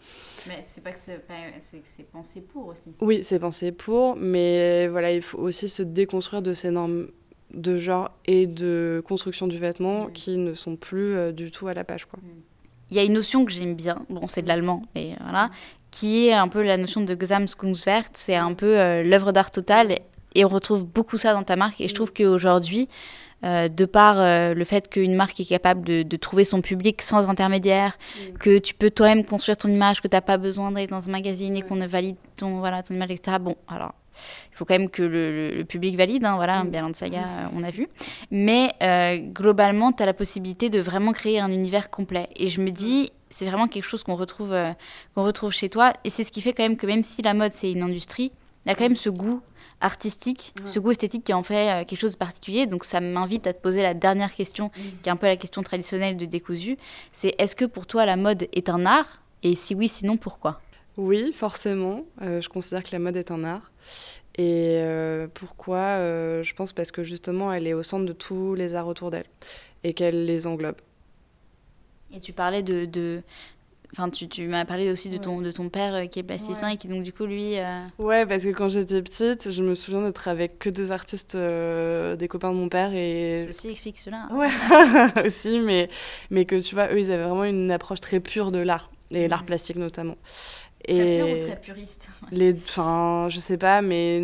Mais 0.47 0.63
c'est 0.67 0.83
pas 0.83 0.93
que 0.93 0.99
c'est 1.01 2.11
pensé 2.11 2.41
pour 2.41 2.69
aussi. 2.69 2.93
Oui, 3.01 3.21
c'est 3.23 3.39
pensé 3.39 3.73
pour, 3.73 4.17
mais 4.17 4.89
voilà, 4.89 5.13
il 5.13 5.23
faut 5.23 5.39
aussi 5.39 5.69
se 5.69 5.83
déconstruire 5.83 6.43
de 6.43 6.55
ces 6.55 6.71
normes 6.71 7.09
de 7.55 7.77
genre 7.77 8.11
et 8.27 8.47
de 8.47 9.03
construction 9.07 9.47
du 9.47 9.59
vêtement 9.59 10.07
mm. 10.07 10.13
qui 10.13 10.37
ne 10.37 10.55
sont 10.55 10.77
plus 10.77 11.15
euh, 11.15 11.33
du 11.33 11.51
tout 11.51 11.69
à 11.69 11.75
la 11.75 11.85
page. 11.85 12.07
Quoi. 12.07 12.19
Mm. 12.23 12.43
Il 12.91 12.97
y 12.97 13.01
a 13.01 13.03
une 13.03 13.15
notion 13.15 13.45
que 13.45 13.51
j'aime 13.53 13.75
bien, 13.75 14.05
bon 14.09 14.29
c'est 14.29 14.43
de 14.43 14.49
l'allemand, 14.49 14.83
mais 14.95 15.17
voilà, 15.21 15.51
qui 15.91 16.29
est 16.29 16.33
un 16.33 16.47
peu 16.47 16.63
la 16.63 16.77
notion 16.77 17.01
de 17.01 17.17
Gesamtkunstwerk, 17.19 18.11
c'est 18.15 18.37
un 18.37 18.55
peu 18.55 18.79
euh, 18.79 19.03
l'œuvre 19.03 19.33
d'art 19.33 19.51
totale, 19.51 19.99
et 20.37 20.45
on 20.45 20.49
retrouve 20.49 20.85
beaucoup 20.85 21.19
ça 21.19 21.33
dans 21.33 21.43
ta 21.43 21.57
marque, 21.57 21.81
et 21.81 21.89
je 21.89 21.95
trouve 21.95 22.13
qu'aujourd'hui, 22.13 22.89
euh, 23.45 23.69
de 23.69 23.85
par 23.85 24.19
euh, 24.19 24.55
le 24.55 24.65
fait 24.65 24.89
qu'une 24.89 25.15
marque 25.15 25.39
est 25.41 25.45
capable 25.45 25.85
de, 25.85 26.17
trouver 26.17 26.45
son 26.45 26.63
public 26.63 27.03
sans 27.03 27.29
intermédiaire, 27.29 27.99
que 28.41 28.59
tu 28.59 28.75
peux 28.75 28.91
toi-même 28.91 29.25
construire 29.25 29.57
ton 29.57 29.69
image, 29.69 30.01
que 30.01 30.09
tu 30.09 30.15
n'as 30.15 30.23
pas 30.23 30.39
besoin 30.39 30.71
d'aller 30.71 30.87
dans 30.87 31.09
un 31.09 31.13
magazine 31.13 31.57
et 31.57 31.63
qu'on 31.63 31.85
valide 31.87 32.17
ton, 32.37 32.59
voilà, 32.59 32.83
ton 32.83 32.95
image, 32.95 33.11
etc. 33.11 33.39
Bon, 33.41 33.57
alors, 33.69 33.93
il 34.51 34.57
faut 34.57 34.65
quand 34.65 34.79
même 34.79 34.89
que 34.89 35.03
le, 35.03 35.65
public 35.65 35.97
valide, 35.97 36.25
hein, 36.25 36.37
voilà, 36.37 36.65
bien 36.65 36.89
de 36.89 36.97
Saga, 36.97 37.51
on 37.55 37.63
a 37.63 37.71
vu. 37.71 37.89
Mais 38.31 38.71
globalement, 39.33 39.93
tu 39.93 40.03
as 40.03 40.07
la 40.07 40.15
possibilité 40.15 40.71
de 40.71 40.81
vraiment 40.81 41.13
créer 41.13 41.41
un 41.41 41.51
univers 41.51 41.91
complet. 41.91 42.29
Et 42.37 42.49
je 42.49 42.63
me 42.63 42.71
dis, 42.71 43.11
c'est 43.31 43.47
vraiment 43.47 43.69
quelque 43.69 43.85
chose 43.85 44.03
qu'on 44.03 44.17
retrouve, 44.17 44.53
euh, 44.53 44.73
qu'on 45.15 45.25
retrouve 45.25 45.53
chez 45.53 45.69
toi. 45.69 45.93
Et 46.05 46.11
c'est 46.11 46.25
ce 46.25 46.33
qui 46.33 46.41
fait 46.41 46.53
quand 46.53 46.63
même 46.63 46.77
que 46.77 46.87
même 46.87 47.03
si 47.03 47.23
la 47.23 47.35
mode, 47.35 47.53
c'est 47.53 47.71
une 47.71 47.83
industrie, 47.83 48.33
il 48.65 48.69
y 48.69 48.73
a 48.73 48.75
quand 48.75 48.85
même 48.85 48.97
ce 48.97 49.11
goût 49.11 49.41
artistique, 49.81 50.55
ce 50.65 50.79
goût 50.79 50.93
esthétique 50.93 51.25
qui 51.25 51.33
en 51.33 51.43
fait 51.43 51.71
euh, 51.71 51.85
quelque 51.85 52.01
chose 52.01 52.13
de 52.13 52.17
particulier. 52.17 52.67
Donc 52.67 52.85
ça 52.85 53.01
m'invite 53.01 53.47
à 53.47 53.53
te 53.53 53.61
poser 53.61 53.83
la 53.83 53.95
dernière 53.95 54.35
question, 54.35 54.71
qui 55.03 55.09
est 55.09 55.13
un 55.13 55.17
peu 55.17 55.27
la 55.27 55.37
question 55.37 55.63
traditionnelle 55.63 56.17
de 56.17 56.27
décousu. 56.27 56.77
C'est 57.13 57.35
est-ce 57.39 57.55
que 57.55 57.65
pour 57.65 57.87
toi 57.87 58.07
la 58.07 58.17
mode 58.17 58.49
est 58.53 58.69
un 58.69 58.87
art? 58.87 59.23
Et 59.43 59.55
si 59.55 59.75
oui, 59.75 59.89
sinon 59.89 60.17
pourquoi? 60.17 60.61
Oui, 60.97 61.33
forcément. 61.35 62.05
Euh, 62.23 62.41
je 62.41 62.49
considère 62.49 62.83
que 62.83 62.93
la 62.93 62.99
mode 62.99 63.17
est 63.17 63.31
un 63.31 63.45
art. 63.45 63.71
Et 64.39 64.83
pourquoi? 65.33 65.97
Je 66.43 66.53
pense 66.53 66.75
parce 66.75 66.93
que 66.93 67.03
justement, 67.03 67.55
elle 67.55 67.67
est 67.67 67.73
au 67.73 67.83
centre 67.83 68.05
de 68.05 68.13
tous 68.13 68.55
les 68.55 68.75
arts 68.75 68.87
autour 68.87 69.11
d'elle 69.11 69.25
et 69.83 69.95
qu'elle 69.95 70.27
les 70.27 70.47
englobe. 70.47 70.77
Et 72.13 72.21
tu 72.21 72.35
parlais 72.35 72.63
de, 72.63 72.85
de... 72.85 73.23
Enfin, 73.99 74.11
tu, 74.11 74.29
tu 74.29 74.47
m'as 74.47 74.67
parlé 74.67 74.91
aussi 74.91 75.09
de 75.09 75.17
ton, 75.17 75.41
de 75.41 75.51
ton 75.51 75.71
père 75.71 75.95
euh, 75.95 76.05
qui 76.05 76.19
est 76.19 76.23
plasticien 76.23 76.69
et 76.69 76.77
qui, 76.77 76.87
donc, 76.87 77.03
du 77.03 77.15
coup, 77.15 77.25
lui. 77.25 77.59
Euh, 77.59 77.79
ouais, 77.99 78.27
parce 78.27 78.45
que 78.45 78.51
quand 78.51 78.69
j'étais 78.69 79.01
petite, 79.01 79.51
je 79.51 79.63
me 79.63 79.75
souviens 79.75 80.03
d'être 80.03 80.29
avec 80.29 80.59
que 80.59 80.69
des 80.69 80.91
artistes, 80.91 81.35
euh, 81.35 82.15
des 82.15 82.29
copains 82.29 82.53
de 82.53 82.59
mon 82.59 82.69
père. 82.69 82.93
Et... 82.93 83.47
Ceci 83.47 83.71
explique 83.71 83.99
cela. 83.99 84.29
Ouais, 84.33 84.51
aussi, 85.27 85.61
mais, 85.61 85.89
mais 86.29 86.45
que 86.45 86.61
tu 86.61 86.75
vois, 86.75 86.93
eux, 86.93 87.01
ils 87.01 87.11
avaient 87.11 87.25
vraiment 87.25 87.45
une 87.45 87.71
approche 87.71 88.03
très 88.03 88.21
pure 88.21 88.53
de 88.53 88.59
l'art, 88.59 88.91
et 89.13 89.29
l'art 89.29 89.47
plastique 89.47 89.77
notamment. 89.77 90.17
Et 90.89 90.97
très 90.97 91.17
pur 91.17 91.37
ou 91.37 91.47
très 91.47 91.61
puriste 91.61 92.09
les, 92.31 92.55
Enfin, 92.55 93.29
je 93.31 93.39
sais 93.39 93.59
pas, 93.59 93.83
mais 93.83 94.19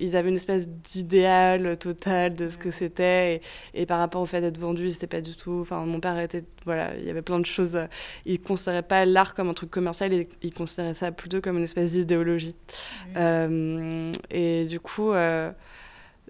ils 0.00 0.16
avaient 0.16 0.28
une 0.28 0.36
espèce 0.36 0.68
d'idéal 0.68 1.76
total 1.78 2.34
de 2.34 2.48
ce 2.48 2.58
que 2.58 2.70
c'était. 2.70 3.40
Et, 3.74 3.86
par 3.86 3.98
rapport 3.98 4.20
au 4.20 4.26
fait 4.26 4.40
d'être 4.40 4.58
vendu, 4.58 4.90
c'était 4.90 5.06
pas 5.06 5.20
du 5.20 5.36
tout. 5.36 5.58
Enfin, 5.60 5.84
mon 5.84 6.00
père 6.00 6.18
était. 6.18 6.44
Voilà, 6.64 6.96
il 6.96 7.04
y 7.04 7.10
avait 7.10 7.22
plein 7.22 7.38
de 7.38 7.46
choses. 7.46 7.78
Il 8.26 8.40
considérait 8.40 8.82
pas 8.82 9.04
l'art 9.04 9.34
comme 9.34 9.48
un 9.48 9.54
truc 9.54 9.70
commercial, 9.70 10.12
il, 10.12 10.26
il 10.42 10.52
considérait 10.52 10.94
ça 10.94 11.12
plutôt 11.12 11.40
comme 11.40 11.56
une 11.58 11.64
espèce 11.64 11.92
d'idéologie. 11.92 12.54
Euh, 13.16 14.12
et 14.30 14.64
du 14.66 14.80
coup. 14.80 15.12
Euh, 15.12 15.52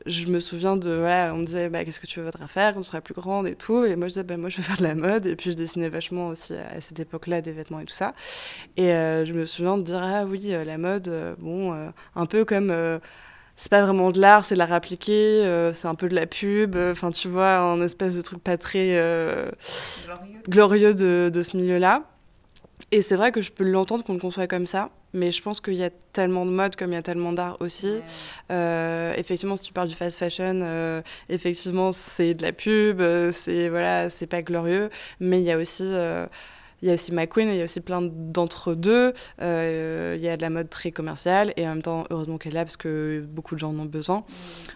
je 0.07 0.27
me 0.27 0.41
souviens 0.41 0.77
de, 0.77 0.91
voilà, 0.91 1.33
on 1.35 1.39
me 1.39 1.47
disait, 1.47 1.69
bah, 1.69 1.85
qu'est-ce 1.85 2.01
que 2.01 2.07
tu 2.07 2.21
veux 2.21 2.31
faire 2.49 2.75
quand 2.75 2.81
tu 2.81 2.87
seras 2.87 3.01
plus 3.01 3.15
grande 3.15 3.47
et 3.49 3.55
tout. 3.55 3.85
Et 3.85 3.97
moi, 3.97 4.09
je 4.09 4.15
disais, 4.15 4.25
bah, 4.25 4.37
moi, 4.37 4.49
je 4.49 4.59
veux 4.59 4.63
faire 4.63 4.77
de 4.77 4.83
la 4.83 4.95
mode. 4.95 5.27
Et 5.27 5.37
puis, 5.37 5.53
je 5.53 5.57
dessinais 5.57 5.89
vachement 5.89 6.29
aussi 6.29 6.55
à 6.55 6.81
cette 6.81 7.01
époque-là 7.01 7.41
des 7.41 7.53
vêtements 7.53 7.81
et 7.81 7.85
tout 7.85 7.95
ça. 7.95 8.15
Et 8.77 8.93
euh, 8.93 9.25
je 9.25 9.33
me 9.33 9.45
souviens 9.47 9.79
de 9.79 9.83
dire, 9.83 10.01
ah 10.03 10.25
oui, 10.25 10.55
euh, 10.55 10.65
la 10.65 10.79
mode, 10.79 11.09
euh, 11.09 11.35
bon, 11.39 11.75
un 12.15 12.27
peu 12.27 12.45
comme. 12.45 12.73
c'est 13.57 13.71
pas 13.71 13.83
vraiment 13.83 14.11
de 14.11 14.21
l'art, 14.21 14.45
c'est 14.45 14.55
de 14.55 14.59
l'art 14.59 14.73
appliqué, 14.73 15.43
c'est 15.73 15.89
un 15.89 15.95
peu 15.95 16.09
de 16.09 16.15
la 16.15 16.27
pub, 16.27 16.77
enfin 16.77 17.11
tu 17.11 17.29
vois, 17.29 17.57
un 17.59 17.81
espèce 17.81 18.15
de 18.17 18.23
truc 18.23 18.43
pas 18.43 18.57
très 18.57 18.97
glorieux, 20.07 20.43
glorieux 20.49 20.95
de, 20.95 21.31
de 21.33 21.43
ce 21.43 21.57
milieu-là. 21.57 22.05
Et 22.91 23.03
c'est 23.03 23.17
vrai 23.17 23.33
que 23.33 23.41
je 23.41 23.51
peux 23.51 23.65
l'entendre 23.65 24.05
qu'on 24.05 24.15
le 24.15 24.21
conçoit 24.21 24.47
comme 24.47 24.67
ça, 24.67 24.91
mais 25.13 25.33
je 25.33 25.43
pense 25.43 25.61
qu'il 25.61 25.75
y 25.75 25.85
a 25.85 25.91
tellement 25.91 26.45
de 26.45 26.51
mode 26.51 26.77
comme 26.77 26.91
il 26.91 26.95
y 26.95 26.99
a 26.99 27.03
tellement 27.03 27.33
d'art 27.33 27.57
aussi. 27.61 28.01
Euh, 28.51 29.15
effectivement, 29.17 29.57
si 29.57 29.67
tu 29.67 29.73
parles 29.73 29.89
du 29.89 29.95
fast 29.95 30.19
fashion, 30.19 30.61
euh, 30.63 31.03
effectivement, 31.29 31.93
c'est 31.93 32.35
de 32.35 32.43
la 32.43 32.53
pub, 32.53 33.01
euh, 33.01 33.31
c'est 33.33 33.69
voilà, 33.69 34.11
c'est 34.11 34.27
pas 34.27 34.43
glorieux, 34.43 34.91
mais 35.21 35.41
il 35.41 35.45
y 35.45 35.53
a 35.53 35.59
aussi 35.59 35.85
il 36.81 36.87
y 36.87 36.93
a 36.93 36.95
aussi 36.95 37.13
McQueen, 37.13 37.49
il 37.49 37.57
y 37.57 37.61
a 37.61 37.65
aussi 37.65 37.81
plein 37.81 38.03
d'entre-deux. 38.03 39.13
il 39.41 39.45
y 40.21 40.29
a 40.29 40.37
de 40.37 40.43
la 40.43 40.51
mode 40.51 40.71
très 40.71 40.93
commerciale 40.93 41.53
et 41.57 41.67
en 41.67 41.71
même 41.71 41.83
temps, 41.83 42.05
heureusement 42.11 42.39
qu'elle 42.39 42.53
est 42.53 42.55
là 42.55 42.65
parce 42.65 42.77
que 42.77 43.25
beaucoup 43.29 43.57
de 43.57 43.61
gens 43.61 43.71
en 43.71 43.79
ont 43.81 43.85
besoin. 43.85 44.25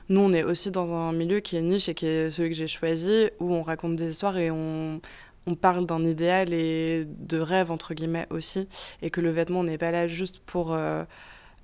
Nous, 0.09 0.21
on 0.21 0.33
est 0.33 0.43
aussi 0.43 0.73
dans 0.73 0.93
un 0.93 1.13
milieu 1.13 1.39
qui 1.39 1.57
est 1.57 1.61
niche 1.61 1.89
et 1.89 1.95
qui 1.95 2.07
est 2.07 2.31
celui 2.31 2.51
que 2.51 2.57
j'ai 2.57 2.67
choisi 2.67 3.31
où 3.39 3.55
on 3.55 3.63
raconte 3.63 3.95
des 3.95 4.11
histoires 4.11 4.37
et 4.37 4.51
on, 4.51 5.01
on 5.47 5.55
parle 5.55 5.87
d'un 5.87 6.05
idéal 6.05 6.53
et 6.53 7.07
de 7.07 7.39
rêve, 7.39 7.71
entre 7.71 7.95
guillemets, 7.95 8.27
aussi, 8.31 8.69
et 9.01 9.11
que 9.11 9.21
le 9.21 9.31
vêtement 9.31 9.65
n'est 9.65 9.79
pas 9.79 9.91
là 9.91 10.07
juste 10.07 10.39
pour 10.41 10.73
euh, 10.73 11.05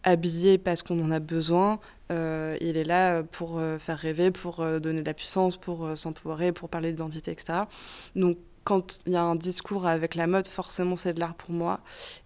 habiller 0.03 0.59
parce 0.59 0.83
qu'on 0.83 1.03
en 1.03 1.11
a 1.11 1.21
besoin, 1.21 1.79
euh, 2.11 2.57
il 2.61 2.77
est 2.77 2.85
là 2.85 3.23
pour 3.23 3.59
euh, 3.59 3.79
faire 3.79 3.99
rêver, 3.99 4.31
pour 4.31 4.65
donner 4.81 5.01
de 5.01 5.07
la 5.07 5.15
puissance, 5.15 5.57
pour 5.57 5.97
s'empouvoirer, 5.97 6.53
pour 6.53 6.69
parler 6.69 6.91
d'identité, 6.91 7.31
etc. 7.31 7.61
Donc, 8.17 8.39
quand 8.65 9.01
il 9.07 9.13
y 9.13 9.17
a 9.17 9.23
un 9.23 9.37
discours 9.37 9.87
avec 9.87 10.15
la 10.15 10.27
mode, 10.27 10.47
forcément, 10.47 10.97
c'est 10.97 11.15
de 11.15 11.21
l'art 11.21 11.35
pour 11.35 11.53
moi, 11.53 11.81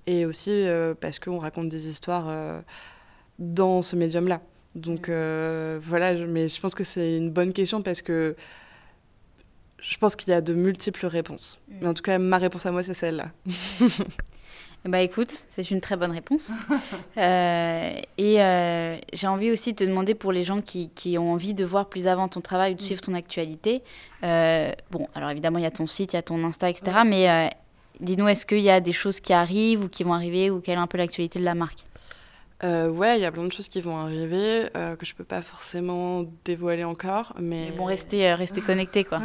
et 0.06 0.26
aussi 0.26 0.66
parce 1.00 1.20
qu'on 1.20 1.38
raconte 1.38 1.68
des 1.68 1.88
histoires 1.88 2.62
dans 3.38 3.80
ce 3.82 3.94
médium-là. 3.94 4.40
Donc, 4.74 5.08
voilà, 5.08 6.14
mais 6.26 6.48
je 6.48 6.60
pense 6.60 6.74
que 6.74 6.82
c'est 6.82 7.16
une 7.16 7.30
bonne 7.30 7.52
question 7.52 7.80
parce 7.80 8.02
que 8.02 8.34
je 9.82 9.96
pense 9.98 10.16
qu'il 10.16 10.30
y 10.30 10.32
a 10.32 10.40
de 10.40 10.54
multiples 10.54 11.06
réponses. 11.06 11.58
Mm. 11.68 11.74
Mais 11.82 11.88
en 11.88 11.94
tout 11.94 12.02
cas, 12.02 12.18
ma 12.18 12.38
réponse 12.38 12.64
à 12.64 12.70
moi, 12.70 12.82
c'est 12.82 12.94
celle-là. 12.94 13.30
bah 14.84 15.00
écoute, 15.00 15.30
c'est 15.48 15.70
une 15.70 15.80
très 15.80 15.96
bonne 15.96 16.12
réponse. 16.12 16.52
Euh, 17.18 17.92
et 18.16 18.42
euh, 18.42 18.96
j'ai 19.12 19.26
envie 19.26 19.50
aussi 19.50 19.72
de 19.72 19.76
te 19.76 19.84
demander 19.84 20.14
pour 20.14 20.32
les 20.32 20.44
gens 20.44 20.62
qui, 20.62 20.88
qui, 20.94 21.18
ont 21.18 21.32
envie 21.32 21.52
de 21.52 21.62
voir 21.62 21.90
plus 21.90 22.06
avant 22.06 22.26
ton 22.26 22.40
travail 22.40 22.72
ou 22.72 22.76
de 22.76 22.82
mm. 22.82 22.86
suivre 22.86 23.00
ton 23.02 23.12
actualité. 23.12 23.82
Euh, 24.24 24.72
bon, 24.90 25.06
alors 25.14 25.28
évidemment, 25.28 25.58
il 25.58 25.64
y 25.64 25.66
a 25.66 25.70
ton 25.70 25.86
site, 25.86 26.14
il 26.14 26.16
y 26.16 26.18
a 26.18 26.22
ton 26.22 26.42
Insta, 26.42 26.70
etc. 26.70 27.00
Mais 27.04 27.50
dis-nous, 28.00 28.28
est-ce 28.28 28.46
qu'il 28.46 28.60
y 28.60 28.70
a 28.70 28.80
des 28.80 28.94
choses 28.94 29.20
qui 29.20 29.34
arrivent 29.34 29.84
ou 29.84 29.88
qui 29.88 30.04
vont 30.04 30.14
arriver 30.14 30.50
ou 30.50 30.60
quelle 30.60 30.78
est 30.78 30.80
un 30.80 30.86
peu 30.86 30.96
l'actualité 30.96 31.38
de 31.38 31.44
la 31.44 31.54
marque? 31.54 31.84
Euh, 32.64 32.88
ouais, 32.88 33.18
il 33.18 33.22
y 33.22 33.24
a 33.24 33.32
plein 33.32 33.42
de 33.42 33.50
choses 33.50 33.68
qui 33.68 33.80
vont 33.80 33.98
arriver 33.98 34.68
euh, 34.76 34.94
que 34.94 35.04
je 35.04 35.14
peux 35.14 35.24
pas 35.24 35.42
forcément 35.42 36.24
dévoiler 36.44 36.84
encore, 36.84 37.34
mais, 37.40 37.70
mais 37.70 37.76
bon, 37.76 37.86
rester, 37.86 38.30
euh, 38.30 38.36
rester 38.36 38.60
connecté 38.66 39.02
quoi. 39.02 39.20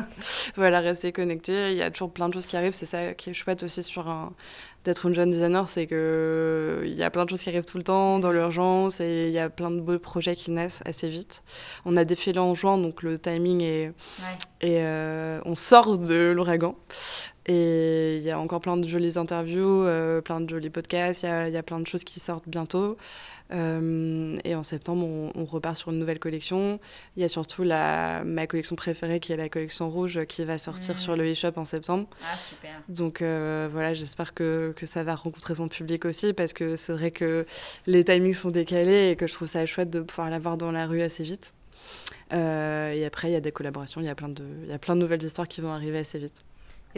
voilà, 0.55 0.79
rester 0.79 1.11
connecté. 1.11 1.71
Il 1.71 1.77
y 1.77 1.83
a 1.83 1.91
toujours 1.91 2.11
plein 2.11 2.29
de 2.29 2.33
choses 2.33 2.47
qui 2.47 2.57
arrivent. 2.57 2.73
C'est 2.73 2.87
ça 2.87 3.13
qui 3.13 3.29
est 3.29 3.33
chouette 3.33 3.61
aussi 3.61 3.83
sur 3.83 4.07
un... 4.07 4.33
d'être 4.85 5.05
une 5.05 5.13
jeune 5.13 5.29
designer, 5.29 5.67
c'est 5.67 5.85
que 5.85 6.81
il 6.85 6.95
y 6.95 7.03
a 7.03 7.11
plein 7.11 7.25
de 7.25 7.29
choses 7.29 7.43
qui 7.43 7.49
arrivent 7.49 7.65
tout 7.65 7.77
le 7.77 7.83
temps 7.83 8.17
dans 8.17 8.31
l'urgence 8.31 8.99
et 9.01 9.27
il 9.27 9.33
y 9.33 9.39
a 9.39 9.51
plein 9.51 9.69
de 9.69 9.81
beaux 9.81 9.99
projets 9.99 10.35
qui 10.35 10.49
naissent 10.49 10.81
assez 10.85 11.07
vite. 11.07 11.43
On 11.85 11.95
a 11.95 12.05
défilé 12.05 12.39
en 12.39 12.55
juin, 12.55 12.79
donc 12.79 13.03
le 13.03 13.19
timing 13.19 13.61
est 13.61 13.93
et 14.61 14.81
on 15.45 15.55
sort 15.55 15.99
de 15.99 16.31
l'ouragan. 16.35 16.75
Et 17.47 18.17
il 18.17 18.23
y 18.23 18.31
a 18.31 18.39
encore 18.39 18.59
plein 18.59 18.75
de 18.75 18.85
jolies 18.85 19.17
interviews, 19.17 19.85
euh, 19.85 20.19
plein 20.21 20.41
de 20.41 20.49
jolis 20.49 20.69
podcasts, 20.69 21.23
il 21.23 21.49
y, 21.49 21.51
y 21.51 21.57
a, 21.57 21.63
plein 21.63 21.79
de 21.79 21.87
choses 21.87 22.03
qui 22.03 22.19
sortent 22.19 22.47
bientôt. 22.47 22.97
Euh, 23.53 24.37
et 24.43 24.55
en 24.55 24.63
septembre, 24.63 25.05
on, 25.33 25.45
repart 25.45 25.77
sur 25.77 25.91
une 25.91 25.99
nouvelle 25.99 26.19
collection. 26.19 26.79
Il 27.15 27.21
y 27.21 27.25
a 27.25 27.29
surtout 27.29 27.63
la, 27.63 28.23
ma 28.25 28.47
collection 28.47 28.75
préférée 28.75 29.19
qui 29.21 29.31
est 29.31 29.37
la 29.37 29.47
collection 29.47 29.89
rouge 29.89 30.25
qui 30.25 30.43
va 30.43 30.57
sortir 30.57 30.95
mmh. 30.95 30.99
sur 30.99 31.15
le 31.15 31.31
e-shop 31.31 31.53
en 31.55 31.63
septembre. 31.63 32.07
Ah, 32.21 32.35
super. 32.35 32.81
Donc 32.89 33.21
euh, 33.21 33.69
voilà, 33.71 33.93
j'espère 33.93 34.33
que, 34.33 34.73
que, 34.75 34.85
ça 34.85 35.05
va 35.05 35.15
rencontrer 35.15 35.55
son 35.55 35.69
public 35.69 36.05
aussi 36.05 36.33
parce 36.33 36.51
que 36.51 36.75
c'est 36.75 36.93
vrai 36.93 37.11
que 37.11 37.45
les 37.85 38.03
timings 38.03 38.33
sont 38.33 38.51
décalés 38.51 39.11
et 39.11 39.15
que 39.15 39.27
je 39.27 39.33
trouve 39.33 39.47
ça 39.47 39.65
chouette 39.65 39.89
de 39.89 40.01
pouvoir 40.01 40.29
la 40.29 40.39
voir 40.39 40.57
dans 40.57 40.71
la 40.71 40.85
rue 40.85 41.01
assez 41.01 41.23
vite. 41.23 41.53
et 42.31 43.05
après, 43.05 43.29
il 43.29 43.31
y 43.31 43.35
a 43.35 43.41
des 43.41 43.53
collaborations, 43.53 44.01
il 44.01 44.07
y 44.07 44.09
a 44.09 44.15
plein 44.15 44.29
de 44.29 44.99
nouvelles 44.99 45.23
histoires 45.23 45.47
qui 45.47 45.61
vont 45.61 45.71
arriver 45.71 45.99
assez 45.99 46.19
vite. 46.19 46.43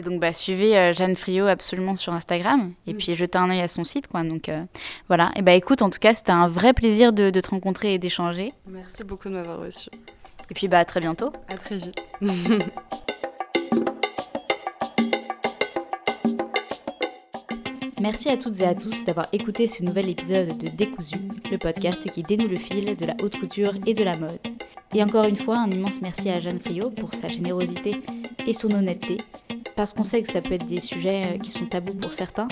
Et 0.00 0.02
donc, 0.02 0.18
bah, 0.18 0.32
suivez 0.32 0.78
euh, 0.78 0.94
Jeanne 0.94 1.14
Friot 1.14 1.46
absolument 1.46 1.94
sur 1.94 2.14
Instagram 2.14 2.72
et 2.86 2.94
mm. 2.94 2.96
puis 2.96 3.16
jetez 3.16 3.36
un 3.36 3.50
œil 3.50 3.60
à 3.60 3.68
son 3.68 3.84
site. 3.84 4.06
Quoi. 4.06 4.22
Donc, 4.22 4.48
euh, 4.48 4.64
voilà. 5.08 5.30
Et 5.36 5.42
bah, 5.42 5.52
écoute, 5.52 5.82
en 5.82 5.90
tout 5.90 5.98
cas, 5.98 6.14
c'était 6.14 6.32
un 6.32 6.48
vrai 6.48 6.72
plaisir 6.72 7.12
de, 7.12 7.28
te 7.28 7.50
rencontrer 7.50 7.92
et 7.92 7.98
d'échanger. 7.98 8.54
Merci 8.66 9.04
beaucoup 9.04 9.28
de 9.28 9.34
m'avoir 9.34 9.60
reçu. 9.60 9.90
Et 10.50 10.54
puis, 10.54 10.68
bah, 10.68 10.78
à 10.78 10.86
très 10.86 11.00
bientôt. 11.00 11.32
À 11.48 11.58
très 11.58 11.76
vite. 11.76 12.02
Merci 18.00 18.30
à 18.30 18.38
toutes 18.38 18.60
et 18.60 18.64
à 18.64 18.74
tous 18.74 19.04
d'avoir 19.04 19.28
écouté 19.34 19.68
ce 19.68 19.84
nouvel 19.84 20.08
épisode 20.08 20.56
de 20.56 20.68
Décousu, 20.68 21.18
le 21.50 21.58
podcast 21.58 22.10
qui 22.10 22.22
dénoue 22.22 22.48
le 22.48 22.56
fil 22.56 22.96
de 22.96 23.04
la 23.04 23.14
haute 23.22 23.38
couture 23.38 23.74
et 23.84 23.92
de 23.92 24.02
la 24.02 24.16
mode. 24.16 24.38
Et 24.94 25.02
encore 25.02 25.26
une 25.26 25.36
fois, 25.36 25.58
un 25.58 25.70
immense 25.70 26.00
merci 26.00 26.30
à 26.30 26.40
Jeanne 26.40 26.60
Friot 26.60 26.92
pour 26.92 27.12
sa 27.12 27.28
générosité 27.28 27.96
et 28.46 28.54
son 28.54 28.70
honnêteté, 28.70 29.18
parce 29.76 29.92
qu'on 29.92 30.02
sait 30.02 30.22
que 30.22 30.32
ça 30.32 30.40
peut 30.40 30.54
être 30.54 30.66
des 30.66 30.80
sujets 30.80 31.24
euh, 31.26 31.38
qui 31.38 31.50
sont 31.50 31.66
tabous 31.66 31.92
pour 31.92 32.14
certains, 32.14 32.48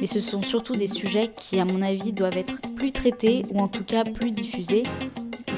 mais 0.00 0.08
ce 0.08 0.20
sont 0.20 0.42
surtout 0.42 0.74
des 0.74 0.88
sujets 0.88 1.30
qui, 1.34 1.60
à 1.60 1.64
mon 1.64 1.80
avis, 1.80 2.12
doivent 2.12 2.36
être 2.36 2.60
plus 2.74 2.90
traités 2.90 3.46
ou 3.50 3.60
en 3.60 3.68
tout 3.68 3.84
cas 3.84 4.02
plus 4.02 4.32
diffusés. 4.32 4.82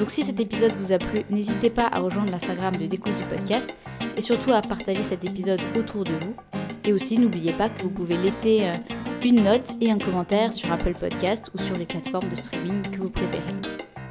Donc 0.00 0.10
si 0.10 0.24
cet 0.24 0.40
épisode 0.40 0.72
vous 0.80 0.92
a 0.92 0.98
plu, 0.98 1.20
n'hésitez 1.28 1.68
pas 1.68 1.86
à 1.92 1.98
rejoindre 1.98 2.32
l'Instagram 2.32 2.74
de 2.74 2.86
Décousu 2.86 3.22
Podcast 3.28 3.76
et 4.16 4.22
surtout 4.22 4.50
à 4.50 4.62
partager 4.62 5.02
cet 5.02 5.26
épisode 5.26 5.60
autour 5.78 6.04
de 6.04 6.12
vous. 6.12 6.34
Et 6.86 6.94
aussi, 6.94 7.18
n'oubliez 7.18 7.52
pas 7.52 7.68
que 7.68 7.82
vous 7.82 7.90
pouvez 7.90 8.16
laisser 8.16 8.62
euh, 8.62 8.72
une 9.22 9.44
note 9.44 9.74
et 9.82 9.90
un 9.90 9.98
commentaire 9.98 10.54
sur 10.54 10.72
Apple 10.72 10.94
Podcast 10.98 11.50
ou 11.54 11.58
sur 11.60 11.76
les 11.76 11.84
plateformes 11.84 12.30
de 12.30 12.34
streaming 12.34 12.80
que 12.90 13.02
vous 13.02 13.10
préférez. 13.10 13.44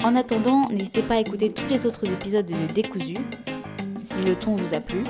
En 0.03 0.15
attendant, 0.15 0.69
n'hésitez 0.69 1.01
pas 1.01 1.15
à 1.15 1.21
écouter 1.21 1.51
tous 1.51 1.67
les 1.67 1.83
autres 1.87 2.05
épisodes 2.05 2.45
de 2.45 2.71
Décousu 2.71 3.17
si 4.03 4.23
le 4.23 4.35
ton 4.35 4.53
vous 4.53 4.75
a 4.75 4.81
plu. 4.81 5.01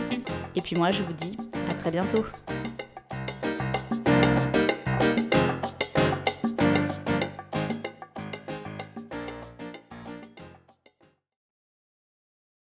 Et 0.55 0.61
puis 0.61 0.77
moi, 0.77 0.91
je 0.91 1.03
vous 1.03 1.13
dis 1.13 1.35
à 1.69 1.73
très 1.73 1.91
bientôt. 1.91 2.23